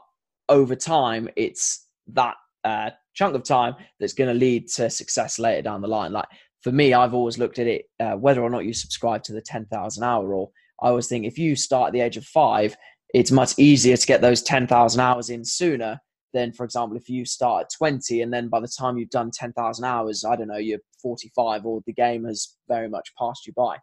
over 0.49 0.75
time, 0.75 1.29
it's 1.35 1.85
that 2.13 2.33
uh, 2.63 2.89
chunk 3.13 3.35
of 3.35 3.43
time 3.43 3.75
that's 3.99 4.15
going 4.15 4.27
to 4.27 4.33
lead 4.33 4.67
to 4.69 4.89
success 4.89 5.37
later 5.37 5.61
down 5.61 5.81
the 5.81 5.87
line. 5.87 6.11
Like 6.11 6.25
for 6.61 6.71
me, 6.71 6.95
I've 6.95 7.13
always 7.13 7.37
looked 7.37 7.59
at 7.59 7.67
it 7.67 7.85
uh, 7.99 8.13
whether 8.13 8.41
or 8.41 8.49
not 8.49 8.65
you 8.65 8.73
subscribe 8.73 9.21
to 9.25 9.33
the 9.33 9.41
10,000 9.41 10.03
hour 10.03 10.25
rule. 10.25 10.51
I 10.81 10.87
always 10.87 11.05
think 11.07 11.25
if 11.25 11.37
you 11.37 11.55
start 11.55 11.89
at 11.89 11.93
the 11.93 12.01
age 12.01 12.17
of 12.17 12.25
five, 12.25 12.75
it's 13.13 13.31
much 13.31 13.53
easier 13.59 13.97
to 13.97 14.07
get 14.07 14.21
those 14.21 14.41
10,000 14.41 14.99
hours 14.99 15.29
in 15.29 15.45
sooner 15.45 15.99
than, 16.33 16.53
for 16.53 16.63
example, 16.63 16.97
if 16.97 17.07
you 17.07 17.23
start 17.23 17.65
at 17.65 17.77
20 17.77 18.23
and 18.23 18.33
then 18.33 18.49
by 18.49 18.59
the 18.59 18.67
time 18.79 18.97
you've 18.97 19.11
done 19.11 19.29
10,000 19.29 19.85
hours, 19.85 20.25
I 20.25 20.35
don't 20.35 20.47
know, 20.47 20.57
you're 20.57 20.79
45 21.03 21.67
or 21.67 21.81
the 21.85 21.93
game 21.93 22.25
has 22.25 22.57
very 22.67 22.89
much 22.89 23.13
passed 23.19 23.45
you 23.45 23.53
by. 23.53 23.77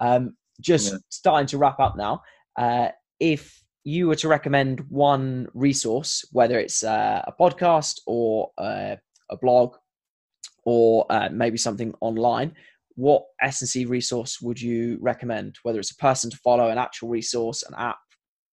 Um, 0.00 0.36
just 0.60 0.92
yeah. 0.92 0.98
starting 1.08 1.46
to 1.48 1.58
wrap 1.58 1.80
up 1.80 1.96
now. 1.96 2.22
Uh, 2.56 2.88
if 3.20 3.62
you 3.84 4.08
were 4.08 4.16
to 4.16 4.28
recommend 4.28 4.80
one 4.88 5.46
resource, 5.54 6.24
whether 6.32 6.58
it's 6.58 6.82
uh, 6.82 7.22
a 7.26 7.32
podcast 7.32 8.00
or 8.06 8.50
uh, 8.58 8.96
a 9.30 9.36
blog 9.36 9.76
or 10.64 11.06
uh, 11.10 11.28
maybe 11.30 11.56
something 11.56 11.94
online, 12.00 12.52
what 12.96 13.24
S&C 13.42 13.84
resource 13.84 14.40
would 14.40 14.60
you 14.60 14.98
recommend? 15.00 15.56
Whether 15.62 15.78
it's 15.78 15.92
a 15.92 15.96
person 15.96 16.30
to 16.30 16.36
follow, 16.38 16.68
an 16.68 16.78
actual 16.78 17.10
resource, 17.10 17.62
an 17.62 17.74
app, 17.76 17.98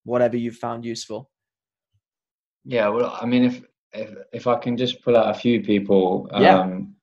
whatever 0.04 0.38
you've 0.38 0.58
found 0.58 0.86
useful. 0.86 1.32
Yeah, 2.66 2.90
well, 2.90 3.18
I 3.20 3.26
mean, 3.26 3.44
if 3.44 3.62
if 3.94 4.16
if 4.32 4.48
I 4.48 4.58
can 4.58 4.78
just 4.78 5.02
pull 5.04 5.18
out 5.18 5.36
a 5.36 5.40
few 5.40 5.62
people, 5.62 6.30
yeah. 6.40 6.60
Um, 6.60 6.96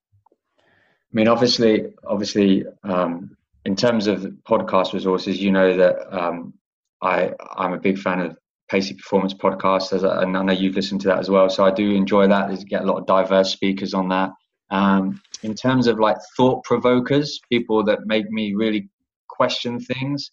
I 0.63 1.13
mean, 1.13 1.29
obviously, 1.29 1.93
obviously, 2.07 2.65
um, 2.85 3.37
in 3.65 3.77
terms 3.77 4.07
of 4.07 4.27
podcast 4.49 4.93
resources, 4.93 5.41
you 5.41 5.51
know 5.51 5.77
that 5.77 6.17
um, 6.17 6.55
I 7.03 7.33
I'm 7.57 7.73
a 7.73 7.79
big 7.79 7.99
fan 7.99 8.21
of 8.21 8.37
Pacey 8.71 8.95
Performance 8.95 9.35
podcast, 9.35 9.93
and 9.93 10.37
I 10.37 10.43
know 10.43 10.53
you've 10.53 10.77
listened 10.77 11.01
to 11.03 11.09
that 11.09 11.19
as 11.19 11.29
well. 11.29 11.49
So 11.51 11.65
I 11.65 11.71
do 11.71 11.91
enjoy 11.93 12.29
that. 12.29 12.49
There's 12.49 12.65
get 12.65 12.83
a 12.83 12.87
lot 12.87 12.99
of 12.99 13.07
diverse 13.07 13.53
speakers 13.53 13.95
on 13.95 14.09
that. 14.09 14.31
Um, 14.71 15.21
in 15.43 15.55
terms 15.55 15.87
of 15.89 15.99
like 15.99 16.17
thought 16.37 16.63
provokers, 16.65 17.41
people 17.51 17.85
that 17.85 18.07
make 18.07 18.31
me 18.31 18.55
really 18.55 18.89
question 19.29 19.81
things. 19.81 20.31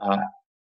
Uh, 0.00 0.18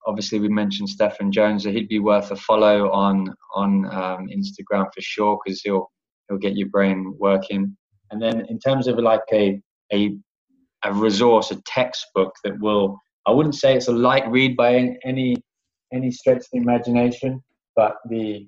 obviously, 0.05 0.39
we 0.39 0.49
mentioned 0.49 0.89
Stephan 0.89 1.31
Jones, 1.31 1.63
so 1.63 1.71
he'd 1.71 1.87
be 1.87 1.99
worth 1.99 2.31
a 2.31 2.35
follow 2.35 2.91
on 2.91 3.33
on 3.55 3.85
um, 3.85 4.27
Instagram 4.27 4.85
for 4.93 5.01
sure 5.01 5.39
because 5.43 5.61
he'll 5.61 5.89
he'll 6.27 6.37
get 6.37 6.57
your 6.57 6.69
brain 6.69 7.15
working. 7.17 7.75
And 8.11 8.21
then 8.21 8.45
in 8.49 8.59
terms 8.59 8.87
of 8.87 8.99
like 8.99 9.21
a 9.31 9.59
a 9.91 10.15
a 10.85 10.93
resource, 10.93 11.51
a 11.51 11.61
textbook 11.65 12.33
that 12.43 12.59
will 12.59 12.97
I 13.25 13.31
wouldn't 13.31 13.55
say 13.55 13.75
it's 13.75 13.87
a 13.87 13.93
light 13.93 14.29
read 14.29 14.57
by 14.57 14.97
any 15.03 15.35
any 15.93 16.11
stretch 16.11 16.37
of 16.37 16.47
the 16.51 16.59
imagination, 16.59 17.41
but 17.75 17.95
the 18.09 18.47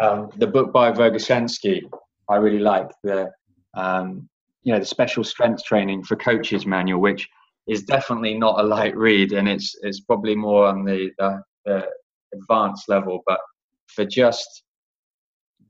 um, 0.00 0.30
the 0.36 0.46
book 0.46 0.72
by 0.72 0.92
Verkhoshansky 0.92 1.82
I 2.28 2.36
really 2.36 2.60
like. 2.60 2.88
The 3.02 3.30
um, 3.74 4.28
you 4.62 4.72
know 4.72 4.78
the 4.78 4.86
special 4.86 5.24
strength 5.24 5.64
training 5.64 6.04
for 6.04 6.16
coaches 6.16 6.66
manual, 6.66 7.00
which 7.00 7.28
is 7.66 7.82
definitely 7.82 8.34
not 8.38 8.60
a 8.60 8.62
light 8.62 8.96
read, 8.96 9.32
and 9.32 9.48
it's 9.48 9.74
it's 9.82 10.00
probably 10.00 10.34
more 10.34 10.66
on 10.66 10.84
the, 10.84 11.10
the, 11.18 11.42
the 11.64 11.86
advanced 12.34 12.88
level, 12.88 13.22
but 13.26 13.40
for 13.88 14.04
just 14.04 14.62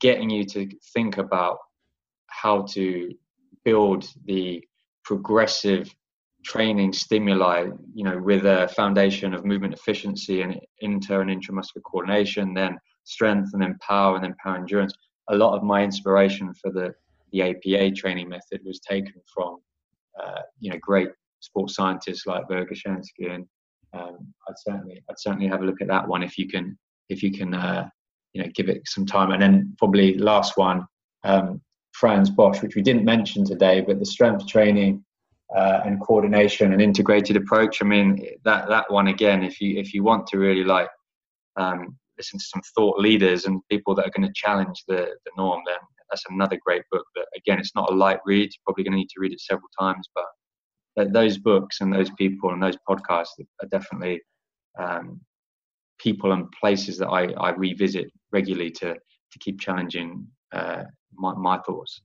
getting 0.00 0.30
you 0.30 0.44
to 0.44 0.68
think 0.92 1.18
about 1.18 1.58
how 2.26 2.62
to 2.62 3.12
build 3.64 4.06
the 4.26 4.62
progressive 5.08 5.88
training 6.44 6.92
stimuli, 6.92 7.70
you 7.94 8.04
know, 8.04 8.18
with 8.18 8.44
a 8.44 8.68
foundation 8.76 9.32
of 9.32 9.46
movement 9.46 9.72
efficiency 9.72 10.42
and 10.42 10.60
inter 10.80 11.22
and 11.22 11.30
intramuscular 11.30 11.82
coordination, 11.90 12.52
then 12.52 12.76
strength 13.04 13.48
and 13.54 13.62
then 13.62 13.74
power 13.80 14.16
and 14.16 14.24
then 14.24 14.34
power 14.44 14.56
endurance. 14.56 14.92
A 15.30 15.34
lot 15.34 15.56
of 15.56 15.62
my 15.62 15.82
inspiration 15.82 16.52
for 16.60 16.70
the 16.70 16.94
the 17.32 17.42
APA 17.42 17.94
training 17.94 18.28
method 18.28 18.60
was 18.64 18.80
taken 18.80 19.14
from 19.34 19.56
uh, 20.22 20.42
you 20.60 20.70
know 20.70 20.78
great 20.82 21.08
sports 21.40 21.74
scientists 21.74 22.26
like 22.26 22.46
Verkhoshansky, 22.46 23.34
and 23.34 23.46
um, 23.94 24.18
I'd 24.46 24.58
certainly 24.58 25.02
I'd 25.08 25.18
certainly 25.18 25.48
have 25.48 25.62
a 25.62 25.64
look 25.64 25.80
at 25.80 25.88
that 25.88 26.06
one 26.06 26.22
if 26.22 26.36
you 26.36 26.48
can 26.48 26.78
if 27.08 27.22
you 27.22 27.32
can 27.32 27.54
uh, 27.54 27.88
you 28.34 28.42
know 28.42 28.50
give 28.54 28.68
it 28.68 28.82
some 28.86 29.06
time. 29.06 29.30
And 29.30 29.40
then 29.40 29.74
probably 29.78 30.18
last 30.18 30.58
one, 30.58 30.86
um, 31.24 31.62
Frans 31.98 32.30
Bosch, 32.30 32.62
which 32.62 32.76
we 32.76 32.82
didn't 32.82 33.04
mention 33.04 33.44
today, 33.44 33.80
but 33.80 33.98
the 33.98 34.06
strength 34.06 34.46
training 34.46 35.04
uh, 35.54 35.80
and 35.84 36.00
coordination 36.00 36.72
and 36.72 36.82
integrated 36.82 37.36
approach. 37.36 37.82
I 37.82 37.84
mean 37.84 38.24
that 38.44 38.68
that 38.68 38.90
one 38.90 39.08
again, 39.08 39.42
if 39.42 39.60
you 39.60 39.78
if 39.78 39.92
you 39.94 40.02
want 40.04 40.26
to 40.28 40.38
really 40.38 40.64
like 40.64 40.88
um, 41.56 41.96
listen 42.16 42.38
to 42.38 42.44
some 42.44 42.62
thought 42.74 43.00
leaders 43.00 43.46
and 43.46 43.60
people 43.70 43.94
that 43.94 44.06
are 44.06 44.12
going 44.14 44.28
to 44.28 44.34
challenge 44.34 44.84
the 44.86 45.08
the 45.24 45.32
norm, 45.36 45.62
then 45.66 45.78
that's 46.10 46.24
another 46.30 46.58
great 46.64 46.82
book. 46.92 47.04
But 47.14 47.26
again, 47.36 47.58
it's 47.58 47.74
not 47.74 47.90
a 47.90 47.94
light 47.94 48.20
read. 48.24 48.50
You're 48.52 48.64
probably 48.66 48.84
going 48.84 48.92
to 48.92 48.98
need 48.98 49.10
to 49.10 49.20
read 49.20 49.32
it 49.32 49.40
several 49.40 49.68
times. 49.78 50.08
But 50.14 51.12
those 51.12 51.38
books 51.38 51.80
and 51.80 51.92
those 51.92 52.10
people 52.10 52.52
and 52.52 52.62
those 52.62 52.76
podcasts 52.88 53.38
are 53.38 53.68
definitely 53.70 54.20
um, 54.78 55.20
people 55.98 56.32
and 56.32 56.50
places 56.52 56.98
that 56.98 57.08
I, 57.08 57.32
I 57.34 57.50
revisit 57.50 58.10
regularly 58.32 58.70
to 58.72 58.94
to 58.94 59.38
keep 59.40 59.60
challenging 59.60 60.26
uh, 60.52 60.84
my, 61.14 61.34
my 61.34 61.58
thoughts. 61.58 62.00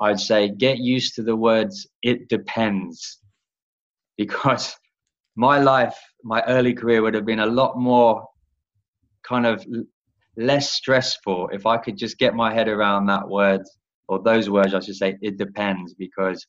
I'd 0.00 0.20
say 0.20 0.50
get 0.50 0.78
used 0.78 1.14
to 1.14 1.22
the 1.22 1.36
words 1.36 1.86
"it 2.02 2.28
depends," 2.28 3.18
because 4.18 4.76
my 5.36 5.58
life, 5.58 5.96
my 6.22 6.42
early 6.42 6.74
career 6.74 7.02
would 7.02 7.14
have 7.14 7.26
been 7.26 7.40
a 7.40 7.46
lot 7.46 7.78
more 7.78 8.26
kind 9.26 9.46
of 9.46 9.64
less 10.36 10.70
stressful 10.72 11.50
if 11.52 11.66
I 11.66 11.76
could 11.78 11.96
just 11.96 12.18
get 12.18 12.34
my 12.34 12.52
head 12.52 12.68
around 12.68 13.06
that 13.06 13.28
word 13.28 13.62
or 14.08 14.22
those 14.22 14.50
words. 14.50 14.74
I 14.74 14.80
should 14.80 14.96
say 14.96 15.16
it 15.22 15.38
depends 15.38 15.94
because 15.94 16.46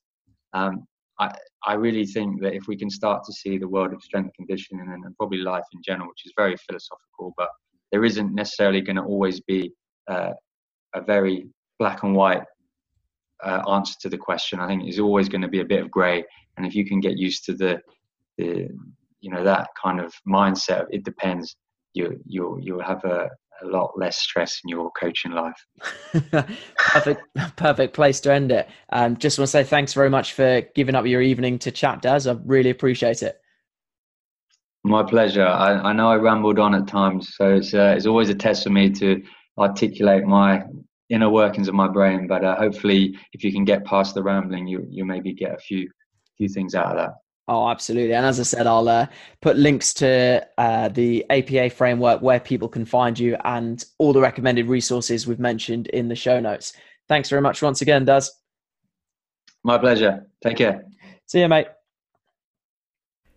um, 0.54 0.86
I 1.20 1.36
I 1.66 1.74
really 1.74 2.06
think 2.06 2.42
that 2.42 2.54
if 2.54 2.68
we 2.68 2.78
can 2.78 2.90
start 2.90 3.24
to 3.26 3.34
see 3.34 3.58
the 3.58 3.68
world 3.68 3.94
of 3.94 4.02
strength 4.02 4.34
conditioning 4.36 4.88
and, 4.92 5.04
and 5.04 5.18
probably 5.18 5.40
life 5.40 5.64
in 5.74 5.82
general, 5.84 6.10
which 6.10 6.26
is 6.26 6.34
very 6.38 6.56
philosophical, 6.58 7.34
but 7.38 7.50
there 7.92 8.06
isn't 8.06 8.34
necessarily 8.34 8.82
going 8.82 8.98
to 8.98 9.04
always 9.04 9.40
be 9.42 9.72
uh, 10.08 10.34
a 10.94 11.02
very 11.02 11.48
black 11.80 12.04
and 12.04 12.16
white 12.16 12.44
uh, 13.44 13.62
answer 13.70 13.96
to 14.02 14.10
the 14.10 14.18
question. 14.18 14.60
I 14.60 14.68
think 14.68 14.84
there's 14.84 15.00
always 15.00 15.30
going 15.30 15.42
to 15.42 15.48
be 15.48 15.62
a 15.62 15.66
bit 15.66 15.82
of 15.82 15.92
grey, 15.92 16.24
and 16.58 16.66
if 16.66 16.76
you 16.76 16.86
can 16.86 17.00
get 17.00 17.18
used 17.18 17.46
to 17.46 17.54
the 17.54 17.82
the 18.38 18.68
you 19.22 19.32
know 19.32 19.44
that 19.44 19.70
kind 19.82 20.00
of 20.00 20.14
mindset, 20.28 20.86
it 20.92 21.04
depends. 21.04 21.56
You 21.94 22.20
you 22.26 22.60
you'll 22.62 22.84
have 22.84 23.04
a, 23.06 23.30
a 23.64 23.68
lot 23.68 23.92
less 23.98 24.18
stress 24.18 24.60
in 24.64 24.70
your 24.70 24.92
coaching 24.92 25.32
life. 25.32 25.66
perfect, 26.78 27.22
perfect 27.56 27.94
place 27.94 28.20
to 28.22 28.34
end 28.34 28.52
it. 28.52 28.68
Um, 28.92 29.18
just 29.18 29.38
want 29.38 29.48
to 29.48 29.52
say 29.52 29.64
thanks 29.64 29.94
very 29.94 30.10
much 30.10 30.34
for 30.34 30.62
giving 30.76 30.96
up 30.96 31.06
your 31.06 31.22
evening 31.22 31.60
to 31.60 31.72
chat, 31.72 32.02
Daz. 32.02 32.28
I 32.28 32.38
really 32.46 32.70
appreciate 32.70 33.24
it. 33.24 33.40
My 34.84 35.04
pleasure. 35.04 35.46
I, 35.46 35.74
I 35.74 35.94
know 35.94 36.10
I 36.10 36.16
rambled 36.16 36.60
on 36.60 36.76
at 36.76 36.88
times, 36.88 37.34
so 37.36 37.56
it's 37.56 37.74
uh, 37.74 37.96
it's 37.98 38.06
always 38.06 38.30
a 38.30 38.36
test 38.36 38.64
for 38.64 38.70
me 38.70 38.92
to 38.92 39.24
articulate 39.58 40.26
my 40.26 40.64
inner 41.10 41.30
workings 41.30 41.68
of 41.68 41.74
my 41.74 41.88
brain. 41.88 42.28
But 42.28 42.46
uh, 42.46 42.56
hopefully, 42.56 43.18
if 43.34 43.44
you 43.44 43.52
can 43.52 43.66
get 43.66 43.84
past 43.86 44.14
the 44.14 44.22
rambling, 44.22 44.68
you 44.68 44.86
you 44.90 45.04
maybe 45.04 45.34
get 45.34 45.54
a 45.54 45.58
few 45.58 45.90
few 46.38 46.48
things 46.50 46.76
out 46.76 46.92
of 46.92 46.98
that. 46.98 47.12
Oh, 47.48 47.70
absolutely. 47.70 48.16
And 48.16 48.26
as 48.26 48.40
I 48.40 48.44
said, 48.44 48.66
I'll 48.66 48.90
uh, 48.90 49.06
put 49.42 49.56
links 49.56 49.94
to 49.96 50.46
uh, 50.58 50.90
the 50.90 51.26
APA 51.30 51.70
framework 51.70 52.22
where 52.22 52.40
people 52.40 52.68
can 52.68 52.86
find 52.86 53.20
you 53.20 53.38
and 53.46 53.86
all 54.00 54.14
the 54.14 54.22
recommended 54.22 54.68
resources 54.68 55.28
we've 55.28 55.40
mentioned 55.40 55.88
in 55.88 56.08
the 56.08 56.16
show 56.16 56.40
notes. 56.40 56.74
Thanks 57.08 57.30
very 57.30 57.44
much 57.44 57.62
once 57.62 57.82
again, 57.82 58.04
Daz. 58.04 58.32
My 59.64 59.78
pleasure. 59.78 60.26
Take 60.44 60.58
care. 60.58 60.86
See 61.28 61.42
you, 61.42 61.48
mate. 61.48 61.68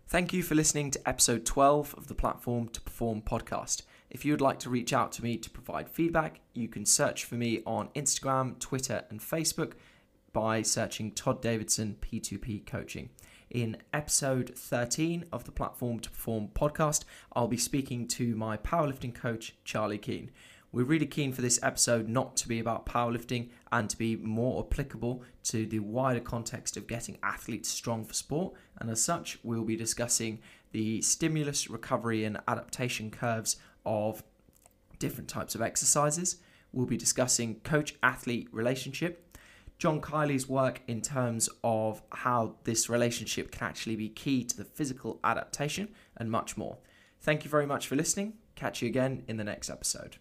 Thank 0.07 0.33
you 0.33 0.41
for 0.41 0.55
listening 0.55 0.89
to 0.91 1.07
episode 1.07 1.45
12 1.45 1.93
of 1.95 2.07
the 2.07 2.15
Platform 2.15 2.67
to 2.69 2.81
Perform 2.81 3.21
podcast. 3.21 3.83
If 4.09 4.25
you 4.25 4.33
would 4.33 4.41
like 4.41 4.57
to 4.59 4.69
reach 4.69 4.91
out 4.91 5.11
to 5.13 5.23
me 5.23 5.37
to 5.37 5.49
provide 5.51 5.87
feedback, 5.87 6.41
you 6.55 6.67
can 6.67 6.83
search 6.83 7.25
for 7.25 7.35
me 7.35 7.61
on 7.63 7.89
Instagram, 7.89 8.57
Twitter, 8.57 9.03
and 9.11 9.19
Facebook 9.19 9.73
by 10.33 10.63
searching 10.63 11.11
Todd 11.11 11.43
Davidson 11.43 11.97
P2P 12.01 12.65
Coaching. 12.65 13.09
In 13.49 13.77
episode 13.93 14.53
13 14.55 15.25
of 15.33 15.45
the 15.45 15.51
Platform 15.51 15.99
to 16.01 16.11
Perform 16.11 16.49
podcast, 16.53 17.03
I'll 17.33 17.47
be 17.47 17.57
speaking 17.57 18.07
to 18.09 18.35
my 18.35 18.57
powerlifting 18.57 19.15
coach, 19.15 19.55
Charlie 19.63 19.97
Keane. 19.97 20.29
We're 20.71 20.85
really 20.85 21.07
keen 21.07 21.33
for 21.33 21.41
this 21.41 21.59
episode 21.63 22.07
not 22.07 22.37
to 22.37 22.47
be 22.47 22.59
about 22.59 22.85
powerlifting 22.85 23.49
and 23.71 23.89
to 23.89 23.97
be 23.97 24.15
more 24.17 24.63
applicable 24.63 25.23
to 25.45 25.65
the 25.65 25.79
wider 25.79 26.19
context 26.19 26.77
of 26.77 26.85
getting 26.85 27.17
athletes 27.23 27.69
strong 27.69 28.05
for 28.05 28.13
sport. 28.13 28.53
And 28.77 28.87
as 28.91 29.01
such, 29.01 29.39
we'll 29.41 29.63
be 29.63 29.75
discussing 29.75 30.41
the 30.71 31.01
stimulus, 31.01 31.71
recovery, 31.71 32.25
and 32.25 32.39
adaptation 32.47 33.09
curves 33.09 33.57
of 33.83 34.21
different 34.99 35.27
types 35.27 35.55
of 35.55 35.63
exercises. 35.63 36.37
We'll 36.71 36.85
be 36.85 36.97
discussing 36.97 37.61
coach 37.61 37.95
athlete 38.03 38.47
relationship 38.51 39.25
John 39.79 40.01
Kiely's 40.01 40.47
work 40.47 40.81
in 40.87 41.01
terms 41.01 41.49
of 41.63 42.01
how 42.11 42.55
this 42.65 42.89
relationship 42.89 43.49
can 43.49 43.65
actually 43.65 43.95
be 43.95 44.09
key 44.09 44.43
to 44.43 44.57
the 44.57 44.65
physical 44.65 45.21
adaptation 45.23 45.95
and 46.17 46.29
much 46.29 46.57
more. 46.57 46.77
Thank 47.21 47.45
you 47.45 47.49
very 47.49 47.65
much 47.65 47.87
for 47.87 47.95
listening. 47.95 48.33
Catch 48.55 48.81
you 48.81 48.89
again 48.89 49.23
in 49.29 49.37
the 49.37 49.45
next 49.45 49.69
episode. 49.69 50.17